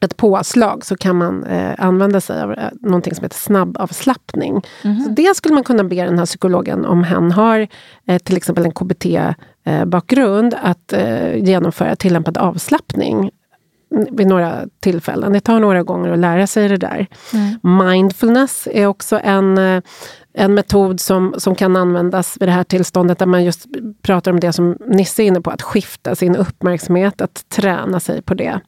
ett 0.00 0.16
påslag 0.16 0.84
så 0.84 0.96
kan 0.96 1.16
man 1.16 1.44
eh, 1.44 1.74
använda 1.78 2.20
sig 2.20 2.42
av 2.42 2.52
eh, 2.52 2.68
någonting 2.80 3.14
som 3.14 3.24
heter 3.24 3.36
snabbavslappning. 3.36 4.62
Så 4.82 5.10
det 5.10 5.36
skulle 5.36 5.54
man 5.54 5.64
kunna 5.64 5.84
be 5.84 6.04
den 6.04 6.18
här 6.18 6.26
psykologen, 6.26 6.84
om 6.84 7.04
hen 7.04 7.32
har 7.32 7.68
eh, 8.06 8.18
till 8.18 8.36
exempel 8.36 8.64
en 8.64 8.72
KBT-bakgrund, 8.72 10.54
att 10.62 10.92
eh, 10.92 11.36
genomföra 11.36 11.96
tillämpad 11.96 12.38
avslappning 12.38 13.30
vid 13.90 14.26
några 14.26 14.66
tillfällen. 14.80 15.32
Det 15.32 15.40
tar 15.40 15.60
några 15.60 15.82
gånger 15.82 16.10
att 16.10 16.18
lära 16.18 16.46
sig 16.46 16.68
det 16.68 16.76
där. 16.76 17.06
Mindfulness 17.62 18.68
är 18.72 18.86
också 18.86 19.20
en, 19.24 19.58
eh, 19.58 19.82
en 20.34 20.54
metod 20.54 21.00
som, 21.00 21.34
som 21.38 21.54
kan 21.54 21.76
användas 21.76 22.36
vid 22.40 22.48
det 22.48 22.52
här 22.52 22.64
tillståndet 22.64 23.18
där 23.18 23.26
man 23.26 23.44
just 23.44 23.66
pratar 24.02 24.30
om 24.30 24.40
det 24.40 24.52
som 24.52 24.76
Nisse 24.86 25.22
är 25.22 25.26
inne 25.26 25.40
på, 25.40 25.50
att 25.50 25.62
skifta 25.62 26.14
sin 26.14 26.36
uppmärksamhet, 26.36 27.20
att 27.20 27.48
träna 27.48 28.00
sig 28.00 28.22
på 28.22 28.34
det. 28.34 28.60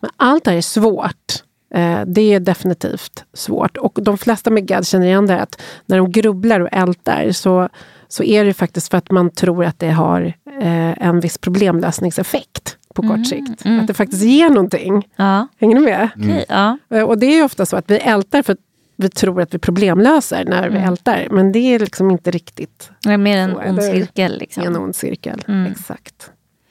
Men 0.00 0.10
allt 0.16 0.44
det 0.44 0.50
här 0.50 0.58
är 0.58 0.62
svårt. 0.62 1.42
Eh, 1.74 2.00
det 2.06 2.34
är 2.34 2.40
definitivt 2.40 3.24
svårt. 3.32 3.76
Och 3.76 3.98
de 4.02 4.18
flesta 4.18 4.50
med 4.50 4.66
GAD 4.66 4.86
känner 4.86 5.06
igen 5.06 5.26
det 5.26 5.40
att 5.40 5.60
när 5.86 5.96
de 5.96 6.12
grubblar 6.12 6.60
och 6.60 6.68
ältar 6.72 7.32
så, 7.32 7.68
så 8.08 8.22
är 8.22 8.44
det 8.44 8.54
faktiskt 8.54 8.90
för 8.90 8.98
att 8.98 9.10
man 9.10 9.30
tror 9.30 9.64
att 9.64 9.78
det 9.78 9.90
har 9.90 10.34
eh, 10.60 11.06
en 11.06 11.20
viss 11.20 11.38
problemlösningseffekt 11.38 12.77
på 13.02 13.08
kort 13.08 13.26
sikt. 13.26 13.66
Att 13.66 13.86
det 13.86 13.94
faktiskt 13.94 14.22
ger 14.22 14.48
någonting. 14.48 15.08
Ja. 15.16 15.48
Hänger 15.60 15.74
ni 15.74 15.80
med? 15.80 16.08
Okej, 16.16 16.44
ja. 16.48 16.78
Eh, 16.90 17.02
Och 17.02 17.18
det 17.18 17.26
är 17.26 17.36
ju 17.36 17.42
ofta 17.42 17.66
så 17.66 17.76
att 17.76 17.90
vi 17.90 17.96
ältar 17.98 18.42
för 18.42 18.52
att 18.52 18.58
vi 18.96 19.08
tror 19.08 19.42
att 19.42 19.54
vi 19.54 19.58
problemlöser 19.58 20.44
när 20.44 20.68
vi 20.70 20.78
ältar. 20.78 21.28
Men 21.30 21.52
det 21.52 21.58
är 21.58 21.78
liksom 21.78 22.10
inte 22.10 22.30
riktigt 22.30 22.90
Det 23.02 23.10
är 23.10 23.16
mer 23.16 23.38
en 23.38 23.52
Så 23.54 23.60
ond 23.68 23.82
cirkel. 23.82 24.38
Liksom. 24.38 24.62
en 24.62 24.76
ond 24.76 24.96
cirkel. 24.96 25.44
Mm. 25.48 25.72
Exakt. 25.72 26.30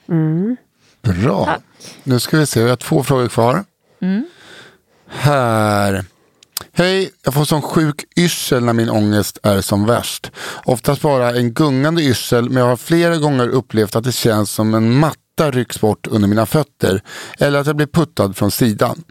Mm. 0.10 0.56
Bra. 1.02 1.58
Nu 2.04 2.20
ska 2.20 2.38
vi 2.38 2.46
se, 2.46 2.64
vi 2.64 2.70
har 2.70 2.76
två 2.76 3.04
frågor 3.04 3.28
kvar. 3.28 3.64
Mm. 4.02 4.26
Här. 5.08 6.06
Hej, 6.72 7.10
jag 7.26 7.34
får 7.34 7.46
sån 7.46 7.62
sjuk 7.62 8.04
yrsel 8.16 8.64
när 8.64 8.74
min 8.74 8.90
ångest 8.90 9.38
är 9.44 9.62
som 9.62 9.86
värst. 9.86 10.32
Oftast 10.66 11.02
bara 11.02 11.30
en 11.36 11.54
gungande 11.54 12.02
yrsel 12.02 12.50
men 12.50 12.64
jag 12.64 12.70
har 12.70 12.78
flera 12.78 13.18
gånger 13.18 13.48
upplevt 13.48 13.96
att 13.96 14.04
det 14.04 14.12
känns 14.12 14.52
som 14.52 14.74
en 14.74 15.00
matta 15.38 15.52
rycks 15.52 15.82
bort 15.82 16.08
under 16.08 16.28
mina 16.28 16.46
fötter 16.46 17.02
eller 17.40 17.60
att 17.60 17.68
jag 17.68 17.76
blir 17.76 17.88
puttad 17.88 18.34
från 18.34 18.52
sidan. 18.52 19.04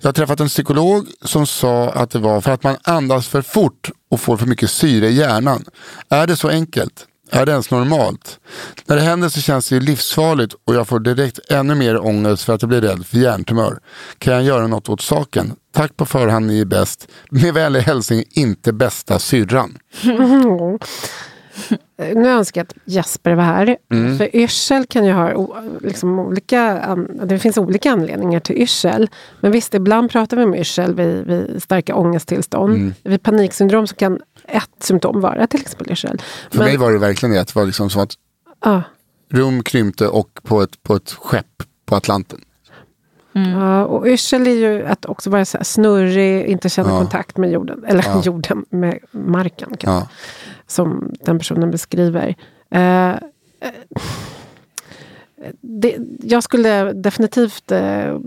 Jag 0.00 0.08
har 0.08 0.12
träffat 0.12 0.40
en 0.40 0.48
psykolog 0.48 1.06
som 1.22 1.46
sa 1.46 1.90
att 1.90 2.10
det 2.10 2.18
var 2.18 2.40
för 2.40 2.50
att 2.50 2.62
man 2.62 2.76
andas 2.82 3.28
för 3.28 3.42
fort 3.42 3.90
och 4.10 4.20
får 4.20 4.36
för 4.36 4.46
mycket 4.46 4.70
syre 4.70 5.08
i 5.08 5.14
hjärnan. 5.14 5.64
Är 6.08 6.26
det 6.26 6.36
så 6.36 6.48
enkelt? 6.48 7.06
Är 7.30 7.46
det 7.46 7.52
ens 7.52 7.70
normalt? 7.70 8.38
När 8.86 8.96
det 8.96 9.02
händer 9.02 9.28
så 9.28 9.40
känns 9.40 9.68
det 9.68 9.74
ju 9.74 9.80
livsfarligt 9.80 10.54
och 10.66 10.74
jag 10.74 10.88
får 10.88 11.00
direkt 11.00 11.38
ännu 11.50 11.74
mer 11.74 12.06
ångest 12.06 12.44
för 12.44 12.54
att 12.54 12.62
jag 12.62 12.68
blir 12.68 12.80
rädd 12.80 13.06
för 13.06 13.18
hjärntumör. 13.18 13.78
Kan 14.18 14.34
jag 14.34 14.42
göra 14.42 14.66
något 14.66 14.88
åt 14.88 15.00
saken? 15.00 15.52
Tack 15.74 15.96
på 15.96 16.06
förhand, 16.06 16.46
ni 16.46 16.60
är 16.60 16.64
bäst. 16.64 17.08
Med 17.30 17.54
vänlig 17.54 17.80
hälsning, 17.80 18.24
inte 18.30 18.72
bästa 18.72 19.18
syrran. 19.18 19.78
Mm. 21.96 22.22
Nu 22.22 22.28
önskar 22.28 22.60
jag 22.60 22.64
att 22.64 22.74
Jesper 22.84 23.34
var 23.34 23.44
här. 23.44 23.76
Mm. 23.92 24.18
För 24.18 24.36
yrsel 24.36 24.86
kan 24.86 25.04
ju 25.04 25.12
ha 25.12 25.52
liksom 25.80 26.18
olika... 26.18 26.96
Det 27.24 27.38
finns 27.38 27.58
olika 27.58 27.92
anledningar 27.92 28.40
till 28.40 28.56
yrsel. 28.56 29.10
Men 29.40 29.52
visst, 29.52 29.74
ibland 29.74 30.10
pratar 30.10 30.36
vi 30.36 30.42
om 30.42 30.54
yrsel 30.54 30.94
vid, 30.94 31.26
vid 31.26 31.62
starka 31.62 31.94
ångesttillstånd. 31.94 32.74
Mm. 32.74 32.94
Vid 33.02 33.22
paniksyndrom 33.22 33.86
så 33.86 33.94
kan 33.94 34.20
ett 34.46 34.70
symptom 34.80 35.20
vara 35.20 35.46
till 35.46 35.60
exempel 35.60 35.92
yrsel. 35.92 36.22
För 36.50 36.58
mig 36.58 36.76
var 36.76 36.92
det 36.92 36.98
verkligen 36.98 37.34
det, 37.34 37.40
att 37.40 37.48
det 37.48 37.56
var 37.56 37.66
liksom 37.66 37.90
som 37.90 38.02
att 38.02 38.14
ja, 38.64 38.82
rum 39.30 39.62
krympte 39.62 40.08
och 40.08 40.40
på 40.42 40.62
ett, 40.62 40.82
på 40.82 40.96
ett 40.96 41.10
skepp 41.10 41.62
på 41.86 41.96
Atlanten. 41.96 42.40
Ja, 43.32 43.84
och 43.84 44.06
yrsel 44.06 44.46
är 44.46 44.50
ju 44.54 44.86
att 44.86 45.06
också 45.06 45.30
vara 45.30 45.44
så 45.44 45.58
snurrig, 45.62 46.46
inte 46.46 46.68
känna 46.68 46.88
Ja. 46.90 46.98
kontakt 46.98 47.36
med 47.36 47.50
jorden. 47.50 47.84
Eller 47.86 48.02
Ja. 48.06 48.22
jorden, 48.24 48.64
med 48.70 48.98
marken. 49.10 49.76
kanske. 49.78 50.08
Som 50.66 51.12
den 51.20 51.38
personen 51.38 51.70
beskriver. 51.70 52.34
Eh, 52.70 53.10
eh, 53.10 53.16
det, 55.60 55.96
jag 56.22 56.42
skulle 56.42 56.92
definitivt 56.92 57.72
eh, 57.72 58.18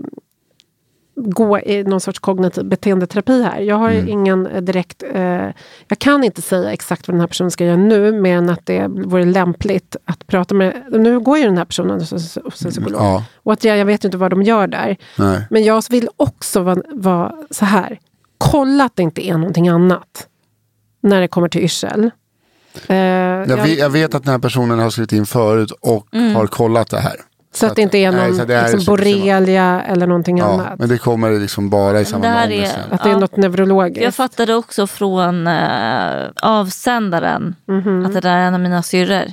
gå 1.16 1.58
i 1.58 1.82
någon 1.84 2.00
sorts 2.00 2.18
kognitiv 2.18 2.64
beteendeterapi 2.64 3.42
här. 3.42 3.60
Jag 3.60 3.76
har 3.76 3.90
Mm. 3.90 4.08
ingen 4.08 4.46
eh, 4.46 4.60
direkt... 4.62 5.02
Eh, 5.14 5.22
jag 5.88 5.98
kan 5.98 6.24
inte 6.24 6.42
säga 6.42 6.72
exakt 6.72 7.08
vad 7.08 7.14
den 7.14 7.20
här 7.20 7.26
personen 7.28 7.50
ska 7.50 7.64
göra 7.64 7.76
nu, 7.76 8.12
mer 8.12 8.36
än 8.38 8.50
att 8.50 8.66
det 8.66 8.86
vore 8.88 9.24
lämpligt 9.24 9.96
att 10.04 10.26
prata 10.26 10.54
med... 10.54 10.82
Nu 10.90 11.20
går 11.20 11.38
ju 11.38 11.44
den 11.44 11.58
här 11.58 11.64
personen 11.64 12.00
hos 12.00 12.36
en 12.36 12.50
psykolog. 12.50 13.00
Ja, 13.02 13.24
Återigen, 13.42 13.78
jag 13.78 13.86
vet 13.86 14.04
inte 14.04 14.16
vad 14.16 14.30
de 14.30 14.42
gör 14.42 14.66
där. 14.66 14.96
nej. 15.18 15.46
Men 15.50 15.64
jag 15.64 15.82
vill 15.90 16.08
också 16.16 16.62
vara, 16.62 16.82
vara 16.92 17.34
så 17.50 17.64
här. 17.64 17.98
Kolla 18.38 18.84
att 18.84 18.96
det 18.96 19.02
inte 19.02 19.26
är 19.26 19.32
någonting 19.38 19.68
annat. 19.68 20.26
När 21.00 21.20
det 21.20 21.28
kommer 21.28 21.48
till 21.48 21.60
yrsel. 21.64 22.10
Eh, 22.88 22.96
Jag, 22.96 23.48
jag- 23.48 23.56
vet, 23.56 23.78
jag 23.78 23.90
vet 23.90 24.14
att 24.14 24.24
den 24.24 24.32
här 24.32 24.38
personen 24.38 24.78
har 24.78 24.90
skrivit 24.90 25.12
in 25.12 25.26
förut 25.26 25.70
och 25.70 26.06
har 26.34 26.46
kollat 26.46 26.90
det 26.90 26.98
här. 27.00 27.16
Så 27.56 27.66
att 27.66 27.76
det 27.76 27.82
inte 27.82 27.98
är 27.98 28.12
nej, 28.12 28.26
någon 28.28 28.36
så 28.38 28.44
det 28.44 28.54
är 28.54 28.72
liksom, 28.72 28.84
borrelia 28.94 29.82
eller 29.82 30.06
någonting 30.06 30.38
Ja, 30.38 30.44
annat. 30.52 30.78
men 30.78 30.88
det 30.88 30.98
kommer 30.98 31.40
liksom 31.40 31.70
bara 31.70 32.00
i 32.00 32.04
samband 32.04 32.34
Det 32.34 32.38
med 32.38 32.50
är- 32.52 32.58
ångesten. 32.58 32.82
Att 32.90 33.02
det 33.02 33.08
är 33.08 33.12
Ja. 33.12 33.18
något 33.18 33.36
neurologiskt. 33.36 34.04
Jag 34.04 34.14
fattade 34.14 34.54
också 34.54 34.86
från 34.86 35.46
eh, 35.46 36.26
avsändaren 36.42 37.54
Mhm. 37.68 38.06
att 38.06 38.12
det 38.14 38.20
där 38.20 38.36
är 38.36 38.46
en 38.46 38.54
av 38.54 38.60
mina 38.60 38.82
syrror. 38.82 39.24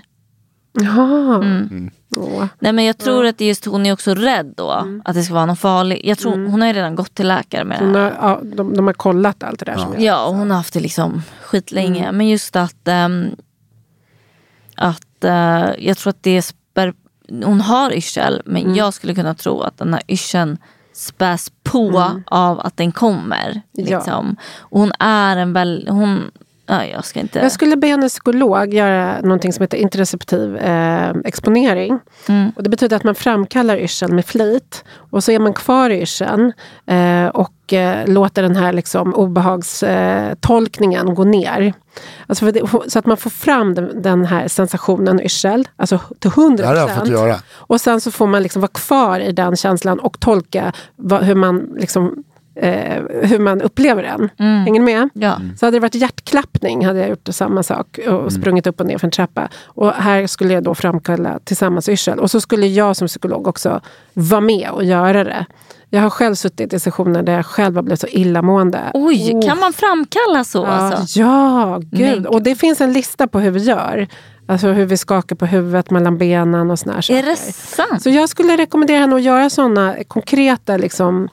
Jaha. 0.81 1.35
Mm. 1.35 1.91
Åh. 2.17 2.45
Nej 2.59 2.73
men 2.73 2.85
jag 2.85 2.97
tror 2.97 3.25
att 3.25 3.37
det 3.37 3.45
är 3.45 3.47
just 3.47 3.65
hon 3.65 3.85
är 3.85 3.93
också 3.93 4.13
rädd 4.15 4.53
då. 4.57 4.71
Mm. 4.71 5.01
Att 5.05 5.15
det 5.15 5.23
ska 5.23 5.33
vara 5.33 5.45
någon 5.45 5.55
farlig. 5.55 6.01
Jag 6.03 6.17
tror 6.17 6.31
hon 6.31 6.61
har 6.61 6.67
ju 6.67 6.73
redan 6.73 6.95
gått 6.95 7.15
till 7.15 7.27
läkare 7.27 7.63
med 7.63 7.79
det 7.79 7.85
Hon 7.85 7.95
här. 7.95 8.01
har, 8.01 8.29
ja, 8.29 8.39
de, 8.43 8.75
de 8.75 8.85
har 8.87 8.93
kollat 8.93 9.43
allt 9.43 9.59
det 9.59 9.65
där. 9.65 9.77
Som 9.77 9.93
jag, 9.93 10.01
Ja 10.01 10.25
och 10.25 10.35
hon 10.35 10.49
har 10.49 10.57
haft 10.57 10.73
det 10.73 10.79
liksom 10.79 11.23
skitlänge. 11.41 12.03
Mm. 12.03 12.17
Men 12.17 12.27
just 12.27 12.55
att, 12.55 12.87
ehm, 12.87 13.25
att 14.75 15.23
eh, 15.23 15.69
jag 15.77 15.97
tror 15.97 16.09
att 16.09 16.23
det 16.23 16.41
spär, 16.41 16.62
hon 17.29 17.61
har 17.61 17.91
yrsel 17.93 18.41
men 18.45 18.63
Mm. 18.63 18.75
jag 18.75 18.93
skulle 18.93 19.15
kunna 19.15 19.33
tro 19.33 19.61
att 19.61 19.77
den 19.77 19.93
här 19.93 20.03
yrseln 20.07 20.57
späs 20.93 21.51
på 21.63 22.11
av 22.25 22.59
att 22.59 22.77
den 22.77 22.91
kommer. 22.91 23.49
Mm. 23.51 23.61
Ja. 23.71 23.97
Liksom. 23.97 24.35
Och 24.59 24.79
hon 24.79 24.91
är 24.99 25.37
en 25.37 25.53
väl, 25.53 25.87
hon, 25.89 26.31
ja, 26.65 26.85
jag 26.85 27.06
ska 27.06 27.19
inte. 27.19 27.40
jag 27.40 27.52
skulle 27.52 27.76
be 27.76 27.88
en 27.88 28.10
psykolog 28.10 28.73
göra 28.73 29.22
någonting 29.22 29.53
som 29.53 29.61
heter 29.61 29.77
interoceptiv 29.77 30.57
eh, 30.57 31.14
exponering. 31.26 31.99
Mm. 32.27 32.52
Och 32.56 32.64
det 32.64 32.69
betyder 32.69 32.98
att 32.98 33.03
man 33.03 33.15
framkallar 33.15 33.77
yrsel 33.77 34.14
med 34.14 34.26
flit. 34.26 34.84
Och 35.10 35.23
så 35.23 35.31
är 35.31 35.40
man 35.40 35.53
kvar 35.53 35.90
i 35.90 36.02
yrseln 36.02 36.53
eh, 36.85 37.27
och 37.27 37.73
eh, 37.73 38.07
låter 38.07 38.41
den 38.41 38.56
här 38.56 38.73
liksom, 38.73 39.14
obehagstolkningen 39.14 41.07
eh, 41.07 41.14
gå 41.14 41.23
ner. 41.23 41.73
Alltså 42.27 42.52
det, 42.52 42.61
så 42.88 42.99
att 42.99 43.06
man 43.06 43.18
får 43.18 43.30
fram 43.30 43.73
den, 43.73 44.02
den 44.02 44.26
här 44.26 44.48
sensationen 44.48 45.22
yrsel, 45.22 45.68
alltså 45.76 45.99
till 46.19 46.31
100%. 46.31 46.57
Det 46.57 46.65
här 46.65 46.76
har 46.76 46.90
jag 46.90 46.98
fått 46.98 47.10
göra. 47.10 47.35
Och 47.52 47.81
sen 47.81 48.02
så 48.02 48.11
får 48.11 48.27
man 48.27 48.44
liksom 48.44 48.61
vara 48.61 48.72
kvar 48.73 49.19
i 49.19 49.31
den 49.31 49.56
känslan 49.56 49.99
och 49.99 50.19
tolka 50.19 50.73
vad, 50.95 51.23
hur, 51.23 51.35
man 51.35 51.57
liksom, 51.77 52.23
eh, 52.55 53.03
hur 53.21 53.39
man 53.39 53.61
upplever 53.61 54.03
den. 54.03 54.30
Hänger 54.38 54.80
ni 54.81 54.85
med? 54.85 55.09
Ja. 55.13 55.38
Så 55.59 55.65
hade 55.65 55.75
det 55.77 55.81
varit 55.81 55.95
hjärtklappning 55.95 56.85
hade 56.85 56.99
jag 56.99 57.09
gjort 57.09 57.27
samma 57.31 57.63
sak 57.63 57.99
och 58.09 58.34
sprungit 58.34 58.67
upp 58.67 58.80
och 58.80 58.85
ner 58.88 58.97
för 58.97 59.07
en 59.07 59.11
trappa. 59.11 59.49
Och 59.65 59.91
här 59.93 60.27
skulle 60.27 60.53
jag 60.53 60.63
då 60.63 60.75
framkalla 60.75 61.39
tillsammans 61.43 61.89
yrsel. 61.89 62.19
Och 62.19 62.31
så 62.31 62.41
skulle 62.41 62.67
jag 62.67 62.95
som 62.95 63.07
psykolog 63.07 63.47
också 63.47 63.81
vara 64.13 64.41
med 64.41 64.69
och 64.71 64.84
göra 64.84 65.23
det. 65.23 65.45
Jag 65.89 66.01
har 66.01 66.09
själv 66.09 66.35
suttit 66.35 66.73
i 66.73 66.80
sessioner 66.80 67.23
där 67.23 67.34
jag 67.34 67.45
själv 67.45 67.75
har 67.75 67.84
blivit 67.84 67.99
så 67.99 68.07
illamående. 68.07 68.80
Oj, 68.93 69.31
Oh. 69.34 69.47
kan 69.47 69.59
man 69.59 69.73
framkalla 69.73 70.43
så? 70.43 70.57
Ja, 70.57 70.67
Alltså? 70.67 71.19
ja 71.19 71.81
gud. 71.91 72.25
Och 72.25 72.43
det 72.43 72.55
finns 72.55 72.81
en 72.81 72.93
lista 72.93 73.27
på 73.27 73.39
hur 73.39 73.51
vi 73.51 73.59
gör. 73.59 74.07
Alltså 74.45 74.67
hur 74.67 74.85
vi 74.85 74.97
skakar 74.97 75.35
på 75.35 75.45
huvudet 75.45 75.91
mellan 75.91 76.17
benen 76.17 76.71
och 76.71 76.80
såna 76.80 76.93
här 76.93 77.01
saker. 77.01 77.19
Är 77.23 77.25
det 77.25 77.35
sant? 77.53 78.01
Så 78.03 78.09
jag 78.09 78.30
skulle 78.30 78.57
rekommendera 78.57 78.99
henne 78.99 79.15
att 79.15 79.21
göra 79.21 79.49
såna 79.49 79.95
konkreta, 80.07 80.77
liksom, 80.77 81.30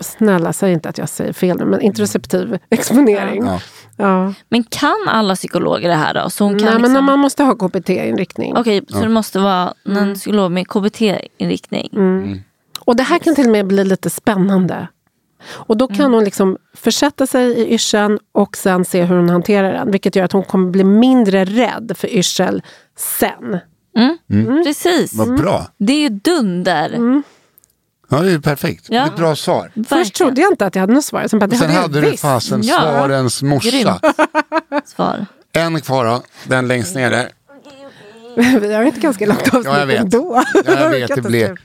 snälla 0.00 0.52
säg 0.52 0.72
inte 0.72 0.88
att 0.88 0.98
jag 0.98 1.08
säger 1.08 1.32
fel 1.32 1.58
nu, 1.58 1.64
men 1.64 1.80
interoceptiv 1.80 2.58
exponering. 2.70 3.44
Ja. 3.46 3.60
Ja. 3.96 4.34
Men 4.48 4.64
kan 4.64 4.96
alla 5.08 5.34
psykologer 5.36 5.88
det 5.88 5.94
här 5.94 6.14
då? 6.14 6.30
Så 6.30 6.44
hon 6.44 6.58
kan 6.58 6.64
Nej, 6.66 6.74
liksom... 6.74 6.92
men 6.92 7.04
man 7.04 7.18
måste 7.18 7.42
ha 7.44 7.54
KBT-inriktning. 7.54 8.56
Okej, 8.56 8.82
så 8.88 9.00
det 9.00 9.08
måste 9.08 9.38
vara 9.38 9.74
Mm. 9.86 10.02
en 10.08 10.14
psykolog 10.14 10.52
med 10.52 10.68
KBT-inriktning. 10.68 11.88
Och 12.80 12.96
det 12.96 13.02
här 13.02 13.18
kan 13.18 13.34
till 13.34 13.46
och 13.46 13.52
med 13.52 13.66
bli 13.66 13.84
lite 13.84 14.10
spännande. 14.10 14.88
Och 15.50 15.76
då 15.76 15.88
kan 15.88 16.14
hon 16.14 16.24
liksom 16.24 16.56
försätta 16.74 17.26
sig 17.26 17.46
i 17.58 17.74
yrseln 17.74 18.18
och 18.32 18.56
sen 18.56 18.84
se 18.84 19.02
hur 19.04 19.16
hon 19.16 19.30
hanterar 19.30 19.72
den. 19.72 19.90
Vilket 19.90 20.16
gör 20.16 20.24
att 20.24 20.32
hon 20.32 20.42
kommer 20.42 20.70
bli 20.70 20.84
mindre 20.84 21.44
rädd 21.44 21.92
för 21.96 22.08
yrsel 22.08 22.62
sen. 22.96 23.58
Precis. 24.64 25.14
Vad 25.14 25.36
bra. 25.36 25.66
Det 25.78 25.92
är 25.92 26.00
ju 26.00 26.08
dunder. 26.08 27.22
Ja, 28.10 28.18
det 28.20 28.32
är 28.32 28.38
perfekt. 28.38 28.84
Ja. 28.88 29.00
Det 29.00 29.06
är 29.06 29.10
ett 29.10 29.16
bra 29.16 29.36
svar. 29.36 29.72
Först 29.88 30.14
trodde 30.14 30.40
jag 30.40 30.52
inte 30.52 30.66
att 30.66 30.74
jag 30.74 30.80
hade 30.80 30.92
något 30.92 31.04
svar. 31.04 31.26
Sen, 31.28 31.38
bara, 31.38 31.46
det 31.46 31.56
sen 31.56 31.70
hade, 31.70 32.00
du 32.00 32.16
fasen 32.16 32.60
Ja. 32.62 32.80
svarens 32.80 33.42
morsa. 33.42 34.00
Svar. 34.84 35.26
En 35.52 35.80
kvar 35.80 36.04
då, 36.04 36.22
den 36.44 36.68
längst 36.68 36.94
nere. 36.94 37.28
Vi 38.36 38.74
har 38.74 38.82
inte 38.82 39.00
ganska 39.00 39.26
långt 39.26 39.40
avsnitt 39.42 39.64
Ja, 39.64 39.78
jag 39.78 39.86
vet. 39.86 40.00
ändå. 40.00 40.42
Ja, 40.54 40.62
jag 40.80 40.90
vet, 40.90 41.08
det 41.08 41.14
inte 41.16 41.28
blir-. 41.28 41.56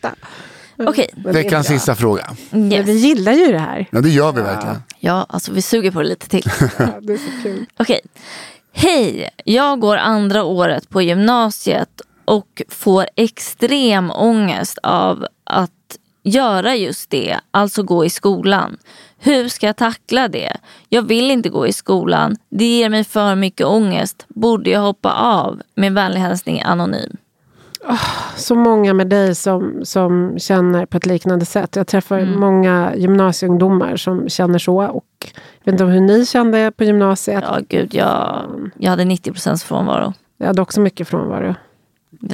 Okej. 0.77 1.09
Men 1.15 1.23
det 1.23 1.29
är 1.39 1.43
Veckans 1.43 1.67
sista 1.67 1.95
fråga. 1.95 2.35
Men 2.49 2.71
Yes. 2.71 2.87
vi 2.87 2.91
gillar 2.93 3.31
ju 3.33 3.51
det 3.51 3.59
här. 3.59 3.87
Ja, 3.91 4.01
det 4.01 4.09
gör 4.09 4.31
vi 4.31 4.41
verkligen. 4.41 4.83
Ja, 4.99 5.25
alltså 5.29 5.51
vi 5.51 5.61
suger 5.61 5.91
på 5.91 6.01
det 6.01 6.07
lite 6.07 6.29
till. 6.29 6.43
Ja, 6.77 6.87
det 7.01 7.13
är 7.13 7.17
så 7.17 7.43
kul. 7.43 7.65
Okej. 7.79 7.99
Hej, 8.73 9.29
jag 9.45 9.79
går 9.79 9.97
andra 9.97 10.43
året 10.43 10.89
på 10.89 11.01
gymnasiet 11.01 11.89
och 12.25 12.61
får 12.69 13.05
extrem 13.15 14.11
ångest 14.11 14.77
av 14.83 15.25
att 15.43 15.71
göra 16.25 16.75
just 16.75 17.09
det, 17.09 17.39
alltså 17.51 17.83
gå 17.83 18.05
i 18.05 18.09
skolan. 18.09 18.77
Hur 19.19 19.47
ska 19.47 19.65
jag 19.65 19.75
tackla 19.75 20.27
det? 20.27 20.57
Jag 20.89 21.01
vill 21.01 21.31
inte 21.31 21.49
gå 21.49 21.67
i 21.67 21.73
skolan. 21.73 22.35
Det 22.49 22.65
ger 22.65 22.89
mig 22.89 23.03
för 23.03 23.35
mycket 23.35 23.67
ångest. 23.67 24.25
Borde 24.27 24.69
jag 24.69 24.81
hoppa 24.81 25.13
av? 25.13 25.61
Med 25.75 25.93
vänlig 25.93 26.19
hälsning 26.21 26.61
Anonym. 26.61 27.17
Så 28.35 28.55
många 28.55 28.93
med 28.93 29.07
dig 29.07 29.35
som, 29.35 29.79
som 29.83 30.39
känner 30.39 30.85
på 30.85 30.97
ett 30.97 31.05
liknande 31.05 31.45
sätt. 31.45 31.75
Jag 31.75 31.87
träffar 31.87 32.19
Mm. 32.19 32.39
många 32.39 32.93
gymnasieungdomar 32.95 33.95
som 33.95 34.29
känner 34.29 34.59
så. 34.59 34.83
Och 34.85 35.05
jag 35.63 35.71
vet 35.71 35.81
inte 35.81 35.83
hur 35.83 36.01
ni 36.01 36.25
kände 36.25 36.71
på 36.71 36.83
gymnasiet. 36.83 37.43
Ja, 37.47 37.59
gud, 37.69 37.93
jag, 37.93 38.41
jag 38.77 38.89
hade 38.89 39.05
90 39.05 39.31
procents 39.31 39.63
frånvaro. 39.63 40.13
Jag 40.37 40.47
hade 40.47 40.61
också 40.61 40.81
mycket 40.81 41.07
frånvaro. 41.07 41.55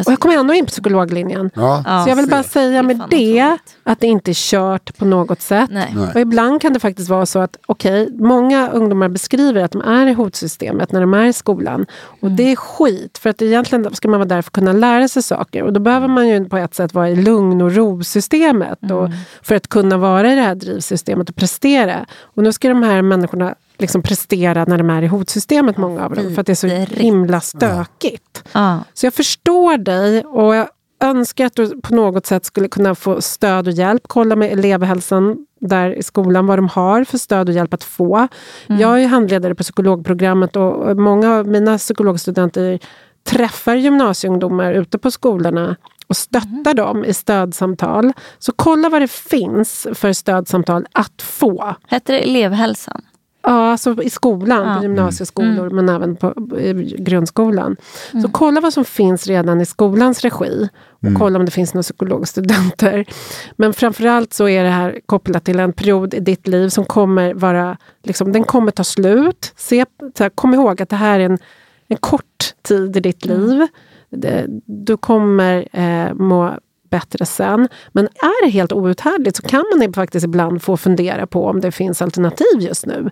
Och 0.05 0.11
jag 0.11 0.19
kommer 0.19 0.35
ändå 0.37 0.53
in 0.53 0.65
på 0.65 0.69
psykologlinjen. 0.69 1.49
Ja. 1.53 1.83
Så 2.03 2.09
jag 2.09 2.15
vill 2.15 2.29
bara 2.29 2.43
säga 2.43 2.83
med 2.83 3.01
det 3.09 3.57
att 3.83 3.99
det 3.99 4.07
inte 4.07 4.31
är 4.31 4.35
kört 4.51 4.97
på 4.97 5.05
något 5.05 5.41
sätt. 5.41 5.69
Nej. 5.73 5.95
Och 6.13 6.19
ibland 6.19 6.61
kan 6.61 6.73
det 6.73 6.79
faktiskt 6.79 7.09
vara 7.09 7.25
så 7.25 7.39
att 7.39 7.57
okej, 7.65 8.09
många 8.19 8.69
ungdomar 8.69 9.07
beskriver 9.09 9.63
att 9.63 9.71
de 9.71 9.81
är 9.81 10.07
i 10.07 10.13
hotsystemet 10.13 10.91
när 10.91 11.01
de 11.01 11.13
är 11.13 11.25
i 11.25 11.33
skolan. 11.33 11.85
Och 12.03 12.23
Mm. 12.23 12.35
det 12.35 12.43
är 12.51 12.55
skit, 12.55 13.17
för 13.17 13.29
att 13.29 13.41
egentligen 13.41 13.95
ska 13.95 14.07
man 14.07 14.19
vara 14.19 14.27
där 14.27 14.41
för 14.41 14.49
att 14.49 14.53
kunna 14.53 14.73
lära 14.73 15.07
sig 15.07 15.23
saker. 15.23 15.63
Och 15.63 15.73
då 15.73 15.79
behöver 15.79 16.07
man 16.07 16.27
ju 16.27 16.45
på 16.49 16.57
ett 16.57 16.75
sätt 16.75 16.93
vara 16.93 17.09
i 17.09 17.15
lugn 17.15 17.61
och 17.61 17.75
ro-systemet. 17.75 18.79
Och 18.91 19.05
Mm. 19.05 19.11
för 19.41 19.55
att 19.55 19.67
kunna 19.67 19.97
vara 19.97 20.31
i 20.31 20.35
det 20.35 20.41
här 20.41 20.55
drivsystemet 20.55 21.29
och 21.29 21.35
prestera. 21.35 22.05
Och 22.21 22.43
nu 22.43 22.53
ska 22.53 22.69
de 22.69 22.83
här 22.83 23.01
människorna 23.01 23.55
liksom 23.81 24.01
prestera 24.01 24.65
när 24.65 24.77
de 24.77 24.89
är 24.89 25.01
i 25.01 25.07
hotsystemet, 25.07 25.77
många 25.77 26.05
av 26.05 26.15
dem. 26.15 26.33
För 26.33 26.41
att 26.41 26.47
det 26.47 26.53
är 26.53 26.55
så 26.55 26.67
himla 26.95 27.41
stökigt. 27.41 28.43
Ja. 28.51 28.79
Så 28.93 29.05
jag 29.05 29.13
förstår 29.13 29.77
dig 29.77 30.25
och 30.25 30.55
jag 30.55 30.69
önskar 31.01 31.45
att 31.45 31.55
du 31.55 31.81
på 31.81 31.95
något 31.95 32.25
sätt 32.25 32.45
skulle 32.45 32.67
kunna 32.67 32.95
få 32.95 33.21
stöd 33.21 33.67
och 33.67 33.73
hjälp. 33.73 34.01
Kolla 34.07 34.35
med 34.35 34.51
elevhälsan 34.51 35.45
där 35.59 35.97
i 35.97 36.03
skolan 36.03 36.47
vad 36.47 36.57
de 36.57 36.67
har 36.67 37.03
för 37.03 37.17
stöd 37.17 37.49
och 37.49 37.55
hjälp 37.55 37.73
att 37.73 37.83
få. 37.83 38.27
Jag 38.67 39.03
är 39.03 39.07
handledare 39.07 39.55
på 39.55 39.63
psykologprogrammet 39.63 40.55
och 40.55 40.97
många 40.97 41.33
av 41.33 41.47
mina 41.47 41.77
psykologstudenter 41.77 42.79
träffar 43.23 43.75
gymnasieungdomar 43.75 44.73
ute 44.73 44.97
på 44.97 45.11
skolorna 45.11 45.75
och 46.07 46.17
stöttar 46.17 46.73
dem 46.73 47.05
i 47.05 47.13
stödsamtal. 47.13 48.13
Så 48.39 48.51
kolla 48.55 48.89
vad 48.89 49.01
det 49.01 49.11
finns 49.11 49.87
för 49.93 50.13
stödsamtal 50.13 50.85
att 50.91 51.21
få. 51.21 51.75
Hette 51.87 52.13
det 52.13 52.19
elevhälsan? 52.19 53.01
Ja, 53.43 53.71
alltså 53.71 54.03
i 54.03 54.09
skolan, 54.09 54.67
Ja. 54.67 54.75
på 54.75 54.83
gymnasieskolor 54.83 55.69
men 55.69 55.89
även 55.89 56.15
på, 56.15 56.33
grundskolan. 56.97 57.75
Så 58.21 58.29
kolla 58.31 58.61
vad 58.61 58.73
som 58.73 58.85
finns 58.85 59.27
redan 59.27 59.61
i 59.61 59.65
skolans 59.65 60.21
regi. 60.21 60.69
Och 60.89 61.19
kolla 61.19 61.39
om 61.39 61.45
det 61.45 61.51
finns 61.51 61.73
några 61.73 61.83
psykologstudenter. 61.83 63.05
Men 63.55 63.73
framförallt 63.73 64.33
så 64.33 64.47
är 64.49 64.63
det 64.63 64.69
här 64.69 64.99
kopplat 65.05 65.43
till 65.45 65.59
en 65.59 65.73
period 65.73 66.13
i 66.13 66.19
ditt 66.19 66.47
liv 66.47 66.69
som 66.69 66.85
kommer 66.85 67.33
vara, 67.33 67.77
liksom, 68.03 68.31
den 68.31 68.43
kommer 68.43 68.71
ta 68.71 68.83
slut. 68.83 69.53
Se, 69.55 69.85
så 70.17 70.23
här, 70.23 70.29
kom 70.29 70.53
ihåg 70.53 70.81
att 70.81 70.89
det 70.89 70.95
här 70.95 71.19
är 71.19 71.25
en, 71.25 71.37
en 71.87 71.97
kort 71.97 72.53
tid 72.61 72.97
i 72.97 72.99
ditt 72.99 73.25
liv. 73.25 73.67
Det, 74.09 74.45
du 74.65 74.97
kommer 74.97 75.67
eh, 75.71 76.13
må 76.13 76.57
bättre 76.91 77.25
sen. 77.25 77.67
Men 77.91 78.05
är 78.05 78.45
det 78.45 78.51
helt 78.51 78.71
outhärdligt 78.71 79.37
så 79.37 79.43
kan 79.43 79.63
man 79.77 79.93
faktiskt 79.93 80.25
ibland 80.25 80.61
få 80.61 80.77
fundera 80.77 81.27
på 81.27 81.45
om 81.45 81.61
det 81.61 81.71
finns 81.71 82.01
alternativ 82.01 82.59
just 82.59 82.85
nu. 82.85 83.09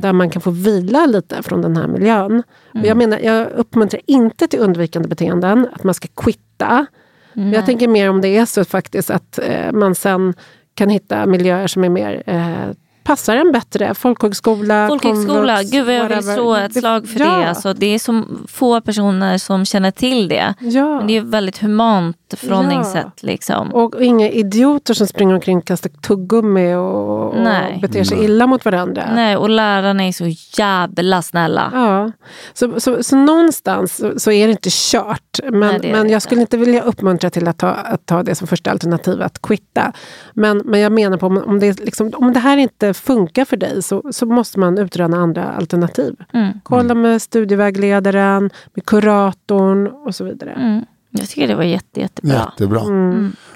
Där 0.00 0.12
man 0.12 0.30
kan 0.30 0.42
få 0.42 0.50
vila 0.50 1.06
lite 1.06 1.42
från 1.42 1.62
den 1.62 1.76
här 1.76 1.88
miljön. 1.88 2.42
Och 2.72 2.86
jag, 2.86 2.96
menar, 2.96 3.18
jag 3.18 3.50
uppmuntrar 3.52 4.00
inte 4.06 4.48
till 4.48 4.58
undvikande 4.60 5.08
beteenden, 5.08 5.68
att 5.72 5.84
man 5.84 5.94
ska 5.94 6.08
quitta. 6.16 6.86
Men 7.32 7.52
Jag 7.52 7.66
tänker 7.66 7.88
mer 7.88 8.10
om 8.10 8.20
det 8.20 8.28
är 8.28 8.46
så 8.46 8.64
faktiskt 8.64 9.10
att 9.10 9.38
eh, 9.38 9.72
man 9.72 9.94
sen 9.94 10.34
kan 10.74 10.88
hitta 10.88 11.26
miljöer 11.26 11.66
som 11.66 11.84
är 11.84 11.88
mer 11.88 12.22
eh, 12.26 12.74
passar 13.04 13.36
en 13.36 13.52
bättre. 13.52 13.94
Folkhögskola, 13.94 14.88
Folkhögskola, 14.88 15.56
komvux, 15.56 15.70
gud 15.70 15.86
vad 15.86 15.94
jag 15.94 16.08
vill 16.08 16.22
slå 16.22 16.54
ett 16.54 16.78
slag 16.78 17.08
för 17.08 17.20
ja, 17.20 17.26
det. 17.26 17.48
Alltså, 17.48 17.74
det 17.74 17.86
är 17.86 17.98
så 17.98 18.22
få 18.48 18.80
personer 18.80 19.38
som 19.38 19.64
känner 19.64 19.90
till 19.90 20.28
det. 20.28 20.54
Ja. 20.58 20.98
Men 20.98 21.06
det 21.06 21.16
är 21.16 21.20
ett 21.20 21.26
väldigt 21.26 21.58
humant 21.58 22.34
förhållningssätt. 22.36 23.22
Liksom. 23.22 23.74
Och, 23.74 23.94
och 23.94 24.02
inga 24.02 24.30
idioter 24.30 24.94
som 24.94 25.06
springer 25.06 25.34
omkring 25.34 25.58
och 25.58 25.64
kastar 25.64 25.90
tuggummi 25.90 26.74
och, 26.74 27.26
och 27.26 27.34
beter 27.80 28.04
sig 28.04 28.24
illa 28.24 28.46
mot 28.46 28.64
varandra. 28.64 29.10
Nej, 29.14 29.36
och 29.36 29.50
lärarna 29.50 30.04
är 30.04 30.12
så 30.12 30.24
jävla 30.58 31.22
snälla. 31.22 31.70
Ja. 31.74 32.12
Så, 32.54 32.80
så, 32.80 33.02
så 33.02 33.16
någonstans 33.16 33.96
så, 33.96 34.20
så 34.20 34.30
är 34.30 34.46
det 34.46 34.50
inte 34.50 34.68
kört. 34.72 35.40
Men, 35.42 35.60
Nej, 35.60 35.80
men 35.82 35.92
jag 35.92 36.06
inte. 36.06 36.20
skulle 36.20 36.40
inte 36.40 36.56
vilja 36.56 36.82
uppmuntra 36.82 37.30
till 37.30 37.48
att 37.48 37.58
ta, 37.58 37.68
att 37.68 38.06
ta 38.06 38.22
det 38.22 38.34
som 38.34 38.46
första 38.46 38.70
alternativ, 38.70 39.22
att 39.22 39.42
quitta. 39.42 39.92
Men, 40.34 40.62
men 40.64 40.80
jag 40.80 40.92
menar 40.92 41.18
på 41.18 41.26
om, 41.26 41.60
det, 41.60 41.66
är 41.66 41.84
liksom, 41.84 42.10
om 42.14 42.32
det 42.32 42.40
här 42.40 42.56
inte 42.56 42.93
funkar 42.94 43.44
för 43.44 43.56
dig 43.56 43.82
så, 43.82 44.02
så 44.10 44.26
måste 44.26 44.60
man 44.60 44.78
utröna 44.78 45.16
andra 45.16 45.52
alternativ. 45.52 46.16
Mm. 46.32 46.60
Kolla 46.62 46.94
med 46.94 47.22
studievägledaren, 47.22 48.50
med 48.74 48.86
kuratorn 48.86 49.86
och 49.86 50.14
så 50.14 50.24
vidare. 50.24 50.50
Mm. 50.52 50.84
Jag 51.16 51.28
tycker 51.28 51.48
det 51.48 51.54
var 51.54 51.62
jätte, 51.64 52.00
jättebra. 52.00 52.34
Jättebra. 52.50 52.80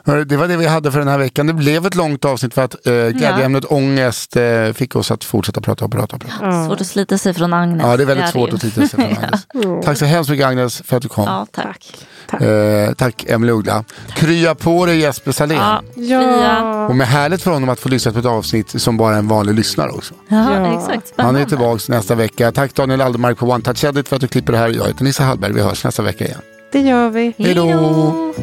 Hörru, 0.04 0.24
Det 0.24 0.36
var 0.36 0.48
det 0.48 0.56
vi 0.56 0.66
hade 0.66 0.92
för 0.92 0.98
den 0.98 1.08
här 1.08 1.18
veckan. 1.18 1.46
Det 1.46 1.52
blev 1.52 1.86
ett 1.86 1.94
långt 1.94 2.24
avsnitt 2.24 2.54
för 2.54 2.62
att 2.64 2.86
eh, 2.86 2.92
glädjeämnet 2.92 3.64
ångest 3.64 4.36
eh, 4.36 4.72
fick 4.72 4.96
oss 4.96 5.10
att 5.10 5.24
fortsätta 5.24 5.60
prata 5.60 5.84
och 5.84 5.92
prata. 5.92 6.16
Och 6.16 6.22
prata. 6.22 6.66
Svårt 6.66 6.80
att 6.80 6.86
slita 6.86 7.18
sig 7.18 7.34
från 7.34 7.52
Agnes. 7.52 7.82
Ja, 7.86 7.96
det 7.96 8.02
är 8.02 8.06
väldigt 8.06 8.26
det 8.26 8.32
svårt 8.32 8.50
ju. 8.50 8.54
att 8.54 8.60
titta 8.60 8.80
sig 8.86 8.88
från 8.88 9.04
Agnes. 9.64 9.84
Tack 9.84 9.98
så 9.98 10.04
hemskt 10.04 10.30
mycket 10.30 10.46
Agnes 10.46 10.82
för 10.84 10.96
att 10.96 11.02
du 11.02 11.08
kom. 11.08 11.24
Ja, 11.24 11.46
tack. 11.52 11.94
Tack. 12.30 12.40
Eh, 12.42 12.92
tack 12.92 13.24
Emelie 13.28 13.52
Uggla. 13.54 13.84
Krya 14.14 14.54
på 14.54 14.86
dig 14.86 14.98
Jesper 14.98 15.32
Salén. 15.32 15.58
Ja, 15.58 15.82
Ja. 15.96 16.86
Och 16.88 16.96
med 16.96 17.06
härligt 17.06 17.42
för 17.42 17.50
honom 17.50 17.68
att 17.68 17.80
få 17.80 17.88
lyssna 17.88 18.12
på 18.12 18.18
ett 18.18 18.26
avsnitt 18.26 18.80
som 18.82 18.96
bara 18.96 19.16
en 19.16 19.28
vanlig 19.28 19.54
lyssnare 19.54 19.90
också. 19.90 20.14
Ja, 20.28 20.54
Ja. 20.54 20.74
exakt. 20.74 20.90
Han 20.90 21.00
Spännande. 21.06 21.40
är 21.40 21.44
tillbaka 21.44 21.82
nästa 21.88 22.14
vecka. 22.14 22.52
Tack 22.52 22.74
Daniel 22.74 23.00
Aldermark 23.00 23.38
på 23.38 23.46
One 23.46 23.64
Touch 23.64 23.84
Edit 23.84 24.08
för 24.08 24.16
att 24.16 24.20
du 24.22 24.28
klipper 24.28 24.52
det 24.52 24.58
här. 24.58 24.68
Jag 24.68 24.86
heter 24.86 25.04
Nissa 25.04 25.24
Hallberg. 25.24 25.52
Vi 25.52 25.60
hörs 25.62 25.84
nästa 25.84 26.02
vecka 26.02 26.24
igen. 26.24 26.40
Det 26.72 26.80
gör 26.80 27.10
vi. 27.10 27.34
Hej 27.38 27.54
då! 27.54 28.34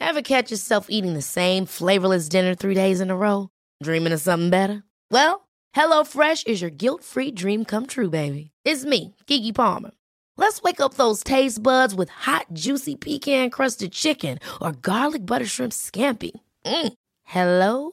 Ever 0.00 0.22
catch 0.22 0.50
yourself 0.50 0.86
eating 0.88 1.14
the 1.14 1.22
same 1.22 1.66
flavorless 1.66 2.28
dinner 2.28 2.54
three 2.54 2.74
days 2.74 3.00
in 3.00 3.10
a 3.10 3.16
row? 3.16 3.48
Dreaming 3.84 4.12
of 4.12 4.20
something 4.20 4.50
better? 4.50 4.82
Well, 5.10 5.40
Hello 5.72 6.04
Fresh 6.04 6.46
is 6.46 6.60
your 6.60 6.70
guilt-free 6.70 7.32
dream 7.32 7.64
come 7.64 7.86
true, 7.86 8.10
baby. 8.10 8.50
It's 8.64 8.84
me, 8.84 9.14
Kiki 9.26 9.52
Palmer. 9.52 9.90
Let's 10.36 10.62
wake 10.62 10.80
up 10.80 10.94
those 10.94 11.24
taste 11.24 11.62
buds 11.62 11.94
with 11.94 12.10
hot, 12.10 12.46
juicy 12.52 12.96
pecan-crusted 12.96 13.92
chicken 13.92 14.38
or 14.60 14.72
garlic 14.72 15.26
butter 15.26 15.46
shrimp 15.46 15.72
scampi. 15.72 16.32
Mm. 16.66 16.92
Hello 17.24 17.92